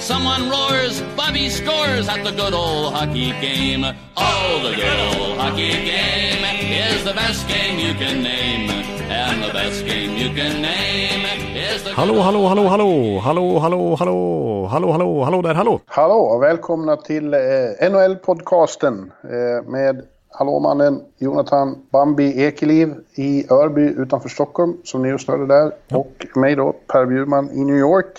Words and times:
Someone 0.00 0.48
roars, 0.48 1.02
Bobby 1.14 1.50
scores 1.50 2.08
at 2.08 2.24
the 2.24 2.32
good 2.32 2.54
old 2.54 2.94
hockey 2.94 3.32
game. 3.40 3.84
Oh, 4.16 4.60
the 4.62 4.74
good 4.74 5.00
old 5.20 5.36
hockey 5.38 5.72
game 5.72 6.42
is 6.72 7.04
the 7.04 7.12
best 7.12 7.46
game 7.46 7.78
you 7.78 7.92
can 7.94 8.22
name. 8.22 8.70
And 9.10 9.42
the 9.42 9.52
best 9.52 9.84
game 9.84 10.16
you 10.16 10.28
can 10.34 10.62
name 10.62 11.26
is 11.54 11.82
the 11.84 11.92
Hallå, 11.92 12.22
hallå, 12.22 12.48
hallå, 12.48 12.68
hallå, 12.68 13.18
hallå, 13.18 13.58
hallå, 13.58 13.96
hallå, 13.96 14.66
hallå, 14.66 14.92
hallå, 14.92 15.24
hallå 15.24 15.42
där, 15.42 15.54
hallå. 15.54 15.80
Hallå 15.86 16.14
och 16.14 16.42
välkomna 16.42 16.96
till 16.96 17.34
eh, 17.34 17.40
NHL-podcasten 17.90 19.12
eh, 19.24 19.68
med 19.68 20.06
Hallåmannen 20.30 21.02
Jonathan 21.18 21.76
Bambi 21.92 22.42
Ekeliv 22.44 22.94
i 23.14 23.52
Örby 23.52 23.82
utanför 23.82 24.28
Stockholm 24.28 24.76
som 24.84 25.02
ni 25.02 25.08
just 25.08 25.28
hörde 25.28 25.46
där. 25.46 25.72
Och 25.92 26.26
mig 26.34 26.56
då, 26.56 26.72
Per 26.72 27.06
Bjurman 27.06 27.50
i 27.50 27.64
New 27.64 27.76
York. 27.76 28.18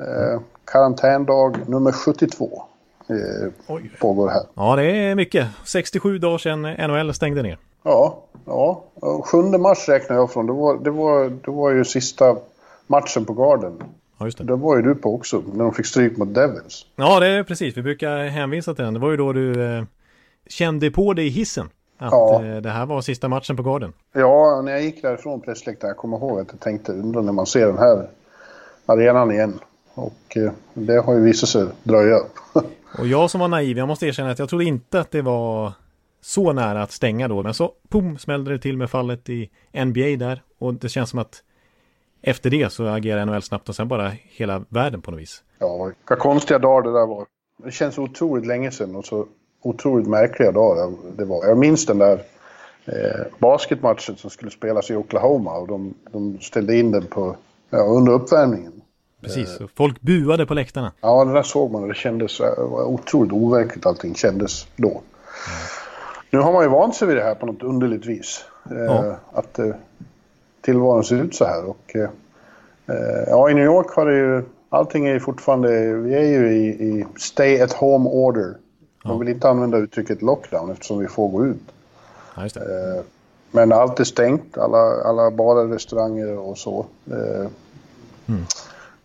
Eh, 0.00 0.40
karantändag 0.66 1.52
nummer 1.66 1.92
72 1.92 2.62
eh, 3.08 3.16
pågår 4.00 4.28
här. 4.28 4.42
Ja, 4.54 4.76
det 4.76 4.84
är 4.84 5.14
mycket. 5.14 5.46
67 5.64 6.18
dagar 6.18 6.38
sedan 6.38 6.62
NHL 6.62 7.14
stängde 7.14 7.42
ner. 7.42 7.58
Ja, 7.82 8.22
ja. 8.46 8.84
Och 8.94 9.26
7 9.28 9.42
mars 9.42 9.88
räknar 9.88 10.16
jag 10.16 10.30
från. 10.32 10.46
Det 10.46 10.52
var, 10.52 10.78
det, 10.84 10.90
var, 10.90 11.24
det 11.44 11.50
var 11.50 11.70
ju 11.70 11.84
sista 11.84 12.36
matchen 12.86 13.24
på 13.24 13.32
Garden. 13.32 13.82
Ja, 14.18 14.24
just 14.24 14.38
det. 14.38 14.44
Det 14.44 14.56
var 14.56 14.76
ju 14.76 14.82
du 14.82 14.94
på 14.94 15.14
också, 15.14 15.42
när 15.52 15.64
de 15.64 15.72
fick 15.74 15.86
stryk 15.86 16.16
mot 16.16 16.34
Devils. 16.34 16.86
Ja, 16.96 17.20
det 17.20 17.26
är 17.26 17.42
precis. 17.42 17.76
Vi 17.76 17.82
brukar 17.82 18.24
hänvisa 18.24 18.74
till 18.74 18.84
den. 18.84 18.94
Det 18.94 19.00
var 19.00 19.10
ju 19.10 19.16
då 19.16 19.32
du 19.32 19.64
eh, 19.78 19.84
kände 20.48 20.90
på 20.90 21.12
dig 21.12 21.26
i 21.26 21.30
hissen. 21.30 21.68
Att 21.98 22.12
Ja. 22.12 22.44
eh, 22.44 22.56
det 22.56 22.70
här 22.70 22.86
var 22.86 23.00
sista 23.00 23.28
matchen 23.28 23.56
på 23.56 23.62
Garden. 23.62 23.92
Ja, 24.12 24.62
när 24.64 24.72
jag 24.72 24.82
gick 24.82 25.02
därifrån 25.02 25.40
pressläktaren, 25.40 25.88
jag 25.90 25.96
kommer 25.96 26.16
ihåg 26.16 26.40
att 26.40 26.46
jag 26.50 26.60
tänkte, 26.60 26.92
undrar 26.92 27.22
när 27.22 27.32
man 27.32 27.46
ser 27.46 27.66
den 27.66 27.78
här 27.78 28.08
arenan 28.86 29.32
igen. 29.32 29.58
Och 29.96 30.36
eh, 30.36 30.52
det 30.74 31.00
har 31.00 31.14
ju 31.14 31.20
visat 31.20 31.48
sig 31.48 31.66
dröja. 31.82 32.18
Och 32.98 33.06
jag 33.06 33.30
som 33.30 33.40
var 33.40 33.48
naiv, 33.48 33.78
jag 33.78 33.88
måste 33.88 34.06
erkänna 34.06 34.30
att 34.30 34.38
jag 34.38 34.48
trodde 34.48 34.64
inte 34.64 35.00
att 35.00 35.10
det 35.10 35.22
var 35.22 35.72
så 36.20 36.52
nära 36.52 36.82
att 36.82 36.92
stänga 36.92 37.28
då. 37.28 37.42
Men 37.42 37.54
så, 37.54 37.72
pum, 37.88 38.18
smällde 38.18 38.50
det 38.50 38.58
till 38.58 38.76
med 38.76 38.90
fallet 38.90 39.28
i 39.28 39.50
NBA 39.84 40.16
där. 40.18 40.42
Och 40.58 40.74
det 40.74 40.88
känns 40.88 41.10
som 41.10 41.18
att 41.18 41.42
efter 42.22 42.50
det 42.50 42.72
så 42.72 42.86
agerar 42.86 43.26
NHL 43.26 43.42
snabbt 43.42 43.68
och 43.68 43.76
sen 43.76 43.88
bara 43.88 44.12
hela 44.22 44.64
världen 44.68 45.02
på 45.02 45.10
något 45.10 45.20
vis. 45.20 45.42
ja, 45.58 45.84
vilka 45.84 46.16
konstiga 46.16 46.58
dagar 46.58 46.82
det 46.82 46.98
där 46.98 47.06
var. 47.06 47.26
Det 47.64 47.70
känns 47.70 47.98
otroligt 47.98 48.46
länge 48.46 48.70
sedan 48.70 48.96
och 48.96 49.04
så 49.04 49.26
otroligt 49.62 50.08
märkliga 50.08 50.52
dagar 50.52 50.92
det 51.16 51.24
var. 51.24 51.46
Jag 51.46 51.58
minns 51.58 51.86
den 51.86 51.98
där 51.98 52.22
eh, 52.84 53.26
basketmatchen 53.38 54.16
som 54.16 54.30
skulle 54.30 54.50
spelas 54.50 54.90
i 54.90 54.96
Oklahoma 54.96 55.58
och 55.58 55.68
de, 55.68 55.94
de 56.12 56.38
ställde 56.40 56.78
in 56.78 56.90
den 56.90 57.06
på, 57.06 57.36
ja, 57.70 57.78
under 57.78 58.12
uppvärmningen. 58.12 58.72
Precis, 59.26 59.60
och 59.60 59.70
folk 59.74 60.00
buade 60.00 60.46
på 60.46 60.54
läktarna. 60.54 60.92
Ja, 61.00 61.24
det 61.24 61.32
där 61.32 61.42
såg 61.42 61.70
man 61.70 61.82
och 61.82 61.88
det 61.88 61.94
kändes 61.94 62.40
eh, 62.40 62.58
otroligt 62.68 63.32
overkligt 63.32 63.86
allting 63.86 64.14
kändes 64.14 64.66
då. 64.76 65.00
Nu 66.30 66.38
har 66.38 66.52
man 66.52 66.62
ju 66.62 66.68
vant 66.68 66.94
sig 66.96 67.08
vid 67.08 67.16
det 67.16 67.22
här 67.22 67.34
på 67.34 67.46
något 67.46 67.62
underligt 67.62 68.06
vis. 68.06 68.44
Eh, 68.70 68.76
Ja. 68.76 69.16
Att 69.32 69.58
eh, 69.58 69.74
tillvaron 70.60 71.04
ser 71.04 71.16
ut 71.16 71.34
så 71.34 71.44
här. 71.44 71.64
Och, 71.64 71.96
eh, 71.96 72.08
eh, 72.86 73.24
ja, 73.26 73.50
i 73.50 73.54
New 73.54 73.64
York 73.64 73.90
har 73.90 74.06
det 74.06 74.16
ju... 74.16 74.42
Allting 74.68 75.06
är 75.06 75.12
ju 75.12 75.20
fortfarande... 75.20 75.92
Vi 75.94 76.14
är 76.14 76.22
ju 76.22 76.52
i, 76.52 76.66
i 76.66 77.06
stay 77.18 77.60
at 77.60 77.72
home 77.72 78.08
order. 78.08 78.54
Man 79.04 79.18
vill 79.18 79.28
inte 79.28 79.48
använda 79.48 79.78
uttrycket 79.78 80.22
lockdown 80.22 80.70
eftersom 80.70 80.98
vi 80.98 81.06
får 81.08 81.28
gå 81.28 81.46
ut. 81.46 81.62
Ja, 82.36 82.42
just 82.42 82.54
det. 82.54 82.94
Eh, 82.96 83.02
Men 83.50 83.72
allt 83.72 84.00
är 84.00 84.04
stängt, 84.04 84.58
alla, 84.58 85.02
alla 85.04 85.30
barer, 85.30 85.68
restauranger 85.68 86.38
och 86.38 86.58
så. 86.58 86.86
Eh, 87.10 87.46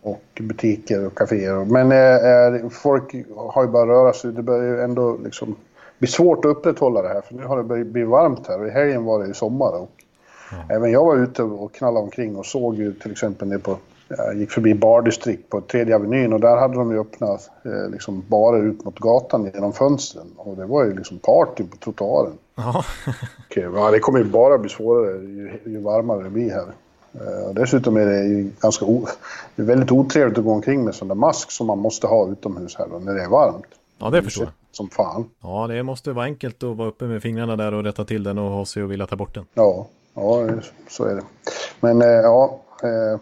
Och 0.02 0.22
butiker 0.40 1.06
och 1.06 1.18
kaféer. 1.18 1.64
Men 1.64 1.92
eh, 1.92 2.68
folk 2.68 3.14
har 3.36 3.62
ju 3.62 3.68
bara 3.68 3.86
röra 3.86 4.12
sig. 4.12 4.32
Det 4.32 4.42
börjar 4.42 4.64
ju 4.64 4.80
ändå 4.80 5.18
liksom 5.24 5.56
bli 5.98 6.08
svårt 6.08 6.44
att 6.44 6.50
upprätthålla 6.50 7.02
det 7.02 7.08
här. 7.08 7.20
För 7.20 7.34
nu 7.34 7.44
har 7.44 7.56
det 7.56 7.62
börjat 7.62 7.86
bli 7.86 8.04
varmt 8.04 8.46
här 8.48 8.60
och 8.60 8.66
i 8.66 8.70
helgen 8.70 9.04
var 9.04 9.20
det 9.20 9.26
ju 9.26 9.34
sommar. 9.34 9.80
Och 9.80 9.90
Även 10.68 10.90
jag 10.90 11.04
var 11.04 11.16
ute 11.16 11.42
och 11.42 11.74
knallade 11.74 12.04
omkring 12.04 12.36
och 12.36 12.46
såg 12.46 12.74
ju 12.74 12.92
till 12.92 13.10
exempel 13.10 13.48
ner 13.48 13.58
på 13.58 13.76
jag 14.16 14.36
gick 14.36 14.50
förbi 14.50 14.74
bardistrikt 14.74 15.48
på 15.48 15.60
tredje 15.60 15.94
avenyn 15.94 16.32
och 16.32 16.40
där 16.40 16.56
hade 16.56 16.74
de 16.74 16.90
ju 16.90 17.00
öppnat 17.00 17.50
eh, 17.64 17.90
liksom 17.90 18.24
barer 18.28 18.62
ut 18.62 18.84
mot 18.84 18.98
gatan 18.98 19.50
genom 19.54 19.72
fönstren. 19.72 20.26
Och 20.36 20.56
det 20.56 20.66
var 20.66 20.84
ju 20.84 20.96
liksom 20.96 21.18
party 21.18 21.64
på 21.64 21.76
trottoaren. 21.76 22.32
Ja, 22.54 22.84
Okej, 23.46 23.68
ja, 23.74 23.90
det 23.90 23.98
kommer 23.98 24.18
ju 24.18 24.24
bara 24.24 24.58
bli 24.58 24.70
svårare 24.70 25.12
ju, 25.12 25.60
ju 25.64 25.80
varmare 25.80 26.22
det 26.22 26.30
blir 26.30 26.50
här. 26.50 26.66
Eh, 27.14 27.54
dessutom 27.54 27.96
är 27.96 28.06
det 28.06 28.24
ju 28.24 28.50
ganska 28.60 28.84
o, 28.84 29.06
det 29.56 29.62
är 29.62 29.66
väldigt 29.66 29.92
otrevligt 29.92 30.38
att 30.38 30.44
gå 30.44 30.52
omkring 30.52 30.84
med 30.84 30.94
sån 30.94 31.08
där 31.08 31.14
mask 31.14 31.50
som 31.50 31.66
man 31.66 31.78
måste 31.78 32.06
ha 32.06 32.28
utomhus 32.28 32.76
här 32.78 32.86
då, 32.90 32.98
när 32.98 33.14
det 33.14 33.22
är 33.22 33.28
varmt. 33.28 33.66
ja 33.98 34.10
det 34.10 34.22
förstår 34.22 34.44
jag. 34.44 34.52
Som 34.72 34.88
fan. 34.88 35.30
Ja, 35.42 35.66
det 35.66 35.82
måste 35.82 36.12
vara 36.12 36.24
enkelt 36.24 36.62
att 36.62 36.76
vara 36.76 36.88
uppe 36.88 37.04
med 37.04 37.22
fingrarna 37.22 37.56
där 37.56 37.74
och 37.74 37.84
rätta 37.84 38.04
till 38.04 38.22
den 38.22 38.38
och 38.38 38.50
ha 38.50 38.64
sig 38.64 38.82
och 38.82 38.90
vilja 38.90 39.06
ta 39.06 39.16
bort 39.16 39.34
den. 39.34 39.44
Ja, 39.54 39.86
ja 40.14 40.48
så 40.88 41.04
är 41.04 41.14
det. 41.14 41.22
Men 41.80 42.02
eh, 42.02 42.08
ja, 42.08 42.60
eh, 42.82 43.20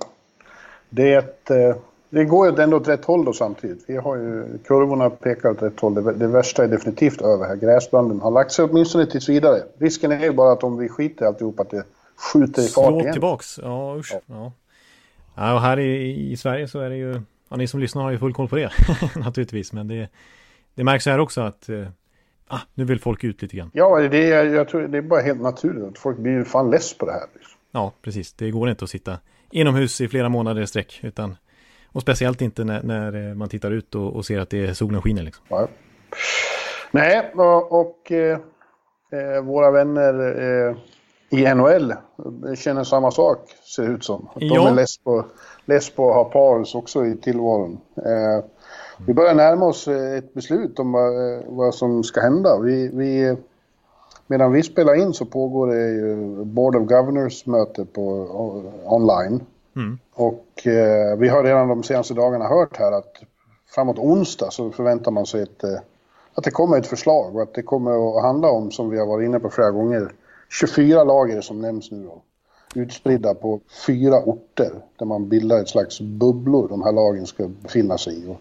det, 0.91 1.45
det 2.11 2.25
går 2.25 2.47
ju 2.47 2.63
ändå 2.63 2.77
åt 2.77 2.89
rätt 2.89 3.05
håll 3.05 3.25
då 3.25 3.33
samtidigt. 3.33 3.85
Vi 3.87 3.97
har 3.97 4.17
ju, 4.17 4.59
kurvorna 4.67 5.11
pekar 5.11 5.51
åt 5.51 5.63
rätt 5.63 5.81
håll. 5.81 5.95
Det, 5.95 6.13
det 6.13 6.27
värsta 6.27 6.65
är 6.65 6.69
definitivt 6.69 7.21
över 7.21 7.47
här. 7.47 7.57
Gräsbranden 7.57 8.21
har 8.21 8.31
lagt 8.31 8.53
sig 8.53 8.65
åtminstone 8.65 9.07
tills 9.07 9.29
vidare. 9.29 9.63
Risken 9.79 10.13
är 10.13 10.21
ju 10.21 10.33
bara 10.33 10.53
att 10.53 10.65
om 10.65 10.77
vi 10.77 10.89
skiter 10.89 11.25
i 11.25 11.29
alltihop 11.29 11.61
att 11.61 11.71
det 11.71 11.85
skjuter 12.21 12.63
i 12.63 12.67
fart 12.67 12.87
Slå 12.87 13.01
igen. 13.01 13.13
tillbaks. 13.13 13.59
Ja, 13.63 13.97
usch. 13.99 14.13
Ja. 14.27 14.53
Ja. 15.35 15.55
och 15.55 15.61
här 15.61 15.79
i, 15.79 16.31
i 16.33 16.37
Sverige 16.37 16.69
så 16.69 16.81
är 16.81 16.91
det 16.91 16.97
ju, 16.97 17.23
ja, 17.49 17.57
ni 17.57 17.67
som 17.67 17.81
lyssnar 17.81 18.03
har 18.03 18.11
ju 18.11 18.19
full 18.19 18.35
koll 18.35 18.49
på 18.49 18.57
det 18.57 18.71
naturligtvis. 19.17 19.73
Men 19.73 19.89
det, 19.89 20.09
det 20.75 20.85
märks 20.85 21.07
här 21.07 21.19
också 21.19 21.41
att 21.41 21.69
eh, 21.69 21.87
ah, 22.49 22.61
nu 22.75 22.85
vill 22.85 23.01
folk 23.01 23.25
ut 23.25 23.43
lite 23.43 23.57
grann. 23.57 23.71
Ja, 23.75 23.99
det 24.09 24.33
är, 24.33 24.45
jag 24.45 24.69
tror 24.69 24.89
det 24.89 24.99
är 24.99 25.03
bara 25.03 25.21
helt 25.21 25.41
naturligt. 25.41 25.99
Folk 25.99 26.19
blir 26.19 26.33
ju 26.33 26.45
fan 26.45 26.71
less 26.71 26.99
på 26.99 27.07
det 27.07 27.13
här. 27.13 27.27
liksom. 27.35 27.59
Ja, 27.73 27.93
precis. 28.03 28.33
Det 28.33 28.51
går 28.51 28.71
inte 28.71 28.85
att 28.85 28.91
sitta 28.91 29.19
inomhus 29.51 30.01
i 30.01 30.09
flera 30.09 30.29
månader 30.29 30.63
i 30.63 30.67
sträck. 30.67 31.01
Utan, 31.03 31.37
och 31.87 32.03
speciellt 32.03 32.43
inte 32.43 32.65
när, 32.65 32.83
när 32.83 33.29
eh, 33.29 33.35
man 33.35 33.49
tittar 33.49 33.71
ut 33.71 33.95
och, 33.95 34.17
och 34.17 34.27
ser 34.27 34.39
att 34.39 34.51
det 34.51 34.67
är 34.67 34.73
solen 34.75 35.03
skiner. 35.03 35.23
Liksom. 35.23 35.45
Ja. 35.49 35.69
Nej, 36.91 37.31
och, 37.35 37.81
och 37.81 38.13
eh, 38.13 38.39
eh, 39.13 39.43
våra 39.45 39.71
vänner 39.71 40.15
eh, 40.69 40.77
i 41.31 41.55
NHL 41.55 41.95
känner 42.57 42.85
samma 42.85 43.11
sak, 43.11 43.39
ser 43.77 43.83
det 43.83 43.89
ut 43.89 44.05
som. 44.05 44.29
Att 44.35 44.41
de 44.41 44.47
Ja. 44.47 44.69
är 44.69 44.75
less 44.75 44.99
på, 44.99 45.25
less 45.65 45.91
på 45.91 46.09
att 46.11 46.15
ha 46.17 46.25
paus 46.25 46.75
också 46.75 47.07
i 47.07 47.17
tillvaron. 47.17 47.81
Eh, 47.97 48.45
vi 49.07 49.15
börjar 49.15 49.35
närma 49.35 49.67
oss 49.67 49.89
eh, 49.89 50.15
ett 50.19 50.35
beslut 50.35 50.79
om 50.79 50.93
vad, 50.93 51.35
eh, 51.37 51.41
vad 51.49 51.75
som 51.75 52.05
ska 52.05 52.21
hända. 52.21 52.59
Vi, 52.59 52.89
vi, 52.95 53.37
medan 54.27 54.53
vi 54.53 54.63
spelar 54.63 54.95
in 54.95 55.13
så 55.13 55.25
pågår 55.25 55.67
det 55.67 55.89
ju 55.91 56.17
Board 56.45 56.77
of 56.77 56.89
Governors-möte 56.89 57.85
på 57.85 58.03
o- 58.13 58.73
online. 58.85 59.41
Och 60.15 60.67
eh, 60.67 61.17
vi 61.19 61.29
har 61.29 61.45
redan 61.45 61.69
de 61.69 61.83
senaste 61.83 62.15
dagarna 62.15 62.45
hört 62.49 62.77
här 62.77 62.93
att 62.93 63.13
framåt 63.75 63.99
onsdag 63.99 64.51
så 64.51 64.71
förväntar 64.71 65.11
man 65.11 65.27
sig 65.27 65.43
ett, 65.43 65.65
eh, 65.65 65.79
att 66.35 66.45
det 66.45 66.51
kommer 66.51 66.79
ett 66.79 66.87
förslag 66.87 67.37
och 67.37 67.43
att 67.43 67.55
det 67.55 67.63
kommer 67.63 68.17
att 68.19 68.23
handla 68.23 68.51
om, 68.51 68.71
som 68.71 68.91
vi 68.91 68.99
har 68.99 69.07
varit 69.07 69.27
inne 69.27 69.41
på 69.41 69.51
flera 69.51 69.71
gånger, 69.71 70.13
24 70.51 71.05
lager 71.05 71.41
som 71.41 71.61
nämns 71.61 71.91
nu 71.91 72.05
då. 72.05 72.23
Utspridda 72.75 73.35
på 73.35 73.61
fyra 73.87 74.23
orter 74.25 74.73
där 74.99 75.07
man 75.07 75.29
bildar 75.29 75.61
ett 75.61 75.69
slags 75.69 76.01
bubblor 76.01 76.69
de 76.69 76.83
här 76.83 76.93
lagen 76.93 77.27
ska 77.27 77.49
befinna 77.49 77.99
sig 77.99 78.25
i. 78.25 78.29
Och 78.29 78.41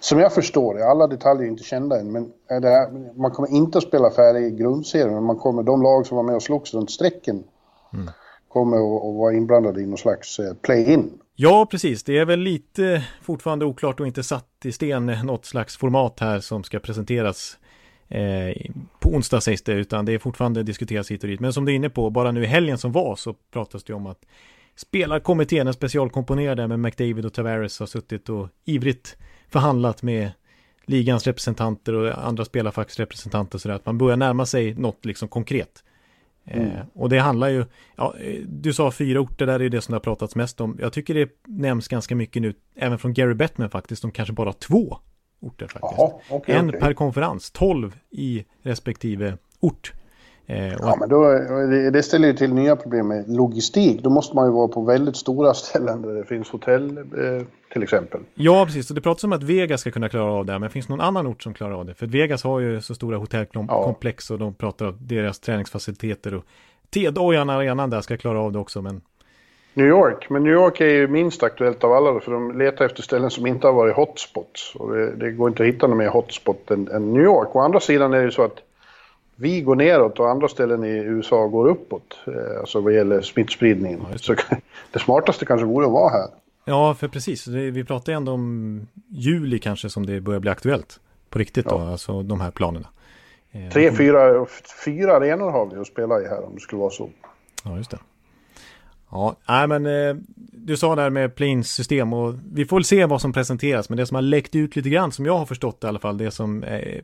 som 0.00 0.18
jag 0.18 0.32
förstår 0.32 0.74
det, 0.74 0.86
alla 0.86 1.06
detaljer 1.06 1.44
är 1.44 1.48
inte 1.48 1.64
kända 1.64 2.00
än, 2.00 2.12
men 2.12 2.32
här, 2.48 3.18
man 3.18 3.30
kommer 3.30 3.50
inte 3.50 3.78
att 3.78 3.84
spela 3.84 4.10
färdig 4.10 4.46
i 4.46 4.50
grundserien, 4.50 5.14
men 5.14 5.24
man 5.24 5.36
kommer, 5.36 5.62
de 5.62 5.82
lag 5.82 6.06
som 6.06 6.16
var 6.16 6.24
med 6.24 6.34
och 6.34 6.42
slogs 6.42 6.74
runt 6.74 6.90
strecken 6.90 7.44
kommer 8.48 8.76
att, 8.76 9.04
att 9.04 9.14
vara 9.14 9.34
inblandade 9.34 9.80
i 9.80 9.86
någon 9.86 9.98
slags 9.98 10.38
eh, 10.38 10.54
play-in. 10.54 11.10
Ja, 11.36 11.66
precis. 11.70 12.02
Det 12.02 12.18
är 12.18 12.24
väl 12.24 12.40
lite 12.40 13.04
fortfarande 13.22 13.64
oklart 13.64 14.00
och 14.00 14.06
inte 14.06 14.22
satt 14.22 14.48
i 14.64 14.72
sten 14.72 15.06
något 15.06 15.44
slags 15.44 15.76
format 15.76 16.20
här 16.20 16.40
som 16.40 16.64
ska 16.64 16.78
presenteras 16.78 17.58
på 18.98 19.08
onsdag 19.08 19.40
sägs 19.40 19.62
det, 19.62 19.72
utan 19.72 20.04
det 20.04 20.12
är 20.12 20.18
fortfarande 20.18 20.62
diskuteras 20.62 21.10
hit 21.10 21.22
och 21.22 21.28
dit. 21.28 21.40
Men 21.40 21.52
som 21.52 21.64
du 21.64 21.72
är 21.72 21.76
inne 21.76 21.90
på, 21.90 22.10
bara 22.10 22.32
nu 22.32 22.42
i 22.42 22.46
helgen 22.46 22.78
som 22.78 22.92
var 22.92 23.16
så 23.16 23.34
pratas 23.52 23.84
det 23.84 23.94
om 23.94 24.06
att 24.06 24.24
spelarkommittén, 24.76 25.66
en 25.66 25.74
specialkomponerade 25.74 26.68
med 26.68 26.80
McDavid 26.80 27.24
och 27.24 27.32
Tavares 27.32 27.80
har 27.80 27.86
suttit 27.86 28.28
och 28.28 28.48
ivrigt 28.64 29.16
förhandlat 29.48 30.02
med 30.02 30.30
ligans 30.86 31.26
representanter 31.26 31.94
och 31.94 32.26
andra 32.26 32.44
spelarfacksrepresentanter 32.44 33.58
så 33.58 33.68
där, 33.68 33.74
att 33.74 33.86
man 33.86 33.98
börjar 33.98 34.16
närma 34.16 34.46
sig 34.46 34.74
något 34.74 35.04
liksom 35.04 35.28
konkret. 35.28 35.84
Mm. 36.46 36.66
Eh, 36.66 36.80
och 36.94 37.08
det 37.08 37.18
handlar 37.18 37.48
ju, 37.48 37.64
ja, 37.96 38.14
du 38.46 38.72
sa 38.72 38.90
fyra 38.90 39.20
orter 39.20 39.46
där 39.46 39.60
är 39.60 39.68
det 39.68 39.80
som 39.80 39.92
det 39.92 39.96
har 39.96 40.00
pratats 40.00 40.36
mest 40.36 40.60
om. 40.60 40.78
Jag 40.80 40.92
tycker 40.92 41.14
det 41.14 41.30
nämns 41.46 41.88
ganska 41.88 42.16
mycket 42.16 42.42
nu, 42.42 42.54
även 42.74 42.98
från 42.98 43.14
Gary 43.14 43.34
Bettman 43.34 43.70
faktiskt, 43.70 44.04
om 44.04 44.10
kanske 44.10 44.32
bara 44.32 44.52
två 44.52 44.98
orter 45.46 45.66
faktiskt. 45.66 46.00
Aha, 46.00 46.20
okay, 46.30 46.54
en 46.54 46.68
okay. 46.68 46.80
per 46.80 46.92
konferens, 46.92 47.50
tolv 47.50 47.96
i 48.10 48.44
respektive 48.62 49.36
ort. 49.60 49.92
Eh, 50.46 50.72
ja, 50.72 50.96
men 51.00 51.08
då, 51.08 51.22
det 51.90 52.02
ställer 52.02 52.28
ju 52.28 52.34
till 52.34 52.54
nya 52.54 52.76
problem 52.76 53.08
med 53.08 53.28
logistik. 53.28 54.02
Då 54.02 54.10
måste 54.10 54.36
man 54.36 54.46
ju 54.46 54.52
vara 54.52 54.68
på 54.68 54.82
väldigt 54.82 55.16
stora 55.16 55.54
ställen 55.54 56.02
där 56.02 56.14
det 56.14 56.24
finns 56.24 56.50
hotell 56.50 56.98
eh, 56.98 57.46
till 57.72 57.82
exempel. 57.82 58.20
Ja, 58.34 58.64
precis. 58.64 58.90
Och 58.90 58.94
det 58.94 59.00
pratas 59.00 59.24
om 59.24 59.32
att 59.32 59.42
Vegas 59.42 59.80
ska 59.80 59.90
kunna 59.90 60.08
klara 60.08 60.32
av 60.32 60.46
det. 60.46 60.58
Men 60.58 60.70
finns 60.70 60.88
någon 60.88 61.00
annan 61.00 61.26
ort 61.26 61.42
som 61.42 61.54
klarar 61.54 61.74
av 61.74 61.86
det? 61.86 61.94
För 61.94 62.06
Vegas 62.06 62.44
har 62.44 62.60
ju 62.60 62.80
så 62.80 62.94
stora 62.94 63.16
hotellkomplex 63.16 64.30
ja. 64.30 64.34
och 64.34 64.38
de 64.38 64.54
pratar 64.54 64.86
om 64.86 64.98
deras 65.00 65.40
träningsfaciliteter. 65.40 66.34
Och 66.34 66.44
T-Dojan 66.94 67.50
arenan 67.50 67.90
där 67.90 68.00
ska 68.00 68.16
klara 68.16 68.40
av 68.40 68.52
det 68.52 68.58
också. 68.58 68.82
Men 68.82 69.00
New 69.74 69.86
York, 69.86 70.30
men 70.30 70.42
New 70.42 70.52
York 70.52 70.80
är 70.80 70.86
ju 70.86 71.08
minst 71.08 71.42
aktuellt 71.42 71.84
av 71.84 71.92
alla 71.92 72.20
för 72.20 72.32
de 72.32 72.58
letar 72.58 72.84
efter 72.84 73.02
ställen 73.02 73.30
som 73.30 73.46
inte 73.46 73.66
har 73.66 73.74
varit 73.74 73.96
hotspots. 73.96 74.74
Och 74.74 74.94
det, 74.94 75.16
det 75.16 75.30
går 75.30 75.48
inte 75.48 75.62
att 75.62 75.68
hitta 75.68 75.86
någon 75.86 75.98
mer 75.98 76.08
hotspot 76.08 76.70
än, 76.70 76.88
än, 76.88 77.12
New 77.12 77.22
York. 77.22 77.56
Å 77.56 77.60
andra 77.60 77.80
sidan 77.80 78.12
är 78.12 78.18
det 78.18 78.24
ju 78.24 78.30
så 78.30 78.42
att 78.42 78.60
vi 79.36 79.60
går 79.60 79.76
neråt 79.76 80.20
och 80.20 80.30
andra 80.30 80.48
ställen 80.48 80.84
i 80.84 80.90
USA 80.90 81.46
går 81.46 81.68
uppåt. 81.68 82.18
Eh, 82.26 82.60
alltså 82.60 82.80
vad 82.80 82.94
gäller 82.94 83.20
smittspridningen. 83.20 84.00
Ja, 84.12 84.18
så 84.18 84.34
det 84.92 84.98
smartaste 84.98 85.46
kanske 85.46 85.66
vore 85.66 85.86
att 85.86 85.92
vara 85.92 86.10
här. 86.10 86.28
Ja, 86.64 86.94
för 86.94 87.08
precis. 87.08 87.46
Vi 87.46 87.84
pratar 87.84 88.12
ändå 88.12 88.32
om 88.32 88.86
juli 89.08 89.58
kanske 89.58 89.90
som 89.90 90.06
det 90.06 90.20
börjar 90.20 90.40
bli 90.40 90.50
aktuellt. 90.50 91.00
På 91.30 91.38
riktigt 91.38 91.66
ja. 91.68 91.76
då, 91.76 91.78
alltså 91.78 92.22
de 92.22 92.40
här 92.40 92.50
planerna. 92.50 92.88
Eh, 93.52 93.72
Tre, 93.72 93.92
fyra, 93.92 94.46
fyra 94.84 95.16
arenor 95.16 95.50
har 95.50 95.66
vi 95.66 95.76
att 95.76 95.86
spela 95.86 96.20
i 96.20 96.26
här 96.26 96.44
om 96.44 96.54
det 96.54 96.60
skulle 96.60 96.80
vara 96.80 96.90
så. 96.90 97.10
Ja, 97.64 97.76
just 97.76 97.90
det. 97.90 97.98
Ja, 99.14 99.36
nej 99.48 99.68
men 99.68 99.86
eh, 99.86 100.16
du 100.52 100.76
sa 100.76 100.94
där 100.94 101.10
med 101.10 101.34
Plains 101.34 101.72
system 101.72 102.12
och 102.12 102.34
vi 102.52 102.64
får 102.64 102.76
väl 102.76 102.84
se 102.84 103.06
vad 103.06 103.20
som 103.20 103.32
presenteras. 103.32 103.88
Men 103.88 103.98
det 103.98 104.06
som 104.06 104.14
har 104.14 104.22
läckt 104.22 104.54
ut 104.54 104.76
lite 104.76 104.88
grann, 104.88 105.12
som 105.12 105.26
jag 105.26 105.38
har 105.38 105.46
förstått 105.46 105.84
i 105.84 105.86
alla 105.86 105.98
fall, 105.98 106.18
det 106.18 106.30
som 106.30 106.62
eh, 106.64 107.00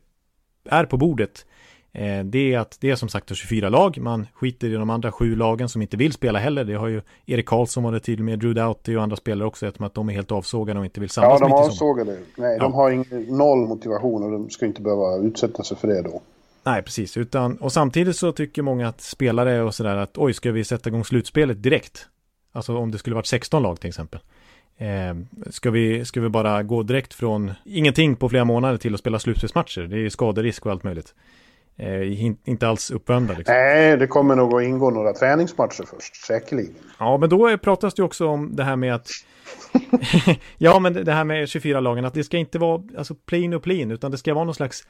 är 0.71 0.85
på 0.85 0.97
bordet 0.97 1.45
Eh, 1.93 2.25
det 2.25 2.55
är 2.55 2.59
att 2.59 2.79
det 2.81 2.91
är 2.91 2.97
som 2.97 3.09
sagt 3.09 3.37
24 3.37 3.69
lag. 3.69 3.99
Man 3.99 4.27
skiter 4.35 4.69
i 4.69 4.73
de 4.73 4.91
andra 4.91 5.12
sju 5.12 5.37
lagen 5.37 5.69
som 5.69 5.83
inte 5.83 5.97
vill 5.97 6.12
spela 6.12 6.39
heller. 6.39 6.65
Det 6.65 6.75
har 6.75 6.89
ju 6.89 7.03
Erik 7.27 7.47
Karlsson 7.47 7.83
varit 7.83 8.05
tydlig 8.05 8.25
med, 8.25 8.39
Drew 8.39 8.55
Doughty 8.55 8.97
och 8.97 9.03
andra 9.03 9.17
spelare 9.17 9.49
också, 9.49 9.67
eftersom 9.67 9.87
att 9.87 9.95
de 9.95 10.09
är 10.09 10.13
helt 10.13 10.33
avsågade 10.33 10.79
och 10.79 10.85
inte 10.85 11.01
vill 11.01 11.11
samlas 11.11 11.41
Ja, 11.41 11.49
de 11.49 11.53
är 11.53 11.56
avsågade. 11.56 12.19
Nej, 12.37 12.56
ja. 12.56 12.63
de 12.63 12.73
har 12.73 12.91
ingen, 12.91 13.06
noll 13.29 13.69
motivation 13.69 14.23
och 14.23 14.31
de 14.31 14.51
ska 14.51 14.67
inte 14.67 14.83
behöva 14.83 15.17
utsätta 15.17 15.63
sig 15.63 15.77
för 15.77 15.89
det 15.89 16.03
då. 16.03 16.21
Nej, 16.62 16.83
precis. 16.83 17.17
Utan, 17.17 17.57
och 17.57 17.73
samtidigt 17.73 18.17
så 18.17 18.33
tycker 18.33 18.62
många 18.62 18.89
att 18.89 19.01
spelare 19.01 19.62
och 19.62 19.75
sådär 19.75 19.97
att 19.97 20.19
oj, 20.19 20.35
ska 20.35 20.53
vi 20.53 20.65
sätta 20.65 20.89
igång 20.89 21.05
slutspelet 21.05 21.62
direkt? 21.62 22.07
Alltså 22.53 22.77
om 22.77 22.91
det 22.91 22.99
skulle 22.99 23.17
varit 23.17 23.27
16 23.27 23.62
lag 23.62 23.81
till 23.81 23.89
exempel. 23.89 24.21
Eh, 24.79 25.17
ska, 25.51 25.71
vi, 25.71 26.05
ska 26.05 26.21
vi 26.21 26.29
bara 26.29 26.62
gå 26.62 26.83
direkt 26.83 27.15
från 27.15 27.53
ingenting 27.65 28.17
på 28.17 28.29
flera 28.29 28.45
månader 28.45 28.79
till 28.79 28.95
att 28.95 29.01
spela 29.01 29.19
slutspelsmatcher? 29.19 29.81
Det 29.81 29.97
är 29.97 30.01
ju 30.01 30.11
skaderisk 30.11 30.67
och 30.67 30.73
allt 30.73 30.85
möjligt 30.85 31.15
eh, 31.81 32.25
inte 32.45 32.69
alls 32.69 32.91
uppvärmda. 32.91 33.35
Liksom. 33.35 33.55
Nej, 33.55 33.97
det 33.97 34.06
kommer 34.06 34.37
nog 34.37 34.55
att 34.55 34.63
ingå 34.63 34.91
några 34.91 35.13
träningsmatcher 35.13 35.85
först, 35.91 36.17
säkerligen. 36.17 36.75
Ja, 36.99 37.19
men 37.19 37.29
då 37.29 37.59
pratas 37.59 37.95
det 37.95 38.03
också 38.03 38.27
om 38.27 38.56
det 38.56 38.65
här 38.65 38.77
med 38.77 38.95
att 38.95 39.09
ja, 40.59 40.79
men 40.79 40.93
det 40.93 41.13
här 41.13 41.25
med 41.25 41.49
24 41.49 41.81
lagen, 41.81 42.05
att 42.05 42.15
det 42.15 42.25
ska 42.25 42.37
inte 42.37 42.59
vara 42.59 42.83
alltså 42.99 43.15
plain 43.15 43.55
och 43.55 43.63
plain, 43.63 43.91
utan 43.91 44.11
det 44.11 44.19
ska 44.19 44.35
vara 44.35 44.45
någon 44.45 44.55
slags, 44.55 44.87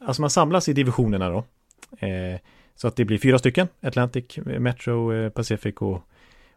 alltså 0.00 0.22
man 0.22 0.30
samlas 0.30 0.68
i 0.68 0.72
divisionerna 0.72 1.30
då. 1.30 1.44
Eh, 2.06 2.40
så 2.74 2.88
att 2.88 2.96
det 2.96 3.04
blir 3.04 3.18
fyra 3.18 3.38
stycken, 3.38 3.68
Atlantic, 3.80 4.38
Metro, 4.44 5.12
eh, 5.12 5.30
Pacific 5.30 5.74
och, 5.76 6.02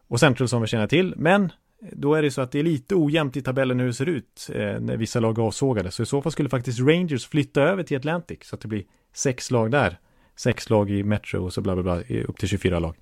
och 0.08 0.20
Central 0.20 0.48
som 0.48 0.62
vi 0.62 0.68
känner 0.68 0.86
till. 0.86 1.14
Men 1.16 1.52
då 1.92 2.14
är 2.14 2.22
det 2.22 2.30
så 2.30 2.40
att 2.40 2.52
det 2.52 2.58
är 2.58 2.62
lite 2.62 2.94
ojämnt 2.94 3.36
i 3.36 3.42
tabellen 3.42 3.80
hur 3.80 3.86
det 3.86 3.94
ser 3.94 4.08
ut 4.08 4.50
eh, 4.54 4.80
när 4.80 4.96
vissa 4.96 5.20
lag 5.20 5.38
avsågade. 5.38 5.90
Så 5.90 6.02
i 6.02 6.06
så 6.06 6.22
fall 6.22 6.32
skulle 6.32 6.48
faktiskt 6.48 6.80
Rangers 6.80 7.26
flytta 7.26 7.62
över 7.62 7.82
till 7.82 7.96
Atlantic 7.96 8.38
så 8.42 8.54
att 8.54 8.60
det 8.60 8.68
blir 8.68 8.84
sex 9.12 9.50
lag 9.50 9.70
där. 9.70 9.98
Sex 10.36 10.70
lag 10.70 10.90
i 10.90 11.02
Metro 11.02 11.44
och 11.44 11.52
så 11.52 11.60
bla 11.60 11.74
bla 11.74 11.82
bla 11.82 12.22
upp 12.24 12.38
till 12.38 12.48
24 12.48 12.78
lag. 12.78 12.96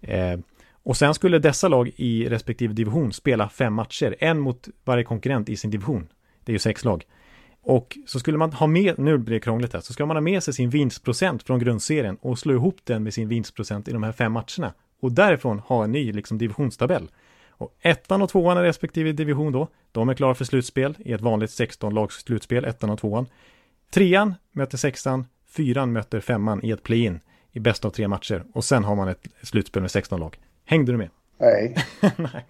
Eh, 0.00 0.38
och 0.82 0.96
sen 0.96 1.14
skulle 1.14 1.38
dessa 1.38 1.68
lag 1.68 1.90
i 1.96 2.28
respektive 2.28 2.74
division 2.74 3.12
spela 3.12 3.48
fem 3.48 3.74
matcher, 3.74 4.16
en 4.18 4.40
mot 4.40 4.68
varje 4.84 5.04
konkurrent 5.04 5.48
i 5.48 5.56
sin 5.56 5.70
division. 5.70 6.08
Det 6.44 6.52
är 6.52 6.54
ju 6.54 6.58
sex 6.58 6.84
lag. 6.84 7.04
Och 7.62 7.98
så 8.06 8.18
skulle 8.18 8.38
man 8.38 8.52
ha 8.52 8.66
med, 8.66 8.98
nu 8.98 9.18
blir 9.18 9.34
det 9.34 9.40
krångligt 9.40 9.72
här, 9.72 9.80
så 9.80 9.92
ska 9.92 10.06
man 10.06 10.16
ha 10.16 10.20
med 10.20 10.42
sig 10.42 10.54
sin 10.54 10.70
vinstprocent 10.70 11.42
från 11.42 11.58
grundserien 11.58 12.16
och 12.20 12.38
slå 12.38 12.54
ihop 12.54 12.76
den 12.84 13.02
med 13.02 13.14
sin 13.14 13.28
vinstprocent 13.28 13.88
i 13.88 13.92
de 13.92 14.02
här 14.02 14.12
fem 14.12 14.32
matcherna. 14.32 14.74
Och 15.00 15.12
därifrån 15.12 15.58
ha 15.58 15.84
en 15.84 15.92
ny 15.92 16.12
liksom 16.12 16.38
divisionstabell. 16.38 17.10
Och 17.48 17.76
ettan 17.80 18.22
och 18.22 18.28
tvåan 18.28 18.58
i 18.58 18.60
respektive 18.60 19.12
division 19.12 19.52
då, 19.52 19.68
de 19.92 20.08
är 20.08 20.14
klara 20.14 20.34
för 20.34 20.44
slutspel 20.44 20.96
i 20.98 21.12
ett 21.12 21.20
vanligt 21.20 21.50
16-lags 21.50 22.24
slutspel, 22.24 22.64
ettan 22.64 22.90
och 22.90 22.98
tvåan. 22.98 23.26
Trean 23.90 24.34
möter 24.52 24.78
sexan, 24.78 25.26
fyran 25.48 25.92
möter 25.92 26.20
femman 26.20 26.64
i 26.64 26.70
ett 26.70 26.82
play-in 26.82 27.20
i 27.52 27.60
bäst 27.60 27.84
av 27.84 27.90
tre 27.90 28.08
matcher 28.08 28.44
och 28.52 28.64
sen 28.64 28.84
har 28.84 28.96
man 28.96 29.08
ett 29.08 29.26
slutspel 29.42 29.82
med 29.82 29.90
16 29.90 30.20
lag. 30.20 30.38
Hängde 30.64 30.92
du 30.92 30.98
med? 30.98 31.10
Nej. 31.38 31.76
Nej. 32.16 32.46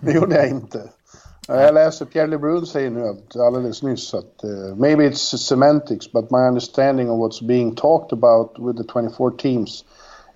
det 0.00 0.12
gjorde 0.12 0.34
jag 0.34 0.48
inte. 0.48 0.90
Jag 1.48 1.74
läser 1.74 2.04
Pierre 2.04 2.26
LeBrun 2.26 2.66
säger 2.66 2.90
nu 2.90 3.16
alldeles 3.40 3.82
nyss 3.82 4.14
att 4.14 4.44
uh, 4.44 4.76
maybe 4.76 5.08
it's 5.08 5.36
semantics 5.36 6.12
but 6.12 6.30
my 6.30 6.38
understanding 6.38 7.10
of 7.10 7.18
what's 7.18 7.46
being 7.46 7.74
talked 7.74 8.12
about 8.12 8.50
with 8.58 8.78
the 8.78 8.92
24 8.92 9.30
teams 9.30 9.84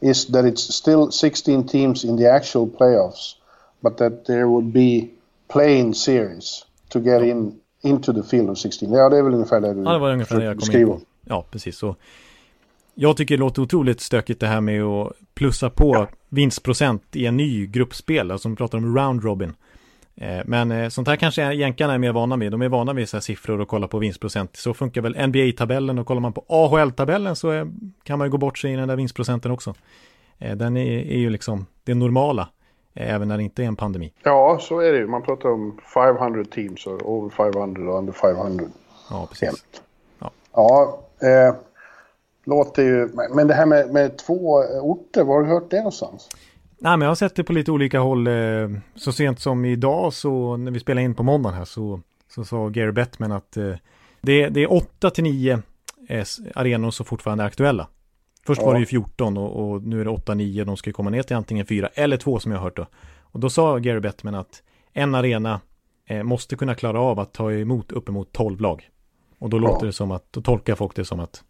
is 0.00 0.26
that 0.26 0.44
it's 0.44 0.72
still 0.72 1.10
16 1.10 1.66
teams 1.66 2.04
in 2.04 2.16
the 2.16 2.30
actual 2.30 2.70
playoffs 2.70 3.36
but 3.80 3.96
that 3.96 4.24
there 4.24 4.44
would 4.44 4.72
be 4.72 5.08
playing 5.48 5.94
series 5.94 6.66
to 6.88 7.00
get 7.00 7.22
in 7.22 7.60
into 7.80 8.12
the 8.12 8.22
field 8.22 8.50
of 8.50 8.58
16. 8.58 8.92
Ja, 8.92 9.08
det 9.08 9.18
är 9.18 9.22
väl 9.22 9.34
ungefär 9.34 9.60
det 9.60 9.74
du 9.74 9.82
ja, 9.82 9.92
det 9.92 9.98
var 9.98 10.12
ungefär 10.12 10.38
det 10.38 10.44
jag 10.44 10.60
kom 10.60 10.80
in 10.80 10.86
på. 10.86 11.00
Ja, 11.24 11.44
precis. 11.50 11.76
Så 11.76 11.96
jag 12.94 13.16
tycker 13.16 13.36
det 13.36 13.40
låter 13.40 13.62
otroligt 13.62 14.00
stökigt 14.00 14.40
det 14.40 14.46
här 14.46 14.60
med 14.60 14.82
att 14.82 15.12
plussa 15.34 15.70
på 15.70 15.94
ja. 15.94 16.08
vinstprocent 16.28 17.16
i 17.16 17.26
en 17.26 17.36
ny 17.36 17.66
gruppspel, 17.66 18.30
alltså 18.30 18.48
de 18.48 18.56
pratar 18.56 18.78
om 18.78 18.96
round 18.96 19.24
robin. 19.24 19.54
Eh, 20.20 20.40
men 20.44 20.72
eh, 20.72 20.88
sånt 20.88 21.08
här 21.08 21.17
kanske 21.17 21.52
jänkarna 21.52 21.94
är 21.94 21.99
mer 21.99 22.12
vana 22.12 22.37
vid. 22.37 22.52
De 22.52 22.62
är 22.62 22.69
vana 22.69 22.93
vid 22.93 23.08
så 23.08 23.17
här 23.17 23.22
siffror 23.22 23.61
och 23.61 23.69
kolla 23.69 23.88
på 23.88 23.99
vinstprocent. 23.99 24.56
Så 24.56 24.75
funkar 24.75 25.00
väl 25.00 25.17
NBA-tabellen 25.17 25.99
och 25.99 26.06
kollar 26.06 26.20
man 26.20 26.32
på 26.32 26.44
AHL-tabellen 26.49 27.37
så 27.37 27.50
är, 27.50 27.72
kan 28.02 28.19
man 28.19 28.26
ju 28.26 28.31
gå 28.31 28.38
bort 28.38 28.58
sig 28.58 28.72
i 28.72 28.76
den 28.76 28.88
där 28.88 28.96
vinstprocenten 28.96 29.50
också. 29.50 29.75
Eh, 30.38 30.56
den 30.56 30.76
är, 30.76 30.99
är 30.99 31.19
ju 31.19 31.31
liksom 31.31 31.67
det 31.84 31.94
normala, 31.94 32.49
även 32.94 33.28
när 33.28 33.37
det 33.37 33.42
inte 33.42 33.62
är 33.62 33.66
en 33.66 33.76
pandemi. 33.76 34.12
Ja, 34.23 34.59
så 34.61 34.80
är 34.80 34.92
det 34.92 34.99
ju. 34.99 35.06
Man 35.06 35.23
pratar 35.23 35.49
om 35.49 35.78
500 35.94 36.44
teams, 36.44 36.87
och 36.87 37.12
over 37.12 37.30
500 37.30 37.92
och 37.92 37.99
under 37.99 38.12
500. 38.12 38.64
Ja, 39.11 39.28
precis. 39.30 39.64
Ja, 40.18 40.30
ja 40.54 41.00
eh, 41.28 41.54
låter 42.44 42.83
ju... 42.83 43.09
Men 43.35 43.49
det 43.49 43.54
här 43.54 43.66
med, 43.66 43.90
med 43.90 44.18
två 44.18 44.64
orter, 44.83 45.25
var 45.25 45.35
har 45.35 45.42
du 45.42 45.49
hört 45.49 45.71
det 45.71 45.76
någonstans? 45.76 46.28
Nej, 46.82 46.96
men 46.96 47.00
jag 47.00 47.10
har 47.10 47.14
sett 47.14 47.34
det 47.34 47.44
på 47.44 47.52
lite 47.52 47.72
olika 47.72 48.00
håll. 48.00 48.26
Eh, 48.26 48.70
så 48.94 49.12
sent 49.12 49.40
som 49.40 49.64
idag 49.64 50.12
så 50.12 50.56
när 50.56 50.70
vi 50.70 50.80
spelade 50.80 51.04
in 51.04 51.14
på 51.14 51.22
måndagen 51.22 51.58
här 51.58 51.64
så, 51.64 52.00
så 52.28 52.44
sa 52.44 52.68
Gary 52.68 52.92
Bettman 52.92 53.32
att 53.32 53.56
eh, 53.56 53.75
det, 54.20 54.49
det 54.49 54.62
är 54.62 54.72
8 54.72 55.10
till 55.10 55.25
9 55.25 55.62
eh, 56.08 56.25
arenor 56.54 56.90
som 56.90 57.06
fortfarande 57.06 57.44
är 57.44 57.49
aktuella. 57.49 57.88
Först 58.46 58.60
ja. 58.60 58.66
var 58.66 58.75
det 58.75 58.80
ju 58.80 58.87
14 58.87 59.37
och, 59.37 59.70
och 59.70 59.82
nu 59.82 60.00
är 60.00 60.04
det 60.04 60.10
8-9. 60.10 60.64
De 60.64 60.76
ska 60.76 60.92
komma 60.92 61.10
ner 61.10 61.22
till 61.22 61.37
antingen 61.37 61.66
4 61.66 61.88
eller 61.94 62.16
2 62.16 62.38
som 62.38 62.52
jag 62.52 62.58
har 62.58 62.64
hört 62.64 62.76
då. 62.76 62.87
Och 63.20 63.40
då 63.40 63.50
sa 63.50 63.78
Gary 63.78 64.00
Bettman 64.00 64.34
att 64.34 64.62
en 64.92 65.14
arena 65.14 65.60
måste 66.25 66.56
kunna 66.56 66.75
klara 66.75 67.00
av 67.00 67.20
att 67.20 67.32
ta 67.32 67.52
emot 67.52 67.92
uppemot 67.92 68.32
12 68.32 68.60
lag. 68.60 68.88
Och 69.38 69.50
då 69.50 69.56
ja. 69.56 69.60
låter 69.60 69.87
det 69.87 69.92
som 69.92 70.10
att, 70.10 70.32
då 70.32 70.40
tolkar 70.40 70.75
folk 70.75 70.96
det 70.96 71.04
som 71.04 71.20
att, 71.20 71.44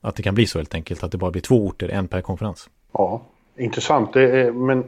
att 0.00 0.16
det 0.16 0.22
kan 0.22 0.34
bli 0.34 0.46
så 0.46 0.58
helt 0.58 0.74
enkelt, 0.74 1.04
att 1.04 1.12
det 1.12 1.18
bara 1.18 1.30
blir 1.30 1.42
två 1.42 1.66
orter, 1.66 1.88
en 1.88 2.08
per 2.08 2.20
konferens. 2.20 2.70
Ja, 2.92 3.22
intressant. 3.56 4.12
Det 4.12 4.40
är, 4.40 4.52
men 4.52 4.84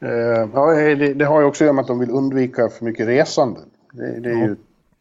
eh, 0.00 0.48
ja, 0.54 0.66
det, 0.74 1.14
det, 1.14 1.24
har 1.24 1.40
ju 1.40 1.46
också 1.46 1.64
att 1.64 1.66
göra 1.66 1.72
med 1.72 1.82
att 1.82 1.88
de 1.88 1.98
vill 1.98 2.10
undvika 2.10 2.68
för 2.68 2.84
mycket 2.84 3.06
resande. 3.06 3.60
Det, 3.92 4.20
det 4.20 4.30
är 4.30 4.38
ja. 4.38 4.46
ju 4.46 4.56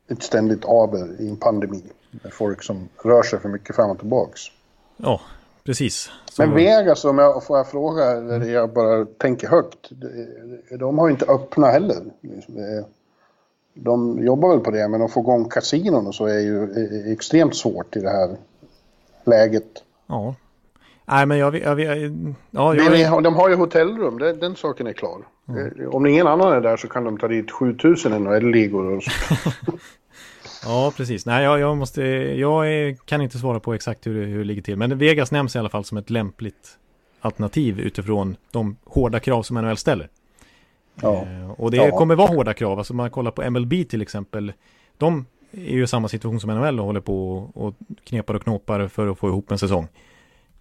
ett 0.08 0.24
ständigt 0.24 0.65
aber 0.65 1.22
i 1.22 1.29
en 1.29 1.38
pandemi. 1.38 1.84
Med 2.24 2.34
folk 2.34 2.63
som 2.63 2.89
rör 3.03 3.24
sig 3.24 3.39
för 3.39 3.50
mycket 3.50 3.75
fram 3.75 3.89
och 3.89 4.00
tillbaks. 4.00 4.41
Ja, 4.98 5.22
precis. 5.63 6.12
Så... 6.25 6.41
Men 6.41 6.55
Vegas, 6.55 7.05
om 7.05 7.17
jag 7.17 7.43
får 7.43 7.58
jag 7.58 7.67
fråga, 7.67 8.12
eller 8.12 8.46
jag 8.46 8.74
bara 8.74 9.05
tänker 9.05 9.48
högt. 9.48 9.89
De 10.79 11.00
har 11.00 11.08
ju 11.08 11.12
inte 11.12 11.25
öppna 11.25 11.67
heller. 11.67 12.03
De 13.74 14.24
jobbar 14.24 14.50
väl 14.50 14.60
på 14.60 14.72
det, 14.72 14.88
men 14.88 15.01
att 15.01 15.12
få 15.12 15.20
igång 15.20 15.50
kasinon 15.50 16.08
och 16.08 16.15
så 16.15 16.25
är 16.25 16.39
ju 16.39 17.13
extremt 17.13 17.55
svårt 17.55 17.96
i 17.96 18.00
det 18.00 18.10
här 18.10 18.38
läget. 19.24 19.84
Ja. 20.08 20.36
Nej, 21.05 21.25
men 21.25 21.38
jag... 21.38 21.55
jag, 21.55 21.79
jag 21.79 21.98
ja, 22.51 22.75
jag... 22.75 23.24
De 23.24 23.36
har 23.36 23.50
ju 23.50 23.55
hotellrum, 23.55 24.19
den, 24.19 24.39
den 24.39 24.55
saken 24.55 24.88
är 24.88 24.93
klar. 24.93 25.17
Mm. 25.50 25.89
Om 25.89 26.05
ingen 26.05 26.27
annan 26.27 26.53
är 26.53 26.62
där 26.62 26.77
så 26.77 26.88
kan 26.88 27.03
de 27.03 27.17
ta 27.17 27.27
dit 27.27 27.51
7000 27.51 28.24
NHL-ligor. 28.24 29.03
Ja, 30.65 30.93
precis. 30.98 31.25
Nej, 31.25 31.43
jag, 31.43 31.60
jag 31.60 31.77
måste, 31.77 32.01
jag 32.03 32.65
kan 33.05 33.22
inte 33.22 33.38
svara 33.38 33.60
på 33.60 33.74
exakt 33.74 34.07
hur, 34.07 34.25
hur 34.25 34.38
det 34.38 34.43
ligger 34.43 34.62
till. 34.62 34.77
Men 34.77 34.98
Vegas 34.98 35.31
nämns 35.31 35.55
i 35.55 35.60
alla 35.60 35.69
fall 35.69 35.86
som 35.86 35.98
ett 35.98 36.10
lämpligt 36.10 36.77
alternativ 37.22 37.79
utifrån 37.79 38.36
de 38.51 38.77
hårda 38.86 39.19
krav 39.19 39.43
som 39.43 39.57
NHL 39.57 39.77
ställer. 39.77 40.10
Ja. 41.01 41.13
Eh, 41.13 41.51
och 41.51 41.72
det 41.72 41.77
ja. 41.77 41.98
kommer 41.98 42.15
vara 42.15 42.27
hårda 42.27 42.53
krav. 42.53 42.77
Alltså 42.77 42.93
man 42.93 43.10
kollar 43.10 43.31
på 43.31 43.50
MLB 43.50 43.74
till 43.89 44.01
exempel. 44.01 44.53
De 44.98 45.25
är 45.51 45.74
ju 45.74 45.83
i 45.83 45.88
samma 45.88 46.07
situation 46.07 46.39
som 46.39 46.50
NHL 46.50 46.79
och 46.79 46.86
håller 46.86 47.01
på 47.01 47.38
och 47.53 47.75
knepar 48.03 48.33
och 48.33 48.43
knåpar 48.43 48.88
för 48.88 49.07
att 49.07 49.17
få 49.17 49.27
ihop 49.27 49.51
en 49.51 49.60
säsong. 49.60 49.88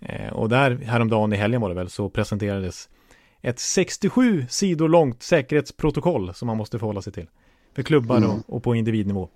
Eh, 0.02 0.32
och 0.32 0.48
där 0.48 0.76
häromdagen 0.76 1.32
i 1.32 1.36
helgen 1.36 1.60
var 1.60 1.68
det 1.68 1.74
väl 1.74 1.90
så 1.90 2.08
presenterades 2.08 2.88
ett 3.42 3.58
67 3.58 4.46
sidor 4.48 4.88
långt 4.88 5.22
säkerhetsprotokoll 5.22 6.34
som 6.34 6.46
man 6.46 6.56
måste 6.56 6.78
förhålla 6.78 7.02
sig 7.02 7.12
till. 7.12 7.26
För 7.74 7.82
klubbar 7.82 8.16
mm. 8.16 8.30
och, 8.30 8.56
och, 8.56 8.62
på 8.62 8.74
individnivå. 8.74 9.28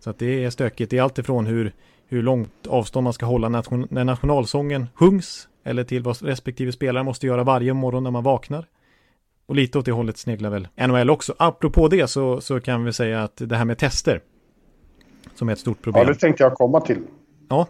Så 0.00 0.10
att 0.10 0.18
det 0.18 0.44
är 0.44 0.50
stökigt. 0.50 0.90
Det 0.90 0.98
är 0.98 1.02
alltifrån 1.02 1.46
hur, 1.46 1.72
hur 2.06 2.22
långt 2.22 2.66
avstånd 2.68 3.04
man 3.04 3.12
ska 3.12 3.26
hålla 3.26 3.48
nation, 3.48 3.86
när 3.90 4.04
nationalsången 4.04 4.86
sjungs 4.94 5.48
eller 5.64 5.84
till 5.84 6.02
vad 6.02 6.22
respektive 6.22 6.72
spelare 6.72 7.04
måste 7.04 7.26
göra 7.26 7.44
varje 7.44 7.74
morgon 7.74 8.02
när 8.02 8.10
man 8.10 8.22
vaknar. 8.22 8.66
Och 9.46 9.54
lite 9.54 9.78
åt 9.78 9.84
det 9.84 9.92
hållet 9.92 10.18
sneglar 10.18 10.50
väl 10.50 10.68
NHL 10.88 11.10
också. 11.10 11.34
Apropå 11.38 11.88
det 11.88 12.08
så, 12.08 12.40
så 12.40 12.60
kan 12.60 12.84
vi 12.84 12.92
säga 12.92 13.22
att 13.22 13.36
det 13.36 13.56
här 13.56 13.64
med 13.64 13.78
tester 13.78 14.20
som 15.34 15.48
är 15.48 15.52
ett 15.52 15.58
stort 15.58 15.82
problem. 15.82 16.04
Ja, 16.06 16.12
det 16.12 16.18
tänkte 16.18 16.42
jag 16.42 16.54
komma 16.54 16.80
till. 16.80 17.02
Ja, 17.48 17.66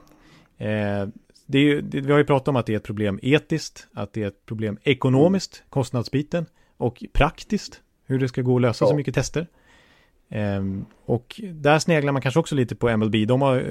eh, 0.58 1.08
det 1.50 1.58
är, 1.58 1.82
det, 1.82 2.00
vi 2.00 2.12
har 2.12 2.18
ju 2.18 2.24
pratat 2.24 2.48
om 2.48 2.56
att 2.56 2.66
det 2.66 2.72
är 2.72 2.76
ett 2.76 2.82
problem 2.82 3.18
etiskt, 3.22 3.86
att 3.94 4.12
det 4.12 4.22
är 4.22 4.28
ett 4.28 4.46
problem 4.46 4.78
ekonomiskt, 4.82 5.56
mm. 5.56 5.66
kostnadsbiten 5.70 6.46
och 6.76 7.04
praktiskt, 7.12 7.80
hur 8.06 8.18
det 8.18 8.28
ska 8.28 8.42
gå 8.42 8.56
att 8.56 8.62
lösa 8.62 8.84
ja. 8.84 8.88
så 8.88 8.94
mycket 8.96 9.14
tester. 9.14 9.46
Um, 10.30 10.86
och 11.04 11.40
där 11.52 11.78
sneglar 11.78 12.12
man 12.12 12.22
kanske 12.22 12.40
också 12.40 12.54
lite 12.54 12.74
på 12.74 12.96
MLB. 12.96 13.14
De 13.28 13.42
har 13.42 13.56
eh, 13.56 13.62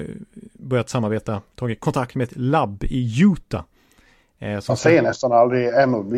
börjat 0.52 0.88
samarbeta, 0.88 1.42
tagit 1.54 1.80
kontakt 1.80 2.14
med 2.14 2.24
ett 2.24 2.36
labb 2.36 2.84
i 2.84 3.22
Utah. 3.22 3.62
Eh, 4.38 4.60
man 4.68 4.76
säger 4.76 5.02
nästan 5.02 5.32
aldrig 5.32 5.88
MLB, 5.88 6.14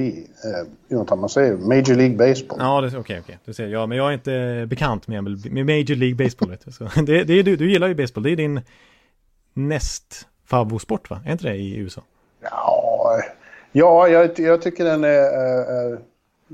eh, 0.91 1.17
man 1.17 1.29
säger 1.29 1.57
Major 1.57 1.95
League 1.95 2.17
Baseball. 2.17 2.59
Ja, 2.61 2.79
okej, 2.87 2.99
okej. 2.99 3.21
Okay, 3.21 3.37
okay. 3.47 3.69
ja, 3.69 3.87
men 3.87 3.99
jag 3.99 4.09
är 4.09 4.13
inte 4.13 4.67
bekant 4.71 5.09
med, 5.09 5.25
MLB, 5.25 5.47
med 5.51 5.67
Major 5.67 5.97
League 5.97 6.15
Baseball. 6.15 6.51
vet 6.51 6.65
du. 6.65 6.73
Så 6.73 6.85
det, 7.07 7.25
det 7.25 7.35
är 7.35 7.43
du, 7.43 7.57
du 7.57 7.71
gillar 7.71 7.89
ju 7.89 7.95
baseball, 7.95 8.23
det 8.23 8.31
är 8.31 8.37
din 8.37 8.61
näst 9.55 10.27
favoritsport 10.51 11.11
va? 11.11 11.21
Är 11.27 11.33
inte 11.33 11.45
det 11.45 11.55
i 11.55 11.77
USA? 11.77 12.03
Ja, 12.41 13.21
ja 13.73 14.09
jag, 14.09 14.39
jag 14.39 14.63
tycker 14.63 14.85
den 14.85 15.05
är, 15.05 15.09
är, 15.09 15.93
är 15.93 15.99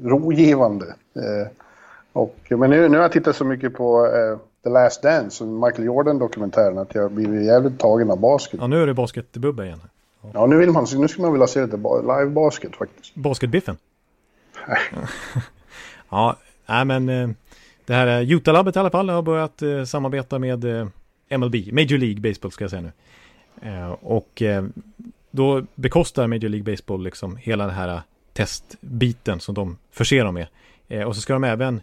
rogivande. 0.03 0.87
Eh, 1.15 1.49
och, 2.13 2.37
men 2.49 2.71
nu, 2.71 2.89
nu 2.89 2.97
har 2.97 3.03
jag 3.05 3.13
tittat 3.13 3.37
så 3.37 3.45
mycket 3.45 3.75
på 3.75 4.07
eh, 4.07 4.39
The 4.65 4.71
Last 4.71 5.03
Dance, 5.03 5.45
Michael 5.45 5.85
Jordan-dokumentären, 5.85 6.79
att 6.79 6.95
jag 6.95 7.13
blivit 7.13 7.47
jävligt 7.47 7.79
tagen 7.79 8.11
av 8.11 8.21
basket. 8.21 8.61
Ja, 8.61 8.67
nu 8.67 8.83
är 8.83 8.87
det 8.87 8.95
basketbubba 8.95 9.65
igen. 9.65 9.81
Ja, 10.23 10.29
ja 10.35 10.47
nu, 10.47 10.57
vill 10.57 10.71
man, 10.71 10.87
nu 10.97 11.09
skulle 11.09 11.23
man 11.23 11.33
vilja 11.33 11.47
se 11.47 11.65
lite 11.65 11.77
live-basket 11.77 12.77
faktiskt. 12.77 13.15
Basketbiffen? 13.15 13.77
Ja, 16.09 16.37
nej 16.67 16.85
men 16.85 17.09
eh, 17.09 17.29
det 17.85 17.95
här 17.95 18.33
Utah-labbet 18.33 18.77
i 18.77 18.79
alla 18.79 18.91
fall 18.91 19.09
har 19.09 19.23
börjat 19.23 19.89
samarbeta 19.89 20.39
med 20.39 20.65
MLB, 21.31 21.55
Major 21.73 21.99
League 21.99 22.21
Baseball 22.21 22.53
ska 22.53 22.65
jag 22.65 22.71
säga 22.71 22.83
nu. 22.83 22.93
Eh, 23.63 23.91
och 23.91 24.43
eh, 24.43 24.65
då 25.31 25.63
bekostar 25.75 26.27
Major 26.27 26.49
League 26.49 26.73
Baseball 26.73 27.03
liksom 27.03 27.37
hela 27.37 27.67
den 27.67 27.75
här 27.75 28.01
testbiten 28.33 29.41
som 29.41 29.55
de 29.55 29.79
förser 29.91 30.25
dem 30.25 30.35
med. 30.35 30.47
Eh, 30.89 31.03
och 31.03 31.15
så 31.15 31.21
ska 31.21 31.33
de 31.33 31.45
även 31.45 31.81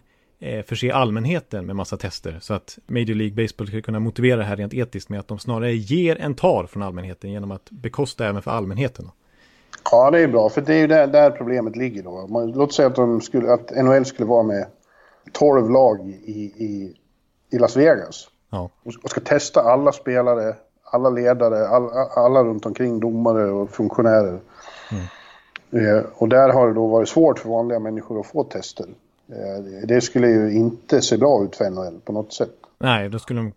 förse 0.66 0.92
allmänheten 0.92 1.66
med 1.66 1.76
massa 1.76 1.96
tester 1.96 2.38
så 2.40 2.54
att 2.54 2.78
Major 2.86 3.14
League 3.14 3.34
Baseball 3.34 3.66
ska 3.66 3.82
kunna 3.82 4.00
motivera 4.00 4.36
det 4.36 4.44
här 4.44 4.56
rent 4.56 4.74
etiskt 4.74 5.08
med 5.08 5.20
att 5.20 5.28
de 5.28 5.38
snarare 5.38 5.74
ger 5.74 6.20
en 6.20 6.34
tar 6.34 6.66
från 6.66 6.82
allmänheten 6.82 7.30
genom 7.30 7.50
att 7.50 7.70
bekosta 7.70 8.26
även 8.26 8.42
för 8.42 8.50
allmänheten. 8.50 9.10
Ja, 9.90 10.10
det 10.10 10.20
är 10.20 10.28
bra, 10.28 10.48
för 10.48 10.60
det 10.60 10.74
är 10.74 10.78
ju 10.78 10.86
där, 10.86 11.06
där 11.06 11.30
problemet 11.30 11.76
ligger 11.76 12.02
då. 12.02 12.26
Man, 12.26 12.52
låt 12.52 12.74
säga 12.74 12.88
att, 12.88 12.94
de 12.94 13.20
skulle, 13.20 13.52
att 13.52 13.70
NHL 13.70 14.04
skulle 14.04 14.28
vara 14.28 14.42
med 14.42 14.66
12 15.32 15.70
lag 15.70 16.10
i, 16.10 16.40
i, 16.42 16.96
i 17.50 17.58
Las 17.58 17.76
Vegas. 17.76 18.28
Ja. 18.50 18.70
Och 18.84 19.10
ska 19.10 19.20
testa 19.20 19.60
alla 19.60 19.92
spelare 19.92 20.56
alla 20.94 21.10
ledare, 21.10 21.68
all, 21.68 21.88
alla 22.14 22.44
runt 22.44 22.66
omkring, 22.66 23.00
domare 23.00 23.50
och 23.50 23.70
funktionärer. 23.70 24.40
Mm. 24.92 25.04
Eh, 25.70 26.04
och 26.14 26.28
där 26.28 26.52
har 26.52 26.68
det 26.68 26.74
då 26.74 26.86
varit 26.86 27.08
svårt 27.08 27.38
för 27.38 27.48
vanliga 27.48 27.78
människor 27.78 28.20
att 28.20 28.26
få 28.26 28.44
tester. 28.44 28.86
Eh, 29.28 29.86
det 29.88 30.00
skulle 30.00 30.28
ju 30.28 30.52
inte 30.52 31.02
se 31.02 31.16
bra 31.16 31.44
ut 31.44 31.56
för 31.56 31.70
NHL 31.70 32.00
på 32.04 32.12
något 32.12 32.32
sätt. 32.32 32.50
Nej, 32.78 33.08
då 33.08 33.18
skulle 33.18 33.40
de 33.40 33.52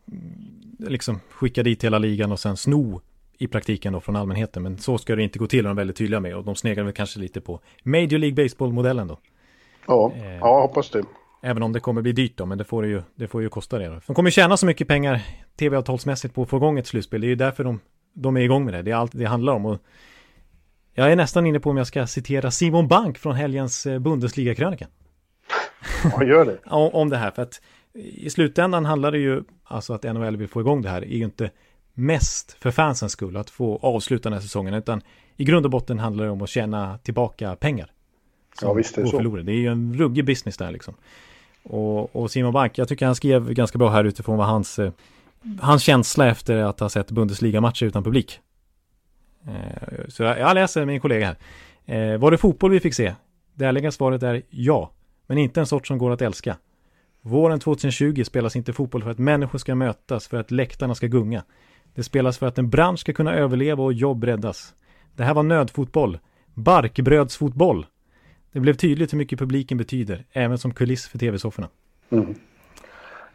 liksom 0.79 1.19
skicka 1.29 1.63
dit 1.63 1.83
hela 1.83 1.99
ligan 1.99 2.31
och 2.31 2.39
sen 2.39 2.57
sno 2.57 3.01
i 3.37 3.47
praktiken 3.47 3.93
då 3.93 3.99
från 3.99 4.15
allmänheten. 4.15 4.63
Men 4.63 4.77
så 4.77 4.97
ska 4.97 5.15
det 5.15 5.23
inte 5.23 5.39
gå 5.39 5.47
till, 5.47 5.63
de 5.63 5.69
är 5.69 5.73
väldigt 5.73 5.97
tydliga 5.97 6.19
med. 6.19 6.35
Och 6.35 6.43
de 6.43 6.55
sneglar 6.55 6.83
väl 6.83 6.93
kanske 6.93 7.19
lite 7.19 7.41
på 7.41 7.59
Major 7.83 8.17
League 8.17 8.43
Baseball-modellen 8.43 9.07
då. 9.07 9.17
Ja, 9.87 10.11
eh, 10.15 10.37
ja, 10.37 10.61
hoppas 10.61 10.89
det. 10.89 11.03
Även 11.47 11.63
om 11.63 11.73
det 11.73 11.79
kommer 11.79 12.01
bli 12.01 12.11
dyrt 12.11 12.37
då, 12.37 12.45
men 12.45 12.57
det 12.57 12.63
får 12.63 12.85
ju, 12.85 13.01
det 13.15 13.27
får 13.27 13.41
ju 13.41 13.49
kosta 13.49 13.79
det. 13.79 13.87
Då. 13.87 13.99
De 14.07 14.15
kommer 14.15 14.29
tjäna 14.29 14.57
så 14.57 14.65
mycket 14.65 14.87
pengar 14.87 15.21
tv-avtalsmässigt 15.59 16.33
på 16.33 16.41
att 16.41 16.49
få 16.49 16.57
igång 16.57 16.79
ett 16.79 16.87
slutspel. 16.87 17.21
Det 17.21 17.27
är 17.27 17.29
ju 17.29 17.35
därför 17.35 17.63
de, 17.63 17.79
de 18.13 18.37
är 18.37 18.41
igång 18.41 18.65
med 18.65 18.73
det. 18.73 18.81
Det 18.81 18.91
är 18.91 18.95
allt 18.95 19.11
det 19.15 19.25
handlar 19.25 19.53
om. 19.53 19.65
Och 19.65 19.77
jag 20.93 21.11
är 21.11 21.15
nästan 21.15 21.45
inne 21.45 21.59
på 21.59 21.69
om 21.69 21.77
jag 21.77 21.87
ska 21.87 22.07
citera 22.07 22.51
Simon 22.51 22.87
Bank 22.87 23.17
från 23.17 23.35
helgens 23.35 23.85
eh, 23.85 23.99
Bundesliga-krönika. 23.99 24.87
Ja, 26.03 26.23
gör 26.23 26.45
det. 26.45 26.57
om 26.69 27.09
det 27.09 27.17
här, 27.17 27.31
för 27.31 27.41
att 27.41 27.61
i 27.93 28.29
slutändan 28.29 28.85
handlar 28.85 29.11
det 29.11 29.19
ju, 29.19 29.43
alltså 29.63 29.93
att 29.93 30.03
NHL 30.03 30.37
vill 30.37 30.47
få 30.47 30.61
igång 30.61 30.81
det 30.81 30.89
här, 30.89 31.01
är 31.01 31.17
ju 31.17 31.23
inte 31.23 31.51
mest 31.93 32.57
för 32.59 32.71
fansens 32.71 33.11
skull 33.11 33.37
att 33.37 33.49
få 33.49 33.79
avsluta 33.81 34.29
den 34.29 34.33
här 34.33 34.41
säsongen, 34.41 34.73
utan 34.73 35.01
i 35.35 35.43
grund 35.43 35.65
och 35.65 35.71
botten 35.71 35.99
handlar 35.99 36.25
det 36.25 36.31
om 36.31 36.41
att 36.41 36.49
tjäna 36.49 36.97
tillbaka 36.97 37.55
pengar. 37.55 37.91
Ja, 38.61 38.73
visst 38.73 38.97
är 38.97 39.01
det 39.01 39.07
så. 39.07 39.19
Det 39.19 39.51
är 39.51 39.55
ju 39.55 39.67
en 39.67 39.93
ruggig 39.97 40.25
business 40.25 40.57
där 40.57 40.71
liksom. 40.71 40.95
Och, 41.69 42.15
och 42.15 42.31
Simon 42.31 42.53
Bank, 42.53 42.77
jag 42.77 42.87
tycker 42.87 43.05
han 43.05 43.15
skrev 43.15 43.53
ganska 43.53 43.77
bra 43.77 43.89
här 43.89 44.03
utifrån 44.03 44.37
vad 44.37 44.47
hans, 44.47 44.79
eh, 44.79 44.91
hans 45.59 45.83
känsla 45.83 46.27
efter 46.27 46.57
att 46.57 46.79
ha 46.79 46.89
sett 46.89 47.11
Bundesliga-matcher 47.11 47.85
utan 47.85 48.03
publik. 48.03 48.39
Eh, 49.47 50.07
så 50.07 50.23
jag, 50.23 50.55
läser 50.55 50.85
min 50.85 50.99
kollega 50.99 51.25
här. 51.85 52.13
Eh, 52.13 52.17
var 52.17 52.31
det 52.31 52.37
fotboll 52.37 52.71
vi 52.71 52.79
fick 52.79 52.93
se? 52.93 53.15
Det 53.53 53.65
ärliga 53.65 53.91
svaret 53.91 54.23
är 54.23 54.41
ja, 54.49 54.91
men 55.27 55.37
inte 55.37 55.59
en 55.59 55.65
sort 55.65 55.87
som 55.87 55.97
går 55.97 56.11
att 56.11 56.21
älska. 56.21 56.57
Våren 57.21 57.59
2020 57.59 58.23
spelas 58.23 58.55
inte 58.55 58.73
fotboll 58.73 59.03
för 59.03 59.09
att 59.09 59.17
människor 59.17 59.59
ska 59.59 59.75
mötas, 59.75 60.27
för 60.27 60.37
att 60.37 60.51
läktarna 60.51 60.95
ska 60.95 61.07
gunga. 61.07 61.43
Det 61.95 62.03
spelas 62.03 62.37
för 62.37 62.45
att 62.45 62.57
en 62.57 62.69
bransch 62.69 62.99
ska 62.99 63.13
kunna 63.13 63.33
överleva 63.33 63.83
och 63.83 63.93
jobb 63.93 64.23
räddas. 64.23 64.73
Det 65.15 65.23
här 65.23 65.33
var 65.33 65.43
nödfotboll. 65.43 66.19
Barkbrödsfotboll. 66.53 67.85
Det 68.51 68.59
blev 68.59 68.73
tydligt 68.73 69.13
hur 69.13 69.17
mycket 69.17 69.39
publiken 69.39 69.77
betyder, 69.77 70.25
även 70.31 70.57
som 70.57 70.73
kuliss 70.73 71.07
för 71.07 71.17
tv-sofforna. 71.17 71.67
Mm. 72.09 72.35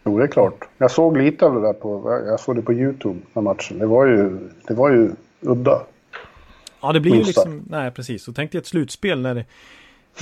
Jo, 0.04 0.18
det 0.18 0.24
är 0.24 0.28
klart. 0.28 0.68
Jag 0.78 0.90
såg 0.90 1.16
lite 1.16 1.46
av 1.46 1.54
det 1.54 1.60
där 1.60 1.72
på, 1.72 2.22
jag 2.26 2.40
såg 2.40 2.56
det 2.56 2.62
på 2.62 2.72
YouTube, 2.72 3.20
den 3.32 3.44
matchen. 3.44 3.78
Det 3.78 3.86
var 3.86 4.06
ju, 4.06 4.38
det 4.66 4.74
var 4.74 4.90
ju 4.90 5.10
udda. 5.40 5.82
Ja, 6.80 6.92
det 6.92 7.00
blir 7.00 7.14
ju 7.14 7.22
liksom, 7.22 7.62
nej 7.70 7.90
precis. 7.90 8.28
Och 8.28 8.36
tänk 8.36 8.52
dig 8.52 8.58
ett 8.58 8.66
slutspel 8.66 9.20
när 9.20 9.34
det, 9.34 9.44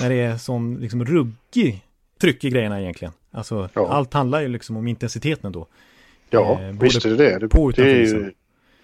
när 0.01 0.09
det 0.09 0.21
är 0.21 0.37
sån 0.37 0.75
liksom 0.75 1.05
ruggig 1.05 1.85
tryck 2.21 2.45
i 2.45 2.51
grejerna 2.51 2.81
egentligen. 2.81 3.13
Alltså, 3.31 3.69
ja. 3.75 3.89
allt 3.89 4.15
handlar 4.15 4.41
ju 4.41 4.49
liksom 4.49 4.77
om 4.77 4.89
intensiteten 4.89 5.53
då. 5.53 5.67
Ja, 6.31 6.61
eh, 6.61 6.77
visst 6.81 7.05
är 7.05 7.11
det 7.11 7.17
det. 7.17 7.39
Det, 7.39 7.73
det 7.77 7.91
är 7.91 8.07
ju 8.07 8.33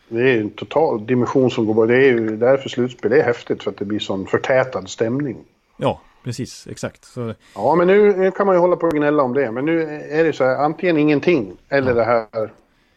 det 0.08 0.30
är 0.30 0.40
en 0.40 0.50
total 0.50 1.06
dimension 1.06 1.50
som 1.50 1.66
går 1.66 1.74
bara. 1.74 1.86
Det 1.86 1.96
är 1.96 2.12
ju 2.12 2.36
därför 2.36 2.68
slutspel 2.68 3.12
är 3.12 3.22
häftigt, 3.22 3.62
för 3.62 3.70
att 3.70 3.76
det 3.76 3.84
blir 3.84 3.98
sån 3.98 4.26
förtätad 4.26 4.88
stämning. 4.88 5.36
Ja, 5.76 6.00
precis, 6.24 6.66
exakt. 6.70 7.04
Så... 7.04 7.34
Ja, 7.54 7.74
men 7.74 7.86
nu, 7.86 8.30
kan 8.30 8.46
man 8.46 8.56
ju 8.56 8.60
hålla 8.60 8.76
på 8.76 8.86
och 8.86 8.92
gnälla 8.92 9.22
om 9.22 9.34
det. 9.34 9.50
Men 9.50 9.64
nu 9.64 9.82
är 10.10 10.24
det 10.24 10.32
så 10.32 10.44
här, 10.44 10.56
antingen 10.56 10.96
ingenting 10.96 11.52
eller 11.68 11.94
det 11.94 12.04
här 12.04 12.50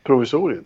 provisoriet. 0.04 0.66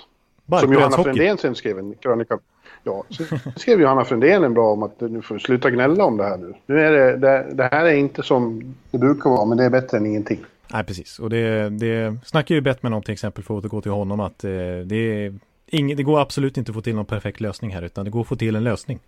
Som 0.60 0.74
Johanna 0.74 0.98
Frändén 0.98 1.38
sen 1.38 1.56
skrev 1.56 1.80
en 1.80 1.94
krönika. 1.94 2.40
Ja, 2.84 3.04
så 3.10 3.24
skrev 3.56 3.82
Johanna 3.82 4.06
Frändén 4.06 4.44
en 4.44 4.54
bra 4.54 4.72
om 4.72 4.84
att 4.84 5.02
nu 5.02 5.22
får 5.22 5.40
sluta 5.40 5.70
gnälla 5.70 6.06
om 6.06 6.18
det 6.18 6.24
här 6.24 6.38
nu. 6.38 6.54
Nu 6.66 6.80
är 6.80 6.92
det, 6.92 7.18
det, 7.18 7.54
det 7.54 7.64
här 7.64 7.86
är 7.86 7.94
inte 7.94 8.24
som 8.24 8.76
det 8.92 8.98
brukar 8.98 9.30
vara, 9.30 9.46
men 9.46 9.58
det 9.58 9.64
är 9.64 9.70
bättre 9.70 9.98
än 9.98 10.06
ingenting. 10.06 10.40
Nej, 10.74 10.84
precis. 10.84 11.20
Och 11.20 11.30
det, 11.30 11.70
det 11.70 12.16
snackar 12.26 12.56
ju 12.56 12.62
Bettman 12.62 12.94
om 12.94 13.02
till 13.02 13.14
exempel 13.14 13.44
för 13.44 13.58
att 13.58 13.66
återgå 13.66 13.82
till 13.82 13.92
honom 13.92 14.20
att 14.20 14.44
eh, 14.44 14.52
det, 14.86 15.34
ing, 15.68 15.96
det 15.96 16.04
går 16.04 16.20
absolut 16.20 16.58
inte 16.58 16.72
att 16.72 16.76
få 16.76 16.82
till 16.82 16.96
någon 16.96 17.06
perfekt 17.06 17.42
lösning 17.42 17.74
här 17.74 17.82
utan 17.82 18.06
det 18.06 18.12
går 18.12 18.22
att 18.22 18.28
få 18.28 18.36
till 18.36 18.56
en 18.56 18.64
lösning. 18.64 19.00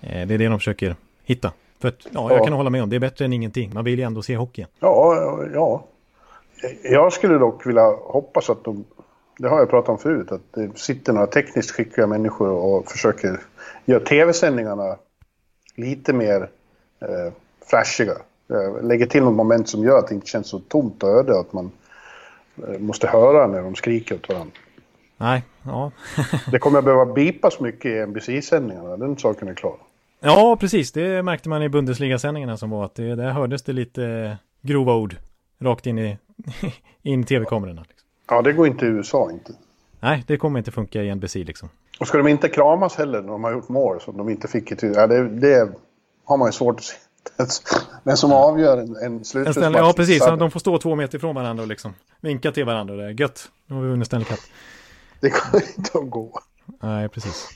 Eh, 0.00 0.26
det 0.26 0.34
är 0.34 0.38
det 0.38 0.48
de 0.48 0.58
försöker 0.58 0.96
hitta. 1.24 1.52
För 1.80 1.88
att, 1.88 2.06
ja, 2.10 2.32
jag 2.32 2.44
kan 2.44 2.52
hålla 2.52 2.70
med 2.70 2.82
om 2.82 2.90
det 2.90 2.96
är 2.96 3.00
bättre 3.00 3.24
än 3.24 3.32
ingenting. 3.32 3.70
Man 3.74 3.84
vill 3.84 3.98
ju 3.98 4.04
ändå 4.04 4.22
se 4.22 4.36
hockey. 4.36 4.66
Ja, 4.80 5.38
ja. 5.54 5.84
Jag 6.82 7.12
skulle 7.12 7.38
dock 7.38 7.66
vilja 7.66 7.90
hoppas 7.90 8.50
att 8.50 8.64
de, 8.64 8.84
det 9.38 9.48
har 9.48 9.58
jag 9.58 9.70
pratat 9.70 9.88
om 9.88 9.98
förut, 9.98 10.32
att 10.32 10.52
det 10.54 10.78
sitter 10.78 11.12
några 11.12 11.26
tekniskt 11.26 11.70
skickliga 11.70 12.06
människor 12.06 12.48
och 12.48 12.90
försöker 12.90 13.40
göra 13.84 14.00
tv-sändningarna 14.00 14.96
lite 15.74 16.12
mer 16.12 16.48
eh, 17.00 17.32
flashiga. 17.70 18.16
Eh, 18.50 18.82
lägger 18.82 19.06
till 19.06 19.22
något 19.22 19.34
moment 19.34 19.68
som 19.68 19.84
gör 19.84 19.98
att 19.98 20.08
det 20.08 20.14
inte 20.14 20.26
känns 20.26 20.48
så 20.48 20.58
tomt 20.58 21.02
och 21.02 21.08
öde. 21.08 21.40
Att 21.40 21.52
man 21.52 21.70
eh, 22.68 22.78
måste 22.78 23.06
höra 23.08 23.46
när 23.46 23.62
de 23.62 23.74
skriker 23.74 24.14
åt 24.14 24.28
varandra. 24.28 24.52
Nej, 25.16 25.44
ja. 25.62 25.90
det 26.50 26.58
kommer 26.58 26.78
att 26.78 26.84
behöva 26.84 27.06
bipas 27.06 27.60
mycket 27.60 27.90
i 27.90 28.06
NBC-sändningarna, 28.06 28.96
den 28.96 29.18
saken 29.18 29.48
är 29.48 29.54
klar. 29.54 29.76
Ja, 30.26 30.56
precis. 30.60 30.92
Det 30.92 31.22
märkte 31.22 31.48
man 31.48 31.62
i 31.62 31.68
Bundesliga-sändningarna 31.68 32.56
som 32.56 32.70
var 32.70 32.84
att 32.84 32.94
det, 32.94 33.14
där 33.14 33.30
hördes 33.30 33.62
det 33.62 33.72
lite 33.72 34.36
grova 34.62 34.94
ord 34.94 35.16
rakt 35.58 35.86
in 35.86 35.98
i 35.98 36.18
in 37.02 37.24
tv-kamerorna. 37.24 37.84
Liksom. 37.88 38.08
Ja, 38.28 38.42
det 38.42 38.52
går 38.52 38.66
inte 38.66 38.86
i 38.86 38.88
USA 38.88 39.30
inte. 39.30 39.52
Nej, 40.00 40.24
det 40.26 40.36
kommer 40.36 40.58
inte 40.58 40.70
funka 40.70 41.02
i 41.02 41.14
NBC 41.14 41.34
liksom. 41.34 41.68
Och 42.00 42.08
ska 42.08 42.18
de 42.18 42.28
inte 42.28 42.48
kramas 42.48 42.96
heller 42.96 43.22
när 43.22 43.28
de 43.28 43.44
har 43.44 43.52
gjort 43.52 43.68
mål 43.68 44.00
som 44.00 44.16
de 44.16 44.28
inte 44.28 44.48
fick 44.48 44.72
i 44.72 44.76
tid? 44.76 44.92
Ja, 44.96 45.06
det, 45.06 45.28
det 45.28 45.72
har 46.24 46.36
man 46.36 46.48
ju 46.48 46.52
svårt 46.52 46.76
att 46.76 46.84
se. 46.84 46.96
Den 48.04 48.16
som 48.16 48.32
avgör 48.32 48.78
en, 48.78 48.96
en 48.96 49.24
slutspelsmatch. 49.24 49.76
Ja, 49.76 49.92
precis. 49.96 50.24
Så 50.24 50.36
de 50.36 50.50
får 50.50 50.60
stå 50.60 50.78
två 50.78 50.94
meter 50.94 51.18
ifrån 51.18 51.34
varandra 51.34 51.62
och 51.62 51.68
liksom 51.68 51.94
vinka 52.20 52.52
till 52.52 52.64
varandra. 52.64 52.96
Det 52.96 53.04
är 53.04 53.20
gött. 53.20 53.48
Nu 53.66 53.74
har 53.74 53.82
vi 53.82 53.88
vunnit 53.88 54.06
Stanley 54.06 54.26
Cup. 54.28 54.38
Det 55.20 55.30
kommer 55.30 55.64
inte 55.76 55.98
att 55.98 56.10
gå. 56.10 56.40
Nej, 56.82 57.08
precis. 57.08 57.48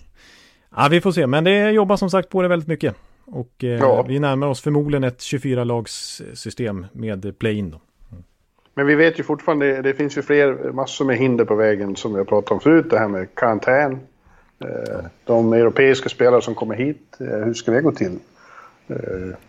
Ja, 0.77 0.89
vi 0.91 1.01
får 1.01 1.13
se. 1.13 1.27
Men 1.27 1.45
det 1.45 1.71
jobbar 1.71 1.97
som 1.97 2.11
sagt 2.11 2.29
på 2.29 2.43
det 2.43 2.49
väldigt 2.49 2.69
mycket. 2.69 2.95
Och 3.25 3.65
eh, 3.65 3.69
ja. 3.69 4.03
vi 4.03 4.19
närmar 4.19 4.47
oss 4.47 4.61
förmodligen 4.61 5.05
ett 5.05 5.19
24-lagssystem 5.19 6.87
med 6.93 7.39
play-in. 7.39 7.75
Men 8.75 8.87
vi 8.87 8.95
vet 8.95 9.19
ju 9.19 9.23
fortfarande, 9.23 9.83
det 9.83 9.95
finns 9.95 10.19
ju 10.19 10.23
fler, 10.23 10.73
massor 10.73 11.05
med 11.05 11.17
hinder 11.17 11.45
på 11.45 11.55
vägen 11.55 11.97
som 11.97 12.13
vi 12.13 12.19
har 12.19 12.25
pratat 12.25 12.51
om 12.51 12.61
förut. 12.61 12.87
Det 12.91 12.99
här 12.99 13.09
med 13.09 13.35
karantän. 13.35 14.01
Eh, 14.65 15.05
de 15.25 15.53
europeiska 15.53 16.09
spelare 16.09 16.43
som 16.43 16.55
kommer 16.55 16.75
hit, 16.75 17.17
eh, 17.21 17.27
hur 17.27 17.55
ska 17.55 17.71
det 17.73 17.81
gå 17.81 17.93
till? 17.93 18.19
Eh, 18.89 18.97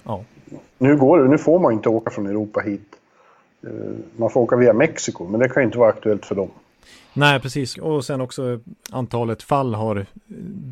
ja. 0.03 0.23
Nu, 0.77 0.97
går 0.97 1.19
det, 1.19 1.29
nu 1.29 1.37
får 1.37 1.59
man 1.59 1.73
inte 1.73 1.89
åka 1.89 2.11
från 2.11 2.27
Europa 2.27 2.59
hit. 2.59 2.97
Man 4.15 4.29
får 4.29 4.41
åka 4.41 4.55
via 4.55 4.73
Mexiko, 4.73 5.27
men 5.27 5.39
det 5.39 5.49
kan 5.49 5.63
ju 5.63 5.65
inte 5.65 5.77
vara 5.77 5.89
aktuellt 5.89 6.25
för 6.25 6.35
dem. 6.35 6.49
Nej, 7.13 7.39
precis. 7.39 7.77
Och 7.77 8.05
sen 8.05 8.21
också 8.21 8.59
antalet 8.91 9.43
fall 9.43 9.73
har 9.73 10.05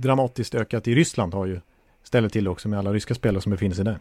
dramatiskt 0.01 0.55
ökat 0.55 0.87
i 0.87 0.95
Ryssland 0.95 1.33
har 1.33 1.45
ju 1.45 1.59
stället 2.03 2.33
till 2.33 2.47
också 2.47 2.69
med 2.69 2.79
alla 2.79 2.93
ryska 2.93 3.13
spelare 3.13 3.41
som 3.41 3.51
befinner 3.51 3.75
sig 3.75 3.85
där. 3.85 3.99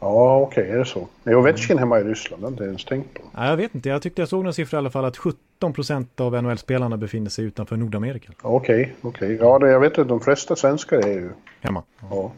Ja, 0.00 0.36
okej, 0.36 0.62
okay, 0.62 0.74
är 0.74 0.78
det 0.78 0.84
så? 0.84 1.08
Är 1.24 1.34
Ovechkin 1.34 1.78
hemma 1.78 2.00
i 2.00 2.04
Ryssland? 2.04 2.42
Det 2.42 2.46
har 2.46 2.50
inte 2.52 2.64
ens 2.64 2.84
tänkt 2.84 3.14
på. 3.14 3.20
Nej, 3.32 3.50
jag 3.50 3.56
vet 3.56 3.74
inte. 3.74 3.88
Jag 3.88 4.02
tyckte 4.02 4.22
jag 4.22 4.28
såg 4.28 4.44
någon 4.44 4.54
siffra 4.54 4.76
i 4.76 4.78
alla 4.78 4.90
fall 4.90 5.04
att 5.04 5.16
17 5.16 5.72
procent 5.72 6.20
av 6.20 6.42
NHL-spelarna 6.42 6.96
befinner 6.96 7.30
sig 7.30 7.44
utanför 7.44 7.76
Nordamerika. 7.76 8.32
Okej, 8.42 8.80
okay, 8.80 8.94
okej. 9.00 9.34
Okay. 9.34 9.46
Ja, 9.46 9.58
det, 9.58 9.68
jag 9.68 9.80
vet 9.80 9.98
att 9.98 10.08
de 10.08 10.20
flesta 10.20 10.56
svenskar 10.56 10.96
är 10.96 11.12
ju... 11.12 11.30
Hemma. 11.60 11.82
Ja. 12.10 12.32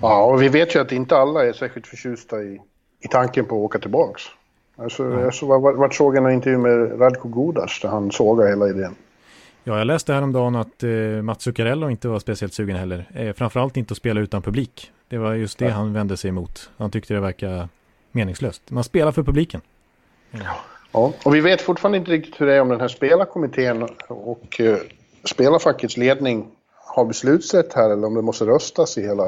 Ja, 0.00 0.24
och 0.24 0.42
vi 0.42 0.48
vet 0.48 0.74
ju 0.74 0.80
att 0.80 0.92
inte 0.92 1.16
alla 1.16 1.44
är 1.44 1.52
särskilt 1.52 1.86
förtjusta 1.86 2.42
i, 2.42 2.60
i 3.00 3.08
tanken 3.08 3.44
på 3.44 3.54
att 3.54 3.64
åka 3.64 3.78
tillbaks. 3.78 4.22
Alltså, 4.78 5.04
ja. 5.04 5.20
jag 5.20 5.34
så, 5.34 5.58
vart, 5.58 5.76
vart 5.76 5.94
såg 5.94 6.16
en 6.16 6.30
intervju 6.30 6.58
med 6.58 7.00
Radko 7.00 7.28
Gudas 7.28 7.80
där 7.82 7.88
han 7.88 8.10
sågade 8.10 8.50
hela 8.50 8.68
idén. 8.68 8.94
Ja, 9.64 9.78
jag 9.78 9.86
läste 9.86 10.12
häromdagen 10.12 10.56
att 10.56 10.82
eh, 10.82 10.90
Mats 11.22 11.42
Zuccarello 11.42 11.90
inte 11.90 12.08
var 12.08 12.18
speciellt 12.18 12.54
sugen 12.54 12.76
heller. 12.76 13.10
Eh, 13.14 13.32
framförallt 13.32 13.76
inte 13.76 13.92
att 13.92 13.98
spela 13.98 14.20
utan 14.20 14.42
publik. 14.42 14.92
Det 15.08 15.18
var 15.18 15.34
just 15.34 15.58
det 15.58 15.64
ja. 15.64 15.70
han 15.70 15.92
vände 15.92 16.16
sig 16.16 16.28
emot. 16.28 16.70
Han 16.76 16.90
tyckte 16.90 17.14
det 17.14 17.20
verkar 17.20 17.68
meningslöst. 18.12 18.70
Man 18.70 18.84
spelar 18.84 19.12
för 19.12 19.22
publiken. 19.22 19.60
Ja. 20.30 20.38
ja, 20.92 21.12
och 21.24 21.34
vi 21.34 21.40
vet 21.40 21.60
fortfarande 21.60 21.98
inte 21.98 22.10
riktigt 22.10 22.40
hur 22.40 22.46
det 22.46 22.54
är 22.54 22.60
om 22.60 22.68
den 22.68 22.80
här 22.80 22.88
spelarkommittén 22.88 23.88
och 24.08 24.60
eh, 24.60 24.76
spelarfackets 25.24 25.96
ledning 25.96 26.46
har 26.72 27.04
beslutsrätt 27.04 27.72
här 27.72 27.90
eller 27.90 28.06
om 28.06 28.14
det 28.14 28.22
måste 28.22 28.44
röstas 28.44 28.98
i 28.98 29.02
hela... 29.02 29.26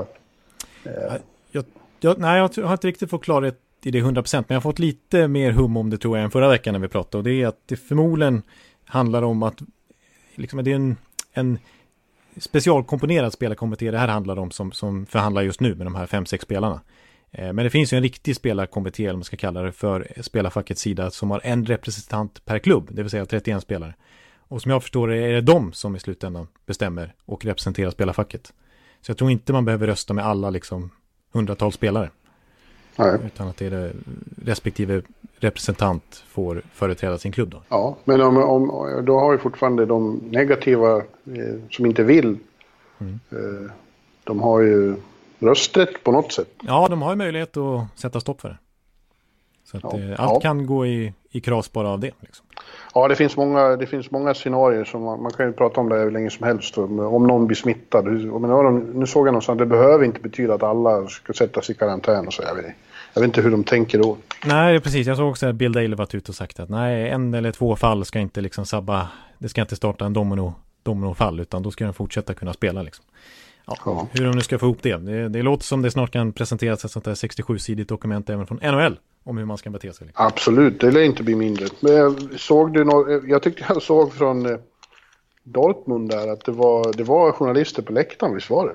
Eh... 0.84 1.14
Jag, 1.50 1.64
jag, 2.00 2.18
nej, 2.18 2.48
jag 2.56 2.64
har 2.64 2.72
inte 2.72 2.86
riktigt 2.86 3.10
fått 3.10 3.24
klarhet 3.24 3.58
i 3.82 3.90
det 3.90 4.00
100% 4.00 4.34
men 4.34 4.44
jag 4.48 4.56
har 4.56 4.60
fått 4.60 4.78
lite 4.78 5.28
mer 5.28 5.50
hum 5.50 5.76
om 5.76 5.90
det 5.90 5.98
tror 5.98 6.16
jag 6.16 6.24
än 6.24 6.30
förra 6.30 6.48
veckan 6.48 6.72
när 6.72 6.80
vi 6.80 6.88
pratade. 6.88 7.18
Och 7.18 7.24
det 7.24 7.42
är 7.42 7.46
att 7.46 7.60
det 7.66 7.76
förmodligen 7.76 8.42
handlar 8.84 9.22
om 9.22 9.42
att 9.42 9.62
liksom, 10.34 10.64
det 10.64 10.70
är 10.70 10.74
en, 10.74 10.96
en 11.32 11.58
specialkomponerad 12.36 13.32
spelarkommitté 13.32 13.90
det 13.90 13.98
här 13.98 14.08
handlar 14.08 14.38
om 14.38 14.50
som, 14.50 14.72
som 14.72 15.06
förhandlar 15.06 15.42
just 15.42 15.60
nu 15.60 15.74
med 15.74 15.86
de 15.86 15.94
här 15.94 16.06
fem, 16.06 16.26
sex 16.26 16.42
spelarna. 16.42 16.80
Eh, 17.30 17.52
men 17.52 17.64
det 17.64 17.70
finns 17.70 17.92
ju 17.92 17.96
en 17.96 18.02
riktig 18.02 18.36
spelarkommitté, 18.36 19.04
eller 19.04 19.14
man 19.14 19.24
ska 19.24 19.36
kalla 19.36 19.62
det, 19.62 19.72
för 19.72 20.12
spelarfackets 20.20 20.80
sida 20.80 21.10
som 21.10 21.30
har 21.30 21.40
en 21.44 21.66
representant 21.66 22.44
per 22.44 22.58
klubb, 22.58 22.88
det 22.90 23.02
vill 23.02 23.10
säga 23.10 23.26
31 23.26 23.62
spelare. 23.62 23.94
Och 24.38 24.62
som 24.62 24.70
jag 24.70 24.82
förstår 24.82 25.08
det 25.08 25.16
är 25.16 25.32
det 25.32 25.40
de 25.40 25.72
som 25.72 25.96
i 25.96 25.98
slutändan 25.98 26.46
bestämmer 26.66 27.14
och 27.24 27.44
representerar 27.44 27.90
spelarfacket. 27.90 28.52
Så 29.00 29.10
jag 29.10 29.18
tror 29.18 29.30
inte 29.30 29.52
man 29.52 29.64
behöver 29.64 29.86
rösta 29.86 30.14
med 30.14 30.26
alla 30.26 30.50
liksom 30.50 30.90
hundratals 31.32 31.74
spelare. 31.74 32.10
Nej. 33.00 33.18
Utan 33.26 33.48
att 33.48 33.56
det 33.56 33.66
är 33.66 33.70
det 33.70 33.92
respektive 34.44 35.02
representant 35.38 36.24
får 36.28 36.62
företräda 36.72 37.18
sin 37.18 37.32
klubb 37.32 37.50
då. 37.50 37.62
Ja, 37.68 37.96
men 38.04 38.20
om, 38.20 38.36
om, 38.36 39.02
då 39.04 39.18
har 39.18 39.32
vi 39.32 39.38
fortfarande 39.38 39.86
de 39.86 40.20
negativa 40.30 40.96
eh, 40.96 41.02
som 41.70 41.86
inte 41.86 42.02
vill. 42.02 42.38
Mm. 42.98 43.20
Eh, 43.30 43.70
de 44.24 44.40
har 44.40 44.60
ju 44.60 44.94
rösträtt 45.38 46.04
på 46.04 46.12
något 46.12 46.32
sätt. 46.32 46.48
Ja, 46.62 46.86
de 46.90 47.02
har 47.02 47.10
ju 47.10 47.16
möjlighet 47.16 47.56
att 47.56 48.00
sätta 48.00 48.20
stopp 48.20 48.40
för 48.40 48.48
det. 48.48 48.58
Så 49.64 49.76
att, 49.76 49.82
ja. 49.82 49.98
eh, 49.98 50.20
allt 50.20 50.32
ja. 50.32 50.40
kan 50.40 50.66
gå 50.66 50.86
i, 50.86 51.12
i 51.30 51.40
kras 51.40 51.72
bara 51.72 51.88
av 51.88 52.00
det. 52.00 52.10
Liksom. 52.20 52.46
Ja, 52.94 53.08
det 53.08 53.16
finns 53.16 53.36
många, 53.36 53.76
det 53.76 53.86
finns 53.86 54.10
många 54.10 54.34
scenarier 54.34 54.84
som 54.84 55.02
man, 55.02 55.22
man 55.22 55.32
kan 55.32 55.46
ju 55.46 55.52
prata 55.52 55.80
om 55.80 55.88
det 55.88 55.96
hur 55.96 56.10
länge 56.10 56.30
som 56.30 56.46
helst. 56.46 56.78
Om, 56.78 56.98
om 56.98 57.26
någon 57.26 57.46
blir 57.46 57.56
smittad. 57.56 58.04
Men, 58.04 58.76
nu 58.76 59.06
såg 59.06 59.26
jag 59.26 59.32
någonstans 59.32 59.54
att 59.54 59.58
det 59.58 59.66
behöver 59.66 60.04
inte 60.04 60.20
betyda 60.20 60.54
att 60.54 60.62
alla 60.62 61.06
ska 61.06 61.32
sättas 61.32 61.70
i 61.70 61.74
karantän 61.74 62.26
och 62.26 62.32
så. 62.32 62.42
Jag 62.42 62.54
vet, 62.54 62.74
jag 63.14 63.20
vet 63.20 63.28
inte 63.28 63.40
hur 63.40 63.50
de 63.50 63.64
tänker 63.64 63.98
då. 63.98 64.16
Nej, 64.44 64.80
precis. 64.80 65.06
Jag 65.06 65.16
såg 65.16 65.30
också 65.30 65.46
att 65.46 65.54
Bill 65.54 65.72
Daley 65.72 65.94
varit 65.94 66.14
ute 66.14 66.30
och 66.30 66.36
sagt 66.36 66.60
att 66.60 66.68
nej, 66.68 67.10
en 67.10 67.34
eller 67.34 67.52
två 67.52 67.76
fall 67.76 68.04
ska 68.04 68.18
inte 68.18 68.40
liksom 68.40 68.66
sabba. 68.66 69.08
Det 69.38 69.48
ska 69.48 69.60
inte 69.60 69.76
starta 69.76 70.04
en 70.04 70.12
domino, 70.12 70.54
dominofall, 70.82 71.40
utan 71.40 71.62
då 71.62 71.70
ska 71.70 71.84
den 71.84 71.94
fortsätta 71.94 72.34
kunna 72.34 72.52
spela 72.52 72.82
liksom. 72.82 73.04
Ja, 73.66 73.76
ja. 73.84 74.08
Hur 74.12 74.24
de 74.24 74.30
nu 74.34 74.40
ska 74.40 74.58
få 74.58 74.66
ihop 74.66 74.82
det. 74.82 74.96
det. 74.96 75.28
Det 75.28 75.42
låter 75.42 75.64
som 75.64 75.82
det 75.82 75.90
snart 75.90 76.10
kan 76.10 76.32
presenteras 76.32 76.84
ett 76.84 76.90
sånt 76.90 77.04
där 77.04 77.14
67-sidigt 77.14 77.88
dokument 77.88 78.30
även 78.30 78.46
från 78.46 78.58
NHL 78.62 78.98
om 79.24 79.38
hur 79.38 79.44
man 79.44 79.58
ska 79.58 79.70
bete 79.70 79.92
sig. 79.92 80.06
Liksom. 80.06 80.26
Absolut, 80.26 80.80
det 80.80 80.90
lär 80.90 81.02
inte 81.02 81.22
bli 81.22 81.34
mindre. 81.34 81.66
Men 81.80 82.38
såg 82.38 82.72
du 82.72 82.84
något, 82.84 83.24
jag 83.24 83.42
tyckte 83.42 83.64
jag 83.68 83.82
såg 83.82 84.12
från 84.12 84.46
eh, 84.46 84.58
Dortmund 85.42 86.10
där 86.10 86.32
att 86.32 86.44
det 86.44 86.52
var, 86.52 86.92
det 86.92 87.04
var 87.04 87.32
journalister 87.32 87.82
på 87.82 87.92
läktaren, 87.92 88.34
visst 88.34 88.50
var 88.50 88.66
det? 88.66 88.74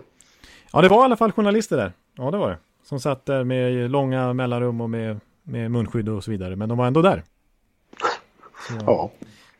Ja, 0.71 0.81
det 0.81 0.87
var 0.87 1.01
i 1.01 1.05
alla 1.05 1.17
fall 1.17 1.31
journalister 1.31 1.77
där. 1.77 1.93
Ja, 2.17 2.31
det 2.31 2.37
var 2.37 2.49
det. 2.49 2.57
Som 2.85 2.99
satt 2.99 3.25
där 3.25 3.43
med 3.43 3.91
långa 3.91 4.33
mellanrum 4.33 4.81
och 4.81 4.89
med, 4.89 5.19
med 5.43 5.71
munskydd 5.71 6.09
och 6.09 6.23
så 6.23 6.31
vidare. 6.31 6.55
Men 6.55 6.69
de 6.69 6.77
var 6.77 6.87
ändå 6.87 7.01
där. 7.01 7.23
Så. 8.69 8.73
Ja. 8.85 9.11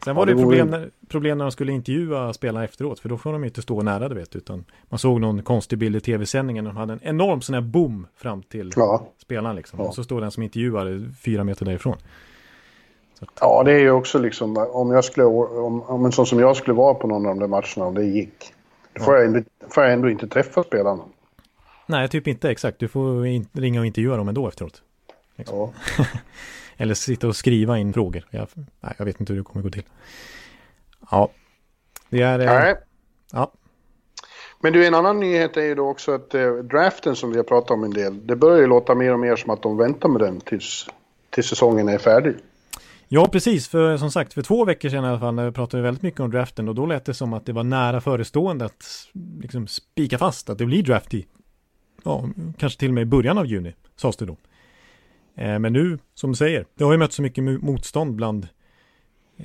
Sen 0.04 0.16
var 0.16 0.22
ja, 0.22 0.26
det, 0.26 0.34
det 0.34 0.42
problem, 0.42 0.68
när, 0.68 0.90
problem 1.08 1.38
när 1.38 1.46
de 1.46 1.52
skulle 1.52 1.72
intervjua 1.72 2.34
spelarna 2.34 2.66
efteråt. 2.66 3.00
För 3.00 3.10
då 3.10 3.18
får 3.18 3.34
de 3.34 3.44
inte 3.44 3.62
stå 3.62 3.82
nära, 3.82 4.10
du 4.10 4.16
vet. 4.16 4.36
Utan 4.36 4.66
man 4.90 5.00
såg 5.00 5.22
någon 5.22 5.44
konstig 5.44 5.80
bild 5.80 5.96
i 5.96 6.00
tv-sändningen. 6.00 6.66
De 6.66 6.78
hade 6.78 6.94
en 6.94 7.00
enorm 7.04 7.42
sån 7.42 7.54
här 7.54 7.62
boom 7.62 8.08
fram 8.16 8.44
till 8.44 8.72
ja. 8.76 9.08
spelaren 9.18 9.56
liksom. 9.56 9.80
Ja. 9.80 9.86
Och 9.86 9.96
så 9.96 10.04
står 10.04 10.22
den 10.22 10.32
som 10.32 10.44
intervjuar 10.44 11.12
fyra 11.22 11.44
meter 11.44 11.66
därifrån. 11.66 11.98
Att... 13.20 13.30
Ja, 13.40 13.64
det 13.66 13.72
är 13.72 13.80
ju 13.80 13.92
också 13.92 14.20
liksom. 14.20 14.58
Om, 14.58 14.92
jag 14.92 15.06
skulle, 15.06 15.26
om, 15.26 15.82
om 15.82 16.06
en 16.06 16.12
sån 16.12 16.26
som 16.26 16.40
jag 16.40 16.58
skulle 16.58 16.74
vara 16.74 16.94
på 16.94 17.08
någon 17.08 17.26
av 17.26 17.36
de 17.36 17.40
där 17.40 17.48
matcherna, 17.48 17.86
om 17.86 17.94
det 17.96 18.06
gick. 18.06 18.54
Då 18.94 19.04
får, 19.04 19.16
jag, 19.16 19.26
ändå, 19.26 19.40
får 19.70 19.84
jag 19.84 19.94
ändå 19.94 20.10
inte 20.10 20.28
träffa 20.28 20.64
spelarna. 20.64 21.04
Nej, 21.86 22.10
typ 22.10 22.28
inte 22.28 22.52
exakt. 22.52 22.80
Du 22.80 22.88
får 22.88 23.28
in, 23.28 23.48
ringa 23.54 23.80
och 23.80 23.86
intervjua 23.86 24.18
dem 24.18 24.28
ändå 24.28 24.48
efteråt. 24.48 24.82
Liksom. 25.36 25.58
Ja. 25.58 25.74
Eller 26.78 26.94
sitta 26.94 27.28
och 27.28 27.36
skriva 27.36 27.78
in 27.78 27.94
frågor. 27.94 28.28
Jag, 28.30 28.48
nej, 28.56 28.94
jag 28.98 29.06
vet 29.06 29.20
inte 29.20 29.34
hur 29.34 29.40
det 29.40 29.44
kommer 29.44 29.64
gå 29.64 29.70
till. 29.70 29.84
Ja, 31.12 31.30
det 32.10 32.22
är... 32.22 32.40
Eh, 32.40 32.46
nej. 32.46 32.76
Ja. 33.32 33.52
Men 34.62 34.74
du, 34.74 34.86
en 34.86 34.94
annan 34.94 35.20
nyhet 35.20 35.58
är 35.58 35.62
ju 35.62 35.76
då 35.76 35.90
också 35.90 36.12
att 36.12 36.34
eh, 36.34 36.54
draften 36.54 37.16
som 37.16 37.32
vi 37.32 37.38
har 37.38 37.44
pratat 37.44 37.72
om 37.72 37.84
en 37.84 37.92
del, 37.92 38.28
det 38.28 38.36
börjar 38.36 38.60
ju 38.60 38.68
låta 38.68 38.96
mer 38.96 39.14
och 39.14 39.20
mer 39.20 39.36
som 39.36 39.50
att 39.50 39.62
de 39.62 39.78
väntar 39.78 40.10
med 40.10 40.22
den 40.22 40.42
tills, 40.42 40.88
tills 41.30 41.48
säsongen 41.48 41.90
är 41.90 41.98
färdig. 41.98 42.36
Ja, 43.08 43.28
precis. 43.32 43.68
För 43.68 43.98
som 43.98 44.12
sagt, 44.12 44.34
för 44.34 44.42
två 44.42 44.66
veckor 44.66 44.90
sedan 44.90 45.04
i 45.04 45.08
alla 45.08 45.20
fall, 45.20 45.34
när 45.34 45.46
vi 45.46 45.52
pratade 45.52 45.84
väldigt 45.84 46.04
mycket 46.04 46.20
om 46.20 46.32
draften 46.32 46.70
och 46.70 46.76
då 46.76 46.86
lät 46.86 47.06
det 47.06 47.14
som 47.14 47.34
att 47.34 47.46
det 47.46 47.54
var 47.54 47.64
nära 47.64 48.02
förestående 48.02 48.66
att 48.66 48.84
liksom 49.42 49.68
spika 49.68 50.18
fast 50.18 50.50
att 50.50 50.58
det 50.58 50.66
blir 50.66 50.84
draft 50.84 51.14
i, 51.14 51.26
ja, 52.06 52.30
kanske 52.58 52.80
till 52.80 52.90
och 52.90 52.94
med 52.94 53.02
i 53.02 53.06
början 53.06 53.38
av 53.38 53.46
juni, 53.46 53.74
sades 53.96 54.18
det 54.18 54.26
då. 54.26 54.38
Eh, 55.36 55.60
men 55.60 55.74
nu, 55.74 55.98
som 56.14 56.32
du 56.32 56.36
säger, 56.36 56.66
det 56.76 56.84
har 56.84 56.92
ju 56.92 56.98
mött 56.98 57.14
så 57.14 57.22
mycket 57.22 57.44
motstånd 57.44 58.16
bland 58.16 58.48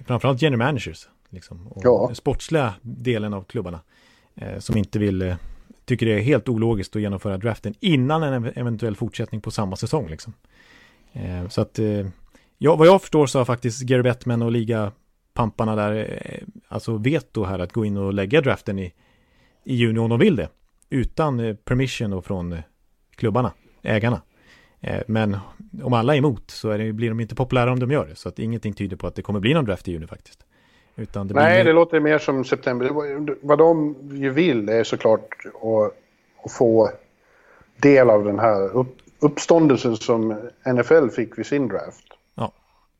framförallt 0.06 0.42
general 0.42 0.58
managers. 0.58 1.08
Liksom, 1.30 1.68
och 1.68 1.82
ja. 1.84 2.04
den 2.06 2.16
sportsliga 2.16 2.74
delen 2.82 3.34
av 3.34 3.42
klubbarna. 3.42 3.80
Eh, 4.34 4.58
som 4.58 4.76
inte 4.76 4.98
vill, 4.98 5.22
eh, 5.22 5.36
tycker 5.84 6.06
det 6.06 6.12
är 6.12 6.20
helt 6.20 6.48
ologiskt 6.48 6.96
att 6.96 7.02
genomföra 7.02 7.38
draften 7.38 7.74
innan 7.80 8.22
en 8.22 8.44
eventuell 8.44 8.96
fortsättning 8.96 9.40
på 9.40 9.50
samma 9.50 9.76
säsong. 9.76 10.08
Liksom. 10.08 10.32
så 11.50 11.60
att, 11.60 11.78
ja, 12.58 12.76
vad 12.76 12.86
jag 12.86 13.00
förstår 13.00 13.26
så 13.26 13.38
har 13.38 13.44
faktiskt 13.44 13.82
Gary 13.82 14.02
Bettman 14.02 14.42
och 14.42 14.52
ligapamparna 14.52 15.76
där, 15.76 16.20
alltså 16.68 16.96
veto 16.96 17.44
här 17.44 17.58
att 17.58 17.72
gå 17.72 17.84
in 17.84 17.96
och 17.96 18.14
lägga 18.14 18.40
draften 18.40 18.78
i, 18.78 18.92
i 19.64 19.74
juni 19.74 19.98
om 19.98 20.10
de 20.10 20.18
vill 20.18 20.36
det. 20.36 20.48
Utan 20.90 21.56
permission 21.64 22.10
då 22.10 22.22
från 22.22 22.62
klubbarna, 23.16 23.52
ägarna. 23.82 24.22
Eh, 24.80 25.02
men 25.06 25.36
om 25.82 25.92
alla 25.92 26.14
är 26.14 26.18
emot 26.18 26.50
så 26.50 26.76
det, 26.76 26.92
blir 26.92 27.08
de 27.08 27.20
inte 27.20 27.34
populära 27.34 27.72
om 27.72 27.78
de 27.78 27.90
gör 27.90 28.06
det. 28.06 28.14
Så 28.14 28.28
att 28.28 28.38
ingenting 28.38 28.74
tyder 28.74 28.96
på 28.96 29.06
att 29.06 29.14
det 29.14 29.22
kommer 29.22 29.40
bli 29.40 29.54
någon 29.54 29.64
draft 29.64 29.88
i 29.88 29.92
juni 29.92 30.06
faktiskt. 30.06 30.44
Det 30.94 31.24
Nej, 31.34 31.64
det 31.64 31.72
låter 31.72 32.00
mer 32.00 32.18
som 32.18 32.44
september. 32.44 32.90
Vad 33.42 33.58
de 33.58 33.96
ju 34.12 34.30
vill 34.30 34.68
är 34.68 34.84
såklart 34.84 35.34
att, 35.44 35.96
att 36.44 36.52
få 36.52 36.90
del 37.76 38.10
av 38.10 38.24
den 38.24 38.38
här 38.38 38.76
upp, 38.76 38.96
uppståndelsen 39.20 39.96
som 39.96 40.50
NFL 40.66 41.08
fick 41.08 41.38
vid 41.38 41.46
sin 41.46 41.68
draft. 41.68 42.04
Ja, 42.34 42.52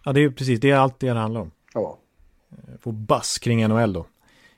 ja 0.05 0.13
det 0.13 0.21
är 0.25 0.31
precis 0.31 0.61
det 0.61 0.71
är 0.71 0.77
allt 0.77 1.01
det 1.01 1.07
det 1.07 1.19
handlar 1.19 1.41
om. 1.41 1.51
Ja. 1.75 1.99
Eh, 2.51 2.81
få 2.81 2.93
bass 2.93 3.39
kring 3.39 3.69
NHL 3.69 3.93
då. 3.93 4.07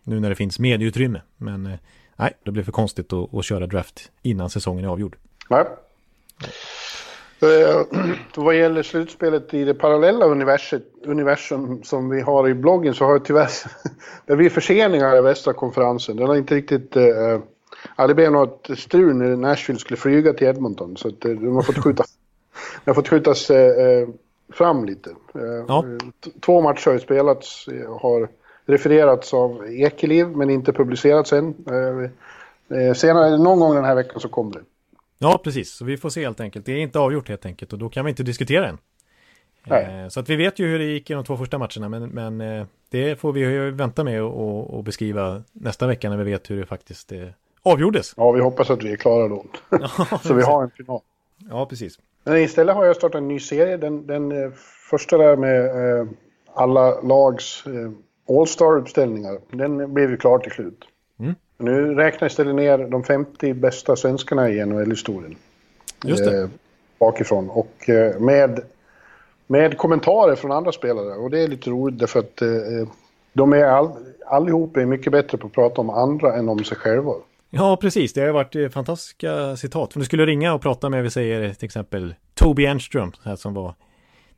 Nu 0.04 0.20
när 0.20 0.28
det 0.28 0.36
finns 0.36 0.58
medieutrymme. 0.58 1.20
Men 1.36 1.66
eh, 1.66 1.78
nej, 2.22 2.32
det 2.42 2.50
blir 2.50 2.62
för 2.62 2.72
konstigt 2.72 3.12
att, 3.12 3.34
att 3.34 3.44
köra 3.44 3.66
draft 3.66 4.10
innan 4.22 4.50
säsongen 4.50 4.84
är 4.84 4.88
avgjord. 4.88 5.16
Nej. 5.50 5.64
Eh, 7.42 7.82
vad 8.36 8.56
gäller 8.56 8.82
slutspelet 8.82 9.54
i 9.54 9.64
det 9.64 9.74
parallella 9.74 10.26
universum 11.04 11.82
som 11.82 12.10
vi 12.10 12.20
har 12.20 12.48
i 12.48 12.54
bloggen 12.54 12.94
så 12.94 13.04
har 13.04 13.18
det 13.18 13.24
tyvärr 13.24 13.50
det 14.26 14.36
blir 14.36 14.50
förseningar 14.50 15.16
i 15.16 15.20
västra 15.20 15.52
konferensen. 15.52 16.16
Den 16.16 16.26
har 16.26 16.36
inte 16.36 16.54
riktigt... 16.54 16.96
Ja, 17.96 18.06
det 18.06 18.14
blev 18.14 18.32
något 18.32 18.70
strul 18.76 19.16
när 19.16 19.36
Nashville 19.36 19.80
skulle 19.80 19.96
flyga 19.96 20.32
till 20.32 20.46
Edmonton 20.46 20.96
så 20.96 21.08
att, 21.08 21.24
eh, 21.24 21.30
de 21.30 21.54
har 21.54 21.62
fått 21.62 21.78
skjuta, 21.84 22.04
de 22.84 22.90
har 22.90 22.94
fått 22.94 23.08
skjutas 23.08 23.50
eh, 23.50 24.08
fram 24.52 24.84
lite. 24.84 25.10
Ja. 25.68 25.84
Två 26.40 26.60
matcher 26.60 26.90
har 26.90 26.98
spelats, 26.98 27.68
har 28.00 28.28
refererats 28.66 29.34
av 29.34 29.66
Ekeliv 29.68 30.28
men 30.28 30.50
inte 30.50 30.72
publicerats 30.72 31.32
än. 31.32 31.54
Eh, 32.68 32.94
senare, 32.94 33.38
någon 33.38 33.60
gång 33.60 33.74
den 33.74 33.84
här 33.84 33.94
veckan 33.94 34.20
så 34.20 34.28
kommer 34.28 34.52
det. 34.52 34.60
Ja, 35.18 35.40
precis. 35.44 35.72
Så 35.72 35.84
vi 35.84 35.96
får 35.96 36.10
se 36.10 36.24
helt 36.24 36.40
enkelt. 36.40 36.66
Det 36.66 36.72
är 36.72 36.78
inte 36.78 36.98
avgjort 36.98 37.28
helt 37.28 37.46
enkelt 37.46 37.72
och 37.72 37.78
då 37.78 37.88
kan 37.88 38.04
vi 38.04 38.10
inte 38.10 38.22
diskutera 38.22 38.68
än. 38.68 38.78
Eh, 39.64 40.08
så 40.08 40.20
att 40.20 40.28
vi 40.28 40.36
vet 40.36 40.58
ju 40.58 40.66
hur 40.66 40.78
det 40.78 40.84
gick 40.84 41.10
i 41.10 41.14
de 41.14 41.24
två 41.24 41.36
första 41.36 41.58
matcherna 41.58 41.88
men, 41.88 42.08
men 42.08 42.40
eh, 42.40 42.66
det 42.90 43.20
får 43.20 43.32
vi 43.32 43.40
ju 43.40 43.70
vänta 43.70 44.04
med 44.04 44.22
och, 44.22 44.74
och, 44.74 44.84
beskriva 44.84 45.42
nästa 45.52 45.86
vecka 45.86 46.10
när 46.10 46.16
vi 46.16 46.24
vet 46.24 46.50
hur 46.50 46.60
det 46.60 46.66
faktiskt 46.66 47.12
eh, 47.12 47.28
avgjordes. 47.62 48.14
Ja, 48.16 48.32
vi 48.32 48.40
hoppas 48.40 48.70
att 48.70 48.82
vi 48.82 48.92
är 48.92 48.96
klara 48.96 49.28
då. 49.28 49.44
så 50.22 50.34
vi 50.34 50.42
har 50.42 50.62
en 50.62 50.70
final. 50.70 51.00
Ja, 51.50 51.66
precis. 51.66 51.98
Men 52.24 52.36
istället 52.36 52.74
har 52.74 52.84
jag 52.84 52.96
startat 52.96 53.18
en 53.18 53.28
ny 53.28 53.40
serie. 53.40 53.76
Den, 53.76 54.06
den 54.06 54.52
första 54.90 55.18
där 55.18 55.36
med 55.36 55.64
eh, 55.66 56.06
alla 56.54 57.00
lags 57.00 57.66
eh, 57.66 57.90
All-star-uppställningar, 58.28 59.38
den 59.50 59.94
blev 59.94 60.10
ju 60.10 60.16
klar 60.16 60.38
till 60.38 60.52
slut. 60.52 60.84
Mm. 61.20 61.34
Nu 61.58 61.94
räknar 61.94 62.28
istället 62.28 62.54
ner 62.54 62.78
de 62.78 63.04
50 63.04 63.54
bästa 63.54 63.96
svenskarna 63.96 64.50
i 64.50 64.64
NHL-historien. 64.66 65.36
Just 66.04 66.24
det. 66.24 66.42
Eh, 66.42 66.48
bakifrån. 66.98 67.50
Och 67.50 67.88
eh, 67.88 68.20
med, 68.20 68.60
med 69.46 69.78
kommentarer 69.78 70.34
från 70.34 70.52
andra 70.52 70.72
spelare. 70.72 71.14
Och 71.14 71.30
det 71.30 71.40
är 71.40 71.48
lite 71.48 71.70
roligt 71.70 71.98
därför 71.98 72.20
att 72.20 72.42
eh, 72.42 72.48
de 73.32 73.52
är 73.52 73.64
all, 73.64 73.90
allihop 74.26 74.76
är 74.76 74.86
mycket 74.86 75.12
bättre 75.12 75.38
på 75.38 75.46
att 75.46 75.52
prata 75.52 75.80
om 75.80 75.90
andra 75.90 76.36
än 76.36 76.48
om 76.48 76.64
sig 76.64 76.76
själva. 76.76 77.12
Ja, 77.50 77.76
precis. 77.80 78.12
Det 78.12 78.20
har 78.20 78.32
varit 78.32 78.56
eh, 78.56 78.68
fantastiska 78.68 79.56
citat. 79.56 79.96
Om 79.96 80.00
du 80.00 80.06
skulle 80.06 80.26
ringa 80.26 80.54
och 80.54 80.62
prata 80.62 80.88
med, 80.88 81.02
vi 81.02 81.10
säger 81.10 81.54
till 81.54 81.66
exempel 81.66 82.14
Toby 82.34 82.66
Enström, 82.66 83.12
här 83.24 83.36
som 83.36 83.54
var 83.54 83.74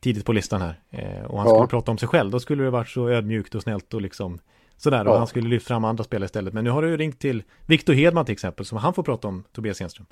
tidigt 0.04 0.24
på 0.24 0.32
listan 0.32 0.62
här. 0.62 0.80
Eh, 0.90 1.24
och 1.24 1.38
han 1.38 1.48
skulle 1.48 1.66
prata 1.66 1.90
om 1.90 1.98
sig 1.98 2.08
själv. 2.08 2.30
Då 2.30 2.40
skulle 2.40 2.64
det 2.64 2.70
varit 2.70 2.88
så 2.88 3.08
ödmjukt 3.08 3.54
och 3.54 3.62
snällt 3.62 3.94
och 3.94 4.02
liksom 4.02 4.38
Sådär, 4.76 5.08
och 5.08 5.18
han 5.18 5.26
skulle 5.26 5.48
lyfta 5.48 5.68
fram 5.68 5.84
andra 5.84 6.04
spelare 6.04 6.24
istället. 6.26 6.54
Men 6.54 6.64
nu 6.64 6.70
har 6.70 6.82
du 6.82 6.96
ringt 6.96 7.18
till 7.18 7.42
Victor 7.66 7.92
Hedman 7.92 8.24
till 8.24 8.32
exempel, 8.32 8.66
som 8.66 8.78
han 8.78 8.94
får 8.94 9.02
prata 9.02 9.28
om 9.28 9.44
Tobias 9.52 9.80
Enström. 9.80 10.06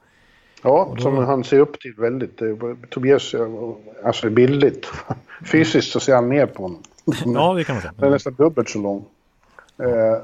Ja, 0.63 0.93
då... 0.97 1.03
som 1.03 1.17
han 1.17 1.45
ser 1.45 1.59
upp 1.59 1.81
till 1.81 1.95
väldigt. 1.99 2.41
Tobias, 2.91 3.35
alltså 4.05 4.31
bildligt. 4.31 4.87
Fysiskt 5.45 5.93
så 5.93 6.01
ser 6.01 6.15
han 6.15 6.29
ner 6.29 6.47
på 6.47 6.63
honom. 6.63 6.83
ja, 7.35 7.55
det 7.55 7.65
kan 7.65 7.75
man 7.75 7.83
säga. 7.83 7.93
Han 7.99 8.09
är 8.09 8.11
nästan 8.11 8.35
dubbelt 8.35 8.69
så 8.69 8.79
lång. 8.79 9.05
Eh, 9.79 10.23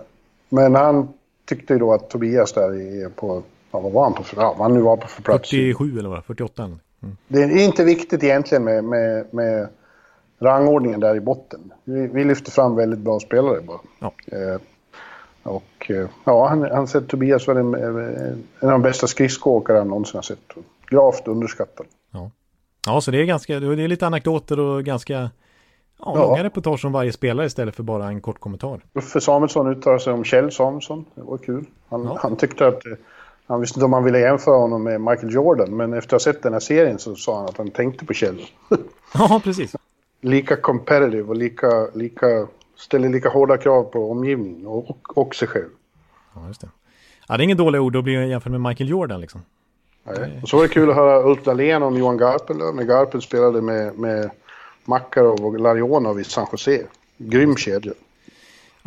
men 0.49 0.75
han 0.75 1.09
tyckte 1.45 1.73
ju 1.73 1.79
då 1.79 1.93
att 1.93 2.11
Tobias 2.11 2.53
där 2.53 3.03
är 3.05 3.09
på, 3.09 3.43
ja, 3.71 3.81
vad 3.81 3.93
var 3.93 4.05
han 4.05 4.15
på 4.15 4.23
för, 4.23 4.37
ja, 4.37 4.57
han 4.59 4.75
nu 4.75 4.81
var 4.81 4.97
på 4.97 5.07
för 5.07 5.23
plats. 5.23 5.51
47 5.51 5.99
eller 5.99 6.09
vad 6.09 6.25
48 6.25 6.65
eller? 6.65 6.79
Mm. 7.03 7.17
Det 7.29 7.43
är 7.43 7.65
inte 7.65 7.85
viktigt 7.85 8.25
egentligen 8.25 8.65
med, 8.65 8.85
med, 8.85 9.27
med 9.31 9.69
rangordningen 10.39 11.01
där 11.01 11.17
i 11.17 11.21
botten. 11.21 11.73
Vi, 11.85 12.07
vi 12.07 12.25
lyfter 12.25 12.51
fram 12.51 12.77
väldigt 12.77 12.99
bra 12.99 13.21
spelare 13.21 13.61
bara. 13.61 13.79
Ja. 13.99 14.13
Eh, 14.27 14.61
och 15.43 15.91
eh, 15.91 16.09
ja, 16.25 16.49
han, 16.49 16.63
han 16.63 16.89
sett 16.89 17.09
Tobias 17.09 17.47
var 17.47 17.55
en, 17.55 17.75
en 17.75 18.45
av 18.61 18.71
de 18.71 18.83
bästa 18.83 19.07
skridskoåkare 19.07 19.79
han 19.79 19.89
någonsin 19.89 20.19
har 20.19 20.23
sett. 20.23 20.55
Gravt 20.91 21.29
underskattad. 21.29 21.87
Ja. 22.11 22.31
ja, 22.87 23.01
så 23.01 23.11
det 23.11 23.23
är 23.23 23.25
ganska, 23.25 23.61
det 23.61 23.83
är 23.83 23.89
lite 23.89 24.07
anekdoter 24.07 24.61
och 24.61 24.85
ganska 24.85 25.13
ja, 25.13 25.31
ja. 25.99 26.15
långa 26.15 26.45
reportage 26.45 26.85
om 26.85 26.93
varje 26.93 27.13
spelare 27.13 27.47
istället 27.47 27.75
för 27.75 27.83
bara 27.83 28.09
en 28.09 28.21
kort 28.21 28.41
kommentar. 28.41 28.81
Uffe 28.93 29.21
Samuelsson 29.21 29.69
uttalade 29.69 30.03
sig 30.03 30.13
om 30.13 30.25
Kjell 30.25 30.53
Samuelsson. 30.53 31.05
Det 31.15 31.23
var 31.23 31.39
kul. 31.39 31.65
Han, 31.89 32.05
ja. 32.05 32.19
han 32.21 32.37
tyckte 32.37 32.67
att 32.67 32.87
eh, 32.87 32.93
han 33.49 33.61
visste 33.61 33.79
inte 33.79 33.85
om 33.85 33.93
han 33.93 34.05
ville 34.05 34.21
jämföra 34.21 34.57
honom 34.57 34.83
med 34.83 35.01
Michael 35.01 35.35
Jordan, 35.35 35.77
men 35.77 35.93
efter 35.93 36.17
att 36.17 36.25
ha 36.25 36.33
sett 36.33 36.43
den 36.43 36.53
här 36.53 36.61
serien 36.61 36.99
så 36.99 37.15
sa 37.15 37.37
han 37.39 37.45
att 37.45 37.59
han 37.59 37.71
tänkte 37.71 38.05
på 38.05 38.13
Kjell. 38.13 38.43
ja, 39.15 39.41
precis 39.45 39.75
lika 40.21 40.57
competitive 40.57 41.29
och 41.29 41.37
lika, 41.37 41.87
lika, 41.95 42.47
ställer 42.77 43.09
lika 43.09 43.29
hårda 43.29 43.57
krav 43.57 43.85
på 43.85 44.11
omgivningen 44.11 44.67
och, 44.67 44.91
och, 44.91 45.19
och 45.19 45.35
sig 45.35 45.49
själv. 45.49 45.71
Ja, 46.35 46.47
just 46.47 46.61
det. 46.61 46.69
Ja, 47.29 47.37
det 47.37 47.43
är 47.43 47.45
ingen 47.45 47.57
dålig 47.57 47.81
ord 47.81 47.97
att 47.97 48.05
bli 48.05 48.29
jämförd 48.29 48.53
med 48.53 48.61
Michael 48.61 48.91
Jordan 48.91 49.21
liksom. 49.21 49.41
Nej. 50.05 50.41
Och 50.43 50.49
så 50.49 50.57
var 50.57 50.63
det 50.63 50.69
kul 50.69 50.91
att 50.91 50.97
höra 50.97 51.23
Ulf 51.23 51.45
Dahlén 51.45 51.83
om 51.83 51.97
Johan 51.97 52.17
Garpenlöv 52.17 52.75
när 52.75 52.85
Garpen 52.85 53.21
spelade 53.21 53.63
med, 53.63 53.99
med 53.99 54.31
Makarov 54.85 55.47
och 55.47 55.61
Larionov 55.61 56.21
i 56.21 56.25
San 56.25 56.47
Jose. 56.53 56.83
Grym 57.17 57.57
kedja. 57.57 57.93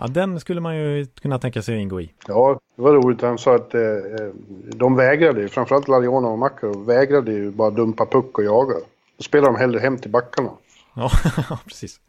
Ja, 0.02 0.08
den 0.08 0.40
skulle 0.40 0.62
man 0.62 0.78
ju 0.78 1.06
kunna 1.06 1.40
tänka 1.40 1.62
sig 1.62 1.76
att 1.76 1.82
ingå 1.82 2.02
i. 2.02 2.14
Ja, 2.28 2.60
det 2.76 2.82
var 2.82 2.94
roligt. 2.94 3.22
Han 3.22 3.38
sa 3.38 3.56
att 3.56 3.74
eh, 3.74 3.82
eh 3.82 4.30
de 4.76 4.96
vägrade, 4.96 5.50
framförallt 5.50 5.88
Larionov 5.88 6.32
och 6.32 6.40
Makarov, 6.40 6.86
vägrade 6.86 7.32
ju 7.32 7.52
bara 7.52 7.70
dumpa 7.70 8.06
puck 8.06 8.38
och 8.38 8.44
jaga. 8.44 8.74
Då 9.18 9.24
spelade 9.24 9.54
de 9.54 9.60
hellre 9.60 9.80
hem 9.80 9.98
till 9.98 10.12
backarna. 10.12 10.50
Ja, 10.96 11.10
precis. 11.66 12.00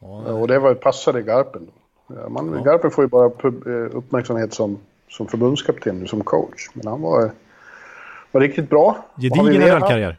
Ja, 0.00 0.32
och 0.32 0.48
det 0.48 0.58
var 0.58 0.74
passade 0.74 1.22
Garpen. 1.22 1.68
Man, 2.28 2.52
ja. 2.52 2.72
Garpen 2.72 2.90
får 2.90 3.04
ju 3.04 3.08
bara 3.08 3.26
eh, 3.26 3.96
uppmärksamhet 3.96 4.54
som, 4.54 4.78
som 5.08 5.26
förbundskapten, 5.26 6.08
som 6.08 6.24
coach. 6.24 6.70
Men 6.74 6.86
han 6.86 7.02
var, 7.02 7.30
var 8.32 8.40
riktigt 8.40 8.70
bra. 8.70 9.04
Gedigen 9.16 9.60
NHL-karriär. 9.60 10.18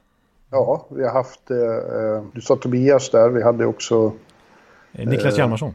Ja, 0.51 0.85
vi 0.89 1.03
har 1.03 1.13
haft, 1.13 1.51
eh, 1.51 1.57
eh, 1.57 2.23
du 2.33 2.41
sa 2.41 2.55
Tobias 2.55 3.09
där, 3.09 3.29
vi 3.29 3.43
hade 3.43 3.65
också... 3.65 4.11
Niklas 4.91 5.37
Hjalmarsson. 5.37 5.73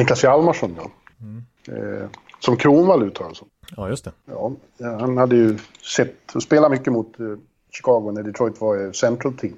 Niklas 0.00 0.24
Hjalmarsson, 0.24 0.76
ja. 0.76 0.90
Mm. 1.20 1.44
Eh, 1.68 2.08
som 2.38 2.56
Kronwall 2.56 3.02
uttalade 3.02 3.34
sig. 3.34 3.48
Ja, 3.76 3.88
just 3.88 4.04
det. 4.04 4.12
Ja, 4.26 4.52
han 4.78 5.16
hade 5.16 5.36
ju 5.36 5.58
sett 5.96 6.34
och 6.34 6.42
spelat 6.42 6.70
mycket 6.70 6.92
mot 6.92 7.20
eh, 7.20 7.26
Chicago 7.70 8.10
när 8.10 8.22
Detroit 8.22 8.60
var 8.60 8.92
central 8.92 9.32
team. 9.32 9.54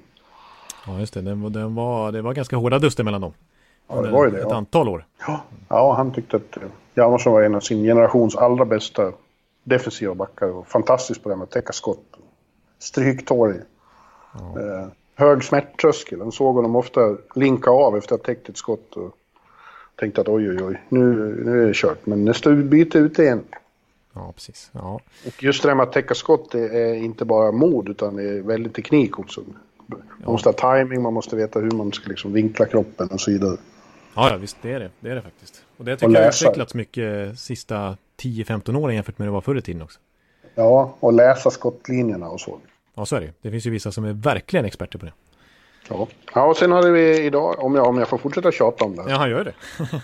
Ja, 0.87 0.99
just 0.99 1.13
det. 1.13 1.21
Den, 1.21 1.53
den 1.53 1.75
var, 1.75 2.11
det 2.11 2.21
var 2.21 2.33
ganska 2.33 2.55
hårda 2.55 2.79
duster 2.79 3.03
mellan 3.03 3.21
dem. 3.21 3.33
Ja, 3.87 4.01
det 4.01 4.11
var 4.11 4.25
ju 4.25 4.31
det. 4.31 4.37
Ett 4.37 4.47
ja. 4.49 4.55
antal 4.55 4.89
år. 4.89 5.05
Ja. 5.27 5.41
ja, 5.69 5.93
han 5.93 6.11
tyckte 6.11 6.37
att 6.37 6.57
eh, 6.57 6.63
Hjalmarsson 6.95 7.33
var 7.33 7.41
en 7.41 7.55
av 7.55 7.59
sin 7.59 7.83
generations 7.83 8.35
allra 8.35 8.65
bästa 8.65 9.11
defensiva 9.63 10.15
backar. 10.15 10.47
Och 10.47 10.67
fantastisk 10.67 11.23
på 11.23 11.29
det 11.29 11.35
med 11.35 11.43
att 11.43 11.51
täcka 11.51 11.73
skott. 11.73 12.05
Stryktårig. 12.79 13.61
Ja. 14.33 14.61
Eh, 14.61 14.87
hög 15.15 15.43
smärttröskel. 15.43 16.19
Han 16.19 16.31
såg 16.31 16.55
honom 16.55 16.75
ofta 16.75 17.17
linka 17.35 17.71
av 17.71 17.97
efter 17.97 18.15
att 18.15 18.21
ha 18.21 18.25
täckt 18.25 18.49
ett 18.49 18.57
skott. 18.57 18.95
Och 18.95 19.17
tänkte 19.95 20.21
att 20.21 20.27
oj, 20.27 20.49
oj, 20.49 20.63
oj, 20.63 20.81
nu, 20.89 20.99
nu 21.45 21.63
är 21.63 21.67
det 21.67 21.73
kört. 21.73 22.05
Men 22.05 22.25
nästa 22.25 22.51
byte 22.51 22.97
ut 22.97 23.19
igen. 23.19 23.43
Ja, 24.13 24.31
precis. 24.35 24.71
Ja. 24.73 24.99
Och 25.27 25.43
just 25.43 25.63
det 25.63 25.69
där 25.69 25.75
med 25.75 25.83
att 25.83 25.93
täcka 25.93 26.13
skott 26.13 26.51
det 26.51 26.67
är 26.67 26.93
inte 26.93 27.25
bara 27.25 27.51
mod 27.51 27.89
utan 27.89 28.15
det 28.15 28.23
är 28.23 28.41
väldigt 28.41 28.73
teknik 28.73 29.19
också. 29.19 29.43
Man 29.85 30.01
ja. 30.23 30.31
måste 30.31 30.49
ha 30.49 30.53
timing, 30.53 31.01
man 31.01 31.13
måste 31.13 31.35
veta 31.35 31.59
hur 31.59 31.71
man 31.71 31.91
ska 31.91 32.09
liksom 32.09 32.33
vinkla 32.33 32.65
kroppen 32.65 33.07
och 33.07 33.21
så 33.21 33.31
vidare. 33.31 33.57
Ja, 34.15 34.29
ja 34.29 34.37
visst 34.37 34.57
det 34.61 34.71
är 34.71 34.79
det. 34.79 34.89
Det 34.99 35.09
är 35.09 35.15
det 35.15 35.21
faktiskt. 35.21 35.65
Och 35.77 35.85
det 35.85 35.95
tycker 35.95 36.07
och 36.07 36.13
jag 36.13 36.21
har 36.21 36.29
utvecklats 36.29 36.73
mycket 36.73 37.39
sista 37.39 37.97
10-15 38.21 38.75
åren 38.75 38.95
jämfört 38.95 39.17
med 39.17 39.27
det 39.27 39.31
var 39.31 39.41
förr 39.41 39.57
i 39.57 39.61
tiden 39.61 39.81
också. 39.81 39.99
Ja, 40.55 40.95
och 40.99 41.13
läsa 41.13 41.51
skottlinjerna 41.51 42.29
och 42.29 42.41
så. 42.41 42.59
Ja, 42.95 43.05
så 43.05 43.15
är 43.15 43.21
det. 43.21 43.33
Det 43.41 43.51
finns 43.51 43.65
ju 43.65 43.69
vissa 43.69 43.91
som 43.91 44.05
är 44.05 44.13
verkligen 44.13 44.65
experter 44.65 44.99
på 44.99 45.05
det. 45.05 45.13
Ja, 45.89 46.07
ja 46.33 46.45
och 46.45 46.57
sen 46.57 46.71
hade 46.71 46.91
vi 46.91 47.21
idag, 47.21 47.63
om 47.63 47.75
jag, 47.75 47.87
om 47.87 47.97
jag 47.97 48.07
får 48.07 48.17
fortsätta 48.17 48.51
tjata 48.51 48.85
om 48.85 48.95
det. 48.95 49.03
Ja, 49.07 49.15
han 49.17 49.29
gör 49.29 49.43
det. 49.43 49.53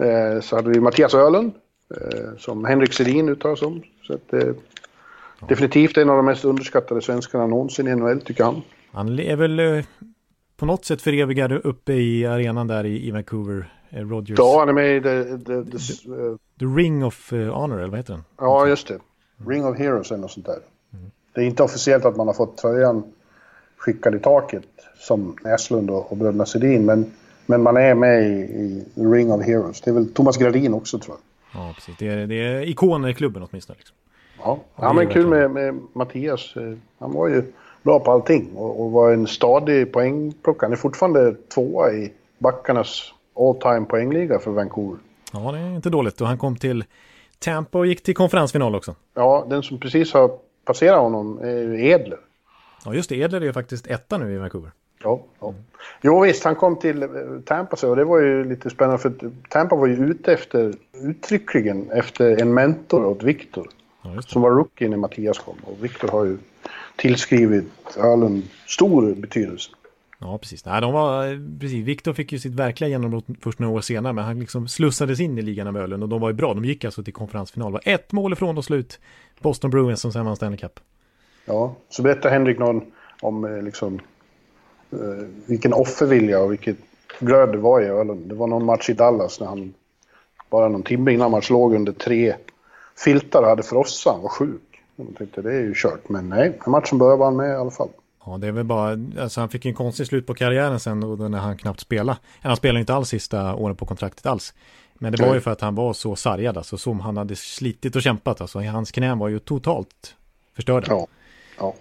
Eh, 0.00 0.40
så 0.40 0.56
hade 0.56 0.70
vi 0.70 0.80
Mattias 0.80 1.14
Öhlund, 1.14 1.52
eh, 1.94 2.38
som 2.38 2.64
Henrik 2.64 2.92
Sedin 2.92 3.28
uttalas 3.28 3.62
om. 3.62 3.82
Så 4.02 4.14
att, 4.14 4.32
eh, 4.32 4.40
ja. 5.40 5.46
Definitivt 5.48 5.96
en 5.96 6.10
av 6.10 6.16
de 6.16 6.26
mest 6.26 6.44
underskattade 6.44 7.00
svenskarna 7.00 7.46
någonsin 7.46 7.88
i 7.88 7.94
NHL, 7.94 8.20
tycker 8.20 8.44
han. 8.44 8.62
Han 8.92 9.18
är 9.18 9.36
väl 9.36 9.58
eh, 9.58 9.84
på 10.56 10.66
något 10.66 10.84
sätt 10.84 11.02
förevigad 11.02 11.52
uppe 11.52 11.92
i 11.92 12.26
arenan 12.26 12.66
där 12.66 12.86
i, 12.86 13.08
i 13.08 13.10
Vancouver. 13.10 13.72
Eh, 13.90 14.08
Rogers. 14.08 14.38
Ja, 14.38 14.58
han 14.58 14.68
är 14.68 14.72
med 14.72 14.96
i 14.96 15.00
the, 15.00 15.24
the, 15.24 15.38
the, 15.38 15.78
the, 15.78 16.10
uh, 16.10 16.36
the 16.58 16.64
Ring 16.64 17.04
of 17.04 17.32
Honor, 17.32 17.78
eller 17.78 17.88
vad 17.88 17.98
heter 17.98 18.12
den? 18.12 18.24
Ja, 18.36 18.66
just 18.66 18.88
det. 18.88 18.98
Ring 19.46 19.66
of 19.66 19.78
Heroes 19.78 20.10
eller 20.10 20.20
något 20.20 20.30
sånt 20.30 20.46
där. 20.46 20.58
Mm. 20.92 21.10
Det 21.34 21.40
är 21.40 21.44
inte 21.44 21.62
officiellt 21.62 22.04
att 22.04 22.16
man 22.16 22.26
har 22.26 22.34
fått 22.34 22.56
tröjan 22.56 23.04
skickad 23.78 24.14
i 24.14 24.18
taket 24.18 24.64
som 24.98 25.36
Näslund 25.44 25.90
och, 25.90 26.12
och 26.12 26.16
bröderna 26.16 26.46
Sedin. 26.46 26.84
Men, 26.84 27.12
men 27.46 27.62
man 27.62 27.76
är 27.76 27.94
med 27.94 28.22
i, 28.22 28.84
i 28.94 29.04
Ring 29.04 29.32
of 29.32 29.44
Heroes. 29.44 29.80
Det 29.80 29.90
är 29.90 29.94
väl 29.94 30.12
Thomas 30.12 30.36
Gradin 30.36 30.74
också 30.74 30.98
tror 30.98 31.16
jag. 31.16 31.62
Ja, 31.62 31.72
precis. 31.74 31.96
Det 31.98 32.08
är, 32.08 32.26
det 32.26 32.34
är 32.34 32.68
ikoner 32.68 33.08
i 33.08 33.14
klubben 33.14 33.46
åtminstone. 33.50 33.76
Liksom. 33.76 33.96
Ja, 34.38 34.58
ja 34.76 34.92
men 34.92 35.06
kul 35.06 35.26
med, 35.26 35.50
med 35.50 35.80
Mattias. 35.92 36.56
Eh, 36.56 36.62
han 36.98 37.12
var 37.12 37.28
ju 37.28 37.42
bra 37.82 38.00
på 38.00 38.12
allting 38.12 38.50
och, 38.54 38.80
och 38.80 38.90
var 38.90 39.12
en 39.12 39.26
stadig 39.26 39.92
poängplockare. 39.92 40.66
Han 40.66 40.72
är 40.72 40.76
fortfarande 40.76 41.34
tvåa 41.54 41.92
i 41.92 42.12
backarnas 42.38 43.14
all 43.36 43.54
time 43.54 43.86
poängliga 43.86 44.38
för 44.38 44.50
Vancouver. 44.50 44.98
Ja, 45.32 45.52
det 45.52 45.58
är 45.58 45.76
inte 45.76 45.90
dåligt. 45.90 46.20
Och 46.20 46.26
han 46.26 46.38
kom 46.38 46.56
till 46.56 46.84
Tampa 47.38 47.78
och 47.78 47.86
gick 47.86 48.02
till 48.02 48.14
konferensfinal 48.14 48.74
också. 48.74 48.94
Ja, 49.14 49.46
den 49.50 49.62
som 49.62 49.80
precis 49.80 50.12
har 50.12 50.30
passerat 50.64 51.00
honom 51.00 51.38
är 51.38 51.74
Edler. 51.74 52.18
Ja, 52.84 52.94
just 52.94 53.08
det. 53.08 53.16
Edler 53.16 53.40
är 53.40 53.44
ju 53.44 53.52
faktiskt 53.52 53.86
etta 53.86 54.18
nu 54.18 54.34
i 54.34 54.38
Vancouver. 54.38 54.70
Ja, 55.02 55.24
ja. 55.40 55.54
Jo 56.02 56.20
visst, 56.20 56.44
han 56.44 56.56
kom 56.56 56.78
till 56.78 57.02
eh, 57.02 57.08
Tampa 57.44 57.76
så 57.76 57.90
och 57.90 57.96
det 57.96 58.04
var 58.04 58.20
ju 58.20 58.44
lite 58.44 58.70
spännande 58.70 58.98
för 58.98 59.12
Tampa 59.48 59.76
var 59.76 59.86
ju 59.86 59.94
ute 59.94 60.32
efter, 60.32 60.74
uttryckligen 60.92 61.90
efter 61.90 62.42
en 62.42 62.54
mentor 62.54 63.04
åt 63.04 63.22
Viktor. 63.22 63.68
Ja, 64.02 64.22
som 64.22 64.42
var 64.42 64.50
rookie 64.50 64.88
när 64.88 64.96
Mattias 64.96 65.38
kom 65.38 65.56
och 65.64 65.84
Viktor 65.84 66.08
har 66.08 66.24
ju 66.24 66.38
tillskrivit 66.96 67.96
Ölen 67.96 68.42
stor 68.66 69.14
betydelse. 69.14 69.70
Ja, 70.20 70.38
precis. 70.38 70.64
Nej, 70.64 70.80
de 70.80 70.92
var, 70.92 71.58
precis. 71.60 71.84
Viktor 71.84 72.12
fick 72.12 72.32
ju 72.32 72.38
sitt 72.38 72.54
verkliga 72.54 72.88
genombrott 72.88 73.24
först 73.40 73.58
några 73.58 73.74
år 73.74 73.80
senare, 73.80 74.12
men 74.12 74.24
han 74.24 74.40
liksom 74.40 74.68
slussades 74.68 75.20
in 75.20 75.38
i 75.38 75.42
ligan 75.42 75.66
av 75.66 75.76
Ölen 75.76 76.02
och 76.02 76.08
de 76.08 76.20
var 76.20 76.28
ju 76.28 76.34
bra. 76.34 76.54
De 76.54 76.64
gick 76.64 76.84
alltså 76.84 77.02
till 77.02 77.14
konferensfinal. 77.14 77.72
var 77.72 77.80
ett 77.84 78.12
mål 78.12 78.32
ifrån 78.32 78.58
och 78.58 78.64
slut. 78.64 79.00
Boston 79.40 79.70
Bruins 79.70 80.00
som 80.00 80.12
sen 80.12 80.24
vann 80.24 80.36
Stanley 80.36 80.58
Cup. 80.58 80.80
Ja, 81.48 81.74
så 81.88 82.02
berättar 82.02 82.30
Henrik 82.30 82.58
någon 82.58 82.82
om 83.20 83.44
eh, 83.44 83.62
liksom 83.62 84.00
eh, 84.92 85.26
vilken 85.46 85.72
offervilja 85.72 86.40
och 86.40 86.52
vilket 86.52 86.76
glöd 87.18 87.52
det 87.52 87.58
var 87.58 87.80
i 87.80 87.84
Ölen. 87.84 88.28
Det 88.28 88.34
var 88.34 88.46
någon 88.46 88.64
match 88.64 88.90
i 88.90 88.92
Dallas 88.92 89.40
när 89.40 89.46
han 89.46 89.74
bara 90.50 90.68
någon 90.68 90.82
timme 90.82 91.12
innan 91.12 91.30
match 91.30 91.50
låg 91.50 91.74
under 91.74 91.92
tre 91.92 92.34
filtar 93.04 93.42
och 93.42 93.48
hade 93.48 93.62
frossa. 93.62 94.10
Han 94.10 94.22
var 94.22 94.28
sjuk. 94.28 94.62
Jag 94.96 95.06
tänkte 95.18 95.42
det 95.42 95.52
är 95.52 95.60
ju 95.60 95.74
kört, 95.76 96.08
men 96.08 96.28
nej, 96.28 96.58
matchen 96.66 96.98
började 96.98 97.24
han 97.24 97.36
med 97.36 97.50
i 97.50 97.54
alla 97.54 97.70
fall. 97.70 97.88
Ja, 98.26 98.38
det 98.38 98.46
är 98.46 98.52
väl 98.52 98.64
bara, 98.64 98.98
alltså 99.20 99.40
han 99.40 99.48
fick 99.48 99.66
en 99.66 99.74
konstig 99.74 100.06
slut 100.06 100.26
på 100.26 100.34
karriären 100.34 100.80
sen 100.80 101.02
och 101.02 101.30
när 101.30 101.38
han 101.38 101.56
knappt 101.56 101.80
spelade. 101.80 102.18
Han 102.42 102.56
spelade 102.56 102.80
inte 102.80 102.94
alls 102.94 103.08
sista 103.08 103.54
åren 103.54 103.76
på 103.76 103.86
kontraktet 103.86 104.26
alls. 104.26 104.54
Men 104.94 105.12
det 105.12 105.22
var 105.22 105.34
ju 105.34 105.40
för 105.40 105.50
att 105.50 105.60
han 105.60 105.74
var 105.74 105.92
så 105.92 106.16
sargad, 106.16 106.56
alltså 106.56 106.78
som 106.78 107.00
han 107.00 107.16
hade 107.16 107.36
slitit 107.36 107.96
och 107.96 108.02
kämpat. 108.02 108.40
Alltså 108.40 108.60
hans 108.60 108.90
knän 108.90 109.18
var 109.18 109.28
ju 109.28 109.38
totalt 109.38 110.16
förstörda. 110.54 110.86
Ja, 110.90 111.06
ja. 111.58 111.74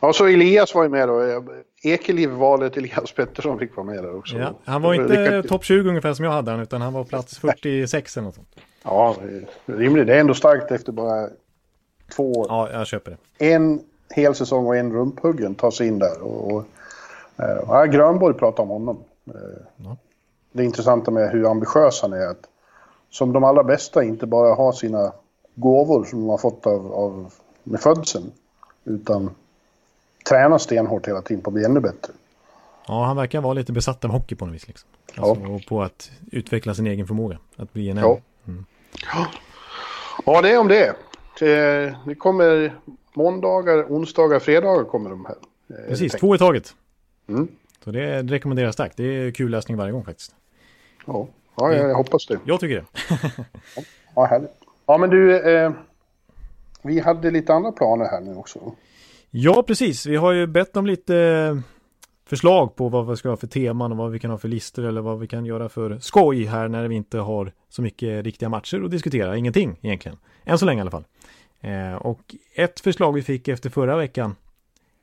Ja, 0.00 0.12
så 0.12 0.26
Elias 0.26 0.74
var 0.74 0.82
ju 0.82 0.88
med 0.88 1.08
då. 1.08 1.44
Ekeliv-valet 1.82 2.76
Elias 2.76 3.12
Pettersson 3.12 3.58
fick 3.58 3.76
vara 3.76 3.86
med 3.86 4.04
där 4.04 4.16
också. 4.16 4.36
Ja, 4.36 4.54
han 4.64 4.82
var 4.82 4.94
inte 4.94 5.42
topp 5.42 5.64
20 5.64 5.88
ungefär 5.88 6.14
som 6.14 6.24
jag 6.24 6.32
hade 6.32 6.50
han, 6.50 6.60
utan 6.60 6.82
han 6.82 6.92
var 6.92 7.04
plats 7.04 7.38
46 7.38 8.16
eller 8.16 8.24
något 8.24 8.34
sånt. 8.34 8.48
Ja, 8.82 9.16
rimligt. 9.66 10.06
Det 10.06 10.14
är 10.14 10.20
ändå 10.20 10.34
starkt 10.34 10.70
efter 10.70 10.92
bara 10.92 11.28
två... 12.16 12.46
Ja, 12.48 12.70
jag 12.72 12.86
köper 12.86 13.10
det. 13.38 13.46
En 13.52 13.80
hel 14.14 14.34
säsong 14.34 14.66
och 14.66 14.76
en 14.76 14.92
rumphuggen 14.92 15.54
tar 15.54 15.70
sig 15.70 15.86
in 15.86 15.98
där. 15.98 16.22
Och, 16.22 16.52
och, 16.52 16.64
eh, 17.36 17.58
ja, 17.66 17.84
Grönborg 17.84 18.34
pratar 18.34 18.62
om 18.62 18.68
honom. 18.68 19.04
Eh, 19.26 19.34
ja. 19.76 19.96
Det 20.52 20.64
intressanta 20.64 21.10
med 21.10 21.30
hur 21.30 21.50
ambitiös 21.50 22.02
han 22.02 22.12
är 22.12 22.26
att 22.26 22.48
som 23.10 23.32
de 23.32 23.44
allra 23.44 23.64
bästa 23.64 24.04
inte 24.04 24.26
bara 24.26 24.54
har 24.54 24.72
sina 24.72 25.12
gåvor 25.54 26.04
som 26.04 26.20
de 26.20 26.28
har 26.28 26.38
fått 26.38 26.66
av, 26.66 26.92
av 26.92 27.32
med 27.62 27.80
födseln 27.80 28.32
utan 28.88 29.30
tränar 30.28 30.58
stenhårt 30.58 31.08
hela 31.08 31.22
tiden 31.22 31.42
på 31.42 31.50
att 31.50 31.54
bli 31.54 31.64
ännu 31.64 31.80
bättre. 31.80 32.12
Ja, 32.86 33.04
han 33.04 33.16
verkar 33.16 33.40
vara 33.40 33.52
lite 33.52 33.72
besatt 33.72 34.04
av 34.04 34.10
hockey 34.10 34.34
på 34.34 34.46
något 34.46 34.54
vis. 34.54 34.68
Liksom. 34.68 34.88
Alltså, 35.16 35.42
ja. 35.42 35.48
Och 35.48 35.66
på 35.66 35.82
att 35.82 36.10
utveckla 36.32 36.74
sin 36.74 36.86
egen 36.86 37.06
förmåga. 37.06 37.38
Att 37.56 37.72
bli 37.72 37.90
en 37.90 37.96
ja. 37.96 38.20
Mm. 38.46 38.64
ja, 40.26 40.42
det 40.42 40.50
är 40.50 40.58
om 40.58 40.68
det. 40.68 40.96
Det 41.38 42.14
kommer 42.18 42.74
måndagar, 43.14 43.84
onsdagar, 43.88 44.38
fredagar 44.38 44.84
kommer 44.84 45.10
de 45.10 45.26
här. 45.26 45.36
Eh, 45.70 45.88
Precis, 45.88 46.12
två 46.12 46.34
i 46.34 46.38
taget. 46.38 46.74
Mm. 47.28 47.48
Så 47.84 47.90
det 47.90 48.22
rekommenderas 48.22 48.74
starkt. 48.74 48.96
Det 48.96 49.04
är 49.04 49.30
kul 49.30 49.50
läsning 49.50 49.76
varje 49.76 49.92
gång 49.92 50.04
faktiskt. 50.04 50.34
Ja, 51.06 51.28
ja 51.56 51.72
jag, 51.72 51.90
jag 51.90 51.94
hoppas 51.94 52.26
det. 52.26 52.38
Jag 52.44 52.60
tycker 52.60 52.74
det. 52.74 52.84
ja, 54.14 54.24
härligt. 54.24 54.50
Ja, 54.86 54.98
men 54.98 55.10
du, 55.10 55.38
eh, 55.38 55.72
vi 56.88 57.00
hade 57.00 57.30
lite 57.30 57.54
andra 57.54 57.72
planer 57.72 58.04
här 58.04 58.20
nu 58.20 58.34
också. 58.34 58.74
Ja, 59.30 59.62
precis. 59.62 60.06
Vi 60.06 60.16
har 60.16 60.32
ju 60.32 60.46
bett 60.46 60.76
om 60.76 60.86
lite 60.86 61.16
eh, 61.16 61.58
förslag 62.26 62.76
på 62.76 62.88
vad 62.88 63.08
vi 63.08 63.16
ska 63.16 63.28
ha 63.28 63.36
för 63.36 63.46
teman 63.46 63.92
och 63.92 63.98
vad 63.98 64.10
vi 64.10 64.18
kan 64.18 64.30
ha 64.30 64.38
för 64.38 64.48
listor 64.48 64.84
eller 64.84 65.00
vad 65.00 65.18
vi 65.18 65.26
kan 65.26 65.44
göra 65.44 65.68
för 65.68 65.98
skoj 65.98 66.44
här 66.44 66.68
när 66.68 66.88
vi 66.88 66.94
inte 66.94 67.18
har 67.18 67.52
så 67.68 67.82
mycket 67.82 68.24
riktiga 68.24 68.48
matcher 68.48 68.84
att 68.84 68.90
diskutera. 68.90 69.36
Ingenting 69.36 69.78
egentligen. 69.82 70.18
Än 70.44 70.58
så 70.58 70.64
länge 70.66 70.78
i 70.78 70.80
alla 70.80 70.90
fall. 70.90 71.04
Eh, 71.60 71.94
och 71.94 72.34
ett 72.54 72.80
förslag 72.80 73.12
vi 73.12 73.22
fick 73.22 73.48
efter 73.48 73.70
förra 73.70 73.96
veckan, 73.96 74.36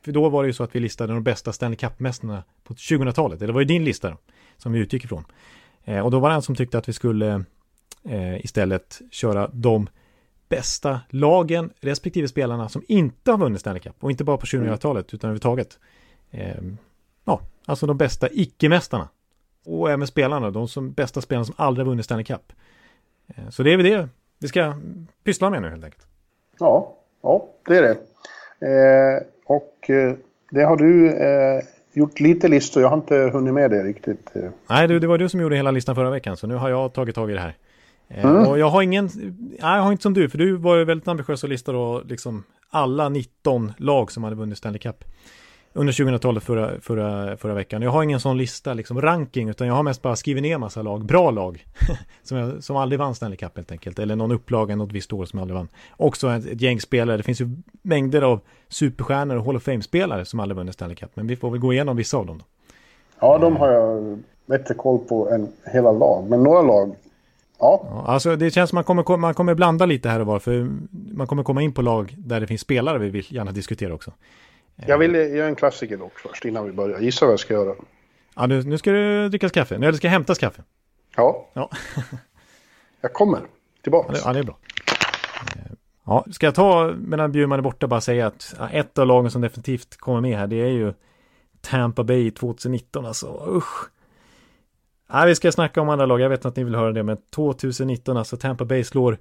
för 0.06 0.12
då 0.12 0.30
var 0.30 0.44
det 0.44 0.48
ju 0.48 0.54
så 0.54 0.64
att 0.64 0.76
vi 0.76 0.80
listade 0.80 1.14
de 1.14 1.24
bästa 1.24 1.54
Stanley 1.54 1.78
Cup-mästarna 1.78 2.44
på 2.64 2.74
2000-talet, 2.74 3.38
eller 3.38 3.48
det 3.48 3.54
var 3.54 3.62
ju 3.62 3.68
din 3.68 3.86
lista 3.86 4.18
som 4.58 4.72
vi 4.72 4.80
utgick 4.80 5.06
ifrån. 5.06 5.24
Eh, 5.84 6.00
och 6.00 6.12
då 6.12 6.20
var 6.20 6.30
det 6.30 6.36
en 6.36 6.42
som 6.42 6.56
tyckte 6.56 6.78
att 6.78 6.90
vi 6.90 6.94
skulle 6.94 7.44
istället 8.42 9.02
köra 9.12 9.48
de 9.54 9.88
bästa 10.56 11.00
lagen 11.10 11.70
respektive 11.80 12.28
spelarna 12.28 12.70
som 12.70 12.82
inte 12.88 13.32
har 13.32 13.38
vunnit 13.38 13.60
Stanley 13.60 13.82
Cup 13.82 13.96
och 14.00 14.12
inte 14.12 14.24
bara 14.24 14.38
på 14.38 14.46
2000-talet 14.46 15.14
utan 15.14 15.28
överhuvudtaget. 15.28 15.80
Eh, 16.32 16.62
ja, 17.26 17.42
alltså 17.66 17.86
de 17.86 17.98
bästa 17.98 18.28
icke-mästarna. 18.32 19.10
Och 19.66 19.92
även 19.92 20.08
spelarna, 20.08 20.52
de 20.52 20.68
som, 20.68 20.92
bästa 20.92 21.22
spelarna 21.22 21.46
som 21.46 21.56
aldrig 21.58 21.86
har 21.86 21.92
vunnit 21.92 22.06
Stanley 22.06 22.26
Cup. 22.26 22.54
Eh, 23.28 23.50
så 23.50 23.64
det 23.64 23.74
är 23.74 23.78
väl 23.78 23.86
det 23.86 24.10
vi 24.40 24.48
ska 24.48 24.74
pyssla 25.24 25.50
med 25.50 25.62
nu 25.62 25.70
helt 25.70 25.84
enkelt. 25.84 26.08
Ja, 26.60 26.96
ja 27.22 27.46
det 27.68 27.78
är 27.78 27.82
det. 27.82 27.98
Eh, 28.68 29.24
och 29.46 29.90
det 30.52 30.64
har 30.64 30.78
du 30.78 31.10
eh, 31.10 31.64
gjort 31.94 32.20
lite 32.20 32.48
listor. 32.48 32.84
Jag 32.84 32.90
har 32.90 32.98
inte 32.98 33.16
hunnit 33.16 33.54
med 33.54 33.72
det 33.72 33.84
riktigt. 33.84 34.36
Eh. 34.36 34.50
Nej, 34.70 34.88
du, 34.88 35.00
det 35.00 35.08
var 35.08 35.18
du 35.18 35.30
som 35.30 35.42
gjorde 35.42 35.56
hela 35.56 35.72
listan 35.72 35.96
förra 35.96 36.10
veckan. 36.10 36.38
Så 36.38 36.48
nu 36.48 36.56
har 36.56 36.70
jag 36.70 36.94
tagit 36.94 37.16
tag 37.16 37.32
i 37.32 37.34
det 37.34 37.40
här. 37.40 37.56
Eh, 38.08 38.26
mm. 38.26 38.48
Och 38.48 38.60
jag 38.60 38.70
har 38.70 38.82
ingen, 38.82 39.10
nej, 39.16 39.58
jag 39.60 39.82
har 39.82 39.92
inte 39.92 40.04
som 40.04 40.14
du, 40.14 40.30
för 40.30 40.38
du 40.38 40.56
var 40.56 40.76
ju 40.76 40.86
väldigt 40.86 41.08
ambitiös 41.08 41.44
och 41.44 41.50
listade 41.50 41.78
då 41.78 42.02
liksom 42.06 42.44
alla 42.70 43.10
19 43.10 43.74
lag 43.78 44.12
som 44.12 44.24
hade 44.24 44.36
vunnit 44.36 44.58
Stanley 44.58 44.80
Cup 44.80 45.04
under 45.76 45.94
2000-talet 45.94 46.44
förra, 46.44 46.80
förra, 46.82 47.38
förra 47.38 47.54
veckan. 47.54 47.82
Jag 47.82 47.92
har 47.92 48.04
ingen 48.04 48.20
sån 48.20 48.38
lista, 48.38 48.74
liksom 48.74 49.02
ranking, 49.02 49.50
utan 49.50 49.68
jag 49.68 49.74
har 49.74 49.84
mest 49.84 50.02
bara 50.02 50.16
skrivit 50.16 50.44
ner 50.44 50.58
massa 50.58 50.82
lag, 50.82 51.06
bra 51.06 51.32
lag, 51.32 51.66
som, 52.24 52.38
jag, 52.38 52.64
som 52.64 52.76
aldrig 52.76 53.00
vann 53.00 53.16
Stanley 53.16 53.38
Cup 53.38 53.56
helt 53.56 53.72
enkelt, 53.72 54.00
eller 54.00 54.16
någon 54.16 54.32
upplaga 54.32 54.76
något 54.76 54.92
visst 54.92 55.14
år 55.14 55.26
som 55.26 55.40
aldrig 55.40 55.56
vann. 55.56 55.68
Också 55.98 56.30
ett, 56.30 56.46
ett 56.46 56.62
gäng 56.62 56.80
spelare, 56.80 57.18
det 57.18 57.24
finns 57.24 57.42
ju 57.42 57.50
mängder 57.82 58.22
av 58.22 58.40
superstjärnor 58.68 59.36
och 59.36 59.46
Hall 59.46 59.56
of 59.56 59.64
Fame-spelare 59.64 60.26
som 60.26 60.40
aldrig 60.40 60.58
vunnit 60.58 60.74
Stanley 60.74 60.96
Cup, 60.96 61.10
men 61.14 61.28
vi 61.28 61.36
får 61.36 61.50
väl 61.50 61.60
gå 61.60 61.74
igenom 61.74 61.98
vissa 61.98 62.18
av 62.18 62.26
dem 62.26 62.38
då. 62.38 62.46
Ja, 63.20 63.38
de 63.38 63.56
har 63.56 63.72
jag 63.72 64.20
bättre 64.46 64.74
koll 64.74 65.00
på 65.00 65.30
än 65.30 65.48
hela 65.74 65.92
lag, 65.92 66.30
men 66.30 66.44
några 66.44 66.62
lag 66.62 66.96
Ja. 67.60 67.88
ja. 67.90 68.06
Alltså 68.08 68.36
det 68.36 68.52
känns 68.52 68.70
som 68.70 68.76
man 68.76 68.84
kommer, 68.84 69.18
man 69.18 69.34
kommer 69.34 69.54
blanda 69.54 69.86
lite 69.86 70.10
här 70.10 70.20
och 70.20 70.26
var, 70.26 70.40
för 70.40 70.70
man 70.92 71.28
kommer 71.28 71.44
komma 71.44 71.62
in 71.62 71.74
på 71.74 71.82
lag 71.82 72.16
där 72.18 72.40
det 72.40 72.48
finns 72.48 72.62
spelare 72.62 72.98
vi 72.98 73.10
vill 73.10 73.34
gärna 73.34 73.52
diskutera 73.52 73.94
också. 73.94 74.14
Jag 74.76 74.98
vill 74.98 75.16
göra 75.16 75.48
en 75.48 75.56
klassiker 75.56 75.98
dock 75.98 76.20
först 76.20 76.46
innan 76.46 76.66
vi 76.66 76.72
börjar. 76.72 77.00
Gissa 77.00 77.26
vad 77.26 77.34
jag 77.34 77.40
ska 77.40 77.54
göra. 77.54 77.76
Ja, 78.36 78.48
nu, 78.48 78.64
nu 78.64 78.78
ska 78.78 78.92
det 78.92 79.30
drickas 79.30 79.52
kaffe. 79.52 79.78
Nu 79.78 79.94
ska 79.94 80.08
hämtas 80.08 80.40
kaffe. 80.40 80.64
Ja. 81.16 81.50
ja. 81.54 81.70
jag 83.02 83.14
kommer 83.14 83.40
tillbaka. 83.82 84.14
Ja, 84.26 84.34
det 84.34 84.40
är 84.40 84.44
bra. 84.44 84.58
Ja, 86.06 86.26
ska 86.32 86.46
jag 86.46 86.56
ta 86.56 86.94
medan 86.98 87.32
Bjurman 87.32 87.60
är 87.60 87.64
borta 87.64 87.88
bara 87.88 88.02
säga 88.02 88.28
att 88.28 88.56
ett 88.72 88.98
av 88.98 89.08
lagen 89.08 89.32
som 89.32 89.42
definitivt 89.42 89.98
kommer 89.98 90.22
med 90.22 90.38
här 90.38 90.48
det 90.48 90.62
är 90.62 90.72
ju 90.72 90.94
Tampa 91.62 92.04
Bay 92.04 92.32
2019 92.32 93.06
alltså. 93.06 93.46
Usch. 93.50 93.90
Ja, 95.10 95.26
vi 95.26 95.36
ska 95.36 95.52
snacka 95.52 95.82
om 95.82 95.90
andra 95.90 96.06
lag. 96.06 96.22
Jag 96.22 96.30
vet 96.30 96.46
att 96.46 96.56
ni 96.56 96.64
vill 96.64 96.76
höra 96.76 96.92
det, 96.92 97.04
men 97.04 97.18
2019 97.36 98.18
alltså 98.18 98.38
Tampa 98.38 98.66
Bay 98.66 98.84
slår 98.84 99.18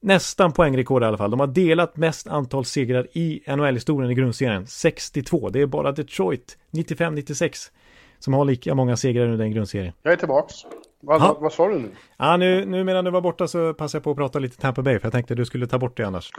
nästan 0.00 0.52
poängrekord 0.52 1.02
i 1.02 1.06
alla 1.06 1.18
fall. 1.18 1.30
De 1.30 1.40
har 1.40 1.46
delat 1.46 1.96
mest 1.96 2.26
antal 2.26 2.64
segrar 2.64 3.06
i 3.12 3.42
NHL-historien 3.46 4.10
i 4.10 4.14
grundserien. 4.14 4.66
62. 4.66 5.48
Det 5.50 5.60
är 5.60 5.66
bara 5.66 5.92
Detroit 5.92 6.58
95-96 6.70 7.70
som 8.18 8.34
har 8.34 8.44
lika 8.44 8.74
många 8.74 8.96
segrar 8.96 9.24
under 9.24 9.38
den 9.38 9.50
grundserien. 9.50 9.92
Jag 10.02 10.12
är 10.12 10.16
tillbaks. 10.16 10.54
Vad, 11.00 11.20
vad, 11.20 11.40
vad 11.40 11.52
sa 11.52 11.68
du 11.68 11.78
nu? 11.78 11.88
Ja, 12.16 12.36
nu, 12.36 12.64
nu 12.64 12.84
medan 12.84 13.04
du 13.04 13.10
var 13.10 13.20
borta 13.20 13.48
så 13.48 13.74
passade 13.74 13.96
jag 13.98 14.04
på 14.04 14.10
att 14.10 14.16
prata 14.16 14.38
lite 14.38 14.56
Tampa 14.56 14.82
Bay 14.82 14.98
för 14.98 15.06
jag 15.06 15.12
tänkte 15.12 15.34
att 15.34 15.38
du 15.38 15.44
skulle 15.44 15.66
ta 15.66 15.78
bort 15.78 15.96
det 15.96 16.04
annars. 16.04 16.30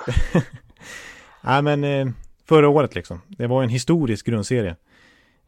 Nej, 1.41 1.61
men 1.61 1.83
eh, 1.83 2.07
förra 2.45 2.69
året 2.69 2.95
liksom. 2.95 3.21
Det 3.27 3.47
var 3.47 3.63
en 3.63 3.69
historisk 3.69 4.25
grundserie. 4.25 4.75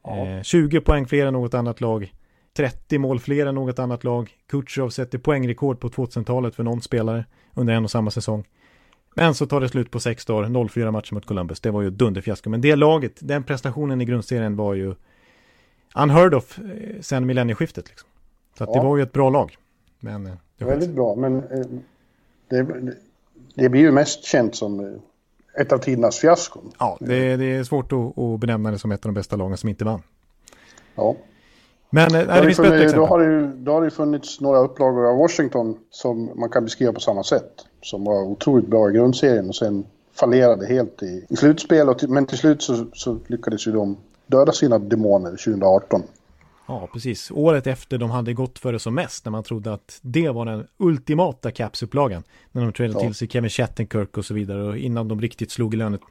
Ja. 0.04 0.28
Eh, 0.28 0.42
20 0.42 0.82
poäng 0.82 1.08
fler 1.08 1.26
än 1.26 1.34
något 1.34 1.54
annat 1.54 1.82
lag. 1.82 2.14
30 2.56 2.98
mål 2.98 3.20
fler 3.20 3.46
än 3.46 3.56
något 3.56 3.80
annat 3.80 4.04
lag. 4.04 4.32
Kutjerov 4.48 4.90
sätter 4.90 5.18
poängrekord 5.18 5.80
på 5.80 5.90
2000-talet 5.90 6.56
för 6.56 6.64
någon 6.64 6.82
spelare 6.82 7.26
under 7.54 7.74
en 7.74 7.84
och 7.84 7.92
samma 7.92 8.12
säsong. 8.12 8.46
Men 9.16 9.36
så 9.36 9.46
tar 9.46 9.62
det 9.62 9.70
slut 9.70 9.92
på 9.92 10.00
sex 10.00 10.26
dagar, 10.26 10.50
0-4 10.50 10.92
matcher 10.92 11.14
mot 11.14 11.26
Columbus. 11.26 11.60
Det 11.60 11.72
var 11.72 11.82
ju 11.82 11.90
dunderfiasko. 11.90 12.50
Men 12.50 12.62
det 12.62 12.76
laget, 12.76 13.20
den 13.20 13.44
prestationen 13.44 14.02
i 14.02 14.06
grundserien 14.06 14.56
var 14.56 14.74
ju 14.74 14.96
unheard 15.96 16.34
of 16.34 16.60
eh, 16.60 17.02
sen 17.02 17.26
millennieskiftet. 17.26 17.90
Liksom. 17.90 18.10
Så 18.58 18.64
att 18.64 18.70
ja. 18.74 18.82
det 18.82 18.88
var 18.88 18.98
ju 18.98 19.04
ett 19.04 19.14
bra 19.14 19.30
lag. 19.30 19.58
Men, 20.00 20.26
eh, 20.26 20.34
Väldigt 20.58 20.96
bra, 20.96 21.16
men 21.16 21.38
eh, 21.38 21.66
det, 22.50 22.94
det, 23.56 23.70
blir 23.70 23.82
ju 23.82 23.92
mest 23.92 24.24
känt 24.24 24.56
som 24.56 25.00
ett 25.60 25.72
av 25.72 25.78
tidernas 25.78 26.18
fiaskon. 26.20 26.72
Ja, 26.80 26.98
det, 27.00 27.38
det 27.38 27.46
är 27.46 27.64
svårt 27.64 27.92
att, 27.92 28.18
att 28.18 28.40
benämna 28.40 28.72
det 28.72 28.80
som 28.80 28.92
ett 28.92 29.06
av 29.06 29.10
de 29.10 29.14
bästa 29.14 29.36
lagen 29.36 29.58
som 29.58 29.70
inte 29.70 29.86
vann. 29.86 30.02
Ja. 30.96 31.16
Men 31.96 32.16
är 32.16 32.42
det, 32.42 32.48
det 32.48 32.54
funnits, 32.54 32.94
då, 32.94 33.06
har 33.06 33.20
det 33.20 33.48
då 33.48 33.72
har 33.72 33.82
det 33.82 33.92
funnits 33.92 34.42
några 34.42 34.60
upplagor 34.60 35.06
av 35.06 35.18
Washington 35.18 35.78
som 35.92 36.30
man 36.36 36.50
kan 36.50 36.64
beskriva 36.64 36.94
på 36.94 37.00
samma 37.00 37.24
sätt. 37.24 37.52
Som 37.82 38.04
var 38.04 38.24
otroligt 38.24 38.68
bra 38.68 38.90
i 38.90 38.94
grundserien 38.94 39.50
och 39.50 39.56
sen 39.56 39.86
fallerade 40.14 40.66
helt 40.66 41.04
i, 41.04 41.26
i 41.30 41.36
slutspel. 41.36 41.90
Och 41.90 42.04
men 42.10 42.26
till 42.26 42.38
slut 42.38 42.62
så, 42.62 42.86
så 42.94 43.18
lyckades 43.28 43.68
ju 43.68 43.72
de 43.72 43.98
döda 44.28 44.52
sina 44.52 44.80
demoner 44.80 45.30
2018. 45.30 46.04
Ja, 46.68 46.90
precis. 46.94 47.32
Året 47.32 47.68
efter 47.68 47.98
de 47.98 48.12
hade 48.12 48.34
gått 48.34 48.60
för 48.60 48.74
det 48.74 48.80
som 48.80 48.96
mest, 48.96 49.26
när 49.26 49.32
man 49.32 49.44
trodde 49.44 49.74
att 49.74 50.00
det 50.02 50.30
var 50.30 50.46
den 50.46 50.68
ultimata 50.78 51.52
capsupplagan. 51.52 52.24
När 52.52 52.62
de 52.62 52.74
trädde 52.74 52.94
ja. 52.94 53.00
till 53.00 53.14
sig 53.14 53.28
Kevin 53.28 53.50
Shattenkirk 53.50 54.18
och 54.18 54.26
så 54.26 54.34
vidare 54.34 54.64
och 54.64 54.78
innan 54.78 55.08
de 55.08 55.22
riktigt 55.22 55.52
slog 55.52 55.74
i 55.74 55.78
lönet, 55.78 56.02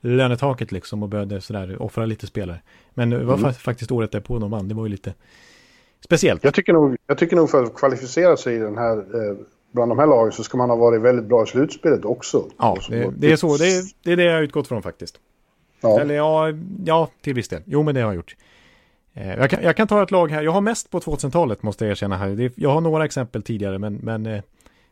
lönetaket 0.00 0.72
liksom 0.72 1.02
och 1.02 1.08
började 1.08 1.40
sådär 1.40 1.82
offra 1.82 2.06
lite 2.06 2.26
spelare. 2.26 2.60
Men 2.94 3.10
det 3.10 3.24
var 3.24 3.38
mm. 3.38 3.52
faktiskt 3.52 3.90
året 3.90 4.12
därpå 4.12 4.38
de 4.38 4.50
vann, 4.50 4.68
det 4.68 4.74
var 4.74 4.84
ju 4.84 4.90
lite 4.90 5.14
speciellt. 6.00 6.44
Jag 6.44 6.54
tycker 6.54 6.72
nog, 6.72 6.96
jag 7.06 7.18
tycker 7.18 7.36
nog 7.36 7.50
för 7.50 7.62
att 7.62 7.74
kvalificera 7.74 8.36
sig 8.36 8.56
i 8.56 8.58
den 8.58 8.78
här, 8.78 8.96
eh, 8.96 9.36
bland 9.72 9.90
de 9.90 9.98
här 9.98 10.06
lagen 10.06 10.32
så 10.32 10.42
ska 10.42 10.56
man 10.56 10.70
ha 10.70 10.76
varit 10.76 11.02
väldigt 11.02 11.24
bra 11.26 11.44
i 11.44 11.46
slutspelet 11.46 12.04
också. 12.04 12.44
Ja, 12.58 12.78
det, 12.88 13.10
det 13.16 13.32
är 13.32 13.36
så, 13.36 13.56
det 13.56 13.66
är, 13.66 13.82
det 14.02 14.12
är 14.12 14.16
det 14.16 14.24
jag 14.24 14.34
har 14.34 14.42
utgått 14.42 14.68
från 14.68 14.82
faktiskt. 14.82 15.20
Ja. 15.80 16.00
Eller 16.00 16.14
ja, 16.14 16.52
ja, 16.84 17.08
till 17.20 17.34
viss 17.34 17.48
del. 17.48 17.62
Jo, 17.64 17.82
men 17.82 17.94
det 17.94 18.00
har 18.00 18.08
jag 18.08 18.14
gjort. 18.14 18.36
Eh, 19.14 19.34
jag 19.34 19.50
kan, 19.50 19.62
jag 19.62 19.76
kan, 19.76 19.86
ta 19.86 20.02
ett 20.02 20.10
lag 20.10 20.30
här, 20.30 20.42
jag 20.42 20.52
har 20.52 20.60
mest 20.60 20.90
på 20.90 21.00
2000-talet 21.00 21.62
måste 21.62 21.84
jag 21.84 21.90
erkänna 21.90 22.16
här. 22.16 22.52
jag 22.54 22.70
har 22.70 22.80
några 22.80 23.04
exempel 23.04 23.42
tidigare 23.42 23.78
men, 23.78 23.94
men 23.94 24.26
eh, 24.26 24.42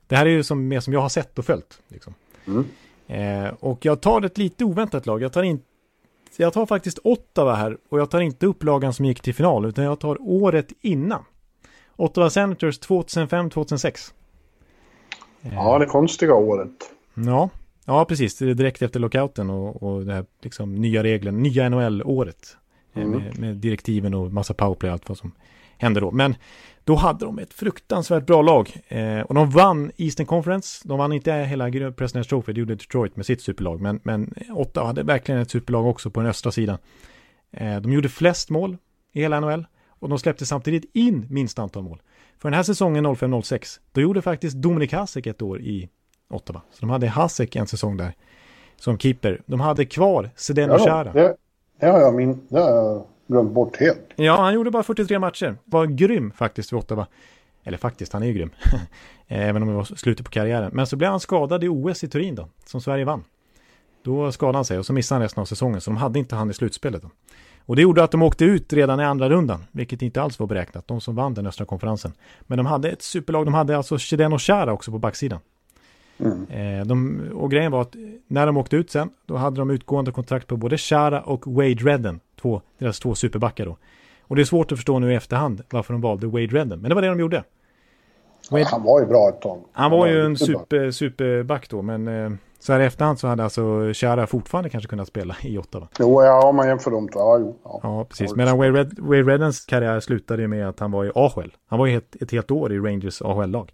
det 0.06 0.16
här 0.16 0.26
är 0.26 0.30
ju 0.30 0.42
som, 0.42 0.68
mer 0.68 0.80
som 0.80 0.92
jag 0.92 1.00
har 1.00 1.08
sett 1.08 1.38
och 1.38 1.44
följt. 1.44 1.82
Liksom. 1.88 2.14
Mm. 2.46 2.64
Eh, 3.06 3.54
och 3.61 3.85
jag 3.85 4.00
tar 4.00 4.22
ett 4.22 4.38
lite 4.38 4.64
oväntat 4.64 5.06
lag. 5.06 5.22
Jag 5.22 5.32
tar, 5.32 5.42
in, 5.42 5.62
jag 6.37 6.52
tar 6.52 6.66
faktiskt 6.66 6.98
Ottawa 7.04 7.54
här 7.54 7.76
och 7.88 8.00
jag 8.00 8.11
tar 8.11 8.20
inte 8.20 8.46
upp 8.46 8.64
lagen 8.64 8.92
som 8.92 9.04
gick 9.04 9.20
till 9.20 9.35
final 9.35 9.64
utan 9.64 9.85
jag 9.85 10.00
tar 10.00 10.16
året 10.20 10.72
innan. 10.80 11.24
Ottawa 11.96 12.30
Senators 12.30 12.80
2005-2006. 12.80 14.12
Ja, 15.40 15.78
det 15.78 15.87
konstiga 15.87 16.35
året. 16.35 16.70
Ja, 17.14 17.48
ja 17.85 18.04
precis. 18.04 18.38
Det 18.38 18.50
är 18.50 18.54
direkt 18.54 18.82
efter 18.82 19.00
lockouten 19.00 19.50
och, 19.50 19.82
och 19.82 20.04
det 20.04 20.12
här 20.12 20.24
liksom, 20.42 20.74
nya 20.74 21.02
reglerna, 21.02 21.38
nya 21.38 21.68
NHL-året. 21.68 22.56
Mm. 22.94 23.11
Med, 23.11 23.38
med, 23.38 23.57
direktiven 23.57 24.14
och 24.14 24.33
massa 24.33 24.55
powerplay 24.55 24.88
och 24.90 24.92
allt 24.92 25.09
vad 25.09 25.18
som 25.18 25.33
hände 25.78 26.00
då. 26.00 26.11
Men 26.11 26.35
då 26.85 26.94
hade 26.94 27.24
de 27.24 27.38
ett 27.38 27.55
fruktansvärt 27.55 28.26
bra 28.26 28.42
lag. 28.42 28.76
Eh, 28.88 29.20
och 29.20 29.35
de 29.35 29.50
vann 29.50 29.90
Eastern 29.96 30.26
Conference. 30.26 30.88
De 30.88 30.98
vann 30.98 31.12
inte 31.12 31.33
hela 31.33 31.68
President's 31.68 32.28
Trophy, 32.28 32.52
det 32.52 32.61
gjorde 32.61 32.74
Detroit 32.74 33.16
med 33.16 33.26
sitt 33.26 33.42
superlag. 33.42 33.81
Men, 33.81 34.00
men 34.02 34.35
Ottawa 34.50 34.87
hade 34.87 35.02
verkligen 35.02 35.40
ett 35.40 35.50
superlag 35.50 35.87
också 35.87 36.11
på 36.11 36.20
den 36.20 36.31
östra 36.31 36.52
sidan. 36.52 36.78
Eh, 37.50 37.81
de 37.81 37.92
gjorde 37.92 38.09
flest 38.09 38.50
mål 38.50 38.76
i 39.12 39.20
hela 39.20 39.40
NHL. 39.40 39.66
Och 39.88 40.09
de 40.09 40.18
släppte 40.18 40.46
samtidigt 40.46 40.90
in 40.94 41.26
minst 41.31 41.59
antal 41.59 41.83
mål. 41.83 42.02
För 42.38 42.50
den 42.50 42.57
här 42.57 42.62
säsongen 42.62 43.07
05-06, 43.07 43.81
då 43.92 44.00
gjorde 44.00 44.22
faktiskt 44.22 44.57
Dominik 44.57 44.92
Hasek 44.92 45.26
ett 45.26 45.42
år 45.42 45.61
i 45.61 45.88
Ottawa. 46.31 46.62
Så 46.70 46.81
de 46.81 46.90
hade 46.90 47.09
Hasek 47.09 47.57
en 47.57 47.66
säsong 47.66 47.96
där 47.96 48.14
som 48.76 48.98
keeper. 48.98 49.42
De 49.46 49.61
hade 49.61 49.85
kvar 49.85 50.31
Sedeno 50.37 50.78
Chara. 50.78 51.12
Det, 51.12 51.37
det 51.82 51.88
har 51.88 52.00
jag, 52.00 52.14
min, 52.14 52.40
det 52.48 52.58
har 52.58 52.70
jag 52.70 53.04
glömt 53.26 53.52
bort 53.52 53.76
helt. 53.76 54.00
Ja, 54.16 54.40
han 54.40 54.54
gjorde 54.54 54.70
bara 54.70 54.82
43 54.82 55.18
matcher. 55.18 55.56
Var 55.64 55.86
grym 55.86 56.32
faktiskt 56.36 56.70
för 56.70 56.76
Ottawa. 56.76 57.06
Eller 57.64 57.78
faktiskt, 57.78 58.12
han 58.12 58.22
är 58.22 58.26
ju 58.26 58.32
grym. 58.32 58.50
Eh, 59.28 59.48
även 59.48 59.62
om 59.62 59.68
det 59.68 59.74
var 59.74 59.84
slutet 59.84 60.26
på 60.26 60.30
karriären. 60.30 60.70
Men 60.74 60.86
så 60.86 60.96
blev 60.96 61.10
han 61.10 61.20
skadad 61.20 61.64
i 61.64 61.68
OS 61.68 62.04
i 62.04 62.08
Turin 62.08 62.34
då, 62.34 62.48
som 62.64 62.80
Sverige 62.80 63.04
vann. 63.04 63.24
Då 64.02 64.32
skadade 64.32 64.58
han 64.58 64.64
sig 64.64 64.78
och 64.78 64.86
så 64.86 64.92
missade 64.92 65.16
han 65.16 65.22
resten 65.22 65.40
av 65.40 65.44
säsongen, 65.44 65.80
så 65.80 65.90
de 65.90 65.96
hade 65.96 66.18
inte 66.18 66.34
han 66.34 66.50
i 66.50 66.54
slutspelet. 66.54 67.02
Då. 67.02 67.10
Och 67.66 67.76
det 67.76 67.82
gjorde 67.82 68.04
att 68.04 68.10
de 68.10 68.22
åkte 68.22 68.44
ut 68.44 68.72
redan 68.72 69.00
i 69.00 69.04
andra 69.04 69.28
rundan, 69.28 69.64
vilket 69.72 70.02
inte 70.02 70.22
alls 70.22 70.38
var 70.38 70.46
beräknat, 70.46 70.88
de 70.88 71.00
som 71.00 71.14
vann 71.14 71.34
den 71.34 71.46
östra 71.46 71.66
konferensen. 71.66 72.12
Men 72.40 72.58
de 72.58 72.66
hade 72.66 72.90
ett 72.90 73.02
superlag, 73.02 73.46
de 73.46 73.54
hade 73.54 73.76
alltså 73.76 73.98
Chedeno 73.98 74.38
Chara 74.38 74.72
också 74.72 74.90
på 74.90 74.98
backsidan. 74.98 75.40
Mm. 76.22 76.78
Eh, 76.80 76.87
de, 76.87 77.20
och 77.35 77.50
grejen 77.50 77.72
var 77.72 77.80
att 77.80 77.94
när 78.26 78.46
de 78.46 78.56
åkte 78.56 78.76
ut 78.76 78.90
sen, 78.90 79.11
då 79.26 79.37
hade 79.37 79.56
de 79.56 79.70
utgående 79.70 80.12
kontrakt 80.12 80.46
på 80.46 80.56
både 80.56 80.78
Chara 80.78 81.20
och 81.20 81.46
Wade 81.46 81.68
Redden, 81.74 82.20
två, 82.40 82.61
deras 82.78 83.00
två 83.00 83.14
superbackar 83.14 83.66
då. 83.66 83.76
Och 84.22 84.37
det 84.37 84.42
är 84.42 84.46
svårt 84.46 84.72
att 84.72 84.78
förstå 84.78 84.98
nu 84.98 85.12
i 85.12 85.14
efterhand 85.14 85.62
varför 85.70 85.94
de 85.94 86.00
valde 86.00 86.26
Wade 86.26 86.46
Redden, 86.46 86.80
men 86.80 86.88
det 86.88 86.94
var 86.94 87.02
det 87.02 87.08
de 87.08 87.20
gjorde. 87.20 87.44
Wade, 88.50 88.64
han 88.64 88.82
var 88.82 89.00
ju 89.00 89.06
bra 89.06 89.28
ett 89.28 89.40
tag. 89.40 89.58
Han, 89.72 89.90
var, 89.90 89.98
var 89.98 90.06
ju 90.06 90.24
en 90.24 90.37
super, 90.37 90.90
superback 90.90 91.68
då, 91.70 91.82
men 91.82 92.08
eh, 92.08 92.30
så 92.58 92.72
här 92.72 92.80
i 92.80 92.85
efterhand 92.85 93.18
så 93.18 93.26
hade 93.26 93.44
alltså 93.44 93.92
Chara 93.94 94.26
fortfarande 94.26 94.70
kanske 94.70 94.88
kunnat 94.88 95.08
spela 95.08 95.37
i 95.42 95.58
Ottawa. 95.58 95.88
Jo, 95.98 96.22
ja, 96.22 96.48
om 96.48 96.56
man 96.56 96.68
jämför 96.68 96.90
dem. 96.90 97.08
Ja, 97.14 97.38
jo, 97.38 97.56
ja. 97.64 97.80
ja 97.82 98.04
precis. 98.04 98.37
Medan 98.37 98.58
Wade, 98.58 98.70
Red, 98.70 98.98
Wade 98.98 99.22
Reddens 99.22 99.61
karriär 99.61 100.00
slutade 100.00 100.48
med 100.48 100.68
att 100.68 100.80
han 100.80 100.90
var 100.90 101.04
i 101.04 101.11
AHL. 101.14 101.56
Han 101.66 101.78
var 101.78 101.87
ju 101.87 101.96
ett, 101.96 102.22
ett 102.22 102.32
helt 102.32 102.50
år 102.50 102.72
i 102.72 102.78
Rangers 102.78 103.22
AHL-lag. 103.22 103.72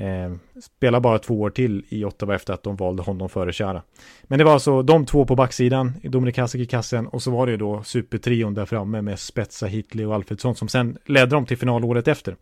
Eh, 0.00 0.32
spelar 0.60 1.00
bara 1.00 1.18
två 1.18 1.40
år 1.40 1.50
till 1.50 1.84
i 1.88 2.04
Ottawa 2.04 2.34
efter 2.34 2.54
att 2.54 2.62
de 2.62 2.76
valde 2.76 3.02
honom 3.02 3.28
före 3.28 3.52
Chara. 3.52 3.82
Men 4.22 4.38
det 4.38 4.44
var 4.44 4.52
alltså 4.52 4.82
de 4.82 5.06
två 5.06 5.24
på 5.24 5.36
backsidan, 5.36 5.92
Dominik 6.02 6.38
Hasek 6.38 6.60
i 6.60 6.66
kassen 6.66 7.06
och 7.06 7.22
så 7.22 7.30
var 7.30 7.46
det 7.46 7.52
ju 7.52 7.58
då 7.58 7.82
supertrion 7.82 8.54
där 8.54 8.66
framme 8.66 9.02
med 9.02 9.18
Spetsa, 9.18 9.66
Hitley 9.66 10.06
och 10.06 10.14
Alfredsson 10.14 10.54
som 10.54 10.68
sen 10.68 10.98
ledde 11.04 11.26
dem 11.36 11.46
till 11.46 11.58
final 11.58 11.84
året 11.84 12.08
efter. 12.08 12.36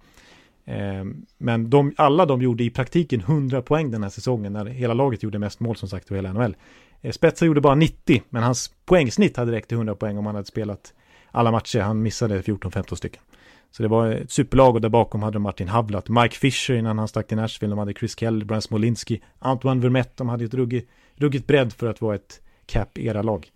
Eh, 0.64 1.04
men 1.38 1.70
de, 1.70 1.94
alla 1.96 2.26
de 2.26 2.42
gjorde 2.42 2.64
i 2.64 2.70
praktiken 2.70 3.20
100 3.20 3.62
poäng 3.62 3.90
den 3.90 4.02
här 4.02 4.10
säsongen 4.10 4.52
när 4.52 4.66
hela 4.66 4.94
laget 4.94 5.22
gjorde 5.22 5.38
mest 5.38 5.60
mål 5.60 5.76
som 5.76 5.88
sagt 5.88 6.10
i 6.10 6.14
hela 6.14 6.32
NHL. 6.32 6.56
Eh, 7.00 7.12
Spetsa 7.12 7.46
gjorde 7.46 7.60
bara 7.60 7.74
90, 7.74 8.22
men 8.28 8.42
hans 8.42 8.72
poängsnitt 8.84 9.36
hade 9.36 9.52
räckt 9.52 9.68
till 9.68 9.76
100 9.76 9.94
poäng 9.94 10.18
om 10.18 10.26
han 10.26 10.34
hade 10.34 10.46
spelat 10.46 10.92
alla 11.30 11.50
matcher. 11.50 11.80
Han 11.80 12.02
missade 12.02 12.42
14-15 12.42 12.94
stycken. 12.94 13.22
Så 13.70 13.82
det 13.82 13.88
var 13.88 14.10
ett 14.10 14.30
superlag 14.30 14.74
och 14.74 14.80
där 14.80 14.88
bakom 14.88 15.22
hade 15.22 15.34
de 15.34 15.42
Martin 15.42 15.68
Havlat, 15.68 16.08
Mike 16.08 16.36
Fisher 16.36 16.74
innan 16.74 16.98
han 16.98 17.08
stack 17.08 17.26
till 17.26 17.36
Nashville, 17.36 17.72
de 17.72 17.78
hade 17.78 17.94
Chris 17.94 18.18
Kell, 18.18 18.44
Brian 18.44 18.62
Smolinski, 18.62 19.22
Antoine 19.38 19.80
Vermette, 19.80 20.12
de 20.16 20.28
hade 20.28 20.44
ett 20.44 20.54
ruggigt, 20.54 20.90
ruggigt 21.14 21.46
bredd 21.46 21.72
för 21.72 21.86
att 21.86 22.00
vara 22.00 22.14
ett 22.14 22.40
cap-era-lag. 22.66 23.50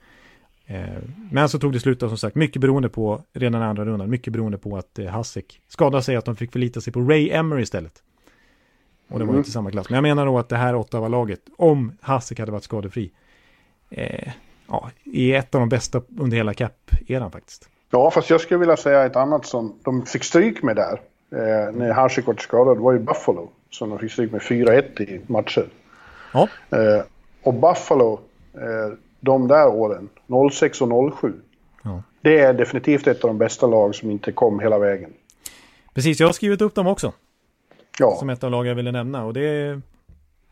Eh, 0.66 0.85
men 1.31 1.48
så 1.48 1.59
tog 1.59 1.72
det 1.72 1.81
slut 1.81 2.01
som 2.01 2.18
sagt, 2.18 2.37
mycket 2.37 2.61
beroende 2.61 2.88
på, 2.88 3.22
redan 3.33 3.62
andra 3.62 3.85
rundan, 3.85 4.11
mycket 4.11 4.33
beroende 4.33 4.59
på 4.59 4.77
att 4.77 4.98
eh, 4.98 5.07
Hasek 5.07 5.61
skadade 5.68 6.03
sig, 6.03 6.16
att 6.16 6.25
de 6.25 6.37
fick 6.37 6.53
förlita 6.53 6.81
sig 6.81 6.92
på 6.92 7.01
Ray 7.01 7.31
Emery 7.31 7.62
istället. 7.62 8.03
Och 9.09 9.18
det 9.18 9.25
var 9.25 9.33
mm. 9.33 9.38
inte 9.38 9.51
samma 9.51 9.70
klass. 9.70 9.90
Men 9.90 9.94
jag 9.94 10.03
menar 10.03 10.25
nog 10.25 10.38
att 10.38 10.48
det 10.48 10.57
här 10.57 10.75
Ottawa-laget, 10.75 11.40
om 11.57 11.92
Hasek 12.01 12.38
hade 12.38 12.53
varit 12.53 12.64
skadefri, 12.64 13.12
eh, 13.90 14.33
ja, 14.68 14.90
är 15.05 15.38
ett 15.38 15.55
av 15.55 15.61
de 15.61 15.68
bästa 15.68 16.03
under 16.18 16.37
hela 16.37 16.55
cap-eran 16.55 17.31
faktiskt. 17.31 17.68
Ja, 17.94 18.11
fast 18.11 18.31
jag 18.31 18.40
skulle 18.40 18.59
vilja 18.61 18.76
säga 18.76 19.05
ett 19.05 19.16
annat 19.16 19.46
som 19.46 19.74
de 19.83 20.07
fick 20.07 20.24
stryk 20.24 20.62
med 20.62 20.76
där. 20.76 21.00
Eh, 21.33 21.72
när 21.72 21.92
Hasek 21.92 22.26
var 22.26 22.35
skadad 22.35 22.78
var 22.78 22.92
ju 22.92 22.98
Buffalo. 22.98 23.50
Som 23.70 23.90
de 23.90 23.98
fick 23.98 24.12
stryk 24.12 24.33
med 24.33 24.40
4-1 24.40 25.00
i 25.02 25.20
matcher. 25.26 25.68
Ja. 26.33 26.48
Eh, 26.70 27.05
och 27.42 27.55
Buffalo, 27.55 28.20
eh, 28.55 28.98
de 29.20 29.48
där 29.48 29.68
åren, 29.68 30.09
06 30.50 30.81
och 30.81 31.14
07. 31.20 31.33
Ja. 31.83 32.02
Det 32.20 32.38
är 32.38 32.55
definitivt 32.55 33.07
ett 33.07 33.24
av 33.24 33.31
de 33.31 33.38
bästa 33.38 33.66
lag 33.66 33.94
som 33.94 34.11
inte 34.11 34.33
kom 34.33 34.61
hela 34.61 34.78
vägen. 34.78 35.12
Precis, 35.94 36.20
jag 36.20 36.28
har 36.28 36.33
skrivit 36.33 36.61
upp 36.61 36.74
dem 36.74 36.87
också. 36.87 37.12
Ja. 37.98 38.16
Som 38.18 38.31
ett 38.31 38.44
av 38.44 38.50
lag 38.50 38.66
jag 38.66 38.74
ville 38.74 38.92
nämna. 38.92 39.24
Och 39.24 39.35
det 39.35 39.81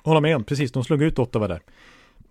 håller 0.02 0.20
med 0.20 0.36
om, 0.36 0.44
precis. 0.44 0.72
De 0.72 0.84
slog 0.84 1.02
ut 1.02 1.18
Ottawa 1.18 1.48
där. 1.48 1.60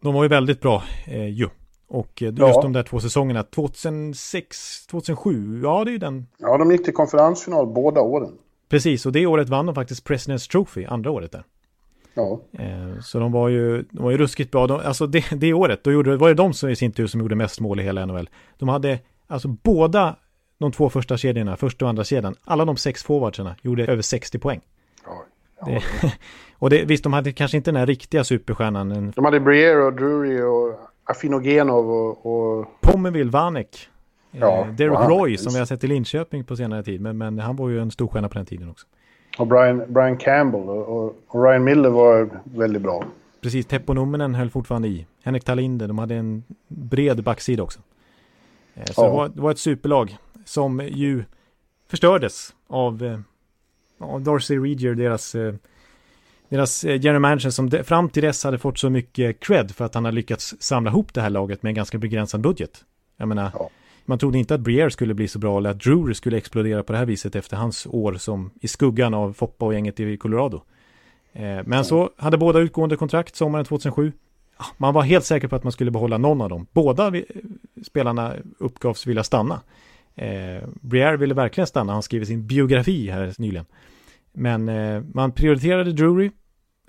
De 0.01 0.13
var 0.13 0.23
ju 0.23 0.29
väldigt 0.29 0.61
bra 0.61 0.83
eh, 1.07 1.27
ju. 1.27 1.49
Och 1.89 2.23
eh, 2.23 2.27
just 2.27 2.39
ja. 2.39 2.61
de 2.61 2.73
där 2.73 2.83
två 2.83 2.99
säsongerna, 2.99 3.43
2006, 3.43 4.87
2007, 4.87 5.61
ja 5.63 5.83
det 5.83 5.89
är 5.89 5.93
ju 5.93 5.97
den. 5.97 6.27
Ja, 6.37 6.57
de 6.57 6.71
gick 6.71 6.83
till 6.83 6.93
konferensfinal 6.93 7.67
båda 7.67 8.01
åren. 8.01 8.31
Precis, 8.69 9.05
och 9.05 9.11
det 9.11 9.25
året 9.25 9.49
vann 9.49 9.65
de 9.65 9.75
faktiskt 9.75 10.07
President's 10.07 10.51
Trophy, 10.51 10.85
andra 10.85 11.11
året 11.11 11.31
där. 11.31 11.43
Ja. 12.13 12.41
Eh, 12.51 12.99
så 13.01 13.19
de 13.19 13.31
var 13.31 13.49
ju, 13.49 13.81
de 13.91 14.03
var 14.03 14.11
ju 14.11 14.17
ruskigt 14.17 14.51
bra. 14.51 14.67
De, 14.67 14.79
alltså 14.79 15.07
det, 15.07 15.25
det 15.31 15.53
året, 15.53 15.83
då 15.83 15.91
gjorde, 15.91 16.17
var 16.17 16.27
det 16.27 16.33
de 16.33 16.53
som 16.53 16.69
i 16.69 16.75
sin 16.75 16.91
tur 16.91 17.07
som 17.07 17.21
gjorde 17.21 17.35
mest 17.35 17.59
mål 17.59 17.79
i 17.79 17.83
hela 17.83 18.05
NHL. 18.05 18.29
De 18.57 18.69
hade, 18.69 18.99
alltså 19.27 19.47
båda 19.47 20.15
de 20.57 20.71
två 20.71 20.89
första 20.89 21.17
kedjorna, 21.17 21.57
första 21.57 21.85
och 21.85 21.89
andra 21.89 22.03
kedjan, 22.03 22.35
alla 22.43 22.65
de 22.65 22.77
sex 22.77 23.03
forwardsarna 23.03 23.55
gjorde 23.61 23.85
över 23.85 24.01
60 24.01 24.39
poäng. 24.39 24.61
Ja. 25.05 25.25
Det, 25.65 25.83
och 26.57 26.69
det, 26.69 26.85
visst, 26.85 27.03
de 27.03 27.13
hade 27.13 27.31
kanske 27.31 27.57
inte 27.57 27.71
den 27.71 27.79
här 27.79 27.85
riktiga 27.85 28.23
superstjärnan. 28.23 29.11
De 29.15 29.25
hade 29.25 29.39
Briere 29.39 29.83
och 29.83 29.93
Drury 29.93 30.41
och 30.41 30.88
Afinogenov 31.09 31.91
och... 31.91 32.25
och... 32.25 32.81
Pomerville, 32.81 33.31
Vanek. 33.31 33.89
Eh, 34.31 34.39
ja, 34.39 34.67
Derek 34.77 35.09
Roy 35.09 35.37
som 35.37 35.53
vi 35.53 35.59
har 35.59 35.65
sett 35.65 35.83
i 35.83 35.87
Linköping 35.87 36.43
på 36.43 36.55
senare 36.55 36.83
tid. 36.83 37.01
Men, 37.01 37.17
men 37.17 37.39
han 37.39 37.55
var 37.55 37.69
ju 37.69 37.79
en 37.79 37.91
stor 37.91 38.07
stjärna 38.07 38.29
på 38.29 38.33
den 38.33 38.45
tiden 38.45 38.69
också. 38.69 38.87
Och 39.37 39.47
Brian, 39.47 39.83
Brian 39.87 40.17
Campbell 40.17 40.61
och, 40.61 41.05
och, 41.05 41.43
Ryan 41.43 41.63
Miller 41.63 41.89
var 41.89 42.29
väldigt 42.43 42.81
bra. 42.81 43.03
precis, 43.41 43.65
Teppo 43.65 43.93
Numminen 43.93 44.35
höll 44.35 44.49
fortfarande 44.49 44.87
i. 44.87 45.05
Henrik 45.23 45.43
Talinde, 45.43 45.87
de 45.87 45.99
hade 45.99 46.15
en 46.15 46.43
bred 46.67 47.23
backsida 47.23 47.63
också. 47.63 47.79
Eh, 48.75 48.85
så 48.85 49.01
ja. 49.01 49.05
det, 49.05 49.11
var, 49.11 49.29
det, 49.29 49.41
var, 49.41 49.51
ett 49.51 49.59
superlag 49.59 50.17
som 50.45 50.79
ju 50.79 51.23
förstördes 51.87 52.55
av, 52.67 53.03
eh, 53.03 53.19
av 53.99 54.21
Darcy 54.21 54.57
Regier, 54.57 54.95
deras, 54.95 55.35
deras 56.49 56.83
general 56.83 57.19
manager 57.19 57.49
som 57.49 57.69
de, 57.69 57.83
fram 57.83 58.09
till 58.09 58.23
dess 58.23 58.43
hade 58.43 58.57
fått 58.57 58.79
så 58.79 58.89
mycket 58.89 59.39
cred 59.39 59.71
för 59.71 59.85
att 59.85 59.93
han 59.93 60.05
hade 60.05 60.15
lyckats 60.15 60.55
samla 60.59 60.89
ihop 60.89 61.13
det 61.13 61.21
här 61.21 61.29
laget 61.29 61.63
med 61.63 61.69
en 61.69 61.75
ganska 61.75 61.97
begränsad 61.97 62.41
budget. 62.41 62.85
Jag 63.17 63.27
menar, 63.27 63.51
ja. 63.53 63.69
man 64.05 64.19
trodde 64.19 64.37
inte 64.37 64.55
att 64.55 64.61
Briere 64.61 64.91
skulle 64.91 65.13
bli 65.13 65.27
så 65.27 65.39
bra 65.39 65.57
eller 65.57 65.69
att 65.69 65.79
Drury 65.79 66.13
skulle 66.13 66.37
explodera 66.37 66.83
på 66.83 66.91
det 66.91 66.97
här 66.97 67.05
viset 67.05 67.35
efter 67.35 67.57
hans 67.57 67.87
år 67.89 68.13
som 68.13 68.51
i 68.61 68.67
skuggan 68.67 69.13
av 69.13 69.33
Foppa 69.33 69.65
och 69.65 69.73
gänget 69.73 69.99
i 69.99 70.17
Colorado. 70.17 70.61
Men 71.65 71.85
så 71.85 72.09
hade 72.17 72.37
båda 72.37 72.59
utgående 72.59 72.95
kontrakt 72.95 73.35
sommaren 73.35 73.65
2007 73.65 74.11
man 74.77 74.93
var 74.93 75.01
helt 75.01 75.25
säker 75.25 75.47
på 75.47 75.55
att 75.55 75.63
man 75.63 75.71
skulle 75.71 75.91
behålla 75.91 76.17
någon 76.17 76.41
av 76.41 76.49
dem. 76.49 76.67
Båda 76.73 77.13
spelarna 77.83 78.33
uppgavs 78.57 79.07
vilja 79.07 79.23
stanna. 79.23 79.61
Eh, 80.15 80.63
Briere 80.81 81.17
ville 81.17 81.33
verkligen 81.33 81.67
stanna, 81.67 81.93
han 81.93 82.03
skrev 82.03 82.25
sin 82.25 82.47
biografi 82.47 83.09
här 83.09 83.33
nyligen. 83.37 83.65
Men 84.33 84.69
eh, 84.69 85.03
man 85.13 85.31
prioriterade 85.31 85.91
Drury, 85.91 86.31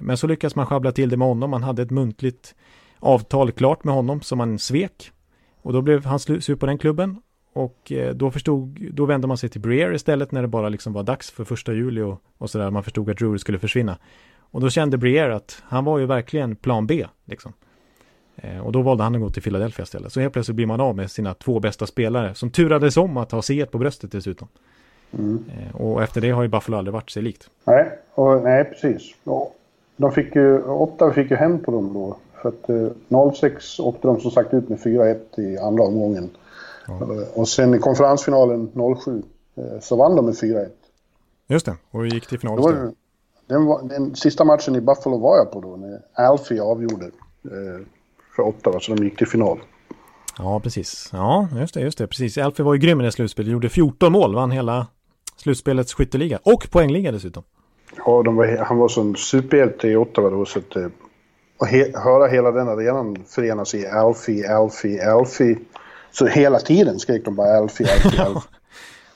men 0.01 0.17
så 0.17 0.27
lyckades 0.27 0.57
man 0.57 0.67
schabbla 0.67 0.93
till 0.93 1.09
det 1.09 1.17
med 1.17 1.29
honom. 1.29 1.51
Man 1.51 1.63
hade 1.63 1.83
ett 1.83 1.91
muntligt 1.91 2.55
avtal 2.99 3.53
klart 3.53 3.85
med 3.85 3.95
honom 3.95 4.21
som 4.21 4.39
man 4.39 4.59
svek. 4.59 5.13
Och 5.63 5.73
då 5.73 5.83
blev 5.83 6.05
han 6.05 6.19
slut 6.19 6.61
på 6.61 6.67
den 6.67 6.79
klubben. 6.79 7.23
Och 7.53 7.93
eh, 7.93 8.15
då 8.15 8.31
förstod, 8.31 8.89
då 8.93 9.05
vände 9.05 9.27
man 9.27 9.37
sig 9.37 9.49
till 9.49 9.61
Briere 9.61 9.95
istället 9.95 10.33
när 10.33 10.43
det 10.43 10.49
bara 10.49 10.69
liksom 10.69 10.93
var 10.93 11.03
dags 11.03 11.31
för 11.31 11.45
första 11.45 11.73
juli 11.73 12.01
och, 12.01 12.23
och 12.39 12.51
sådär. 12.51 12.71
Man 12.71 12.85
förstod 12.85 13.11
att 13.11 13.17
Drury 13.17 13.39
skulle 13.39 13.59
försvinna. 13.59 13.99
Och 14.39 14.61
då 14.61 14.71
kände 14.71 14.99
Briere 14.99 15.37
att 15.37 15.63
han 15.65 15.85
var 15.85 15.99
ju 15.99 16.07
verkligen 16.07 16.57
plan 16.57 16.87
B. 16.87 17.07
Liksom. 17.25 17.53
Eh, 18.37 18.59
och 18.59 18.73
då 18.73 18.83
valde 18.83 19.03
han 19.03 19.15
att 19.15 19.21
gå 19.21 19.31
till 19.31 19.43
Philadelphia 19.43 19.83
istället. 19.83 20.13
Så 20.13 20.21
helt 20.21 20.33
plötsligt 20.33 20.57
blir 20.57 20.67
man 20.67 20.81
av 20.81 20.97
med 20.97 21.11
sina 21.11 21.35
två 21.35 21.61
bästa 21.61 21.87
spelare. 21.87 22.35
Som 22.35 22.51
turades 22.51 22.97
om 22.97 23.17
att 23.17 23.33
ha 23.33 23.41
C1 23.41 23.67
på 23.67 23.79
bröstet 23.79 24.13
dessutom. 24.13 24.49
Mm. 25.19 25.45
Eh, 25.59 25.77
och 25.77 26.03
efter 26.03 26.21
det 26.21 26.31
har 26.31 26.43
ju 26.43 26.49
Buffalo 26.49 26.77
aldrig 26.77 26.93
varit 26.93 27.11
sig 27.11 27.23
likt. 27.23 27.51
Nej, 27.65 27.99
och, 28.15 28.43
nej 28.43 28.65
precis. 28.65 29.15
Och 29.25 29.57
de 30.01 30.13
fick 30.13 30.35
ju, 30.35 30.63
åtta 30.63 31.13
fick 31.13 31.31
ju 31.31 31.37
hem 31.37 31.59
på 31.59 31.71
dem 31.71 31.93
då. 31.95 32.17
För 32.43 32.49
att 32.49 32.69
eh, 32.69 33.33
06 33.33 33.81
åkte 33.81 34.09
de 34.09 34.21
som 34.21 34.31
sagt 34.31 34.55
ut 34.55 34.69
med 34.69 34.79
4-1 34.79 35.41
i 35.41 35.59
andra 35.59 35.85
omgången. 35.85 36.31
Ja. 36.87 37.01
Och 37.35 37.49
sen 37.49 37.75
i 37.75 37.79
konferensfinalen 37.79 38.71
07 39.05 39.23
eh, 39.55 39.81
så 39.81 39.97
vann 39.97 40.17
de 40.17 40.25
med 40.27 40.35
4-1. 40.35 40.69
Just 41.49 41.67
det, 41.67 41.77
och 41.91 42.07
gick 42.07 42.27
till 42.27 42.39
final 42.39 42.59
istället. 42.59 42.95
Den, 43.47 43.67
var, 43.67 43.83
den 43.83 44.15
sista 44.15 44.45
matchen 44.45 44.77
i 44.77 44.81
Buffalo 44.81 45.19
var 45.19 45.37
jag 45.37 45.53
på 45.53 45.61
då, 45.61 45.77
när 45.77 46.01
Alfie 46.13 46.63
avgjorde 46.63 47.07
eh, 47.45 47.87
för 48.37 48.43
Ottawa, 48.43 48.81
så 48.81 48.95
de 48.95 49.05
gick 49.05 49.19
till 49.19 49.27
final. 49.27 49.59
Ja, 50.39 50.61
precis. 50.61 51.09
Ja, 51.13 51.49
just 51.61 51.75
det, 51.75 51.81
just 51.81 51.99
det. 51.99 52.07
Precis. 52.07 52.39
Alfie 52.39 52.65
var 52.65 52.75
ju 52.75 52.81
grym 52.81 53.01
i 53.01 53.05
det 53.05 53.13
slutspelet. 53.13 53.53
Gjorde 53.53 53.69
14 53.69 54.13
mål, 54.13 54.35
vann 54.35 54.51
hela 54.51 54.87
slutspelets 55.37 55.95
skytteliga. 55.95 56.39
Och 56.43 56.71
poängliga 56.71 57.13
dessutom. 57.13 57.43
Ja, 58.07 58.23
var, 58.23 58.65
han 58.65 58.79
var 58.79 58.89
som 58.89 59.17
superhjälte 59.17 59.89
i 59.89 59.97
Ottawa 59.97 60.31
då, 60.31 60.45
så 60.45 60.59
att... 60.59 60.77
Eh, 60.77 60.87
och 61.59 61.67
he, 61.67 61.99
höra 61.99 62.27
hela 62.27 62.51
den 62.51 62.69
arenan 62.69 63.17
förenas 63.27 63.75
i 63.75 63.87
Alfie, 63.87 64.55
Alfie, 64.55 65.13
Alfie. 65.13 65.59
Så 66.13 66.27
hela 66.27 66.59
tiden 66.59 66.99
skrek 66.99 67.25
de 67.25 67.35
bara 67.35 67.57
Alfie, 67.57 67.87
Alfie, 67.93 68.23
Alfie. 68.25 68.51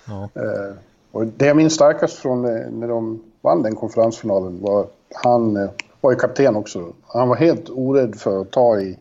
ja. 0.07 0.29
Uh, 0.43 0.77
och 1.11 1.27
det 1.27 1.47
jag 1.47 1.57
minns 1.57 1.75
starkast 1.75 2.19
från 2.19 2.45
uh, 2.45 2.71
när 2.71 2.89
de 2.89 3.23
vann 3.41 3.63
den 3.63 3.75
konferensfinalen 3.75 4.61
var 4.63 4.87
han 5.15 5.69
var 6.01 6.11
ju 6.11 6.17
kapten 6.17 6.57
också. 6.57 6.93
Han 7.07 7.29
var 7.29 7.37
helt 7.37 7.71
orädd 7.71 8.17
för 8.17 8.41
att 8.41 8.51
ta 8.51 8.81
i 8.81 8.99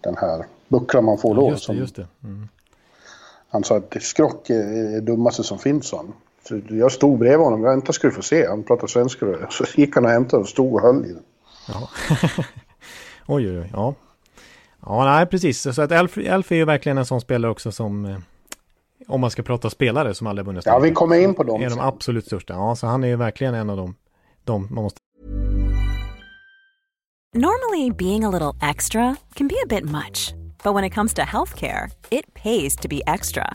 den 0.00 0.16
här 0.16 0.46
bucklan 0.68 1.04
man 1.04 1.18
får 1.18 1.34
då. 1.34 1.42
Ja, 1.42 1.50
just 1.50 1.66
det, 1.66 1.74
just 1.74 1.96
det. 1.96 2.06
Mm. 2.24 2.48
Han 3.48 3.64
sa 3.64 3.76
att 3.76 4.02
skrock 4.02 4.50
är 4.50 4.92
det 4.92 5.00
dummaste 5.00 5.42
som 5.42 5.58
finns, 5.58 5.92
han. 5.92 6.12
Så 6.48 6.60
jag 6.68 6.92
stod 6.92 7.18
bredvid 7.18 7.44
honom, 7.44 7.64
jag 7.64 7.74
inte 7.74 7.92
skulle 7.92 8.12
få 8.12 8.22
se, 8.22 8.46
han 8.46 8.62
pratade 8.62 8.92
svenska. 8.92 9.26
Så 9.50 9.64
gick 9.74 9.94
han 9.94 10.04
och 10.04 10.10
hämtade 10.10 10.42
och 10.42 10.48
stod 10.48 10.74
och 10.74 10.80
höll 10.80 11.04
i 11.04 11.08
den. 11.08 11.22
Ja. 11.68 11.88
oj, 13.26 13.50
oj, 13.50 13.58
oj, 13.58 13.70
ja. 13.72 13.94
Ja, 14.86 15.04
nej, 15.04 15.26
precis. 15.26 15.74
Så 15.74 15.82
att 15.82 15.92
Elf, 15.92 16.18
Elf 16.18 16.52
är 16.52 16.56
ju 16.56 16.64
verkligen 16.64 16.98
en 16.98 17.06
sån 17.06 17.20
spelare 17.20 17.50
också 17.50 17.72
som, 17.72 18.04
eh, 18.04 18.16
om 19.08 19.20
man 19.20 19.30
ska 19.30 19.42
prata 19.42 19.70
spelare 19.70 20.14
som 20.14 20.26
aldrig 20.26 20.46
vunnit. 20.46 20.66
Ja, 20.66 20.78
vi 20.78 20.90
kommer 20.90 21.16
in 21.20 21.34
på 21.34 21.42
dem. 21.42 21.62
Är 21.62 21.70
de 21.70 21.80
absolut 21.80 22.26
största. 22.26 22.54
Ja, 22.54 22.76
så 22.76 22.86
han 22.86 23.04
är 23.04 23.08
ju 23.08 23.16
verkligen 23.16 23.54
en 23.54 23.70
av 23.70 23.76
dem. 23.76 23.94
De 24.44 24.68
man 24.70 24.84
måste 24.84 24.98
Normally, 27.34 27.90
being 27.90 28.24
a 28.24 28.30
little 28.30 28.52
extra 28.60 29.16
can 29.34 29.48
be 29.48 29.54
a 29.62 29.66
bit 29.66 29.84
much, 29.84 30.34
but 30.62 30.74
when 30.74 30.84
it 30.84 30.94
comes 30.94 31.14
to 31.14 31.22
healthcare, 31.22 31.90
it 32.10 32.34
pays 32.34 32.76
to 32.76 32.88
be 32.88 33.00
extra. 33.06 33.54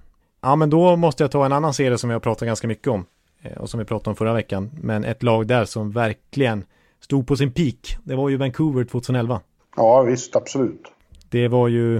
ja, 0.41 0.55
men 0.55 0.69
då 0.69 0.95
måste 0.95 1.23
jag 1.23 1.31
ta 1.31 1.45
en 1.45 1.53
annan 1.53 1.73
serie 1.73 1.97
som 1.97 2.09
jag 2.09 2.23
pratat 2.23 2.45
ganska 2.45 2.67
mycket 2.67 2.87
om. 2.87 3.05
Eh, 3.41 3.57
och 3.57 3.69
som 3.69 3.79
vi 3.79 3.85
pratade 3.85 4.09
om 4.09 4.15
förra 4.15 4.33
veckan. 4.33 4.71
Men 4.81 5.03
ett 5.03 5.23
lag 5.23 5.47
där 5.47 5.65
som 5.65 5.91
verkligen 5.91 6.63
stod 6.99 7.27
på 7.27 7.35
sin 7.35 7.51
peak. 7.51 7.97
Det 8.03 8.15
var 8.15 8.29
ju 8.29 8.37
Vancouver 8.37 8.83
2011. 8.83 9.41
Ja, 9.75 10.01
visst, 10.01 10.35
absolut. 10.35 10.81
Det 11.29 11.47
var 11.47 11.67
ju 11.67 11.97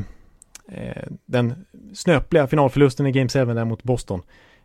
eh, 0.67 1.03
den 1.25 1.65
snöpliga 1.93 2.47
finalförlusten 2.47 3.07
i 3.07 3.11
Game 3.11 3.29
7 3.29 3.45
där 3.45 3.65
mot 3.65 3.83
Boston. 3.83 4.21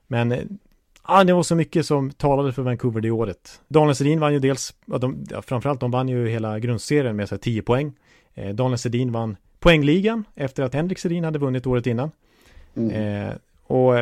Men 0.07 0.33
eh, 0.33 1.25
det 1.27 1.33
var 1.33 1.43
så 1.43 1.55
mycket 1.55 1.87
som 1.87 2.11
talade 2.11 2.53
för 2.53 2.63
Vancouver 2.63 3.01
det 3.01 3.11
året. 3.11 3.61
Daniel 3.69 3.95
Sedin 3.95 4.21
vann 4.21 4.33
ju 4.33 4.39
dels, 4.39 4.75
ja, 4.85 4.99
de, 4.99 5.25
ja, 5.31 5.43
framförallt 5.43 5.81
de 5.81 5.91
vann 5.91 6.09
ju 6.09 6.29
hela 6.29 6.59
grundserien 6.59 7.17
med 7.17 7.29
så 7.29 7.39
10 7.39 7.63
poäng. 7.63 7.93
Eh, 8.35 8.55
Daniel 8.55 8.79
Sedin 8.79 9.13
vann 9.13 9.37
poängligan 9.59 10.25
efter 10.35 10.63
att 10.63 10.75
Henrik 10.75 10.99
Sedin 10.99 11.25
hade 11.25 11.39
vunnit 11.39 11.67
året 11.67 11.87
innan. 11.87 12.11
Mm. 12.77 12.91
Eh, 12.91 13.35
och 13.67 13.95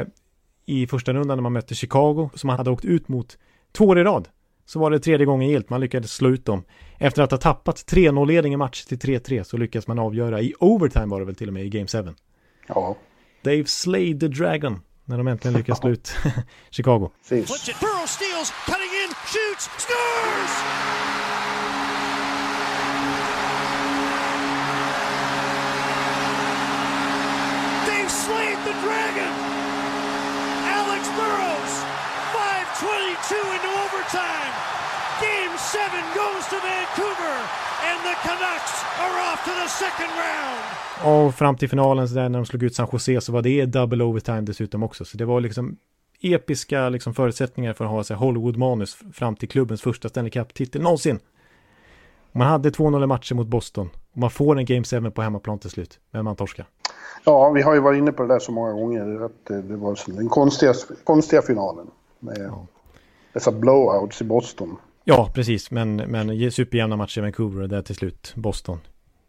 i 0.66 0.86
första 0.86 1.12
rundan 1.12 1.38
när 1.38 1.42
man 1.42 1.52
mötte 1.52 1.74
Chicago, 1.74 2.30
som 2.34 2.46
man 2.46 2.56
hade 2.56 2.70
åkt 2.70 2.84
ut 2.84 3.08
mot 3.08 3.38
två 3.72 3.84
år 3.84 3.98
i 3.98 4.04
rad, 4.04 4.28
så 4.66 4.78
var 4.78 4.90
det 4.90 4.98
tredje 4.98 5.26
gången 5.26 5.48
gilt. 5.48 5.70
Man 5.70 5.80
lyckades 5.80 6.12
slå 6.12 6.28
ut 6.28 6.44
dem. 6.44 6.62
Efter 6.98 7.22
att 7.22 7.30
ha 7.30 7.38
tappat 7.38 7.76
3-0-ledning 7.76 8.52
i 8.52 8.56
match 8.56 8.84
till 8.84 8.98
3-3 8.98 9.42
så 9.42 9.56
lyckades 9.56 9.86
man 9.86 9.98
avgöra 9.98 10.40
i 10.40 10.54
overtime 10.60 11.06
var 11.06 11.20
det 11.20 11.26
väl 11.26 11.34
till 11.34 11.48
och 11.48 11.54
med 11.54 11.64
i 11.64 11.68
Game 11.68 11.86
7. 11.86 12.14
Ja. 12.66 12.96
Dave 13.42 13.64
Slade 13.64 14.20
the 14.20 14.28
Dragon 14.28 14.80
när 15.04 15.18
de 15.18 15.28
äntligen 15.28 15.56
lyckas 15.56 15.78
slå 15.78 15.90
ut 15.90 16.16
Chicago. 16.70 17.10
Burrow 17.28 18.06
steals, 18.06 18.52
cutting 18.66 18.92
in, 19.04 19.10
shoots, 33.28 33.62
scores! 33.62 33.84
overtime. 34.04 34.52
Game 35.28 35.54
7 35.58 35.80
goes 36.20 36.44
to 36.52 36.56
Vancouver 36.68 37.36
and 37.88 37.98
the 38.08 38.14
Canucks 38.26 38.76
are 39.04 39.16
off 39.28 39.40
to 39.44 39.52
the 39.62 39.68
second 39.68 40.12
round. 40.24 41.26
Och 41.26 41.34
fram 41.34 41.56
till 41.56 41.68
finalen 41.68 42.08
så 42.08 42.14
där 42.14 42.28
när 42.28 42.38
de 42.38 42.46
slog 42.46 42.62
ut 42.62 42.74
San 42.74 42.88
Jose 42.92 43.20
så 43.20 43.32
var 43.32 43.42
det 43.42 43.66
double 43.66 44.04
overtime 44.04 44.40
dessutom 44.40 44.82
också. 44.82 45.04
Så 45.04 45.16
det 45.16 45.24
var 45.24 45.40
liksom 45.40 45.76
episka 46.20 46.88
liksom 46.88 47.14
förutsättningar 47.14 47.72
för 47.72 47.84
att 47.84 47.90
ha 47.90 48.04
sig 48.04 48.16
Hollywood-manus 48.16 48.96
fram 49.12 49.36
till 49.36 49.48
klubbens 49.48 49.82
första 49.82 50.08
Stanley 50.08 50.30
Cup-titel 50.30 50.82
någonsin. 50.82 51.18
Man 52.32 52.46
hade 52.46 52.70
2-0 52.70 53.06
matcher 53.06 53.34
mot 53.34 53.46
Boston 53.46 53.90
och 54.12 54.18
man 54.18 54.30
får 54.30 54.58
en 54.58 54.64
Game 54.64 54.84
7 54.84 55.10
på 55.10 55.22
hemmaplan 55.22 55.58
till 55.58 55.70
slut, 55.70 55.98
men 56.10 56.24
man 56.24 56.36
torskar. 56.36 56.66
Ja, 57.24 57.50
vi 57.50 57.62
har 57.62 57.74
ju 57.74 57.80
varit 57.80 57.98
inne 57.98 58.12
på 58.12 58.22
det 58.22 58.28
där 58.28 58.38
så 58.38 58.52
många 58.52 58.72
gånger 58.72 59.24
att 59.24 59.46
det 59.46 59.76
var 59.76 60.16
den 60.16 60.28
konstiga, 60.28 60.74
konstiga 61.04 61.42
finalen. 61.42 61.86
Med 62.20 62.38
ja 62.38 62.66
dessa 63.34 63.52
blowouts 63.52 64.22
i 64.22 64.24
Boston. 64.24 64.76
Ja, 65.04 65.30
precis. 65.34 65.70
Men, 65.70 65.96
men 65.96 66.52
superjämna 66.52 66.96
matcher 66.96 67.18
i 67.18 67.22
Vancouver 67.22 67.66
där 67.66 67.82
till 67.82 67.94
slut 67.94 68.32
Boston 68.34 68.78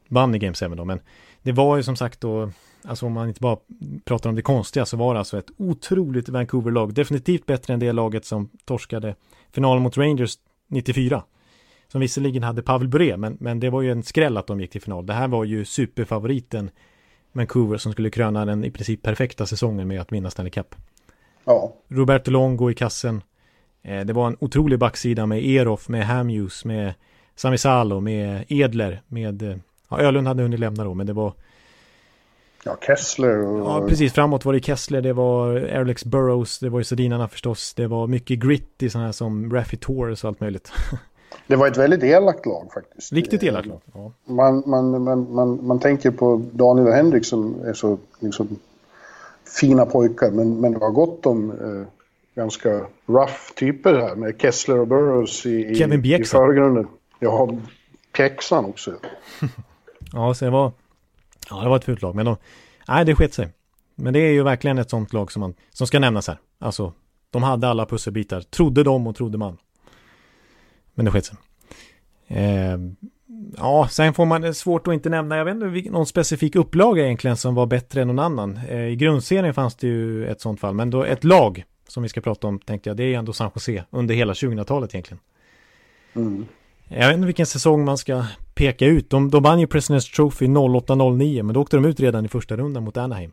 vann 0.07 0.35
i 0.35 0.39
Game 0.39 0.53
7 0.53 0.67
då. 0.67 0.85
Men 0.85 0.99
det 1.41 1.51
var 1.51 1.77
ju 1.77 1.83
som 1.83 1.95
sagt 1.95 2.21
då, 2.21 2.51
alltså 2.83 3.05
om 3.05 3.13
man 3.13 3.27
inte 3.27 3.41
bara 3.41 3.57
pratar 4.05 4.29
om 4.29 4.35
det 4.35 4.41
konstiga 4.41 4.85
så 4.85 4.97
var 4.97 5.13
det 5.13 5.19
alltså 5.19 5.37
ett 5.37 5.51
otroligt 5.57 6.29
Vancouver-lag. 6.29 6.93
Definitivt 6.93 7.45
bättre 7.45 7.73
än 7.73 7.79
det 7.79 7.91
laget 7.91 8.25
som 8.25 8.49
torskade 8.65 9.15
finalen 9.51 9.83
mot 9.83 9.97
Rangers 9.97 10.35
94. 10.67 11.23
som 11.87 12.01
visserligen 12.01 12.43
hade 12.43 12.61
Pavel 12.61 12.87
Bure, 12.87 13.17
men, 13.17 13.37
men 13.39 13.59
det 13.59 13.69
var 13.69 13.81
ju 13.81 13.91
en 13.91 14.03
skräll 14.03 14.37
att 14.37 14.47
de 14.47 14.61
gick 14.61 14.71
till 14.71 14.81
final. 14.81 15.05
Det 15.05 15.13
här 15.13 15.27
var 15.27 15.43
ju 15.43 15.65
superfavoriten 15.65 16.69
Vancouver 17.31 17.77
som 17.77 17.91
skulle 17.91 18.09
kröna 18.09 18.45
den 18.45 18.65
i 18.65 18.71
princip 18.71 19.01
perfekta 19.01 19.45
säsongen 19.45 19.87
med 19.87 20.01
att 20.01 20.11
vinna 20.11 20.29
Stanley 20.29 20.51
Cup. 20.51 20.75
Ja. 21.45 21.73
Roberto 21.87 22.31
Longo 22.31 22.71
i 22.71 22.73
kassen. 22.73 23.21
Eh, 23.85 24.05
det 24.05 24.13
var 24.13 24.27
en 24.27 24.37
otrolig 24.39 24.79
backsida 24.79 25.25
med 25.25 25.45
Erof, 25.45 25.89
med 25.89 26.05
Hamuse, 26.05 26.67
med 26.67 26.93
Sami 27.35 27.57
Salo, 27.57 27.99
med 27.99 28.45
Edler, 28.47 29.01
med... 29.07 29.41
Eh, 29.41 29.57
ja, 29.89 29.99
Ölund 29.99 30.27
hade 30.27 30.43
hunnit 30.43 30.59
lämna 30.59 30.83
då, 30.83 30.93
men 30.93 31.07
det 31.07 31.13
var... 31.13 31.33
Ja, 32.63 32.77
Kessler 32.81 33.37
och... 33.37 33.59
Ja, 33.59 33.87
precis. 33.87 34.13
Framåt 34.13 34.45
var 34.45 34.53
det 34.53 34.59
Kessler, 34.59 35.01
det 35.01 35.13
var 35.13 35.55
Alex 35.55 36.05
Burrows, 36.05 36.59
det 36.59 36.69
var 36.69 36.79
ju 36.79 36.83
Sedinarna 36.83 37.27
förstås. 37.27 37.73
Det 37.73 37.87
var 37.87 38.07
mycket 38.07 38.39
gritty 38.39 38.89
sådana 38.89 39.07
här 39.07 39.11
som 39.13 39.53
Raffy 39.53 39.77
Torres 39.77 40.23
och 40.23 40.27
allt 40.27 40.39
möjligt. 40.39 40.71
Det 41.47 41.55
var 41.55 41.67
ett 41.67 41.77
väldigt 41.77 42.03
elakt 42.03 42.45
lag 42.45 42.71
faktiskt. 42.73 43.13
Riktigt 43.13 43.43
elakt 43.43 43.67
lag. 43.67 43.81
Ja. 43.93 44.11
Man, 44.25 44.63
man, 44.65 45.03
man, 45.03 45.33
man, 45.33 45.67
man 45.67 45.79
tänker 45.79 46.11
på 46.11 46.41
Daniel 46.51 46.87
och 46.87 46.93
Henrik 46.93 47.25
som 47.25 47.55
är 47.65 47.73
så 47.73 47.97
liksom, 48.19 48.59
fina 49.59 49.85
pojkar, 49.85 50.31
men, 50.31 50.61
men 50.61 50.71
det 50.71 50.79
var 50.79 50.89
gott 50.91 51.25
om 51.25 51.51
eh, 51.51 51.87
ganska 52.35 52.69
rough 53.05 53.53
typer 53.55 53.93
här 53.93 54.15
med 54.15 54.41
Kessler 54.41 54.79
och 54.79 54.87
Burrows 54.87 55.45
i, 55.45 55.75
Kevin 55.75 56.05
i, 56.05 56.15
i 56.15 56.23
förgrunden. 56.23 56.87
Ja, 57.19 57.57
pjäxan 58.11 58.65
också. 58.65 58.93
ja, 60.13 60.33
så 60.33 60.45
det 60.45 60.51
var, 60.51 60.71
ja, 61.49 61.61
det 61.61 61.69
var 61.69 61.75
ett 61.75 61.83
fult 61.83 62.01
lag, 62.01 62.15
men 62.15 62.25
de, 62.25 62.37
nej, 62.87 63.05
det 63.05 63.15
skett 63.15 63.33
sig. 63.33 63.53
Men 63.95 64.13
det 64.13 64.19
är 64.19 64.31
ju 64.31 64.43
verkligen 64.43 64.77
ett 64.77 64.89
sånt 64.89 65.13
lag 65.13 65.31
som, 65.31 65.39
man, 65.39 65.53
som 65.69 65.87
ska 65.87 65.99
nämnas 65.99 66.27
här. 66.27 66.39
Alltså, 66.59 66.93
de 67.29 67.43
hade 67.43 67.67
alla 67.67 67.85
pusselbitar, 67.85 68.41
trodde 68.41 68.83
de 68.83 69.07
och 69.07 69.15
trodde 69.15 69.37
man. 69.37 69.57
Men 70.93 71.05
det 71.05 71.11
skett 71.11 71.25
sig. 71.25 71.37
Eh, 72.27 72.77
ja, 73.57 73.87
sen 73.91 74.13
får 74.13 74.25
man 74.25 74.53
svårt 74.53 74.87
att 74.87 74.93
inte 74.93 75.09
nämna, 75.09 75.37
jag 75.37 75.45
vet 75.45 75.55
inte, 75.55 75.91
någon 75.91 76.05
specifik 76.05 76.55
upplaga 76.55 77.05
egentligen 77.05 77.37
som 77.37 77.55
var 77.55 77.65
bättre 77.65 78.01
än 78.01 78.07
någon 78.07 78.19
annan. 78.19 78.59
Eh, 78.69 78.87
I 78.87 78.95
grundserien 78.95 79.53
fanns 79.53 79.75
det 79.75 79.87
ju 79.87 80.27
ett 80.27 80.41
sånt 80.41 80.59
fall, 80.59 80.73
men 80.73 80.89
då 80.89 81.03
ett 81.03 81.23
lag 81.23 81.63
som 81.95 82.03
vi 82.03 82.09
ska 82.09 82.21
prata 82.21 82.47
om 82.47 82.59
tänkte 82.59 82.89
jag, 82.89 82.97
det 82.97 83.03
är 83.03 83.17
ändå 83.17 83.33
San 83.33 83.51
Jose 83.55 83.83
under 83.89 84.15
hela 84.15 84.33
2000-talet 84.33 84.95
egentligen. 84.95 85.19
Mm. 86.15 86.45
Jag 86.87 87.07
vet 87.07 87.15
inte 87.15 87.25
vilken 87.25 87.45
säsong 87.45 87.85
man 87.85 87.97
ska 87.97 88.25
peka 88.55 88.85
ut. 88.85 89.09
De, 89.09 89.29
de 89.29 89.43
vann 89.43 89.59
ju 89.59 89.65
President's 89.65 90.15
Trophy 90.15 90.47
08-09, 90.47 91.43
men 91.43 91.53
då 91.53 91.61
åkte 91.61 91.77
de 91.77 91.85
ut 91.85 91.99
redan 91.99 92.25
i 92.25 92.27
första 92.27 92.55
rundan 92.55 92.83
mot 92.83 92.97
Anaheim. 92.97 93.31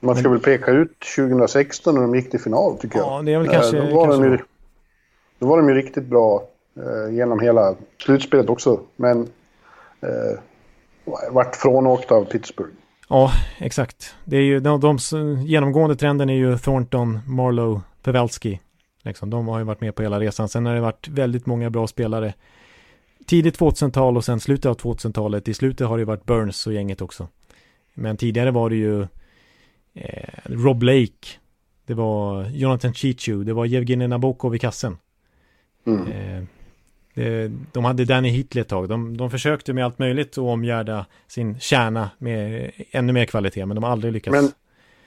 Man 0.00 0.14
ska 0.14 0.22
men... 0.22 0.32
väl 0.32 0.40
peka 0.40 0.70
ut 0.70 0.92
2016 1.16 1.94
när 1.94 2.02
de 2.02 2.14
gick 2.14 2.30
till 2.30 2.40
final 2.40 2.78
tycker 2.78 2.98
jag. 2.98 3.06
Ja, 3.06 3.22
det 3.22 3.32
är 3.32 3.38
väl 3.38 3.48
kanske... 3.48 3.76
Då 3.76 3.96
var, 3.96 4.04
kanske... 4.04 4.22
De, 4.22 4.32
ju, 4.32 4.38
då 5.38 5.46
var 5.46 5.56
de 5.56 5.68
ju 5.68 5.74
riktigt 5.74 6.06
bra 6.06 6.42
eh, 6.76 7.14
genom 7.14 7.40
hela 7.40 7.74
slutspelet 8.04 8.50
också. 8.50 8.80
Men 8.96 9.20
eh, 10.00 10.38
vart 11.30 11.56
frånåkta 11.56 12.14
av 12.14 12.24
Pittsburgh. 12.24 12.72
Ja, 13.10 13.32
exakt. 13.58 14.14
Det 14.24 14.36
är 14.36 14.42
ju 14.42 14.60
de, 14.60 14.80
de 14.80 14.98
genomgående 15.46 15.96
trenden 15.96 16.30
är 16.30 16.34
ju 16.34 16.58
Thornton, 16.58 17.18
Marlowe, 17.26 17.80
Pavelski. 18.02 18.60
Liksom, 19.02 19.30
de 19.30 19.48
har 19.48 19.58
ju 19.58 19.64
varit 19.64 19.80
med 19.80 19.94
på 19.94 20.02
hela 20.02 20.20
resan. 20.20 20.48
Sen 20.48 20.66
har 20.66 20.74
det 20.74 20.80
varit 20.80 21.08
väldigt 21.08 21.46
många 21.46 21.70
bra 21.70 21.86
spelare. 21.86 22.34
Tidigt 23.26 23.58
2000-tal 23.58 24.16
och 24.16 24.24
sen 24.24 24.40
slutet 24.40 24.66
av 24.66 24.76
2000-talet. 24.76 25.48
I 25.48 25.54
slutet 25.54 25.86
har 25.86 25.98
det 25.98 26.04
varit 26.04 26.24
Burns 26.24 26.66
och 26.66 26.72
gänget 26.72 27.00
också. 27.00 27.28
Men 27.94 28.16
tidigare 28.16 28.50
var 28.50 28.70
det 28.70 28.76
ju 28.76 29.02
eh, 29.94 30.28
Rob 30.44 30.82
Lake. 30.82 31.28
Det 31.86 31.94
var 31.94 32.44
Jonathan 32.44 32.94
Chichu. 32.94 33.44
Det 33.44 33.52
var 33.52 33.74
Evgenij 33.74 34.08
Nabokov 34.08 34.54
i 34.54 34.58
kassen. 34.58 34.98
Mm. 35.86 36.12
Eh, 36.12 36.44
de 37.72 37.84
hade 37.84 38.04
Danny 38.04 38.28
Hitler 38.28 38.62
ett 38.62 38.68
tag. 38.68 38.88
De, 38.88 39.16
de 39.16 39.30
försökte 39.30 39.72
med 39.72 39.84
allt 39.84 39.98
möjligt 39.98 40.30
att 40.30 40.38
omgärda 40.38 41.06
sin 41.28 41.60
kärna 41.60 42.10
med 42.18 42.70
ännu 42.90 43.12
mer 43.12 43.24
kvalitet, 43.24 43.66
men 43.66 43.74
de 43.74 43.84
har 43.84 43.90
aldrig 43.90 44.12
lyckats. 44.12 44.32
Men 44.32 44.52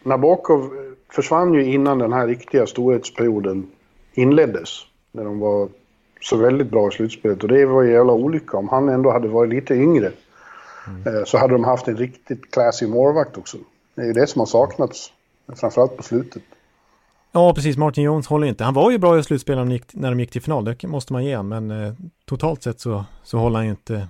Nabokov 0.04 0.70
försvann 1.12 1.54
ju 1.54 1.66
innan 1.66 2.00
den 2.00 2.14
här 2.14 2.28
riktiga 2.28 2.66
storhetsperioden 2.66 3.68
inleddes. 4.14 4.70
När 5.12 5.24
de 5.24 5.40
var 5.40 5.70
så 6.22 6.38
väldigt 6.38 6.70
bra 6.70 6.88
i 6.88 6.92
slutspelet. 6.92 7.44
Och 7.44 7.50
det 7.50 7.66
var 7.66 7.82
ju 7.82 7.92
jävla 7.92 8.14
olycka. 8.14 8.58
Om 8.58 8.70
han 8.70 8.90
ändå 8.90 9.12
hade 9.12 9.28
varit 9.28 9.54
lite 9.54 9.74
yngre 9.74 10.12
mm. 10.88 11.26
så 11.26 11.38
hade 11.38 11.54
de 11.54 11.64
haft 11.64 11.88
en 11.88 11.98
riktigt 11.98 12.52
classy 12.52 12.88
målvakt 12.88 13.38
också. 13.38 13.58
Det 13.96 14.02
är 14.02 14.06
ju 14.06 14.14
det 14.14 14.28
som 14.28 14.40
har 14.40 14.46
saknats. 14.46 15.12
Framförallt 15.56 15.98
på 15.98 16.04
slutet. 16.04 16.44
Ja, 17.36 17.54
precis. 17.54 17.78
Martin 17.78 18.04
Jones 18.04 18.28
håller 18.28 18.48
inte. 18.48 18.64
Han 18.64 18.74
var 18.74 18.92
ju 18.92 18.98
bra 18.98 19.20
i 19.20 19.24
slutspelet 19.24 19.58
när, 19.58 19.66
de 19.66 19.74
gick, 19.74 19.94
när 19.94 20.10
de 20.10 20.20
gick 20.20 20.32
till 20.32 20.42
final. 20.42 20.66
Det 20.66 20.84
måste 20.84 21.14
man 21.14 21.26
ge 21.26 21.36
honom. 21.36 21.68
Men 21.68 21.86
eh, 21.86 21.94
totalt 22.26 22.64
sett 22.64 22.80
så, 22.80 23.06
så 23.24 23.38
håller 23.38 23.56
han 23.56 23.66
ju 23.66 23.72
inte 23.72 24.08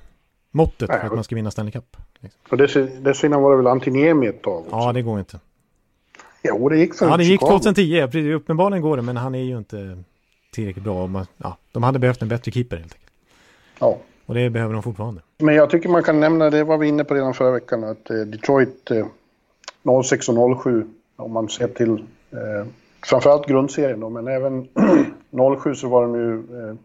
måttet 0.52 0.90
Nej, 0.90 1.00
för 1.00 1.08
att 1.08 1.14
man 1.14 1.24
ska 1.24 1.36
vinna 1.36 1.52
Stanley 1.52 1.72
Cup. 1.72 1.98
Liksom. 2.20 2.42
Och 2.50 2.58
dessförinnan 2.58 3.42
var 3.42 3.52
det 3.52 3.58
väl 3.58 3.68
Antiniemi 3.68 4.28
ett 4.28 4.42
tag 4.42 4.60
också? 4.60 4.76
Ja, 4.76 4.94
det 4.94 5.02
går 5.02 5.20
inte. 5.20 5.40
Jo, 6.44 6.70
det 6.70 6.78
gick 6.78 6.96
för 6.96 7.06
Ja, 7.06 7.18
det 7.18 7.24
gick 7.24 7.40
2010. 7.40 8.34
Uppenbarligen 8.34 8.82
går 8.82 8.98
det, 8.98 9.04
men 9.04 9.18
han 9.18 9.36
är 9.36 9.44
ju 9.44 9.58
inte 9.58 10.04
tillräckligt 10.54 10.84
bra. 10.84 11.08
Man, 11.08 11.26
ja, 11.38 11.58
de 11.72 11.84
hade 11.84 12.00
behövt 12.00 12.22
en 12.22 12.28
bättre 12.28 12.52
keeper 12.52 12.78
helt 12.78 12.94
enkelt. 12.94 13.12
Ja. 13.80 13.98
Och 14.26 14.34
det 14.34 14.50
behöver 14.50 14.74
de 14.74 14.84
fortfarande. 14.84 15.22
Men 15.38 15.56
jag 15.56 15.70
tycker 15.70 15.90
man 15.90 16.04
kan 16.04 16.20
nämna, 16.20 16.50
det 16.50 16.64
var 16.64 16.78
vi 16.78 16.88
inne 16.88 17.04
på 17.04 17.14
redan 17.14 17.34
förra 17.34 17.52
veckan, 17.52 17.84
att 17.84 18.10
eh, 18.10 18.18
Detroit 18.18 18.92
eh, 18.92 20.02
06 20.04 20.30
och 20.30 20.64
07, 20.64 20.88
om 21.16 21.32
man 21.32 21.50
ser 21.50 21.68
till 21.68 22.04
eh, 22.32 22.68
framförallt 23.06 23.47
grundserien 23.47 23.99
då, 23.99 24.10
men 24.10 24.28
även 24.28 24.68
07 25.62 25.76
så 25.76 25.89
var 25.89 26.01
de 26.01 26.16
ju 26.16 26.34
eh, 26.38 26.76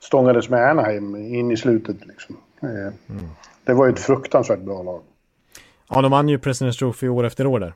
stångades 0.00 0.48
med 0.48 0.70
Anaheim 0.70 1.16
in 1.16 1.50
i 1.50 1.56
slutet 1.56 2.06
liksom. 2.06 2.36
Eh, 2.62 2.68
mm. 2.68 3.28
Det 3.64 3.74
var 3.74 3.86
ju 3.86 3.92
ett 3.92 4.00
fruktansvärt 4.00 4.60
bra 4.60 4.82
lag. 4.82 5.02
Ja, 5.90 6.02
de 6.02 6.10
vann 6.10 6.28
ju 6.28 6.38
President's 6.38 6.78
Trophy 6.78 7.08
år 7.08 7.24
efter 7.24 7.46
år 7.46 7.60
där. 7.60 7.74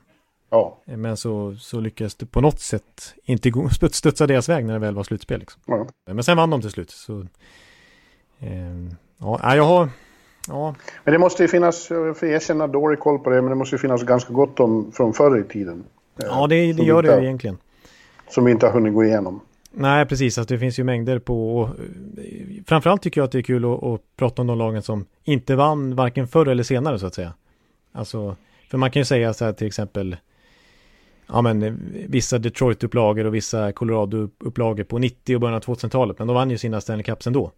Ja. 0.49 0.77
Men 0.85 1.17
så, 1.17 1.55
så 1.59 1.79
lyckades 1.79 2.15
det 2.15 2.25
på 2.25 2.41
något 2.41 2.59
sätt 2.59 3.13
inte 3.23 3.51
studsa 3.91 4.27
deras 4.27 4.49
väg 4.49 4.65
när 4.65 4.73
det 4.73 4.79
väl 4.79 4.95
var 4.95 5.03
slutspel. 5.03 5.39
Liksom. 5.39 5.61
Ja. 5.65 5.87
Men 6.05 6.23
sen 6.23 6.37
vann 6.37 6.49
de 6.49 6.61
till 6.61 6.69
slut. 6.69 6.91
Så, 6.91 7.19
eh, 8.39 8.49
ja, 9.17 9.55
jag 9.55 9.63
har... 9.63 9.89
Ja. 10.47 10.75
Men 11.03 11.11
det 11.11 11.17
måste 11.17 11.43
ju 11.43 11.47
finnas, 11.47 11.89
jag 11.89 12.17
får 12.17 12.27
erkänna 12.27 12.67
dålig 12.67 12.99
koll 12.99 13.19
på 13.19 13.29
det, 13.29 13.41
men 13.41 13.49
det 13.49 13.55
måste 13.55 13.75
ju 13.75 13.79
finnas 13.79 14.03
ganska 14.03 14.33
gott 14.33 14.59
om 14.59 14.91
från 14.91 15.13
förr 15.13 15.39
i 15.39 15.43
tiden. 15.43 15.83
Ja, 16.15 16.47
det, 16.47 16.73
det 16.73 16.83
gör 16.83 17.01
det 17.01 17.15
ju 17.15 17.23
egentligen. 17.23 17.57
Som 18.29 18.45
vi 18.45 18.51
inte 18.51 18.65
har 18.65 18.73
hunnit 18.73 18.93
gå 18.93 19.03
igenom. 19.03 19.41
Nej, 19.71 20.05
precis. 20.05 20.37
Alltså, 20.37 20.53
det 20.53 20.59
finns 20.59 20.79
ju 20.79 20.83
mängder 20.83 21.19
på... 21.19 21.59
Och, 21.59 21.69
framförallt 22.65 23.01
tycker 23.01 23.21
jag 23.21 23.25
att 23.25 23.31
det 23.31 23.37
är 23.37 23.43
kul 23.43 23.65
att, 23.65 23.83
att 23.83 24.01
prata 24.15 24.41
om 24.41 24.47
de 24.47 24.57
lagen 24.57 24.81
som 24.81 25.05
inte 25.23 25.55
vann 25.55 25.95
varken 25.95 26.27
förr 26.27 26.45
eller 26.45 26.63
senare 26.63 26.99
så 26.99 27.07
att 27.07 27.13
säga. 27.13 27.33
Alltså, 27.91 28.35
för 28.69 28.77
man 28.77 28.91
kan 28.91 28.99
ju 28.99 29.05
säga 29.05 29.33
så 29.33 29.45
här 29.45 29.53
till 29.53 29.67
exempel 29.67 30.17
ja 31.27 31.41
men 31.41 31.79
vissa 32.07 32.37
Detroit-upplagor 32.37 33.25
och 33.25 33.35
vissa 33.35 33.71
Colorado-upplagor 33.71 34.83
på 34.83 34.97
90 34.97 35.35
och 35.35 35.41
början 35.41 35.55
av 35.55 35.61
2000-talet. 35.61 36.19
Men 36.19 36.27
de 36.27 36.33
vann 36.33 36.49
ju 36.49 36.57
sina 36.57 36.81
Stanley 36.81 37.03
Cups 37.03 37.27
ändå. 37.27 37.51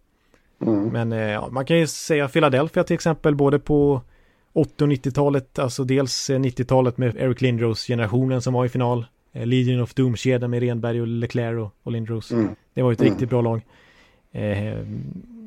Mm. 0.66 0.88
Men 0.88 1.10
ja, 1.10 1.48
man 1.50 1.64
kan 1.64 1.78
ju 1.78 1.86
säga 1.86 2.28
Philadelphia 2.28 2.84
till 2.84 2.94
exempel, 2.94 3.34
både 3.34 3.58
på 3.58 4.00
80 4.52 4.84
och 4.84 4.90
90-talet, 4.90 5.58
alltså 5.58 5.84
dels 5.84 6.30
90-talet 6.30 6.98
med 6.98 7.16
Eric 7.16 7.40
Lindros 7.40 7.86
generationen 7.86 8.42
som 8.42 8.54
var 8.54 8.64
i 8.64 8.68
final. 8.68 9.06
Legion 9.32 9.80
of 9.80 9.94
Doom-kedjan 9.94 10.50
med 10.50 10.60
Renberg 10.60 11.00
och 11.00 11.06
Leclerc 11.06 11.58
och, 11.58 11.74
och 11.82 11.92
Lindros. 11.92 12.30
Mm. 12.30 12.54
Det 12.74 12.82
var 12.82 12.90
ju 12.90 12.92
ett 12.92 13.00
mm. 13.00 13.12
riktigt 13.12 13.28
bra 13.28 13.40
lag. 13.40 13.60
Eh, 14.32 14.86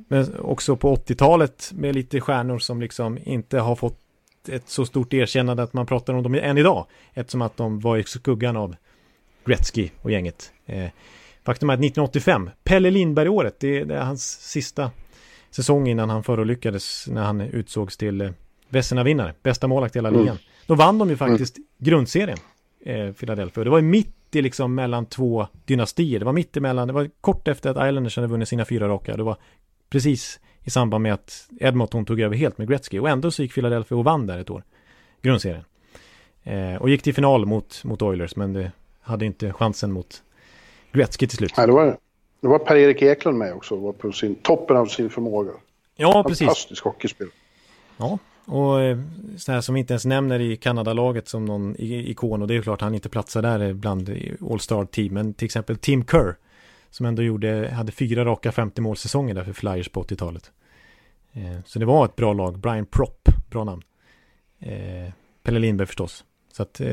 men 0.07 0.39
också 0.39 0.75
på 0.75 0.95
80-talet 0.95 1.71
med 1.75 1.95
lite 1.95 2.21
stjärnor 2.21 2.59
som 2.59 2.81
liksom 2.81 3.19
inte 3.23 3.59
har 3.59 3.75
fått 3.75 3.99
ett 4.49 4.69
så 4.69 4.86
stort 4.86 5.13
erkännande 5.13 5.63
att 5.63 5.73
man 5.73 5.86
pratar 5.86 6.13
om 6.13 6.23
dem 6.23 6.36
än 6.36 6.57
idag. 6.57 6.86
Eftersom 7.13 7.41
att 7.41 7.57
de 7.57 7.79
var 7.79 7.97
i 7.97 8.03
skuggan 8.03 8.57
av 8.57 8.75
Gretzky 9.45 9.89
och 10.01 10.11
gänget. 10.11 10.51
Eh, 10.65 10.89
faktum 11.43 11.69
är 11.69 11.73
att 11.73 11.79
1985, 11.79 12.49
Pelle 12.63 12.91
Lindberg-året, 12.91 13.59
det, 13.59 13.83
det, 13.83 13.95
är 13.95 14.03
hans 14.03 14.41
sista 14.41 14.91
säsong 15.51 15.88
innan 15.88 16.09
han 16.09 16.23
förolyckades 16.23 17.07
när 17.07 17.23
han 17.23 17.41
utsågs 17.41 17.97
till 17.97 18.21
eh, 18.21 18.31
Vesina-vinnare, 18.69 19.33
bästa 19.43 19.67
målakt 19.67 19.95
i 19.95 19.99
hela 19.99 20.09
mm. 20.09 20.21
ligan. 20.21 20.38
Då 20.67 20.75
vann 20.75 20.97
de 20.97 21.09
ju 21.09 21.17
faktiskt 21.17 21.57
mm. 21.57 21.67
grundserien, 21.77 22.38
eh, 22.86 23.11
Philadelphia. 23.11 23.63
Det 23.63 23.69
var 23.69 23.81
mitt 23.81 24.36
i 24.36 24.41
liksom 24.41 24.75
mellan 24.75 25.05
två 25.05 25.47
dynastier. 25.65 26.19
Det 26.19 26.25
var 26.25 26.33
mitt 26.33 26.57
emellan, 26.57 26.88
det 26.88 26.93
var 26.93 27.09
kort 27.21 27.47
efter 27.47 27.69
att 27.69 27.89
Islanders 27.89 28.15
hade 28.15 28.27
vunnit 28.27 28.47
sina 28.47 28.65
fyra 28.65 28.88
raka. 28.88 29.17
Det 29.17 29.23
var 29.23 29.38
precis 29.89 30.39
i 30.63 30.69
samband 30.69 31.01
med 31.01 31.13
att 31.13 31.49
Edmonton 31.59 32.05
tog 32.05 32.21
över 32.21 32.36
helt 32.36 32.57
med 32.57 32.69
Gretzky. 32.69 32.99
Och 32.99 33.09
ändå 33.09 33.31
så 33.31 33.41
gick 33.41 33.53
Philadelphia 33.53 33.97
och 33.97 34.03
vann 34.03 34.27
där 34.27 34.39
ett 34.39 34.49
år. 34.49 34.63
Grundserien. 35.21 35.63
Eh, 36.43 36.75
och 36.75 36.89
gick 36.89 37.01
till 37.01 37.13
final 37.13 37.45
mot, 37.45 37.83
mot 37.83 38.01
Oilers, 38.01 38.36
men 38.36 38.53
det 38.53 38.71
hade 39.01 39.25
inte 39.25 39.53
chansen 39.53 39.91
mot 39.91 40.23
Gretzky 40.91 41.27
till 41.27 41.38
slut. 41.38 41.53
Nej, 41.57 41.67
det 41.67 41.73
var, 41.73 41.97
det 42.39 42.47
var 42.47 42.59
Per-Erik 42.59 43.01
Eklund 43.01 43.38
med 43.38 43.53
också, 43.53 43.75
var 43.75 43.93
på 43.93 44.11
sin, 44.11 44.36
toppen 44.36 44.77
av 44.77 44.86
sin 44.86 45.09
förmåga. 45.09 45.51
Ja, 45.95 46.23
precis. 46.23 46.47
Fantastisk 46.47 46.83
hockeyspel. 46.83 47.27
Ja, 47.97 48.19
och 48.45 48.81
eh, 48.81 48.99
så 49.37 49.51
här 49.51 49.61
som 49.61 49.75
vi 49.75 49.79
inte 49.79 49.93
ens 49.93 50.05
nämner 50.05 50.39
i 50.39 50.57
Kanadalaget 50.57 51.27
som 51.27 51.45
någon 51.45 51.75
ikon 51.79 52.41
och 52.41 52.47
det 52.47 52.55
är 52.55 52.61
klart 52.61 52.81
han 52.81 52.95
inte 52.95 53.09
platsar 53.09 53.41
där 53.41 53.73
bland 53.73 54.09
All-Star 54.51 54.85
team 54.85 55.13
men 55.13 55.33
till 55.33 55.45
exempel 55.45 55.77
Tim 55.77 56.05
Kerr 56.05 56.35
Som 56.89 57.05
ändå 57.05 57.23
gjorde, 57.23 57.69
hade 57.73 57.91
fyra 57.91 58.25
raka 58.25 58.51
50 58.51 58.81
målsäsonger 58.81 59.33
där 59.33 59.43
för 59.43 59.53
Flyers 59.53 59.89
på 59.89 60.03
80-talet. 60.03 60.51
Eh, 61.33 61.59
så 61.65 61.79
det 61.79 61.85
var 61.85 62.05
ett 62.05 62.15
bra 62.15 62.33
lag. 62.33 62.59
Brian 62.59 62.85
Propp, 62.85 63.29
bra 63.49 63.63
namn. 63.63 63.81
Eh, 64.59 65.11
Pelle 65.43 65.59
Lindberg 65.59 65.87
förstås. 65.87 66.23
Så 66.51 66.63
att 66.63 66.81
eh, 66.81 66.87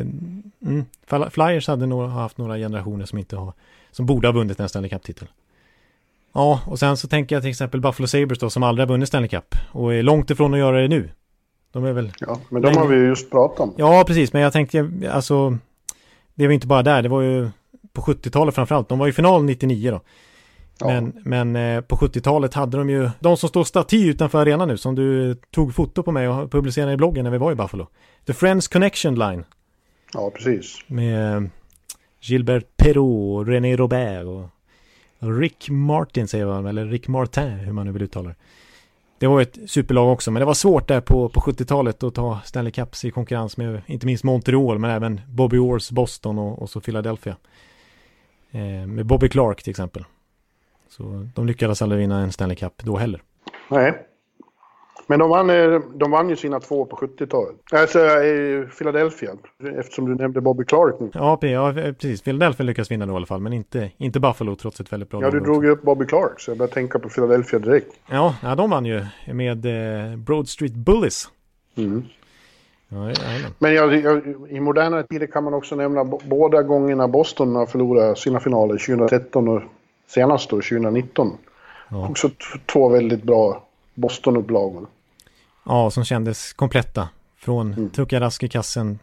mm, 0.63 0.85
Flyers 1.31 1.69
hade 1.69 1.87
nog 1.87 2.09
haft 2.09 2.39
några 2.39 2.57
generationer 2.57 3.05
som 3.05 3.19
inte 3.19 3.37
har, 3.37 3.53
som 3.91 4.07
borde 4.07 4.29
ha 4.29 4.33
vunnit 4.33 4.61
en 4.61 4.69
Stanley 4.69 4.91
Cup-titel. 4.91 5.29
Ja, 6.33 6.61
och 6.67 6.79
sen 6.79 6.97
så 6.97 7.09
tänker 7.09 7.37
jag 7.37 7.43
till 7.43 7.51
exempel 7.51 7.81
Buffalo 7.81 8.07
Sabres 8.07 8.39
då 8.39 8.51
som 8.51 8.63
aldrig 8.63 8.89
har 8.89 8.95
vunnit 8.95 9.09
Stanley 9.09 9.29
Cup 9.29 9.55
och 9.73 9.95
är 9.95 10.03
långt 10.03 10.31
ifrån 10.31 10.55
att 10.55 10.61
göra 10.61 10.81
det 10.81 10.89
nu. 10.89 11.11
De 11.73 11.85
är 11.85 11.93
väl... 11.93 12.13
Ja, 12.19 12.39
men 12.49 12.63
de 12.63 12.77
har 12.77 12.87
vi 12.87 12.97
ju 12.97 13.07
just 13.07 13.31
pratat 13.31 13.61
om. 13.61 13.75
Ja, 13.77 14.05
precis, 14.07 14.33
men 14.33 14.43
jag 14.43 14.53
tänkte 14.53 14.91
alltså, 15.11 15.59
det 16.35 16.47
var 16.47 16.55
inte 16.55 16.67
bara 16.67 16.83
där, 16.83 17.03
det 17.03 17.09
var 17.09 17.23
ju 17.23 17.51
på 17.93 18.03
70-talet 18.03 18.55
framförallt. 18.55 18.89
De 18.89 18.99
var 18.99 19.09
i 19.09 19.13
final 19.13 19.45
99 19.45 19.91
då. 19.91 20.01
Ja. 20.79 20.87
Men, 20.87 21.13
men 21.25 21.57
eh, 21.57 21.81
på 21.81 21.97
70-talet 21.97 22.55
hade 22.55 22.79
de 22.79 22.91
ju, 22.91 23.11
de 23.21 23.37
som 23.37 23.49
står 23.49 23.65
staty 23.65 24.09
utanför 24.09 24.39
arenan 24.41 24.69
nu, 24.69 24.77
som 24.77 24.95
du 24.95 25.35
tog 25.35 25.75
foto 25.75 26.03
på 26.03 26.13
mig 26.13 26.29
och 26.29 26.51
publicerade 26.51 26.93
i 26.93 26.97
bloggen 26.97 27.25
när 27.25 27.31
vi 27.31 27.39
var 27.39 27.53
i 27.53 27.55
Buffalo. 27.55 27.87
The 28.27 28.33
Friends 28.33 28.69
Connection 28.69 29.15
Line. 29.15 29.45
Ja, 30.15 30.31
precis. 30.31 30.79
Med 30.87 31.37
eh, 31.37 31.43
Gilbert 32.21 32.77
Perrault, 32.77 33.49
René 33.49 33.77
Robert 33.77 34.27
och 34.27 34.49
Rick 35.39 35.71
Martin 35.71 36.29
säger 36.29 36.47
man, 36.47 36.67
eller 36.67 36.87
Rick 36.87 37.09
Martin, 37.09 37.49
hur 37.49 37.73
man 37.73 37.87
nu 37.87 37.93
vill 37.93 38.03
uttala 38.03 38.29
det. 38.29 38.35
Det 39.23 39.29
var 39.29 39.41
ett 39.41 39.59
superlag 39.67 40.13
också, 40.13 40.31
men 40.31 40.41
det 40.41 40.47
var 40.47 40.55
svårt 40.55 40.89
där 40.89 41.01
på, 41.01 41.29
på 41.29 41.41
70-talet 41.41 42.03
att 42.03 42.15
ta 42.15 42.41
Stanley 42.45 42.73
Cups 42.73 43.05
i 43.05 43.11
konkurrens 43.11 43.57
med 43.57 43.83
inte 43.87 44.07
minst 44.07 44.25
Montreal, 44.25 44.79
men 44.79 44.91
även 44.91 45.21
Bobby 45.29 45.59
Orrs 45.59 45.91
Boston 45.91 46.39
och, 46.39 46.63
och 46.63 46.71
så 46.71 46.81
Philadelphia. 46.81 47.37
Eh, 48.51 48.87
med 48.87 49.07
Bobby 49.07 49.29
Clark 49.29 49.63
till 49.63 49.71
exempel. 49.71 50.05
Så 50.89 51.29
de 51.35 51.47
lyckades 51.47 51.83
aldrig 51.83 52.01
vinna 52.01 52.21
en 52.21 52.33
Stanley 52.33 52.57
Cup 52.57 52.73
då 52.83 52.97
heller. 52.97 53.23
Nej. 53.71 54.07
Men 55.07 55.19
de 55.19 55.31
vann, 55.31 55.51
eh, 55.51 55.81
de 55.95 56.11
vann 56.11 56.29
ju 56.29 56.37
sina 56.37 56.61
två 56.61 56.85
på 56.85 56.97
70-talet. 56.97 57.57
Alltså 57.73 57.99
i 57.99 58.67
Philadelphia, 58.79 59.31
eftersom 59.79 60.09
du 60.09 60.15
nämnde 60.15 60.41
Bobby 60.41 60.65
Clark 60.65 60.95
nu. 61.01 61.11
Ja, 61.15 61.39
ja, 61.41 61.73
precis. 61.73 62.23
Philadelphia 62.23 62.65
lyckas 62.65 62.91
vinna 62.91 63.07
då 63.07 63.13
i 63.13 63.17
alla 63.17 63.27
fall, 63.27 63.41
men 63.41 63.53
inte, 63.53 63.91
inte 63.97 64.21
Buffalo 64.21 64.57
trots 64.57 64.81
ett 64.81 64.93
väldigt 64.93 65.11
bra 65.11 65.23
Ja, 65.23 65.31
du 65.31 65.41
drog 65.41 65.65
ju 65.65 65.71
upp 65.71 65.83
Bobby 65.83 66.07
Clark, 66.07 66.41
så 66.41 66.51
jag 66.51 66.59
började 66.59 66.75
tänka 66.75 66.99
på 66.99 67.09
Philadelphia 67.09 67.59
direkt. 67.59 67.93
Ja, 68.11 68.35
ja 68.43 68.55
de 68.55 68.71
vann 68.71 68.85
ju 68.85 69.05
med 69.33 69.67
eh, 69.67 70.17
Broad 70.17 70.49
Street 70.49 70.75
Bullies. 70.75 71.29
Mm. 71.77 72.05
Ja, 72.89 73.13
men 73.59 73.75
jag, 73.75 73.95
jag, 73.95 74.23
i 74.49 74.61
moderna 74.61 75.03
tider 75.03 75.27
kan 75.27 75.45
man 75.45 75.55
också 75.55 75.77
nämna 75.77 76.05
båda 76.05 76.63
gångerna 76.63 77.09
Boston 77.09 77.57
har 77.57 77.67
förlorat 77.67 78.19
sina 78.19 78.41
finaler, 78.41 78.79
2013 78.79 79.49
och 79.49 79.63
senast 80.07 80.51
då 80.51 80.57
2019. 80.57 81.37
Ja. 81.89 82.09
Också 82.09 82.31
två 82.67 82.89
väldigt 82.89 83.23
bra 83.23 83.63
Boston-upplagor. 83.95 84.87
Ja, 85.65 85.91
som 85.91 86.05
kändes 86.05 86.53
kompletta. 86.53 87.09
Från 87.37 87.73
mm. 87.73 87.91
Tuka 87.91 88.21
Rask 88.21 88.43
i 88.43 88.49
kassen 88.49 88.99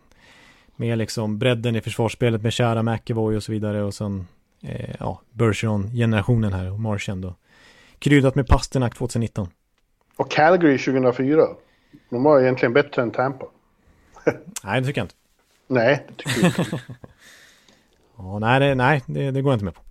med 0.75 0.97
liksom 0.97 1.39
bredden 1.39 1.75
i 1.75 1.81
försvarsspelet 1.81 2.41
med 2.41 2.53
Kära 2.53 2.83
McEvoy 2.83 3.35
och 3.35 3.43
så 3.43 3.51
vidare 3.51 3.83
och 3.83 3.93
sen 3.93 4.27
eh, 4.61 4.95
ja, 4.99 5.21
Bergeron-generationen 5.31 6.53
här 6.53 6.71
och 6.71 6.79
Marchand 6.79 7.21
då. 7.21 7.35
Kryddat 7.99 8.35
med 8.35 8.47
Pasternak 8.47 8.95
2019. 8.95 9.47
Och 10.15 10.31
Calgary 10.31 10.77
2004. 10.77 11.47
De 12.09 12.23
var 12.23 12.41
egentligen 12.41 12.73
bättre 12.73 13.01
än 13.01 13.11
Tampa. 13.11 13.45
nej, 14.63 14.81
det 14.81 14.87
tycker 14.87 15.01
jag 15.01 15.05
inte. 15.05 15.15
Nej, 15.67 16.05
det 16.07 16.23
tycker 16.23 16.41
jag 16.41 16.59
inte. 16.59 16.79
ja, 18.17 18.39
nej, 18.39 18.59
det, 18.59 18.75
nej 18.75 19.01
det, 19.05 19.31
det 19.31 19.41
går 19.41 19.51
jag 19.51 19.55
inte 19.55 19.65
med 19.65 19.75
på. 19.75 19.81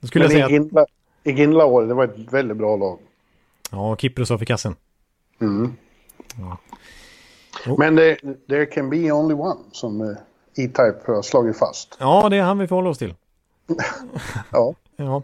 Då 0.00 0.06
skulle 0.06 0.28
Men 0.28 0.38
jag 0.38 0.48
säga 0.48 0.58
Iginla, 0.58 0.80
att... 0.80 0.88
Iginla 1.24 1.64
år, 1.64 1.82
det 1.82 1.94
var 1.94 2.04
ett 2.04 2.32
väldigt 2.32 2.56
bra 2.56 2.76
lag. 2.76 2.98
Ja, 3.72 3.96
Kiprosov 3.96 4.42
i 4.42 4.46
kassen. 4.46 4.74
Mm. 5.40 5.72
Ja. 6.38 6.58
Oh. 7.66 7.78
Men 7.78 7.96
det, 7.96 8.16
there 8.48 8.66
can 8.66 8.90
be 8.90 9.12
only 9.12 9.34
one 9.34 9.60
som 9.72 10.00
eh, 10.00 10.16
E-Type 10.56 11.00
har 11.06 11.22
slagit 11.22 11.58
fast. 11.58 11.96
Ja, 12.00 12.28
det 12.28 12.36
är 12.36 12.42
han 12.42 12.58
vi 12.58 12.66
får 12.66 12.76
hålla 12.76 12.90
oss 12.90 12.98
till. 12.98 13.14
ja. 14.50 14.74
ja. 14.96 15.22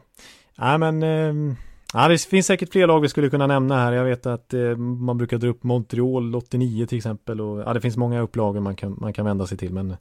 Nej, 0.59 0.79
men... 0.79 1.03
Eh, 1.03 1.55
ja, 1.93 2.09
det 2.09 2.19
finns 2.19 2.47
säkert 2.47 2.73
fler 2.73 2.87
lag 2.87 3.01
vi 3.01 3.09
skulle 3.09 3.31
kunna 3.31 3.47
nämna 3.47 3.77
här. 3.77 3.93
Jag 3.93 4.05
vet 4.05 4.27
att 4.27 4.55
eh, 4.55 4.77
man 4.77 5.19
brukar 5.19 5.39
dra 5.39 5.49
upp 5.49 5.63
Montreal 5.63 6.35
89 6.35 6.87
till 6.87 6.99
exempel. 6.99 7.41
Och, 7.41 7.61
ja, 7.61 7.73
det 7.73 7.81
finns 7.81 7.97
många 7.97 8.21
upplagor 8.21 8.61
man 8.61 8.77
kan, 8.77 8.97
man 9.01 9.13
kan 9.13 9.25
vända 9.25 9.47
sig 9.47 9.59
till. 9.59 9.73
Men 9.73 9.97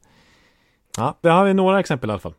ja, 0.98 1.18
det 1.22 1.30
har 1.30 1.46
vi 1.46 1.54
några 1.54 1.80
exempel 1.80 2.10
i 2.10 2.12
alla 2.14 2.20
fall. 2.20 2.34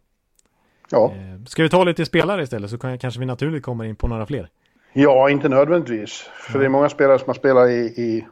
Ja. 0.90 1.12
Eh, 1.14 1.44
ska 1.46 1.62
vi 1.62 1.68
ta 1.68 1.84
lite 1.84 2.06
spelare 2.06 2.42
istället 2.42 2.70
så 2.70 2.78
kan, 2.78 2.98
kanske 2.98 3.20
vi 3.20 3.26
naturligt 3.26 3.62
kommer 3.62 3.84
in 3.84 3.96
på 3.96 4.08
några 4.08 4.26
fler. 4.26 4.48
Ja, 4.92 5.30
inte 5.30 5.48
nödvändigtvis. 5.48 6.12
För 6.18 6.54
ja. 6.54 6.58
det 6.58 6.64
är 6.64 6.68
många 6.68 6.88
spelare 6.88 7.18
som 7.18 7.26
har 7.26 7.34
spelat 7.34 7.68
i, 7.68 8.02
i 8.02 8.26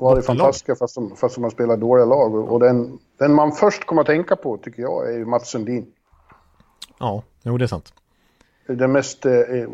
var 0.00 0.16
det 0.16 0.22
fantastiska 0.22 0.76
fast 0.76 0.94
de, 0.94 1.16
fast 1.16 1.34
de 1.34 1.44
har 1.44 1.50
spelat 1.50 1.80
dåliga 1.80 2.04
lag. 2.04 2.34
Och 2.34 2.60
den, 2.60 2.98
den 3.18 3.34
man 3.34 3.52
först 3.52 3.84
kommer 3.84 4.00
att 4.00 4.06
tänka 4.06 4.36
på 4.36 4.56
tycker 4.56 4.82
jag 4.82 5.14
är 5.14 5.24
Mats 5.24 5.50
Sundin. 5.50 5.86
Ja, 6.98 7.22
jo 7.42 7.58
det 7.58 7.64
är 7.64 7.66
sant. 7.66 7.92
Den 8.66 8.92
mest, 8.92 9.26
eh, 9.26 9.32
uh, 9.32 9.68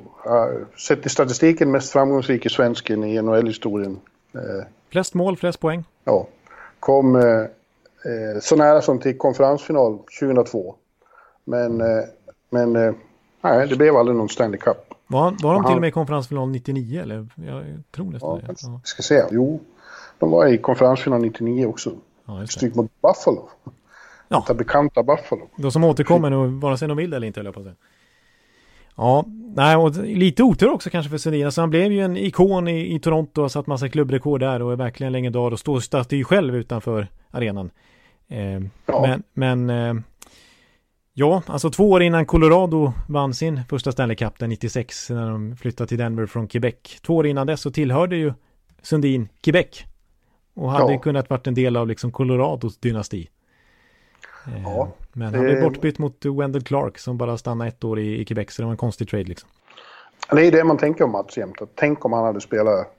sett 0.79 1.07
i 1.07 1.09
statistiken, 1.09 1.71
mest 1.71 1.93
framgångsrike 1.93 2.51
svensken 2.51 3.05
i 3.05 3.23
NHL-historien. 3.23 4.01
Uh, 4.35 4.41
flest 4.91 5.15
mål, 5.15 5.37
flest 5.37 5.61
poäng. 5.61 5.85
Ja. 6.05 6.27
Kom 6.81 7.17
uh, 7.17 7.47
så 8.41 8.57
nära 8.57 8.83
som 8.83 8.99
till 8.99 9.19
konferensfinal 9.19 9.99
2002. 10.21 10.75
Men, 11.45 11.83
men 12.51 12.73
nej, 13.41 13.69
det 13.69 13.77
blev 13.77 13.97
aldrig 13.97 14.17
någon 14.17 14.29
Stanley 14.29 14.59
Cup. 14.59 14.86
Var, 15.07 15.37
var 15.43 15.55
de 15.55 15.65
till 15.65 15.75
och 15.75 15.81
med 15.81 15.89
i 15.89 15.93
konferensfinal 15.93 16.49
99 16.49 17.03
eller? 17.03 17.27
Jag 17.35 17.65
tror 17.91 18.11
nästan 18.11 18.41
ja, 18.43 18.53
det. 18.53 18.55
Ja. 18.63 18.81
Ska 18.85 19.03
se. 19.03 19.25
Jo, 19.31 19.61
de 20.19 20.31
var 20.31 20.47
i 20.47 20.59
konferensfinal 20.59 21.21
99 21.21 21.67
också. 21.67 21.93
Ja, 22.27 22.47
Stryk 22.47 22.75
mot 22.75 22.91
Buffalo. 23.03 23.49
Ja. 24.29 24.45
Det 24.49 24.55
bekanta 24.55 25.03
Buffalo. 25.03 25.49
De 25.57 25.73
som 25.73 25.85
återkommer 25.85 26.31
nu, 26.31 26.47
vare 26.47 26.79
sig 26.79 26.89
de 26.89 26.97
vill 26.97 27.13
eller 27.13 27.27
inte, 27.27 27.41
höll 27.41 27.45
jag 27.45 27.55
på 27.55 27.61
att 27.61 27.67
säga. 27.67 27.77
Ja, 28.97 29.25
nej, 29.55 29.77
och 29.77 29.97
lite 29.97 30.43
otur 30.43 30.71
också 30.71 30.91
kanske 30.91 31.11
för 31.11 31.19
Sundin. 31.19 31.45
Alltså 31.45 31.61
han 31.61 31.71
blev 31.71 31.93
ju 31.93 32.01
en 32.01 32.17
ikon 32.17 32.69
i, 32.69 32.95
i 32.95 33.01
Toronto 33.01 33.43
och 33.43 33.53
satt 33.53 33.67
massa 33.67 33.89
klubbrekord 33.89 34.41
där 34.41 34.63
och 34.63 34.73
är 34.73 34.77
verkligen 34.77 35.13
legendar 35.13 35.53
och 35.53 35.59
står 35.59 35.81
staty 35.81 36.25
själv 36.25 36.57
utanför 36.57 37.09
arenan. 37.31 37.71
Eh, 38.29 38.61
ja. 38.87 39.01
Men, 39.07 39.23
men 39.33 39.71
eh, 39.71 40.03
Ja, 41.19 41.43
alltså 41.47 41.71
två 41.71 41.91
år 41.91 42.03
innan 42.03 42.27
Colorado 42.27 42.93
vann 43.09 43.35
sin 43.35 43.61
första 43.69 43.93
Stanley 43.93 44.17
Cup, 44.17 44.39
den 44.39 44.51
96, 44.51 45.11
när 45.11 45.31
de 45.31 45.57
flyttade 45.57 45.89
till 45.89 45.99
Denver 45.99 46.27
från 46.27 46.49
Quebec. 46.49 47.01
Två 47.07 47.17
år 47.17 47.27
innan 47.27 47.47
dess 47.47 47.61
så 47.61 47.71
tillhörde 47.71 48.17
ju 48.17 48.33
Sundin 48.83 49.29
Quebec. 49.41 49.85
Och 50.55 50.71
hade 50.71 50.93
ja. 50.93 50.99
kunnat 50.99 51.31
varit 51.31 51.47
en 51.47 51.55
del 51.55 51.77
av 51.77 51.89
liksom 51.89 52.13
Colorados 52.13 52.79
dynasti. 52.79 53.29
Eh, 54.47 54.63
ja, 54.63 54.89
Men 55.13 55.35
han 55.35 55.45
blev 55.45 55.63
bortbytt 55.63 55.99
mot 55.99 56.25
Wendell 56.25 56.63
Clark 56.63 56.99
som 56.99 57.19
bara 57.19 57.39
stannade 57.39 57.69
ett 57.69 57.85
år 57.85 57.99
i, 57.99 58.21
i 58.21 58.25
Quebec, 58.25 58.51
så 58.51 58.63
det 58.63 58.67
var 58.67 58.73
en 58.73 58.77
konstig 58.77 59.09
trade 59.09 59.25
liksom. 59.25 59.49
Det 60.31 60.47
är 60.47 60.53
det 60.53 60.65
man 60.65 60.79
tänker 60.79 61.05
om 61.05 61.13
Mats 61.13 61.37
jämt. 61.37 61.57
Tänk 61.75 62.05
om 62.05 62.13
han 62.13 62.25
hade 62.25 62.41
spelat... 62.41 62.93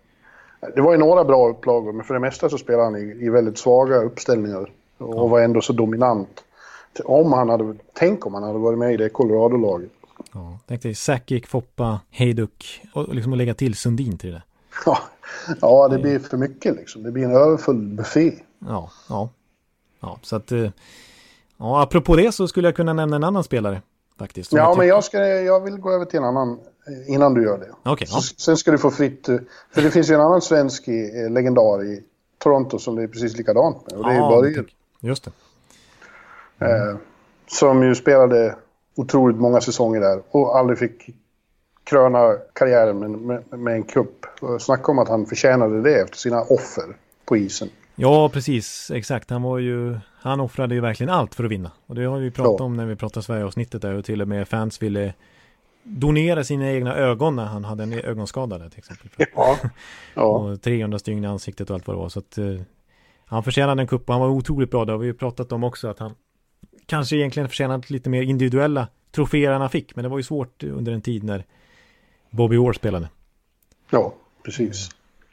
Det 0.76 0.82
var 0.82 0.91
ju 0.91 0.97
några 0.97 1.24
bra 1.24 1.49
upplagor, 1.49 1.93
men 1.93 2.05
för 2.05 2.13
det 2.13 2.20
mesta 2.20 2.49
så 2.49 2.57
spelade 2.57 2.84
han 2.84 2.95
i, 2.95 3.26
i 3.26 3.30
väldigt 3.30 3.57
svaga 3.57 3.95
uppställningar. 3.95 4.72
Och 4.97 5.15
ja. 5.15 5.28
var 5.28 5.41
ändå 5.41 5.61
så 5.61 5.74
dominant 5.74 6.43
om 7.06 7.34
han 7.34 7.50
hade, 7.50 7.76
tänk 7.93 8.26
om 8.26 8.34
han 8.34 8.43
hade 8.43 8.60
varit 8.60 8.80
med 8.80 8.93
i 8.93 8.98
det 8.98 9.10
Colorado-laget. 9.10 9.91
Ja, 10.34 10.60
tänk 10.68 10.82
dig 10.82 10.95
Sakic, 10.95 11.48
Foppa, 11.48 12.00
Hejduk 12.10 12.82
och 12.93 13.16
liksom 13.16 13.32
att 13.32 13.38
lägga 13.38 13.54
till 13.54 13.76
Sundin 13.76 14.18
till 14.18 14.32
det. 14.32 14.43
Ja, 14.86 14.98
ja 15.62 15.88
det 15.88 15.98
blir 15.98 16.20
för 16.20 16.38
mycket 16.38 16.76
liksom. 16.76 17.04
Det 17.04 17.12
blir 17.12 17.24
en 17.24 17.36
överfull 17.36 17.82
buffé. 17.82 18.34
Ja, 18.60 18.91
ja. 19.10 19.30
Ja, 20.00 20.20
så 20.22 20.36
att... 20.36 20.52
Eh, 20.52 20.70
ja, 21.58 21.82
apropå 21.82 22.16
det 22.16 22.32
så 22.32 22.48
skulle 22.48 22.68
jag 22.68 22.76
kunna 22.76 22.93
nämna 22.93 23.16
en 23.16 23.24
annan 23.24 23.43
spelare. 23.43 23.82
Faktiskt. 24.20 24.54
Ja, 24.54 24.60
jag 24.60 24.78
men 24.78 24.88
jag, 24.88 25.04
ska, 25.04 25.18
jag 25.28 25.64
vill 25.64 25.78
gå 25.78 25.91
över 25.91 26.06
till 26.06 26.20
en 26.20 26.26
annan 26.26 26.60
eh, 26.88 27.14
innan 27.14 27.34
du 27.34 27.43
gör 27.43 27.58
det. 27.58 27.91
Okay, 27.91 28.08
ja. 28.12 28.22
Sen 28.38 28.58
ska 28.58 28.72
du 28.72 28.78
få 28.78 28.91
fritt... 28.91 29.30
Eh, 29.30 29.38
för 29.74 29.82
det 29.82 29.91
finns 29.91 30.10
ju 30.10 30.16
en 30.16 30.22
annan 30.22 30.41
svensk 30.41 30.88
legendar 31.30 31.84
i 31.84 32.04
Toronto 32.38 32.80
som 32.80 32.95
det 32.95 33.04
är 33.04 33.08
precis 33.08 33.38
likadant 33.38 33.91
med. 33.91 34.00
Och 34.00 34.06
det 34.06 34.12
är 34.12 34.16
ja, 34.16 34.30
Börje. 34.30 34.64
Just 35.00 35.24
det. 35.24 35.32
Mm. 36.60 36.89
Eh, 36.89 36.97
som 37.47 37.84
ju 37.84 37.95
spelade 37.95 38.55
otroligt 38.95 39.38
många 39.38 39.62
säsonger 39.62 39.99
där 39.99 40.22
och 40.32 40.58
aldrig 40.58 40.80
fick 40.80 41.10
kröna 41.84 42.36
karriären 42.53 42.99
med, 42.99 43.10
med, 43.10 43.60
med 43.60 43.74
en 43.74 43.84
kupp. 43.84 44.26
Snacka 44.60 44.91
om 44.91 44.99
att 44.99 45.10
han 45.10 45.26
förtjänade 45.26 45.82
det 45.82 46.01
efter 46.01 46.18
sina 46.18 46.41
offer 46.41 46.95
på 47.26 47.38
isen. 47.38 47.70
Ja, 47.95 48.30
precis. 48.30 48.91
Exakt. 48.91 49.30
Han 49.30 49.41
var 49.41 49.58
ju... 49.58 49.97
Han 50.20 50.39
offrade 50.39 50.76
ju 50.76 50.82
verkligen 50.82 51.10
allt 51.10 51.36
för 51.36 51.43
att 51.43 51.51
vinna. 51.51 51.72
Och 51.86 51.95
det 51.95 52.03
har 52.03 52.20
vi 52.20 52.32
pratat 52.32 52.55
ja. 52.60 52.66
om 52.66 52.78
när 52.78 52.86
vi 52.86 52.95
pratade 52.95 53.24
Sverige-avsnittet 53.24 53.82
där 53.82 53.93
och 53.93 54.05
till 54.05 54.22
och 54.22 54.28
med 54.28 54.47
fans 54.47 54.82
ville 54.82 55.14
donera 55.84 56.43
sina 56.43 56.72
egna 56.72 56.95
ögon 56.95 57.36
när 57.36 57.45
han 57.45 57.66
hade 57.66 57.84
en 57.84 57.93
ögonskada 57.93 58.58
där 58.58 58.70
till 58.70 58.80
exempel. 58.80 59.10
Ja. 59.36 59.58
ja. 60.14 60.24
och 60.24 60.62
300 60.62 60.99
stygn 60.99 61.24
i 61.24 61.28
ansiktet 61.28 61.70
och 61.70 61.74
allt 61.74 61.88
vad 61.88 61.95
det 61.95 61.99
var. 61.99 62.10
Så 62.10 62.20
att 62.20 62.38
eh, 62.38 62.62
han 63.26 63.43
förtjänade 63.43 63.82
en 63.82 63.88
kupp 63.88 64.10
och 64.10 64.14
han 64.14 64.22
var 64.22 64.30
otroligt 64.30 64.72
bra. 64.72 64.86
Det 64.86 64.91
har 64.91 64.99
vi 64.99 65.08
ju 65.08 65.14
pratat 65.14 65.51
om 65.51 65.64
också 65.64 65.88
att 65.88 65.99
han 65.99 66.16
kanske 66.88 67.16
egentligen 67.16 67.50
förtjänat 67.50 67.90
lite 67.90 68.10
mer 68.10 68.22
individuella 68.22 68.88
troféer 69.12 69.52
han 69.52 69.70
fick. 69.70 69.96
Men 69.96 70.04
det 70.04 70.10
var 70.10 70.18
ju 70.18 70.24
svårt 70.24 70.64
under 70.64 70.92
en 70.92 71.02
tid 71.02 71.24
när 71.24 71.46
Bobby 72.30 72.58
Orr 72.58 72.74
spelade. 72.74 73.10
Ja, 73.90 74.14
precis. 74.44 74.90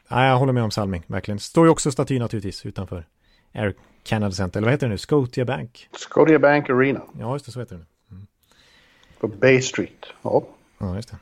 Nej, 0.09 0.29
jag 0.29 0.39
håller 0.39 0.53
med 0.53 0.63
om 0.63 0.71
Salming, 0.71 1.03
verkligen. 1.07 1.39
Står 1.39 1.67
ju 1.67 1.71
också 1.71 1.93
staty 1.93 2.19
naturligtvis 2.19 2.67
utanför 2.67 3.07
Air 3.53 3.75
Canada 4.03 4.33
Center, 4.33 4.61
eller 4.61 4.67
vad 4.67 4.73
heter 4.73 4.87
det 4.87 4.93
nu? 4.93 4.99
Scotia 4.99 5.45
Bank. 5.45 5.89
Scotia 5.93 6.39
Bank 6.39 6.71
Arena. 6.71 7.01
Ja, 7.19 7.33
just 7.33 7.47
det, 7.47 7.53
så 7.53 7.61
heter 7.61 7.75
det 7.75 7.81
nu. 7.81 8.17
Mm. 8.17 8.27
På 9.21 9.29
Bay 9.29 9.63
Street. 9.63 10.07
Ja. 10.23 10.43
Ja, 10.79 10.97
just 10.97 11.11
det. 11.11 11.17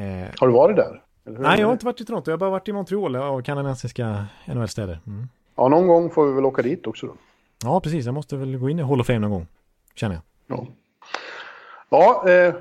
Eh, 0.00 0.28
har 0.38 0.46
du 0.46 0.52
varit 0.52 0.76
där? 0.76 1.02
Nej, 1.24 1.60
jag 1.60 1.66
har 1.66 1.72
inte 1.72 1.86
varit 1.86 2.00
i 2.00 2.04
Toronto. 2.04 2.30
Jag 2.30 2.32
har 2.32 2.38
bara 2.38 2.50
varit 2.50 2.68
i 2.68 2.72
Montreal 2.72 3.16
och 3.16 3.44
kanadensiska 3.44 4.26
NHL-städer. 4.46 5.00
Mm. 5.06 5.28
Ja, 5.56 5.68
någon 5.68 5.86
gång 5.86 6.10
får 6.10 6.26
vi 6.26 6.32
väl 6.32 6.44
åka 6.44 6.62
dit 6.62 6.86
också 6.86 7.06
då. 7.06 7.14
Ja, 7.64 7.80
precis. 7.80 8.06
Jag 8.06 8.14
måste 8.14 8.36
väl 8.36 8.56
gå 8.56 8.70
in 8.70 8.78
i 8.78 8.82
Hall 8.82 9.00
of 9.00 9.06
Fame 9.06 9.18
någon 9.18 9.30
gång, 9.30 9.46
känner 9.94 10.14
jag. 10.14 10.22
Ja, 10.58 10.66
ja 11.90 12.30
eh, 12.30 12.54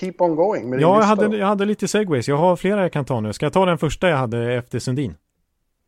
keep 0.00 0.14
on 0.18 0.36
going 0.36 0.70
med 0.70 0.78
din 0.78 0.80
Ja, 0.80 0.98
jag 0.98 1.06
hade, 1.06 1.36
jag 1.36 1.46
hade 1.46 1.64
lite 1.64 1.88
segways. 1.88 2.28
Jag 2.28 2.36
har 2.36 2.56
flera 2.56 2.82
jag 2.82 2.92
kan 2.92 3.04
ta 3.04 3.20
nu. 3.20 3.32
Ska 3.32 3.46
jag 3.46 3.52
ta 3.52 3.66
den 3.66 3.78
första 3.78 4.08
jag 4.08 4.16
hade 4.16 4.54
efter 4.54 4.78
Sundin? 4.78 5.14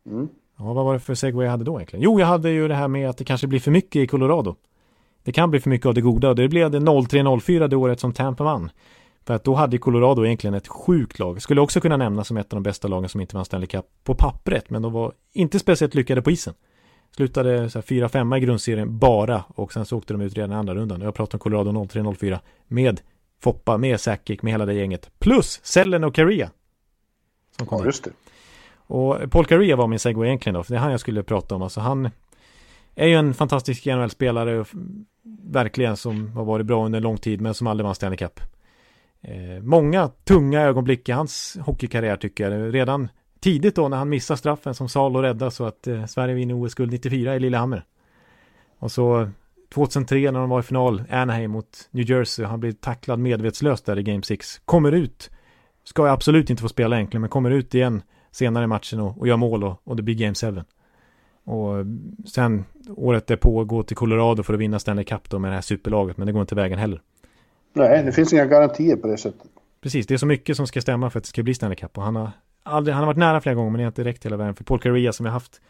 Mm. 0.05 0.29
Ja, 0.57 0.73
vad 0.73 0.85
var 0.85 0.93
det 0.93 0.99
för 0.99 1.15
segway 1.15 1.45
jag 1.45 1.51
hade 1.51 1.63
då 1.63 1.75
egentligen? 1.77 2.03
Jo, 2.03 2.19
jag 2.19 2.27
hade 2.27 2.49
ju 2.49 2.67
det 2.67 2.75
här 2.75 2.87
med 2.87 3.09
att 3.09 3.17
det 3.17 3.23
kanske 3.23 3.47
blir 3.47 3.59
för 3.59 3.71
mycket 3.71 3.95
i 3.95 4.07
Colorado. 4.07 4.55
Det 5.23 5.31
kan 5.31 5.51
bli 5.51 5.59
för 5.59 5.69
mycket 5.69 5.85
av 5.85 5.93
det 5.93 6.01
goda 6.01 6.29
och 6.29 6.35
det 6.35 6.47
blev 6.47 6.71
det 6.71 6.79
03-04 6.79 7.67
det 7.67 7.75
året 7.75 7.99
som 7.99 8.13
Tampa 8.13 8.43
vann. 8.43 8.71
För 9.25 9.33
att 9.33 9.43
då 9.43 9.53
hade 9.53 9.77
Colorado 9.77 10.25
egentligen 10.25 10.53
ett 10.53 10.67
sjukt 10.67 11.19
lag. 11.19 11.41
Skulle 11.41 11.61
också 11.61 11.79
kunna 11.79 11.97
nämnas 11.97 12.27
som 12.27 12.37
ett 12.37 12.53
av 12.53 12.57
de 12.57 12.63
bästa 12.63 12.87
lagen 12.87 13.09
som 13.09 13.21
inte 13.21 13.35
vann 13.35 13.45
Stanley 13.45 13.67
Cup 13.67 13.85
på 14.03 14.15
pappret, 14.15 14.69
men 14.69 14.81
de 14.81 14.93
var 14.93 15.11
inte 15.33 15.59
speciellt 15.59 15.95
lyckade 15.95 16.21
på 16.21 16.31
isen. 16.31 16.53
Slutade 17.15 17.67
4-5 17.67 18.37
i 18.37 18.39
grundserien 18.39 18.97
bara 18.97 19.43
och 19.47 19.73
sen 19.73 19.85
så 19.85 19.97
åkte 19.97 20.13
de 20.13 20.21
ut 20.21 20.33
redan 20.33 20.51
i 20.51 20.55
andra 20.55 20.75
rundan. 20.75 21.01
Jag 21.01 21.15
pratar 21.15 21.37
om 21.37 21.39
Colorado 21.39 21.71
03-04 21.71 22.39
med 22.67 23.01
Foppa, 23.39 23.77
med 23.77 23.99
Sakic, 23.99 24.41
med 24.41 24.53
hela 24.53 24.65
det 24.65 24.73
gänget. 24.73 25.11
Plus 25.19 25.59
Sellen 25.63 26.03
och 26.03 26.15
Caria. 26.15 26.51
Som 27.57 27.67
kom 27.67 27.79
ja, 27.79 27.85
just 27.85 28.03
det. 28.03 28.11
Och 28.87 29.31
Paul 29.31 29.45
Caria 29.45 29.75
var 29.75 29.87
min 29.87 29.99
segway 29.99 30.27
egentligen 30.27 30.53
då, 30.53 30.63
för 30.63 30.73
det 30.73 30.77
är 30.77 30.81
han 30.81 30.91
jag 30.91 30.99
skulle 30.99 31.23
prata 31.23 31.55
om. 31.55 31.61
Alltså 31.61 31.79
han 31.79 32.09
är 32.95 33.07
ju 33.07 33.15
en 33.15 33.33
fantastisk 33.33 33.85
NHL-spelare, 33.85 34.65
verkligen, 35.43 35.97
som 35.97 36.31
har 36.31 36.45
varit 36.45 36.65
bra 36.65 36.85
under 36.85 36.99
lång 36.99 37.17
tid, 37.17 37.41
men 37.41 37.53
som 37.53 37.67
aldrig 37.67 37.85
vann 37.85 37.95
Stanley 37.95 38.17
Cup. 38.17 38.39
Eh, 39.21 39.63
många 39.63 40.07
tunga 40.07 40.61
ögonblick 40.61 41.09
i 41.09 41.11
hans 41.11 41.57
hockeykarriär 41.61 42.17
tycker 42.17 42.51
jag. 42.51 42.73
Redan 42.73 43.09
tidigt 43.47 43.75
då 43.75 43.87
när 43.87 43.97
han 43.97 44.09
missar 44.09 44.35
straffen 44.35 44.73
som 44.73 44.89
Salo 44.89 45.21
räddar 45.21 45.49
så 45.49 45.65
att 45.65 45.87
eh, 45.87 46.05
Sverige 46.05 46.35
vinner 46.35 46.53
OS-guld 46.53 46.91
94 46.91 47.35
i 47.35 47.39
Lillehammer. 47.39 47.83
Och 48.79 48.91
så 48.91 49.29
2003 49.73 50.31
när 50.31 50.39
de 50.39 50.49
var 50.49 50.59
i 50.59 50.63
final, 50.63 51.03
Anaheim 51.09 51.51
mot 51.51 51.89
New 51.91 52.09
Jersey, 52.09 52.45
han 52.45 52.59
blir 52.59 52.71
tacklad 52.71 53.19
medvetslöst 53.19 53.85
där 53.85 53.99
i 53.99 54.03
Game 54.03 54.23
6. 54.23 54.61
Kommer 54.65 54.91
ut, 54.91 55.29
ska 55.83 56.05
jag 56.05 56.13
absolut 56.13 56.49
inte 56.49 56.61
få 56.61 56.69
spela 56.69 56.95
egentligen, 56.95 57.21
men 57.21 57.29
kommer 57.29 57.51
ut 57.51 57.75
igen 57.75 58.01
senare 58.31 58.63
i 58.63 58.67
matchen 58.67 58.99
och, 58.99 59.17
och 59.17 59.27
gör 59.27 59.37
mål 59.37 59.63
och, 59.63 59.81
och 59.83 59.95
det 59.95 60.03
blir 60.03 60.15
Game 60.15 60.35
7. 60.35 60.63
Och 61.43 61.85
sen 62.25 62.65
året 62.89 63.27
därpå 63.27 63.63
gå 63.63 63.83
till 63.83 63.97
Colorado 63.97 64.43
för 64.43 64.53
att 64.53 64.59
vinna 64.59 64.79
Stanley 64.79 65.05
Cup 65.05 65.29
då 65.29 65.39
med 65.39 65.51
det 65.51 65.55
här 65.55 65.61
superlaget, 65.61 66.17
men 66.17 66.27
det 66.27 66.33
går 66.33 66.41
inte 66.41 66.55
vägen 66.55 66.79
heller. 66.79 67.01
Nej, 67.73 68.03
det 68.03 68.11
finns 68.11 68.33
inga 68.33 68.45
garantier 68.45 68.95
på 68.95 69.07
det 69.07 69.17
sättet. 69.17 69.47
Precis, 69.81 70.07
det 70.07 70.13
är 70.13 70.17
så 70.17 70.25
mycket 70.25 70.57
som 70.57 70.67
ska 70.67 70.81
stämma 70.81 71.09
för 71.09 71.19
att 71.19 71.23
det 71.23 71.29
ska 71.29 71.43
bli 71.43 71.53
Stanley 71.53 71.75
Cup 71.75 71.97
och 71.97 72.03
han 72.03 72.15
har 72.15 72.31
aldrig, 72.67 72.93
han 72.93 73.03
har 73.03 73.07
varit 73.07 73.17
nära 73.17 73.41
flera 73.41 73.55
gånger 73.55 73.71
men 73.71 73.81
har 73.81 73.87
inte 73.87 74.03
räckt 74.03 74.25
hela 74.25 74.37
vägen 74.37 74.55
för 74.55 74.63
Paul 74.63 74.79
Carrea 74.79 75.13
som 75.13 75.25
jag 75.25 75.33
haft. 75.33 75.61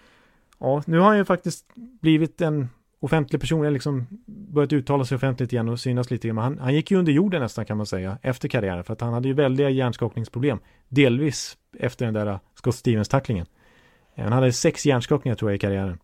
Ja, 0.59 0.83
nu 0.85 0.99
har 0.99 1.07
han 1.07 1.17
ju 1.17 1.25
faktiskt 1.25 1.65
blivit 1.75 2.41
en 2.41 2.69
offentlig 2.99 3.41
person, 3.41 3.61
eller 3.61 3.71
liksom 3.71 4.07
börjat 4.25 4.73
uttala 4.73 5.05
sig 5.05 5.15
offentligt 5.15 5.53
igen 5.53 5.69
och 5.69 5.79
synas 5.79 6.11
lite 6.11 6.33
men 6.33 6.43
han, 6.43 6.59
han 6.59 6.73
gick 6.73 6.91
ju 6.91 6.97
under 6.97 7.11
jorden 7.11 7.41
nästan 7.41 7.65
kan 7.65 7.77
man 7.77 7.85
säga 7.85 8.17
efter 8.21 8.47
karriären 8.47 8.83
för 8.83 8.93
att 8.93 9.01
han 9.01 9.13
hade 9.13 9.27
ju 9.27 9.33
väldiga 9.33 9.69
hjärnskakningsproblem. 9.69 10.59
Delvis 10.89 11.57
efter 11.79 12.05
den 12.05 12.13
där 12.13 12.39
Scott 12.55 12.75
Stevens-tacklingen. 12.75 13.45
Han 14.15 14.33
hade 14.33 14.51
sex 14.53 14.85
hjärnskakningar 14.85 15.35
tror 15.35 15.51
jag 15.51 15.55
i 15.55 15.59
karriären. 15.59 15.99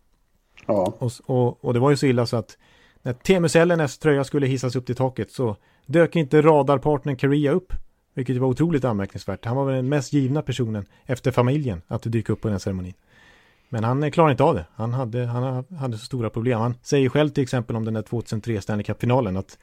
Ja. 0.66 0.94
Och, 0.98 1.12
och, 1.26 1.64
och 1.64 1.74
det 1.74 1.80
var 1.80 1.90
ju 1.90 1.96
så 1.96 2.06
illa 2.06 2.26
så 2.26 2.36
att 2.36 2.58
när 3.02 3.12
Teemu 3.12 3.48
Sellenes 3.48 3.98
tröja 3.98 4.24
skulle 4.24 4.46
hissas 4.46 4.76
upp 4.76 4.86
till 4.86 4.96
taket 4.96 5.30
så 5.30 5.56
dök 5.86 6.16
inte 6.16 6.42
radarpartnern 6.42 7.16
Korea 7.16 7.52
upp. 7.52 7.72
Vilket 8.14 8.36
var 8.36 8.48
otroligt 8.48 8.84
anmärkningsvärt. 8.84 9.44
Han 9.44 9.56
var 9.56 9.64
väl 9.64 9.74
den 9.74 9.88
mest 9.88 10.12
givna 10.12 10.42
personen 10.42 10.86
efter 11.06 11.30
familjen 11.30 11.82
att 11.88 12.02
dyka 12.02 12.32
upp 12.32 12.40
på 12.40 12.48
den 12.48 12.60
ceremonin. 12.60 12.94
Men 13.68 13.84
han 13.84 14.10
klarade 14.10 14.30
inte 14.30 14.44
av 14.44 14.54
det. 14.54 14.66
Han 14.74 14.92
hade, 14.92 15.26
han 15.26 15.64
hade 15.78 15.98
så 15.98 16.04
stora 16.04 16.30
problem. 16.30 16.60
Han 16.60 16.74
säger 16.82 17.08
själv 17.08 17.28
till 17.28 17.42
exempel 17.42 17.76
om 17.76 17.84
den 17.84 17.94
där 17.94 18.02
2003 18.02 18.60
Stanley 18.60 18.84
Cup-finalen 18.84 19.36
att 19.36 19.58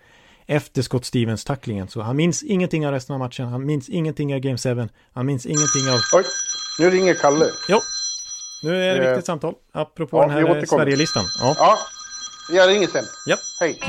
efter 0.46 0.82
Scott 0.82 1.06
Stevens-tacklingen 1.06 1.88
så 1.88 2.02
han 2.02 2.16
minns 2.16 2.44
ingenting 2.44 2.88
av 2.88 2.94
resten 2.94 3.14
av 3.14 3.20
matchen. 3.20 3.48
Han 3.48 3.66
minns 3.66 3.90
ingenting 3.90 4.34
av 4.34 4.40
Game 4.40 4.58
7. 4.58 4.90
Han 5.14 5.26
minns 5.26 5.46
ingenting 5.46 5.90
av... 5.90 6.00
Oj, 6.16 6.24
nu 6.80 6.90
ringer 6.90 7.14
Kalle. 7.14 7.46
Jo, 7.70 7.80
nu 8.64 8.84
är 8.84 9.00
det 9.00 9.04
eh, 9.04 9.10
viktigt 9.10 9.26
samtal. 9.26 9.54
Apropå 9.72 10.18
ja, 10.18 10.22
den 10.22 10.32
här 10.32 10.66
Sverigelistan. 10.66 11.24
Ja. 11.40 11.56
ja, 11.58 11.78
jag 12.52 12.70
ringer 12.70 12.88
sen. 12.88 13.04
Ja. 13.26 13.38
Hej. 13.60 13.80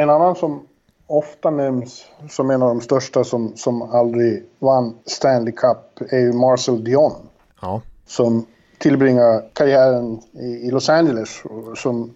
En 0.00 0.10
annan 0.10 0.36
som 0.36 0.66
ofta 1.06 1.50
nämns 1.50 2.06
som 2.28 2.50
en 2.50 2.62
av 2.62 2.68
de 2.68 2.80
största 2.80 3.24
som, 3.24 3.56
som 3.56 3.82
aldrig 3.82 4.44
vann 4.58 4.94
Stanley 5.06 5.52
Cup 5.52 6.12
är 6.12 6.18
ju 6.18 6.32
Marcel 6.32 6.84
Dion. 6.84 7.12
Ja. 7.60 7.82
Som 8.06 8.46
tillbringar 8.78 9.44
karriären 9.52 10.20
i, 10.32 10.46
i 10.46 10.70
Los 10.70 10.88
Angeles 10.88 11.42
som 11.76 12.14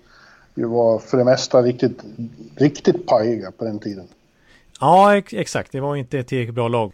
ju 0.55 0.65
var 0.65 0.99
för 0.99 1.19
det 1.19 1.25
mesta 1.25 1.63
riktigt, 1.63 2.05
riktigt 2.57 3.07
pajiga 3.07 3.51
på 3.51 3.65
den 3.65 3.79
tiden. 3.79 4.09
Ja, 4.81 5.17
ex 5.17 5.33
exakt. 5.33 5.73
Det 5.73 5.81
var 5.81 5.97
inte 5.97 6.19
ett 6.19 6.29
tillräckligt 6.29 6.55
bra 6.55 6.69
lag 6.69 6.93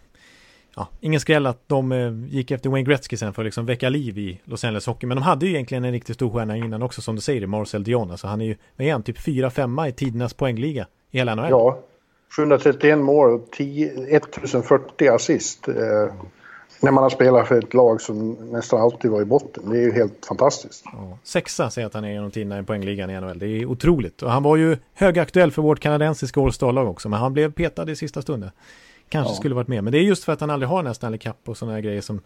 ja, 0.75 0.87
ingen 0.99 1.19
skräll 1.19 1.45
att 1.45 1.67
de 1.67 1.91
eh, 1.91 2.11
gick 2.27 2.51
efter 2.51 2.69
Wayne 2.69 2.89
Gretzky 2.89 3.17
sen 3.17 3.33
för 3.33 3.41
att 3.41 3.45
liksom 3.45 3.65
väcka 3.65 3.89
liv 3.89 4.17
i 4.17 4.41
Los 4.43 4.63
Angeles 4.63 4.85
Hockey. 4.85 5.07
Men 5.07 5.17
de 5.17 5.21
hade 5.21 5.45
ju 5.45 5.51
egentligen 5.51 5.85
en 5.85 5.91
riktigt 5.91 6.15
stor 6.15 6.29
stjärna 6.29 6.57
innan 6.57 6.81
också 6.81 7.01
som 7.01 7.15
du 7.15 7.21
säger, 7.21 7.47
Marcel 7.47 7.83
Dion. 7.83 8.11
Alltså 8.11 8.27
han 8.27 8.41
är 8.41 8.45
ju, 8.45 8.55
vad 8.75 8.87
är 8.87 8.91
han, 8.91 9.03
typ 9.03 9.17
4-5 9.17 9.87
i 9.87 9.91
tidernas 9.91 10.33
poängliga 10.33 10.87
i 11.11 11.17
hela 11.17 11.35
NHL. 11.35 11.49
Ja, 11.49 11.79
731 12.35 12.97
mål 12.97 13.33
och 13.33 13.51
10, 13.51 13.91
1040 14.17 15.07
assist. 15.07 15.67
Eh, 15.67 15.75
när 16.81 16.91
man 16.91 17.03
har 17.03 17.09
spelat 17.09 17.47
för 17.47 17.57
ett 17.57 17.73
lag 17.73 18.01
som 18.01 18.31
nästan 18.31 18.81
alltid 18.81 19.11
var 19.11 19.21
i 19.21 19.25
botten. 19.25 19.69
Det 19.69 19.77
är 19.77 19.81
ju 19.81 19.91
helt 19.91 20.25
fantastiskt. 20.25 20.83
Ja, 20.85 21.17
sexa 21.23 21.69
säger 21.69 21.87
att 21.87 21.93
han 21.93 22.03
är 22.03 22.09
genom 22.11 22.31
tiderna 22.31 22.59
i 22.59 22.63
poängligan 22.63 23.09
i 23.09 23.21
NHL. 23.21 23.39
Det 23.39 23.47
är 23.47 23.65
otroligt. 23.65 24.21
Och 24.21 24.31
han 24.31 24.43
var 24.43 24.55
ju 24.55 24.77
högaktuell 24.93 25.51
för 25.51 25.61
vårt 25.61 25.79
kanadensiska 25.79 26.41
All-Star-lag 26.41 26.89
också. 26.89 27.09
Men 27.09 27.19
han 27.19 27.33
blev 27.33 27.51
petad 27.51 27.91
i 27.91 27.95
sista 27.95 28.21
stunden 28.21 28.51
kanske 29.09 29.31
ja. 29.31 29.35
skulle 29.35 29.55
varit 29.55 29.67
med. 29.67 29.83
Men 29.83 29.91
det 29.91 29.99
är 29.99 30.03
just 30.03 30.23
för 30.23 30.33
att 30.33 30.41
han 30.41 30.49
aldrig 30.49 30.69
har 30.69 30.77
den 30.77 30.85
här 30.85 30.93
Stanley 30.93 31.19
Cup 31.19 31.49
och 31.49 31.57
sådana 31.57 31.75
här 31.75 31.81
grejer 31.81 32.01
som, 32.01 32.21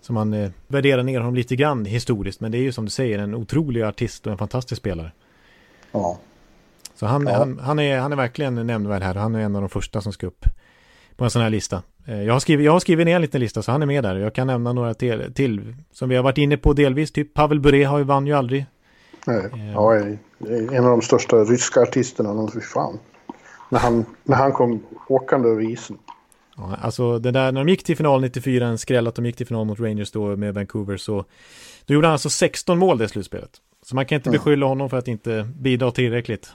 som 0.00 0.14
man 0.14 0.34
eh, 0.34 0.50
värderar 0.66 1.02
ner 1.02 1.18
honom 1.18 1.34
lite 1.34 1.56
grann 1.56 1.84
historiskt. 1.84 2.40
Men 2.40 2.52
det 2.52 2.58
är 2.58 2.62
ju 2.62 2.72
som 2.72 2.84
du 2.84 2.90
säger 2.90 3.18
en 3.18 3.34
otrolig 3.34 3.82
artist 3.82 4.26
och 4.26 4.32
en 4.32 4.38
fantastisk 4.38 4.80
spelare. 4.80 5.12
Ja. 5.92 6.18
Så 6.94 7.06
han, 7.06 7.26
ja. 7.26 7.38
han, 7.38 7.58
han, 7.58 7.78
är, 7.78 7.98
han 7.98 8.12
är 8.12 8.16
verkligen 8.16 8.66
nämnvärd 8.66 9.02
här. 9.02 9.14
Han 9.14 9.34
är 9.34 9.40
en 9.40 9.56
av 9.56 9.62
de 9.62 9.68
första 9.68 10.00
som 10.00 10.12
ska 10.12 10.26
upp 10.26 10.44
på 11.16 11.24
en 11.24 11.30
sån 11.30 11.42
här 11.42 11.50
lista. 11.50 11.82
Eh, 12.06 12.22
jag 12.22 12.32
har, 12.32 12.40
skrivit, 12.40 12.66
jag 12.66 12.72
har 12.72 12.80
skrivit 12.80 13.06
ner 13.06 13.16
en 13.16 13.22
liten 13.22 13.40
lista 13.40 13.62
så 13.62 13.72
han 13.72 13.82
är 13.82 13.86
med 13.86 14.04
där. 14.04 14.16
Jag 14.16 14.34
kan 14.34 14.46
nämna 14.46 14.72
några 14.72 14.94
till, 14.94 15.32
till 15.34 15.74
som 15.92 16.08
vi 16.08 16.16
har 16.16 16.22
varit 16.22 16.38
inne 16.38 16.56
på 16.56 16.72
delvis. 16.72 17.12
Typ 17.12 17.34
Pavel 17.34 17.60
Bure 17.60 17.84
har 17.84 17.98
ju 17.98 18.04
vann 18.04 18.26
ju 18.26 18.32
aldrig. 18.32 18.66
Nej, 19.26 19.50
eh. 19.52 19.72
ja, 19.72 19.94
en 20.72 20.84
av 20.84 20.90
de 20.90 21.02
största 21.02 21.36
ryska 21.36 21.80
artisterna 21.80 22.32
någonsin. 22.32 22.60
Fan 22.60 22.98
när 23.68 23.78
han, 23.78 24.04
när 24.24 24.36
han 24.36 24.52
kom 24.52 24.86
åkande 25.08 25.48
över 25.48 25.70
isen. 25.70 25.98
Ja, 26.56 26.76
alltså 26.82 27.18
det 27.18 27.30
där 27.30 27.52
när 27.52 27.64
de 27.64 27.68
gick 27.68 27.84
till 27.84 27.96
final 27.96 28.20
94, 28.20 28.66
en 28.66 28.78
skräll 28.78 29.06
att 29.06 29.14
de 29.14 29.26
gick 29.26 29.36
till 29.36 29.46
final 29.46 29.66
mot 29.66 29.80
Rangers 29.80 30.10
då 30.10 30.36
med 30.36 30.54
Vancouver 30.54 30.96
så 30.96 31.24
då 31.86 31.94
gjorde 31.94 32.06
han 32.06 32.12
alltså 32.12 32.30
16 32.30 32.78
mål 32.78 32.98
det 32.98 33.08
slutspelet. 33.08 33.50
Så 33.82 33.94
man 33.94 34.06
kan 34.06 34.16
inte 34.16 34.28
mm. 34.28 34.38
beskylla 34.38 34.66
honom 34.66 34.90
för 34.90 34.96
att 34.96 35.08
inte 35.08 35.48
bidra 35.58 35.90
tillräckligt 35.90 36.52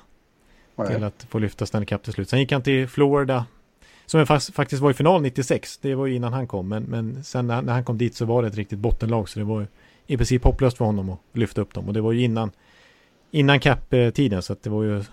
Nej. 0.75 0.87
till 0.87 1.03
att 1.03 1.25
få 1.29 1.39
lyfta 1.39 1.65
Stanley 1.65 1.85
Cup 1.85 2.03
till 2.03 2.13
slut. 2.13 2.29
Sen 2.29 2.39
gick 2.39 2.51
han 2.51 2.61
till 2.61 2.87
Florida 2.87 3.45
som 4.05 4.25
faktiskt 4.25 4.81
var 4.81 4.91
i 4.91 4.93
final 4.93 5.21
96. 5.21 5.77
Det 5.77 5.95
var 5.95 6.05
ju 6.05 6.15
innan 6.15 6.33
han 6.33 6.47
kom. 6.47 6.67
Men, 6.67 6.83
men 6.83 7.23
sen 7.23 7.47
när, 7.47 7.61
när 7.61 7.73
han 7.73 7.83
kom 7.83 7.97
dit 7.97 8.15
så 8.15 8.25
var 8.25 8.41
det 8.41 8.47
ett 8.47 8.55
riktigt 8.55 8.79
bottenlag. 8.79 9.29
Så 9.29 9.39
det 9.39 9.45
var 9.45 9.59
ju 9.59 9.67
i 10.07 10.17
princip 10.17 10.43
hopplöst 10.43 10.77
för 10.77 10.85
honom 10.85 11.09
att 11.09 11.19
lyfta 11.33 11.61
upp 11.61 11.73
dem. 11.73 11.87
Och 11.87 11.93
det 11.93 12.01
var 12.01 12.11
ju 12.11 12.21
innan, 12.21 12.51
innan 13.31 13.59
cap-tiden. 13.59 14.41
Så 14.41 14.53
att 14.53 14.63
det 14.63 14.69
var 14.69 14.83
ju 14.83 15.03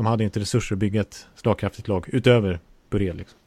de 0.00 0.06
hade 0.06 0.24
inte 0.24 0.40
resurser 0.40 0.74
att 0.74 0.78
bygga 0.78 1.00
ett 1.00 1.26
slagkraftigt 1.34 1.88
lag 1.88 2.08
utöver 2.08 2.60
Burel. 2.90 3.16
Liksom. 3.16 3.38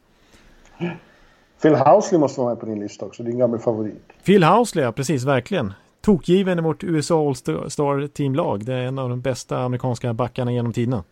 Phil 1.62 1.74
Housley 1.74 2.20
måste 2.20 2.40
vara 2.40 2.50
med 2.50 2.60
på 2.60 2.66
din 2.66 2.80
lista 2.80 3.06
också, 3.06 3.22
din 3.22 3.38
gamla 3.38 3.58
favorit. 3.58 4.02
Phil 4.24 4.44
Housley, 4.44 4.84
ja 4.84 4.92
precis, 4.92 5.24
verkligen. 5.24 5.72
Tokgiven 6.00 6.58
i 6.58 6.62
vårt 6.62 6.84
USA 6.84 7.28
All-Star 7.28 8.06
teamlag. 8.06 8.64
Det 8.64 8.74
är 8.74 8.86
en 8.86 8.98
av 8.98 9.08
de 9.08 9.20
bästa 9.20 9.58
amerikanska 9.58 10.12
backarna 10.14 10.52
genom 10.52 10.72
tiderna. 10.72 11.04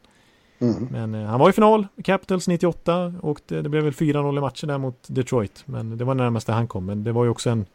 Mm. 0.59 0.89
Men 0.91 1.15
eh, 1.15 1.27
han 1.27 1.41
var 1.41 1.51
i 1.51 1.53
final, 1.53 1.87
Capitals 2.05 2.49
98 2.49 3.15
och 3.21 3.41
det, 3.47 3.63
det 3.63 3.69
blev 3.69 3.85
väl 3.85 3.93
4-0 3.93 4.39
i 4.39 4.41
matchen 4.41 4.69
där 4.69 4.79
mot 4.79 5.07
Detroit. 5.07 5.63
Men 5.67 5.99
det 5.99 6.05
var 6.05 6.15
närmast 6.15 6.47
där 6.47 6.55
han 6.55 6.69
kom. 6.69 6.87
Men 6.87 7.05
det 7.05 7.13
var 7.13 7.25
ju 7.25 7.31
också 7.31 7.51
en 7.51 7.67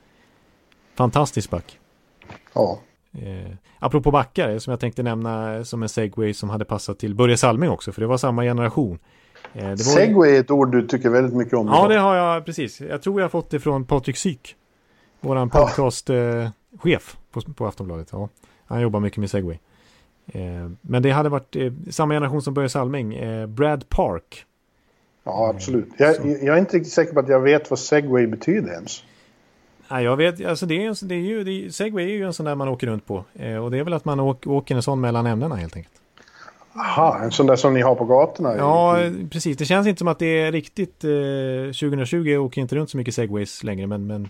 fantastisk 0.95 1.49
back. 1.49 1.79
Ja. 2.53 2.79
Eh, 3.21 3.51
apropå 3.79 4.11
backar, 4.11 4.59
som 4.59 4.71
jag 4.71 4.79
tänkte 4.79 5.03
nämna 5.03 5.65
som 5.65 5.83
en 5.83 5.89
segway 5.89 6.33
som 6.33 6.49
hade 6.49 6.65
passat 6.65 6.99
till 6.99 7.15
Börje 7.15 7.37
Salming 7.37 7.69
också, 7.69 7.91
för 7.91 8.01
det 8.01 8.07
var 8.07 8.17
samma 8.17 8.43
generation. 8.43 8.99
Eh, 9.53 9.67
var... 9.67 9.75
Segway 9.75 10.35
är 10.35 10.39
ett 10.39 10.51
ord 10.51 10.71
du 10.71 10.87
tycker 10.87 11.09
väldigt 11.09 11.33
mycket 11.33 11.53
om. 11.53 11.67
Ja, 11.67 11.87
det 11.87 11.97
har 11.97 12.15
jag 12.15 12.45
precis. 12.45 12.81
Jag 12.81 13.01
tror 13.01 13.19
jag 13.19 13.23
har 13.23 13.29
fått 13.29 13.49
det 13.49 13.59
från 13.59 13.85
Patrik 13.85 14.17
Syk. 14.17 14.55
Våran 15.19 15.49
podcastchef 15.49 16.53
ja. 16.83 16.99
på, 17.31 17.41
på 17.53 17.67
Aftonbladet. 17.67 18.07
Ja, 18.11 18.29
han 18.65 18.81
jobbar 18.81 18.99
mycket 18.99 19.17
med 19.17 19.29
segway. 19.29 19.57
Eh, 20.27 20.69
men 20.81 21.03
det 21.03 21.11
hade 21.11 21.29
varit 21.29 21.55
eh, 21.55 21.73
samma 21.89 22.13
generation 22.13 22.41
som 22.41 22.53
Börje 22.53 22.69
Salming. 22.69 23.13
Eh, 23.13 23.47
Brad 23.47 23.89
Park. 23.89 24.45
Ja, 25.23 25.51
absolut. 25.55 25.89
Jag, 25.97 26.15
jag, 26.25 26.55
är 26.55 26.57
inte 26.57 26.77
riktigt 26.77 26.93
säker 26.93 27.13
på 27.13 27.19
att 27.19 27.29
jag 27.29 27.39
vet 27.39 27.69
vad 27.69 27.79
segway 27.79 28.27
betyder 28.27 28.71
ens. 28.71 29.03
Nej, 29.89 30.03
jag 30.03 30.17
vet, 30.17 30.45
alltså 30.45 30.65
det 30.65 30.85
är, 30.85 31.05
det 31.07 31.15
är 31.15 31.19
ju, 31.19 31.43
det 31.43 31.51
är, 31.51 31.69
segway 31.69 32.05
är 32.05 32.15
ju 32.15 32.25
en 32.25 32.33
sån 32.33 32.45
där 32.45 32.55
man 32.55 32.67
åker 32.67 32.87
runt 32.87 33.05
på. 33.05 33.23
Eh, 33.33 33.55
och 33.55 33.71
det 33.71 33.77
är 33.77 33.83
väl 33.83 33.93
att 33.93 34.05
man 34.05 34.19
åker, 34.19 34.51
åker 34.51 34.75
en 34.75 34.81
sån 34.81 35.01
mellan 35.01 35.25
ämnena 35.25 35.55
helt 35.55 35.75
enkelt. 35.75 35.93
Aha, 36.75 37.19
en 37.23 37.31
sån 37.31 37.47
där 37.47 37.55
som 37.55 37.73
ni 37.73 37.81
har 37.81 37.95
på 37.95 38.05
gatorna? 38.05 38.55
Ja, 38.57 38.97
precis. 39.31 39.57
Det 39.57 39.65
känns 39.65 39.87
inte 39.87 39.99
som 39.99 40.07
att 40.07 40.19
det 40.19 40.41
är 40.41 40.51
riktigt... 40.51 41.03
Eh, 41.03 41.09
2020 41.65 42.37
åker 42.37 42.61
inte 42.61 42.75
runt 42.75 42.89
så 42.89 42.97
mycket 42.97 43.15
segways 43.15 43.63
längre, 43.63 43.87
men, 43.87 44.07
men 44.07 44.29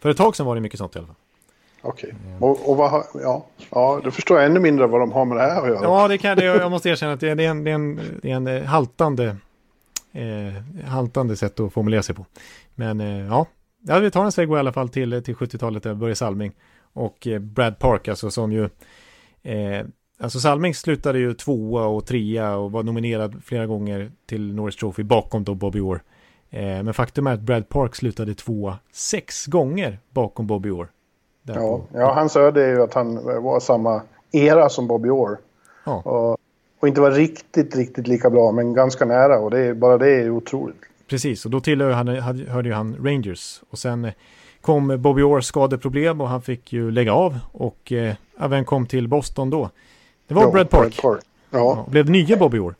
för 0.00 0.10
ett 0.10 0.16
tag 0.16 0.36
sedan 0.36 0.46
var 0.46 0.54
det 0.54 0.60
mycket 0.60 0.78
sånt 0.78 0.96
i 0.96 0.98
alla 0.98 1.06
fall. 1.06 1.16
Okej, 1.82 2.14
okay. 2.14 2.48
och, 2.48 2.70
och 2.70 2.76
vad 2.76 2.90
har, 2.90 3.04
ja, 3.14 3.46
ja, 3.70 4.00
då 4.04 4.10
förstår 4.10 4.38
jag 4.38 4.46
ännu 4.46 4.60
mindre 4.60 4.86
vad 4.86 5.00
de 5.00 5.12
har 5.12 5.24
med 5.24 5.36
det 5.36 5.42
här 5.42 5.62
att 5.62 5.68
göra. 5.68 5.82
Ja, 5.82 6.08
det 6.08 6.18
kan 6.18 6.36
det, 6.36 6.44
jag 6.44 6.70
måste 6.70 6.88
erkänna 6.88 7.12
att 7.12 7.20
det 7.20 7.28
är 7.28 7.40
en, 7.40 7.64
det 7.64 7.70
är 7.70 7.74
en, 7.74 8.00
det 8.22 8.30
är 8.30 8.36
en 8.36 8.66
haltande, 8.66 9.36
eh, 10.12 10.84
haltande 10.88 11.36
sätt 11.36 11.60
att 11.60 11.72
formulera 11.72 12.02
sig 12.02 12.14
på. 12.14 12.26
Men 12.74 13.00
eh, 13.00 13.26
ja, 13.26 13.46
ja, 13.86 13.98
vi 13.98 14.10
tar 14.10 14.24
en 14.24 14.32
segway 14.32 14.58
i 14.58 14.60
alla 14.60 14.72
fall 14.72 14.88
till, 14.88 15.22
till 15.22 15.34
70-talet 15.34 15.82
där 15.82 15.94
Börje 15.94 16.14
Salming 16.14 16.52
och 16.92 17.26
eh, 17.26 17.38
Brad 17.38 17.78
Park, 17.78 18.08
alltså 18.08 18.30
som 18.30 18.52
ju 18.52 18.64
eh, 19.42 19.86
Alltså 20.18 20.40
Salming 20.40 20.74
slutade 20.74 21.18
ju 21.18 21.34
tvåa 21.34 21.86
och 21.86 22.06
trea 22.06 22.56
och 22.56 22.72
var 22.72 22.82
nominerad 22.82 23.42
flera 23.44 23.66
gånger 23.66 24.12
till 24.26 24.54
Norris 24.54 24.76
Trophy 24.76 25.02
bakom 25.02 25.44
då 25.44 25.54
Bobby 25.54 25.80
Orr. 25.80 26.02
Eh, 26.50 26.82
men 26.82 26.94
faktum 26.94 27.26
är 27.26 27.32
att 27.32 27.40
Brad 27.40 27.68
Park 27.68 27.94
slutade 27.94 28.34
tvåa 28.34 28.78
sex 28.92 29.46
gånger 29.46 29.98
bakom 30.10 30.46
Bobby 30.46 30.70
Orr. 30.70 30.88
Ja, 31.42 31.80
ja, 31.92 32.14
hans 32.14 32.36
öde 32.36 32.64
är 32.64 32.68
ju 32.68 32.82
att 32.82 32.94
han 32.94 33.24
var 33.42 33.60
samma 33.60 34.02
era 34.32 34.68
som 34.68 34.86
Bobby 34.86 35.08
Orr. 35.08 35.38
Ja. 35.84 36.02
Och, 36.04 36.38
och, 36.80 36.88
inte 36.88 37.00
var 37.00 37.10
riktigt, 37.10 37.76
riktigt 37.76 38.06
lika 38.06 38.30
bra, 38.30 38.52
men 38.52 38.72
ganska 38.72 39.04
nära. 39.04 39.38
Och 39.38 39.50
det 39.50 39.60
är, 39.60 39.74
bara 39.74 39.98
det 39.98 40.10
är 40.10 40.30
otroligt. 40.30 40.80
Precis, 41.08 41.44
och 41.44 41.50
då 41.50 41.60
tillhörde 41.60 41.94
han, 41.94 42.08
hörde 42.48 42.68
ju 42.68 42.74
han 42.74 42.96
Rangers. 43.04 43.62
Och 43.70 43.78
sen 43.78 44.10
kom 44.60 45.02
Bobby 45.02 45.22
Orrs 45.22 45.44
skadeproblem 45.44 46.20
och 46.20 46.28
han 46.28 46.42
fick 46.42 46.72
ju 46.72 46.90
lägga 46.90 47.12
av. 47.12 47.38
Och 47.52 47.92
eh, 47.92 48.14
vem 48.48 48.64
kom 48.64 48.86
till 48.86 49.08
Boston 49.08 49.50
då? 49.50 49.70
Det 50.28 50.34
var 50.34 50.42
ja, 50.42 50.50
Brad 50.50 50.70
Park. 50.70 50.80
Brad 50.80 51.12
Park. 51.12 51.24
Ja. 51.50 51.58
ja. 51.58 51.86
Blev 51.90 52.10
nya 52.10 52.36
Bobby 52.36 52.58
Orr. 52.58 52.74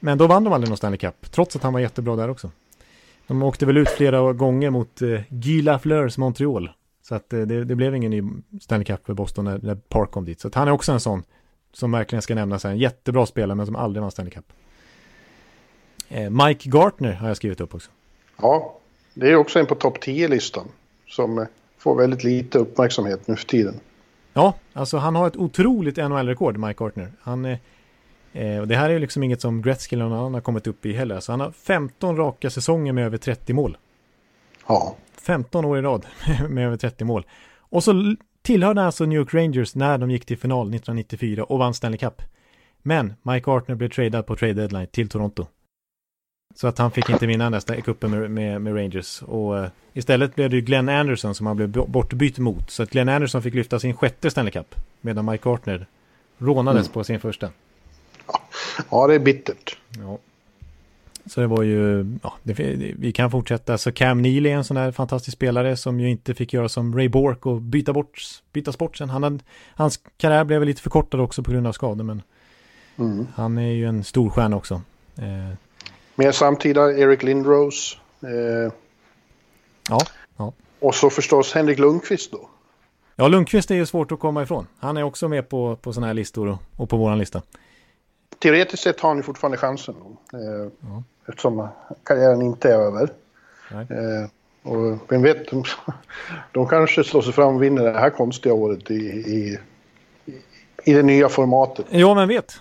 Men 0.00 0.18
då 0.18 0.26
vann 0.26 0.44
de 0.44 0.52
aldrig 0.52 0.68
någon 0.68 0.76
Stanley 0.76 0.98
Cup, 0.98 1.30
trots 1.30 1.56
att 1.56 1.62
han 1.62 1.72
var 1.72 1.80
jättebra 1.80 2.16
där 2.16 2.30
också. 2.30 2.50
De 3.26 3.42
åkte 3.42 3.66
väl 3.66 3.76
ut 3.76 3.88
flera 3.88 4.32
gånger 4.32 4.70
mot 4.70 5.02
eh, 5.02 5.20
Guy 5.28 5.62
Lafleurs 5.62 6.18
Montreal. 6.18 6.70
Så 7.02 7.14
att 7.14 7.32
eh, 7.32 7.40
det, 7.40 7.64
det, 7.64 7.74
blev 7.74 7.94
ingen 7.96 8.10
ny 8.10 8.22
Stanley 8.60 8.84
Cup 8.84 9.06
för 9.06 9.14
Boston 9.14 9.44
när, 9.44 9.58
när 9.62 9.74
Park 9.74 10.10
kom 10.10 10.24
dit. 10.24 10.40
Så 10.40 10.50
han 10.54 10.68
är 10.68 10.72
också 10.72 10.92
en 10.92 11.00
sån 11.00 11.22
som 11.72 11.92
verkligen 11.92 12.22
ska 12.22 12.34
nämnas. 12.34 12.64
En 12.64 12.78
jättebra 12.78 13.26
spelare 13.26 13.54
men 13.56 13.66
som 13.66 13.76
aldrig 13.76 14.02
vann 14.02 14.10
Stanley 14.10 14.30
Cup. 14.30 14.44
Eh, 16.14 16.30
Mike 16.30 16.68
Gartner 16.68 17.12
har 17.12 17.28
jag 17.28 17.36
skrivit 17.36 17.60
upp 17.60 17.74
också. 17.74 17.90
Ja, 18.36 18.78
det 19.14 19.30
är 19.30 19.36
också 19.36 19.58
en 19.58 19.66
på 19.66 19.74
topp 19.74 19.98
10-listan. 19.98 20.68
Som 21.08 21.38
eh, 21.38 21.44
får 21.78 21.96
väldigt 21.96 22.24
lite 22.24 22.58
uppmärksamhet 22.58 23.28
nu 23.28 23.36
för 23.36 23.46
tiden. 23.46 23.80
Ja, 24.32 24.54
alltså 24.72 24.96
han 24.96 25.16
har 25.16 25.26
ett 25.26 25.36
otroligt 25.36 25.96
NHL-rekord, 25.96 26.56
Mike 26.56 26.84
Gartner. 26.84 27.12
Han, 27.20 27.44
eh, 28.32 28.58
och 28.60 28.68
det 28.68 28.76
här 28.76 28.88
är 28.88 28.92
ju 28.92 28.98
liksom 28.98 29.22
inget 29.22 29.40
som 29.40 29.62
Gretzky 29.62 29.96
eller 29.96 30.04
någon 30.04 30.18
annan 30.18 30.34
har 30.34 30.40
kommit 30.40 30.66
upp 30.66 30.86
i 30.86 30.92
heller. 30.92 31.20
Så 31.20 31.32
han 31.32 31.40
har 31.40 31.50
15 31.50 32.16
raka 32.16 32.50
säsonger 32.50 32.92
med 32.92 33.06
över 33.06 33.18
30 33.18 33.52
mål. 33.52 33.76
Ja. 34.66 34.96
15 35.16 35.64
år 35.64 35.78
i 35.78 35.82
rad 35.82 36.06
med 36.48 36.66
över 36.66 36.76
30 36.76 37.04
mål. 37.04 37.26
Och 37.58 37.84
så 37.84 38.16
tillhörde 38.42 38.82
alltså 38.82 39.04
New 39.04 39.18
York 39.18 39.34
Rangers 39.34 39.74
när 39.74 39.98
de 39.98 40.10
gick 40.10 40.26
till 40.26 40.38
final 40.38 40.66
1994 40.66 41.44
och 41.44 41.58
vann 41.58 41.74
Stanley 41.74 41.98
Cup. 41.98 42.22
Men 42.82 43.14
Mike 43.22 43.50
Artner 43.50 43.74
blev 43.74 43.88
tradad 43.88 44.26
på 44.26 44.36
trade 44.36 44.54
deadline 44.54 44.86
till 44.86 45.08
Toronto. 45.08 45.46
Så 46.54 46.66
att 46.66 46.78
han 46.78 46.90
fick 46.90 47.10
inte 47.10 47.26
vinna 47.26 47.50
nästa 47.50 47.80
cupen 47.80 48.10
med, 48.10 48.30
med, 48.30 48.60
med, 48.60 48.76
Rangers. 48.76 49.22
Och 49.22 49.54
uh, 49.54 49.66
istället 49.92 50.34
blev 50.34 50.50
det 50.50 50.56
ju 50.56 50.62
Glenn 50.62 50.88
Anderson 50.88 51.34
som 51.34 51.46
han 51.46 51.56
blev 51.56 51.68
bortbytt 51.68 52.38
mot. 52.38 52.70
Så 52.70 52.82
att 52.82 52.90
Glenn 52.90 53.08
Anderson 53.08 53.42
fick 53.42 53.54
lyfta 53.54 53.78
sin 53.78 53.96
sjätte 53.96 54.30
Stanley 54.30 54.52
Cup. 54.52 54.74
Medan 55.00 55.24
Mike 55.24 55.48
Artner 55.48 55.86
rånades 56.38 56.86
mm. 56.86 56.92
på 56.92 57.04
sin 57.04 57.20
första. 57.20 57.50
Ja, 58.90 59.06
det 59.06 59.14
är 59.14 59.18
bittert. 59.18 59.76
Ja. 59.98 60.18
Så 61.26 61.40
det 61.40 61.46
var 61.46 61.62
ju, 61.62 62.06
ja, 62.22 62.34
det, 62.42 62.54
vi 62.98 63.12
kan 63.12 63.30
fortsätta. 63.30 63.78
Så 63.78 63.92
Cam 63.92 64.22
Neely 64.22 64.50
är 64.50 64.56
en 64.56 64.64
sån 64.64 64.76
här 64.76 64.92
fantastisk 64.92 65.36
spelare 65.36 65.76
som 65.76 66.00
ju 66.00 66.10
inte 66.10 66.34
fick 66.34 66.52
göra 66.52 66.68
som 66.68 66.96
Ray 66.96 67.08
Bork 67.08 67.46
och 67.46 67.62
byta 67.62 67.92
bort, 67.92 68.22
byta 68.52 68.72
sport 68.72 68.96
sen. 68.96 69.10
Han 69.10 69.22
hade, 69.22 69.38
hans 69.74 70.00
karriär 70.16 70.44
blev 70.44 70.64
lite 70.64 70.82
förkortad 70.82 71.20
också 71.20 71.42
på 71.42 71.50
grund 71.50 71.66
av 71.66 71.72
skador, 71.72 72.04
men 72.04 72.22
mm. 72.96 73.26
han 73.34 73.58
är 73.58 73.72
ju 73.72 73.86
en 73.86 74.04
stor 74.04 74.30
stjärna 74.30 74.56
också. 74.56 74.82
Eh. 75.16 75.56
Mer 76.14 76.32
samtida 76.32 76.92
Eric 76.92 77.22
Lindros. 77.22 77.98
Eh. 78.22 78.72
Ja, 79.88 80.00
ja. 80.36 80.52
Och 80.80 80.94
så 80.94 81.10
förstås 81.10 81.52
Henrik 81.54 81.78
Lundqvist 81.78 82.32
då. 82.32 82.48
Ja, 83.16 83.28
Lundqvist 83.28 83.70
är 83.70 83.74
ju 83.74 83.86
svårt 83.86 84.12
att 84.12 84.20
komma 84.20 84.42
ifrån. 84.42 84.66
Han 84.78 84.96
är 84.96 85.02
också 85.02 85.28
med 85.28 85.48
på, 85.48 85.76
på 85.76 85.92
sådana 85.92 86.06
här 86.06 86.14
listor 86.14 86.48
och, 86.48 86.58
och 86.76 86.90
på 86.90 86.96
våran 86.96 87.18
lista. 87.18 87.42
Teoretiskt 88.38 88.82
sett 88.82 89.00
har 89.00 89.08
han 89.08 89.16
ju 89.16 89.22
fortfarande 89.22 89.58
chansen. 89.58 89.94
Eh, 90.32 90.70
ja 90.80 91.02
eftersom 91.26 91.68
karriären 92.02 92.42
inte 92.42 92.68
är 92.68 92.78
över. 92.78 93.10
Eh, 93.70 94.28
och 94.62 94.98
vem 95.12 95.22
vet, 95.22 95.50
de, 95.50 95.64
de 96.52 96.68
kanske 96.68 97.04
slår 97.04 97.22
sig 97.22 97.32
fram 97.32 97.56
och 97.56 97.62
vinner 97.62 97.84
det 97.84 97.98
här 97.98 98.10
konstiga 98.10 98.54
året 98.54 98.90
i, 98.90 98.94
i, 98.94 99.58
i 100.84 100.92
det 100.92 101.02
nya 101.02 101.28
formatet. 101.28 101.86
Ja, 101.90 102.14
men 102.14 102.28
vet. 102.28 102.60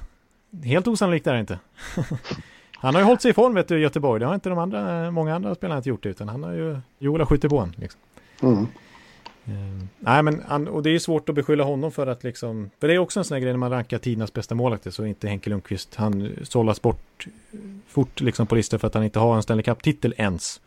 Helt 0.64 0.88
osannolikt 0.88 1.28
är 1.28 1.34
det 1.34 1.39
inte. 1.39 1.60
han 2.84 2.96
har 2.96 3.02
ju 3.02 3.06
hållit 3.06 3.22
sig 3.22 3.32
i 3.32 3.34
form 3.34 3.54
vet 3.54 3.68
du, 3.68 3.80
Göteborg. 3.80 4.20
Det 4.20 4.26
har 4.26 4.34
inte 4.34 4.50
de 4.50 4.60
andra, 4.60 5.12
många 5.12 5.36
andra 5.36 5.56
spelarna 5.56 5.78
inte 5.78 5.90
gjort 5.90 6.06
utan 6.06 6.30
han 6.30 6.44
har 6.44 6.52
ju, 6.52 6.78
Joel 7.00 7.22
har 7.22 7.26
skjutit 7.26 7.50
på 7.50 7.58
honom. 7.58 7.74
Liksom. 7.78 8.02
Mm. 8.42 8.68
Uh, 9.48 9.84
nej, 10.00 10.24
men 10.24 10.42
han, 10.48 10.68
och 10.68 10.84
det 10.84 10.90
är 10.90 11.00
svårt 11.00 11.30
att 11.30 11.36
beskylla 11.36 11.64
honom 11.64 11.92
för 11.92 12.08
att 12.08 12.24
liksom, 12.24 12.70
för 12.80 12.88
det 12.88 12.94
är 12.94 12.98
också 12.98 13.20
en 13.20 13.24
sån 13.24 13.36
här 13.36 13.42
grej 13.42 13.54
när 13.54 13.58
man 13.58 13.72
rankar 13.72 13.98
tidernas 13.98 14.34
bästa 14.34 14.56
målvakter 14.56 14.92
så 14.92 15.06
inte 15.06 15.28
Henke 15.28 15.50
Lundqvist, 15.50 15.96
han 15.96 16.30
sållas 16.44 16.82
bort 16.82 17.28
fort 17.88 18.22
liksom 18.22 18.48
på 18.48 18.56
listor 18.56 18.78
för 18.78 18.88
att 18.88 18.94
han 18.94 19.04
inte 19.04 19.20
har 19.20 19.36
en 19.36 19.44
Stanley 19.44 19.64
Cup-titel 19.64 20.14
ens. 20.18 20.62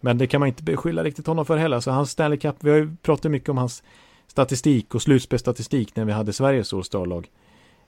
Men 0.00 0.18
det 0.18 0.26
kan 0.26 0.40
man 0.40 0.48
inte 0.48 0.62
beskylla 0.62 1.04
riktigt 1.04 1.26
honom 1.26 1.46
för 1.46 1.56
heller. 1.56 1.80
Så 1.80 1.90
hans 1.90 2.10
Stanley 2.10 2.38
Cup, 2.38 2.56
vi 2.60 2.70
har 2.70 2.76
ju 2.76 2.96
pratat 3.02 3.30
mycket 3.30 3.48
om 3.48 3.58
hans 3.58 3.82
statistik 4.26 4.94
och 4.94 5.02
slutspelsstatistik 5.02 5.96
när 5.96 6.04
vi 6.04 6.12
hade 6.12 6.32
Sveriges 6.32 6.72
eh, 6.72 6.78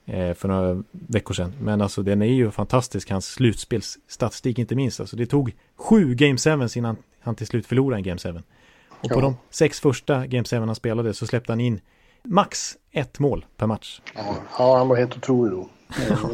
för 0.07 0.48
några 0.48 0.82
veckor 0.90 1.34
sedan. 1.34 1.52
Men 1.61 1.80
alltså 1.80 2.02
den 2.02 2.22
är 2.22 2.26
ju 2.26 2.50
fantastisk, 2.50 3.11
hans 3.11 3.26
slutspelsstatistik 3.26 4.59
inte 4.59 4.74
minst. 4.74 5.00
Alltså 5.00 5.16
det 5.16 5.26
tog 5.26 5.55
sju 5.76 6.14
Game 6.14 6.38
7 6.38 6.50
innan 6.76 6.96
han 7.20 7.34
till 7.34 7.46
slut 7.46 7.66
förlorade 7.66 7.98
en 7.98 8.02
Game 8.02 8.18
7. 8.18 8.42
Och 8.88 9.11
på 9.11 9.20
de 9.20 9.36
sex 9.50 9.80
första 9.80 10.26
Game 10.26 10.44
7 10.44 10.57
han 10.57 10.74
spelade 10.74 11.14
så 11.14 11.26
släppte 11.26 11.52
han 11.52 11.61
in 11.61 11.80
max 12.22 12.76
ett 12.92 13.18
mål 13.18 13.44
per 13.57 13.66
match. 13.66 14.00
Ja, 14.14 14.36
ja 14.59 14.78
han 14.78 14.88
var 14.88 14.96
helt 14.96 15.16
otrolig 15.16 15.52
då. 15.52 15.68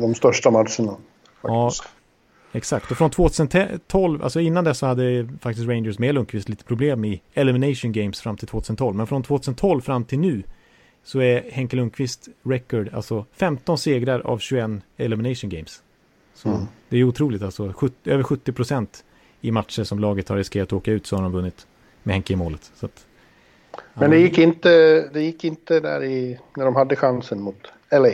De 0.00 0.14
största 0.14 0.50
matcherna. 0.50 0.96
Ja, 1.42 1.72
exakt. 2.52 2.90
Och 2.90 2.96
från 2.96 3.10
2012, 3.10 4.22
alltså 4.22 4.40
innan 4.40 4.64
dess 4.64 4.78
så 4.78 4.86
hade 4.86 5.28
faktiskt 5.40 5.68
Rangers 5.68 5.98
med 5.98 6.14
Lundqvist 6.14 6.48
lite 6.48 6.64
problem 6.64 7.04
i 7.04 7.22
Elimination 7.34 7.92
Games 7.92 8.20
fram 8.20 8.36
till 8.36 8.48
2012. 8.48 8.96
Men 8.96 9.06
från 9.06 9.22
2012 9.22 9.80
fram 9.80 10.04
till 10.04 10.18
nu 10.18 10.42
så 11.04 11.20
är 11.20 11.50
Henke 11.50 11.76
Lundqvist 11.76 12.28
record, 12.42 12.88
alltså 12.92 13.26
15 13.32 13.78
segrar 13.78 14.20
av 14.20 14.38
21 14.38 14.70
Elimination 14.96 15.50
Games. 15.50 15.82
Så 16.34 16.48
mm. 16.48 16.60
det 16.88 16.96
är 16.96 17.04
otroligt 17.04 17.42
alltså, 17.42 17.72
70, 17.72 18.10
över 18.10 18.22
70 18.22 18.52
procent 18.52 19.04
i 19.40 19.50
matcher 19.50 19.84
som 19.84 19.98
laget 19.98 20.28
har 20.28 20.36
riskerat 20.36 20.68
att 20.68 20.72
åka 20.72 20.92
ut 20.92 21.06
så 21.06 21.16
har 21.16 21.22
de 21.22 21.32
vunnit 21.32 21.66
med 22.02 22.14
Henke 22.14 22.32
i 22.32 22.36
målet. 22.36 22.72
Att, 22.80 23.06
Men 23.94 24.10
det 24.10 24.18
gick, 24.18 24.38
inte, 24.38 24.70
det 25.12 25.22
gick 25.22 25.44
inte 25.44 25.80
där 25.80 26.04
i, 26.04 26.38
när 26.56 26.64
de 26.64 26.76
hade 26.76 26.96
chansen 26.96 27.40
mot 27.40 27.72
LA. 27.90 28.10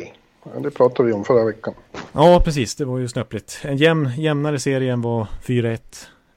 Det 0.61 0.70
pratade 0.70 1.07
vi 1.09 1.12
om 1.12 1.24
förra 1.24 1.45
veckan. 1.45 1.74
Ja, 2.12 2.43
precis. 2.45 2.74
Det 2.74 2.84
var 2.84 2.99
ju 2.99 3.09
snöpligt. 3.09 3.61
En 3.62 3.76
jämn, 3.76 4.11
jämnare 4.16 4.59
serie 4.59 4.93
än 4.93 5.03
vad 5.03 5.26
4-1 5.45 5.78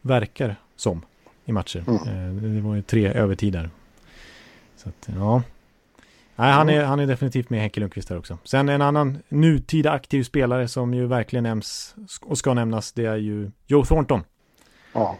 verkar 0.01 0.55
som 0.75 1.01
i 1.45 1.51
matcher. 1.51 1.83
Mm. 1.87 2.37
Eh, 2.37 2.43
det 2.43 2.61
var 2.61 2.75
ju 2.75 2.81
tre 2.81 3.13
övertider. 3.13 3.69
Så 4.77 4.89
att, 4.89 5.09
ja. 5.15 5.43
Nej, 6.39 6.51
han, 6.51 6.69
är, 6.69 6.83
han 6.83 6.99
är 6.99 7.07
definitivt 7.07 7.49
med 7.49 7.59
Henke 7.59 7.79
Lundqvist 7.79 8.09
här 8.09 8.17
också. 8.17 8.37
Sen 8.43 8.69
en 8.69 8.81
annan 8.81 9.17
nutida 9.29 9.91
aktiv 9.91 10.23
spelare 10.23 10.67
som 10.67 10.93
ju 10.93 11.07
verkligen 11.07 11.43
nämns 11.43 11.95
och 12.21 12.37
ska 12.37 12.53
nämnas, 12.53 12.91
det 12.91 13.05
är 13.05 13.15
ju 13.15 13.51
Joe 13.67 13.85
Thornton. 13.85 14.23
Ja. 14.93 15.17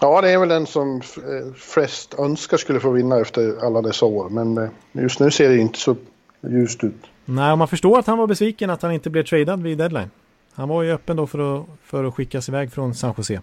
Ja, 0.00 0.20
det 0.20 0.30
är 0.30 0.38
väl 0.38 0.48
den 0.48 0.66
som 0.66 0.96
eh, 0.96 1.54
flest 1.56 2.14
önskar 2.18 2.56
skulle 2.56 2.80
få 2.80 2.90
vinna 2.90 3.20
efter 3.20 3.66
alla 3.66 3.82
dessa 3.82 4.06
år. 4.06 4.28
Men 4.28 4.58
eh, 4.58 4.68
just 4.92 5.20
nu 5.20 5.30
ser 5.30 5.48
det 5.48 5.58
inte 5.58 5.78
så 5.78 5.96
ljust 6.40 6.84
ut. 6.84 7.04
Nej, 7.24 7.56
man 7.56 7.68
förstår 7.68 7.98
att 7.98 8.06
han 8.06 8.18
var 8.18 8.26
besviken 8.26 8.70
att 8.70 8.82
han 8.82 8.92
inte 8.92 9.10
blev 9.10 9.24
tradad 9.24 9.62
vid 9.62 9.78
deadline. 9.78 10.10
Han 10.54 10.68
var 10.68 10.82
ju 10.82 10.92
öppen 10.92 11.16
då 11.16 11.26
för 11.26 11.60
att, 11.60 11.66
för 11.82 12.04
att 12.04 12.14
skickas 12.14 12.48
iväg 12.48 12.72
från 12.72 12.94
San 12.94 13.14
Jose. 13.16 13.40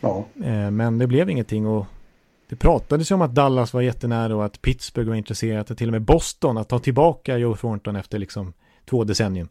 Ja. 0.00 0.24
Eh, 0.44 0.70
men 0.70 0.98
det 0.98 1.06
blev 1.06 1.30
ingenting 1.30 1.66
och 1.66 1.86
det 2.48 2.56
pratades 2.56 3.10
ju 3.10 3.14
om 3.14 3.22
att 3.22 3.34
Dallas 3.34 3.74
var 3.74 3.80
jättenära 3.80 4.36
och 4.36 4.44
att 4.44 4.62
Pittsburgh 4.62 5.08
var 5.08 5.16
intresserat 5.16 5.70
och 5.70 5.78
till 5.78 5.88
och 5.88 5.92
med 5.92 6.02
Boston 6.02 6.58
att 6.58 6.68
ta 6.68 6.78
tillbaka 6.78 7.36
Joe 7.38 7.56
Thornton 7.56 7.96
efter 7.96 8.18
liksom 8.18 8.52
två 8.84 9.04
decennium. 9.04 9.48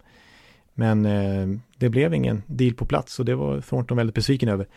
Men 0.74 1.06
eh, 1.06 1.60
det 1.78 1.90
blev 1.90 2.14
ingen 2.14 2.44
deal 2.48 2.74
på 2.74 2.86
plats 2.86 3.20
och 3.20 3.26
det 3.26 3.36
var 3.36 3.62
Thornton 3.62 3.98
väldigt 3.98 4.16
besviken 4.16 4.50
över. 4.50 4.68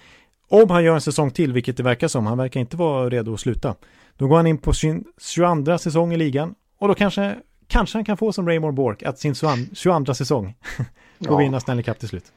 Om 0.49 0.71
han 0.71 0.85
gör 0.85 0.95
en 0.95 1.01
säsong 1.01 1.31
till, 1.31 1.53
vilket 1.53 1.77
det 1.77 1.83
verkar 1.83 2.09
som, 2.09 2.27
han 2.27 2.39
verkar 2.39 2.61
inte 2.61 2.77
vara 2.77 3.11
redo 3.11 3.35
att 3.35 3.41
sluta. 3.41 3.75
Då 4.17 4.27
går 4.27 4.37
han 4.37 4.47
in 4.47 4.59
på 4.59 4.73
sin 4.73 5.05
22 5.19 5.79
säsong 5.79 6.13
i 6.13 6.17
ligan 6.17 6.55
och 6.79 6.89
då 6.89 6.95
kanske, 6.95 7.37
kanske 7.67 7.99
han 7.99 8.05
kan 8.05 8.17
få 8.17 8.33
som 8.33 8.49
Raymore 8.49 8.73
Bork, 8.73 9.03
att 9.03 9.19
sin 9.19 9.35
22 9.75 10.15
säsong 10.15 10.55
och 11.19 11.27
ja. 11.27 11.37
vinna 11.37 11.61
Stanley 11.61 11.83
Cup 11.83 11.99
till 11.99 12.09
slut. 12.09 12.33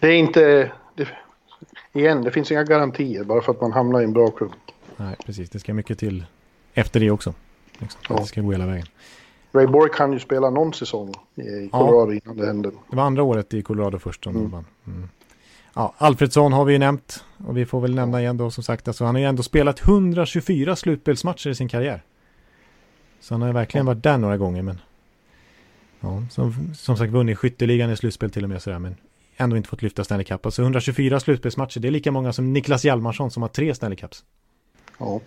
Det 0.00 0.06
är 0.06 0.16
inte, 0.16 0.72
det, 0.96 1.08
igen, 1.92 2.22
det 2.22 2.30
finns 2.30 2.52
inga 2.52 2.64
garantier 2.64 3.24
bara 3.24 3.42
för 3.42 3.52
att 3.52 3.60
man 3.60 3.72
hamnar 3.72 4.00
i 4.00 4.04
en 4.04 4.12
bra 4.12 4.30
klubb. 4.30 4.52
Nej, 5.02 5.16
precis. 5.26 5.50
Det 5.50 5.58
ska 5.58 5.74
mycket 5.74 5.98
till 5.98 6.24
efter 6.74 7.00
det 7.00 7.10
också. 7.10 7.34
Liksom, 7.78 8.00
ja. 8.08 8.16
Det 8.16 8.26
ska 8.26 8.40
gå 8.40 8.52
hela 8.52 8.66
vägen. 8.66 8.86
Ray 9.52 9.66
Borg 9.66 9.90
kan 9.94 10.12
ju 10.12 10.18
spela 10.18 10.50
någon 10.50 10.74
säsong 10.74 11.14
i 11.34 11.68
Colorado 11.68 12.12
ja. 12.12 12.20
innan 12.24 12.36
det 12.36 12.46
hände. 12.46 12.70
Det 12.90 12.96
var 12.96 13.02
andra 13.02 13.22
året 13.22 13.54
i 13.54 13.62
Colorado 13.62 13.98
först 13.98 14.24
som 14.24 14.36
mm. 14.36 14.50
vann. 14.50 14.64
Mm. 14.86 15.08
Ja, 15.74 15.94
Alfredsson 15.98 16.52
har 16.52 16.64
vi 16.64 16.72
ju 16.72 16.78
nämnt 16.78 17.24
och 17.46 17.56
vi 17.56 17.66
får 17.66 17.80
väl 17.80 17.94
nämna 17.94 18.20
igen 18.20 18.36
då 18.36 18.50
som 18.50 18.64
sagt. 18.64 18.88
Alltså, 18.88 19.04
han 19.04 19.14
har 19.14 19.20
ju 19.20 19.26
ändå 19.26 19.42
spelat 19.42 19.80
124 19.80 20.76
slutspelsmatcher 20.76 21.50
i 21.50 21.54
sin 21.54 21.68
karriär. 21.68 22.02
Så 23.20 23.34
han 23.34 23.42
har 23.42 23.52
verkligen 23.52 23.86
varit 23.86 24.02
där 24.02 24.18
några 24.18 24.36
gånger. 24.36 24.62
Men 24.62 24.78
ja, 26.00 26.22
som, 26.30 26.74
som 26.74 26.96
sagt 26.96 27.12
vunnit 27.12 27.38
skytteligan 27.38 27.90
i 27.90 27.96
slutspel 27.96 28.30
till 28.30 28.44
och 28.44 28.50
med 28.50 28.62
sådär. 28.62 28.78
Men 28.78 28.96
ändå 29.36 29.56
inte 29.56 29.68
fått 29.68 29.82
lyfta 29.82 30.04
Stanley 30.04 30.24
Cup. 30.24 30.46
Alltså 30.46 30.62
124 30.62 31.20
slutspelsmatcher, 31.20 31.80
det 31.80 31.88
är 31.88 31.92
lika 31.92 32.12
många 32.12 32.32
som 32.32 32.52
Niklas 32.52 32.84
Hjalmarsson 32.84 33.30
som 33.30 33.42
har 33.42 33.48
tre 33.48 33.74
Stanley 33.74 33.96
Cups. 33.96 34.24
Ja, 34.98 35.20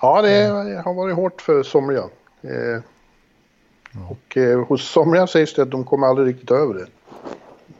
ja 0.00 0.22
det 0.22 0.82
har 0.84 0.94
varit 0.94 1.16
hårt 1.16 1.42
för 1.42 1.62
somliga. 1.62 2.04
Eh, 2.42 2.82
ja. 3.92 4.08
Och 4.10 4.36
eh, 4.36 4.64
hos 4.66 4.90
somliga 4.90 5.26
sägs 5.26 5.54
det 5.54 5.62
att 5.62 5.70
de 5.70 5.84
kommer 5.84 6.06
aldrig 6.06 6.28
riktigt 6.28 6.50
över 6.50 6.74
det. 6.74 6.86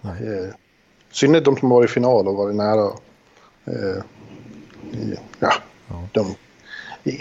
Eh, 0.03 0.55
synnerhet 1.11 1.45
de 1.45 1.57
som 1.57 1.69
varit 1.69 1.91
i 1.91 1.93
final 1.93 2.29
och 2.29 2.35
varit 2.35 2.57
nära. 2.57 2.91
Eh, 3.65 4.03
ja, 5.39 5.53
ja. 5.89 6.09
De, 6.13 6.35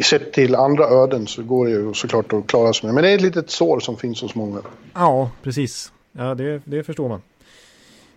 sett 0.03 0.33
till 0.33 0.55
andra 0.55 0.85
öden 0.85 1.27
så 1.27 1.43
går 1.43 1.65
det 1.65 1.71
ju 1.71 1.93
såklart 1.93 2.33
att 2.33 2.47
klara 2.47 2.73
sig 2.73 2.87
med. 2.87 2.95
Men 2.95 3.03
det 3.03 3.09
är 3.09 3.15
ett 3.15 3.21
litet 3.21 3.49
sår 3.49 3.79
som 3.79 3.97
finns 3.97 4.21
hos 4.21 4.35
många. 4.35 4.61
Ja, 4.93 5.31
precis. 5.43 5.91
Ja, 6.11 6.35
det, 6.35 6.61
det 6.65 6.83
förstår 6.83 7.09
man. 7.09 7.21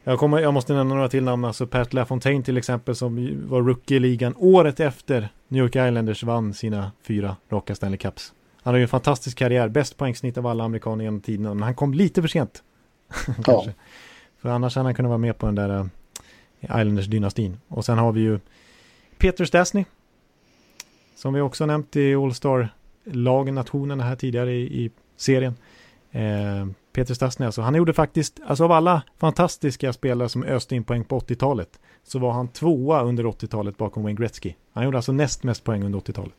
Jag, 0.05 0.19
kommer, 0.19 0.39
jag 0.39 0.55
måste 0.55 0.73
nämna 0.73 0.95
några 0.95 1.09
till 1.09 1.25
namn, 1.25 1.45
alltså 1.45 1.67
Pat 1.67 1.93
LaFontaine 1.93 2.43
till 2.43 2.57
exempel 2.57 2.97
som 2.97 3.41
var 3.49 3.63
rookie 3.63 3.97
i 3.97 4.01
ligan 4.01 4.35
året 4.39 4.81
efter 4.81 5.29
New 5.53 5.63
York 5.63 5.77
Islanders 5.77 6.23
vann 6.23 6.55
sina 6.55 6.93
fyra 7.03 7.37
raka 7.49 7.75
Stanley 7.75 7.99
Cups. 7.99 8.33
Han 8.63 8.75
har 8.75 8.79
ju 8.79 8.83
en 8.83 8.89
fantastisk 8.89 9.39
karriär, 9.39 9.69
bäst 9.69 9.97
poängsnitt 9.97 10.39
av 10.39 10.47
alla 10.47 10.65
amerikaner 10.65 11.05
genom 11.05 11.21
tiderna, 11.21 11.55
men 11.55 11.63
han 11.63 11.75
kom 11.75 11.95
lite 11.95 12.21
för 12.21 12.29
sent. 12.29 12.63
ja. 13.47 13.67
För 14.39 14.49
annars 14.49 14.77
hade 14.77 14.87
han 14.87 14.95
kunnat 14.95 15.09
vara 15.09 15.19
med 15.19 15.39
på 15.39 15.47
den 15.47 15.55
där 15.55 15.81
uh, 15.81 15.87
Islanders-dynastin. 16.61 17.57
Och 17.69 17.85
sen 17.85 17.99
har 17.99 18.13
vi 18.13 18.21
ju 18.21 18.39
Peter 19.19 19.45
Stastny. 19.45 19.85
Som 21.17 21.35
vi 21.35 21.41
också 21.41 21.67
nämnt 21.67 21.97
i 21.97 22.15
All-Star-lagen, 22.15 23.55
nationerna 23.55 24.05
här 24.05 24.17
tidigare 24.17 24.53
i, 24.53 24.85
i 24.85 24.91
serien. 25.17 25.55
Eh, 26.11 26.67
Peter 26.93 27.15
Stastny 27.15 27.47
alltså. 27.47 27.63
Han 27.63 27.75
gjorde 27.75 27.93
faktiskt, 27.93 28.41
alltså 28.47 28.65
av 28.65 28.73
alla 28.73 29.03
fantastiska 29.19 29.93
spelare 29.93 30.29
som 30.29 30.45
öste 30.45 30.77
in 30.77 30.85
poäng 30.85 31.05
på 31.05 31.19
80-talet 31.19 31.81
så 32.05 32.19
var 32.19 32.33
han 32.33 32.49
tvåa 32.49 33.03
under 33.03 33.25
80-talet 33.25 33.77
bakom 33.77 34.03
Wayne 34.03 34.21
Gretzky. 34.21 34.55
Han 34.73 34.85
gjorde 34.85 34.99
alltså 34.99 35.13
näst 35.13 35.43
mest 35.43 35.65
poäng 35.65 35.85
under 35.85 35.99
80-talet. 35.99 36.35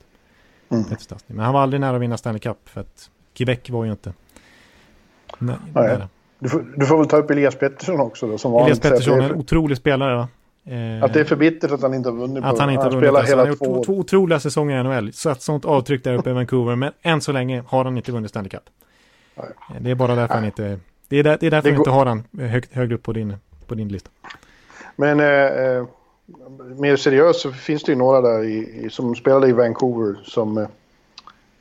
Mm. 0.70 0.84
Peter 0.84 1.04
Stastny. 1.04 1.36
Men 1.36 1.46
han 1.46 1.54
var 1.54 1.62
aldrig 1.62 1.82
nära 1.82 1.96
att 1.96 2.02
vinna 2.02 2.18
Stanley 2.18 2.40
Cup 2.40 2.58
för 2.66 2.82
att 2.82 3.10
Quebec 3.34 3.70
var 3.70 3.86
ju 3.86 3.92
inte 3.92 4.14
nä 5.40 5.56
nära. 5.74 6.10
Du 6.40 6.50
får, 6.50 6.66
du 6.76 6.86
får 6.86 6.98
väl 6.98 7.08
ta 7.08 7.18
upp 7.18 7.32
Elias 7.32 7.56
Pettersson 7.56 8.00
också 8.00 8.28
då. 8.28 8.38
Som 8.38 8.56
Elias 8.56 8.80
Pettersson, 8.80 9.20
är 9.20 9.30
en 9.30 9.36
otrolig 9.36 9.78
spelare 9.78 10.16
va? 10.16 10.28
Eh, 10.66 11.04
att 11.04 11.14
det 11.14 11.20
är 11.20 11.24
för 11.24 11.36
bittert 11.36 11.72
att 11.72 11.82
han 11.82 11.94
inte 11.94 12.10
har 12.10 12.18
vunnit. 12.18 12.44
Att 12.44 12.60
han 12.60 12.70
inte 12.70 12.84
har 12.84 12.90
vunnit. 12.90 13.04
Spelar 13.04 13.20
alltså, 13.20 13.36
han 13.36 13.40
har 13.40 13.48
gjort 13.48 13.60
två, 13.60 13.84
två 13.84 13.94
otroliga 13.94 14.40
säsonger 14.40 14.80
i 14.80 14.84
NHL. 14.84 15.14
Så 15.14 15.30
ett 15.30 15.42
sånt 15.42 15.66
avtryck 15.66 16.04
där 16.04 16.14
uppe 16.14 16.30
i 16.30 16.34
Vancouver. 16.34 16.76
Men 16.76 16.92
än 17.02 17.22
så 17.22 17.32
länge 17.32 17.64
har 17.68 17.86
han 17.86 17.98
inte 17.98 18.12
vunnit 18.12 18.30
Stanley 18.30 18.50
Cup. 18.50 18.64
Det 19.80 19.92
är 19.92 19.96
bara 19.96 20.16
därför 20.16 20.34
han 20.34 20.46
inte... 20.46 20.80
Det 21.08 21.18
är, 21.18 21.24
där, 21.24 21.38
det 21.40 21.48
är 21.48 21.52
därför 21.52 21.70
det 21.70 21.78
inte 21.78 21.90
har 21.90 22.06
han 22.06 22.24
högt, 22.40 22.74
högre 22.74 22.96
upp 22.96 23.04
på 23.04 23.14
din, 23.14 23.36
på 23.68 23.76
din 23.76 23.88
lista. 23.88 24.10
Men 24.96 25.20
eh, 25.20 25.26
eh, 25.28 25.86
mer 26.78 26.96
seriöst 26.96 27.40
så 27.40 27.52
finns 27.52 27.84
det 27.84 27.92
ju 27.92 27.98
några 27.98 28.22
där 28.22 28.44
i, 28.44 28.88
som 28.92 29.16
spelade 29.16 29.48
i 29.48 29.52
Vancouver 29.52 30.20
som... 30.24 30.58
Eh, 30.58 30.64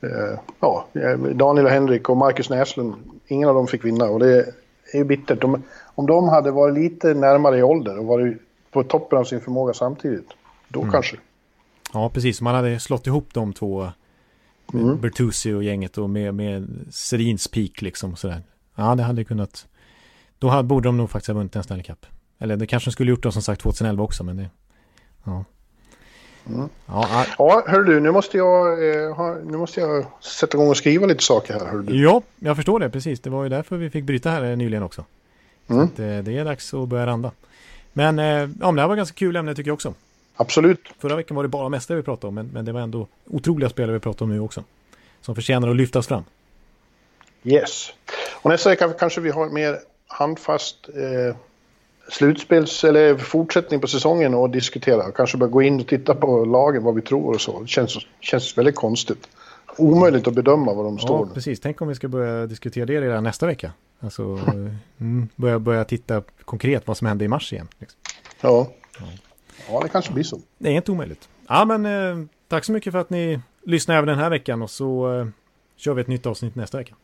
eh 0.01 0.39
ja, 0.59 0.85
Daniel 1.33 1.65
och 1.65 1.71
Henrik 1.71 2.09
och 2.09 2.17
Marcus 2.17 2.49
Näslund. 2.49 2.93
Ingen 3.27 3.49
av 3.49 3.55
dem 3.55 3.67
fick 3.67 3.85
vinna 3.85 4.05
och 4.05 4.19
det 4.19 4.53
är 4.93 4.97
ju 4.97 5.03
bittert. 5.03 5.41
De, 5.41 5.63
om 5.95 6.05
de 6.05 6.29
hade 6.29 6.51
varit 6.51 6.75
lite 6.75 7.13
närmare 7.13 7.57
i 7.57 7.63
ålder 7.63 7.99
och 7.99 8.05
varit 8.05 8.37
på 8.71 8.83
toppen 8.83 9.19
av 9.19 9.23
sin 9.23 9.41
förmåga 9.41 9.73
samtidigt. 9.73 10.29
Då 10.67 10.79
mm. 10.79 10.91
kanske. 10.91 11.17
Ja, 11.93 12.09
precis. 12.09 12.41
Man 12.41 12.55
hade 12.55 12.79
slått 12.79 13.07
ihop 13.07 13.27
de 13.33 13.53
två 13.53 13.87
Mm. 14.73 15.01
Bertuzzi 15.01 15.53
och 15.53 15.63
gänget 15.63 15.97
och 15.97 16.09
med, 16.09 16.33
med 16.33 16.85
Serins 16.89 17.47
peak 17.47 17.81
liksom 17.81 18.15
sådär. 18.15 18.41
Ja, 18.75 18.95
det 18.95 19.03
hade 19.03 19.23
kunnat. 19.23 19.67
Då 20.39 20.49
hade, 20.49 20.63
borde 20.63 20.87
de 20.87 20.97
nog 20.97 21.09
faktiskt 21.09 21.27
ha 21.27 21.33
vunnit 21.35 21.55
en 21.55 21.63
Stanley 21.63 21.83
Cup. 21.83 22.05
Eller 22.39 22.57
det 22.57 22.67
kanske 22.67 22.89
de 22.89 22.91
skulle 22.91 23.09
gjort 23.09 23.23
då 23.23 23.31
som 23.31 23.41
sagt 23.41 23.61
2011 23.61 24.03
också, 24.03 24.23
men 24.23 24.37
det... 24.37 24.49
Ja. 25.23 25.45
Mm. 26.49 26.69
Ja, 26.85 27.25
ja 27.37 27.63
hör 27.67 27.83
du, 27.83 27.99
nu 27.99 28.11
måste, 28.11 28.37
jag, 28.37 28.89
eh, 28.89 29.15
ha, 29.15 29.35
nu 29.35 29.57
måste 29.57 29.79
jag 29.79 30.05
sätta 30.21 30.57
igång 30.57 30.69
och 30.69 30.77
skriva 30.77 31.05
lite 31.05 31.23
saker 31.23 31.53
här. 31.53 31.65
Hör 31.65 31.77
du. 31.77 32.03
Ja, 32.03 32.21
jag 32.39 32.55
förstår 32.55 32.79
det 32.79 32.89
precis. 32.89 33.19
Det 33.19 33.29
var 33.29 33.43
ju 33.43 33.49
därför 33.49 33.77
vi 33.77 33.89
fick 33.89 34.03
bryta 34.03 34.29
här 34.29 34.55
nyligen 34.55 34.83
också. 34.83 35.05
Mm. 35.67 35.87
Så 35.87 35.93
att, 35.93 35.99
eh, 35.99 36.17
det 36.17 36.37
är 36.37 36.45
dags 36.45 36.73
att 36.73 36.87
börja 36.87 37.05
randa. 37.05 37.31
Men 37.93 38.19
eh, 38.19 38.25
ja, 38.61 38.71
det 38.71 38.81
här 38.81 38.87
var 38.87 38.95
ganska 38.95 39.15
kul 39.15 39.35
ämne 39.35 39.55
tycker 39.55 39.69
jag 39.69 39.73
också. 39.73 39.93
Absolut. 40.41 40.79
Förra 40.99 41.15
veckan 41.15 41.35
var 41.35 41.43
det 41.43 41.49
bara 41.49 41.69
mästare 41.69 41.97
vi 41.97 42.03
pratade 42.03 42.27
om, 42.27 42.35
men, 42.35 42.47
men 42.53 42.65
det 42.65 42.71
var 42.71 42.81
ändå 42.81 43.07
otroliga 43.25 43.69
spelare 43.69 43.93
vi 43.93 43.99
pratade 43.99 44.23
om 44.23 44.29
nu 44.29 44.39
också. 44.39 44.63
Som 45.21 45.35
förtjänar 45.35 45.67
att 45.67 45.75
lyftas 45.75 46.07
fram. 46.07 46.23
Yes. 47.43 47.93
Och 48.41 48.49
nästa 48.49 48.69
vecka 48.69 48.89
kanske 48.89 49.21
vi 49.21 49.29
har 49.29 49.49
mer 49.49 49.79
handfast 50.07 50.89
eh, 50.89 51.35
slutspels 52.09 52.83
eller 52.83 53.17
fortsättning 53.17 53.79
på 53.79 53.87
säsongen 53.87 54.33
och 54.33 54.49
diskutera. 54.49 55.11
Kanske 55.11 55.37
bara 55.37 55.49
gå 55.49 55.61
in 55.61 55.79
och 55.79 55.87
titta 55.87 56.15
på 56.15 56.45
lagen, 56.45 56.83
vad 56.83 56.95
vi 56.95 57.01
tror 57.01 57.33
och 57.33 57.41
så. 57.41 57.61
Det 57.61 57.67
känns, 57.67 57.97
känns 58.19 58.57
väldigt 58.57 58.75
konstigt. 58.75 59.27
Omöjligt 59.77 60.27
att 60.27 60.33
bedöma 60.33 60.73
var 60.73 60.83
de 60.83 60.95
ja, 60.95 61.01
står. 61.01 61.25
precis. 61.25 61.59
Tänk 61.59 61.81
om 61.81 61.87
vi 61.87 61.95
ska 61.95 62.07
börja 62.07 62.47
diskutera 62.47 62.85
det 62.85 63.01
redan 63.01 63.23
nästa 63.23 63.45
vecka. 63.45 63.71
Alltså 63.99 64.23
mm, 64.99 65.29
börja, 65.35 65.59
börja 65.59 65.83
titta 65.83 66.23
konkret 66.45 66.87
vad 66.87 66.97
som 66.97 67.07
hände 67.07 67.25
i 67.25 67.27
mars 67.27 67.53
igen. 67.53 67.67
Liksom. 67.79 67.99
Ja. 68.41 68.67
ja. 68.99 69.05
Ja, 69.69 69.79
det 69.83 69.89
kanske 69.89 70.13
blir 70.13 70.23
så. 70.23 70.39
Det 70.57 70.69
är 70.69 70.73
inte 70.73 70.91
omöjligt. 70.91 71.29
Ja, 71.47 71.65
men 71.65 71.85
eh, 71.85 72.25
tack 72.47 72.65
så 72.65 72.71
mycket 72.71 72.91
för 72.91 72.99
att 72.99 73.09
ni 73.09 73.39
lyssnar 73.65 73.95
även 73.95 74.07
den 74.07 74.19
här 74.19 74.29
veckan 74.29 74.61
och 74.61 74.69
så 74.69 75.19
eh, 75.19 75.27
kör 75.75 75.93
vi 75.93 76.01
ett 76.01 76.07
nytt 76.07 76.25
avsnitt 76.25 76.55
nästa 76.55 76.77
vecka. 76.77 76.95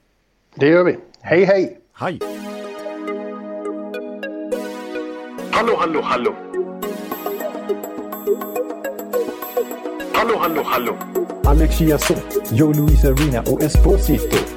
Det 0.56 0.68
gör 0.68 0.84
vi. 0.84 0.98
Hej, 1.22 1.46
hej! 1.46 1.80
Hej! 1.94 2.20
Hallå, 5.52 5.76
hallå, 5.80 6.02
hallå! 6.04 6.36
Hallå, 10.14 10.38
hallå, 10.40 10.64
hallå! 10.66 10.98
Alex 11.46 11.78
Chiazot, 11.78 12.52
Joe 12.52 12.74
Luis 12.74 13.06
Arena 13.06 13.42
och 13.42 13.64
Esposito. 13.64 14.57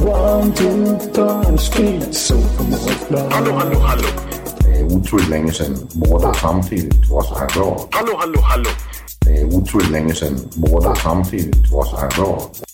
One, 0.00 0.52
two, 0.54 0.96
so. 2.12 2.34
Det 4.58 4.80
er 4.80 4.84
utroligt 4.84 5.30
længe 5.30 5.52
siden 5.52 5.90
mor, 5.94 6.18
der 6.18 6.32
samtidig 6.32 6.92
også 7.12 7.34
har 7.34 7.48
råd. 7.56 7.88
Hallå, 7.92 8.16
hallå, 8.20 8.40
hallå. 8.40 8.70
Det 9.24 9.40
er 9.40 9.44
utroligt 9.44 9.90
længe 9.90 10.14
siden 10.14 10.52
mor, 10.56 10.80
der 10.80 10.94
samtidig 10.94 11.52
også 11.74 11.96
har 11.96 12.08
råd. 12.18 12.71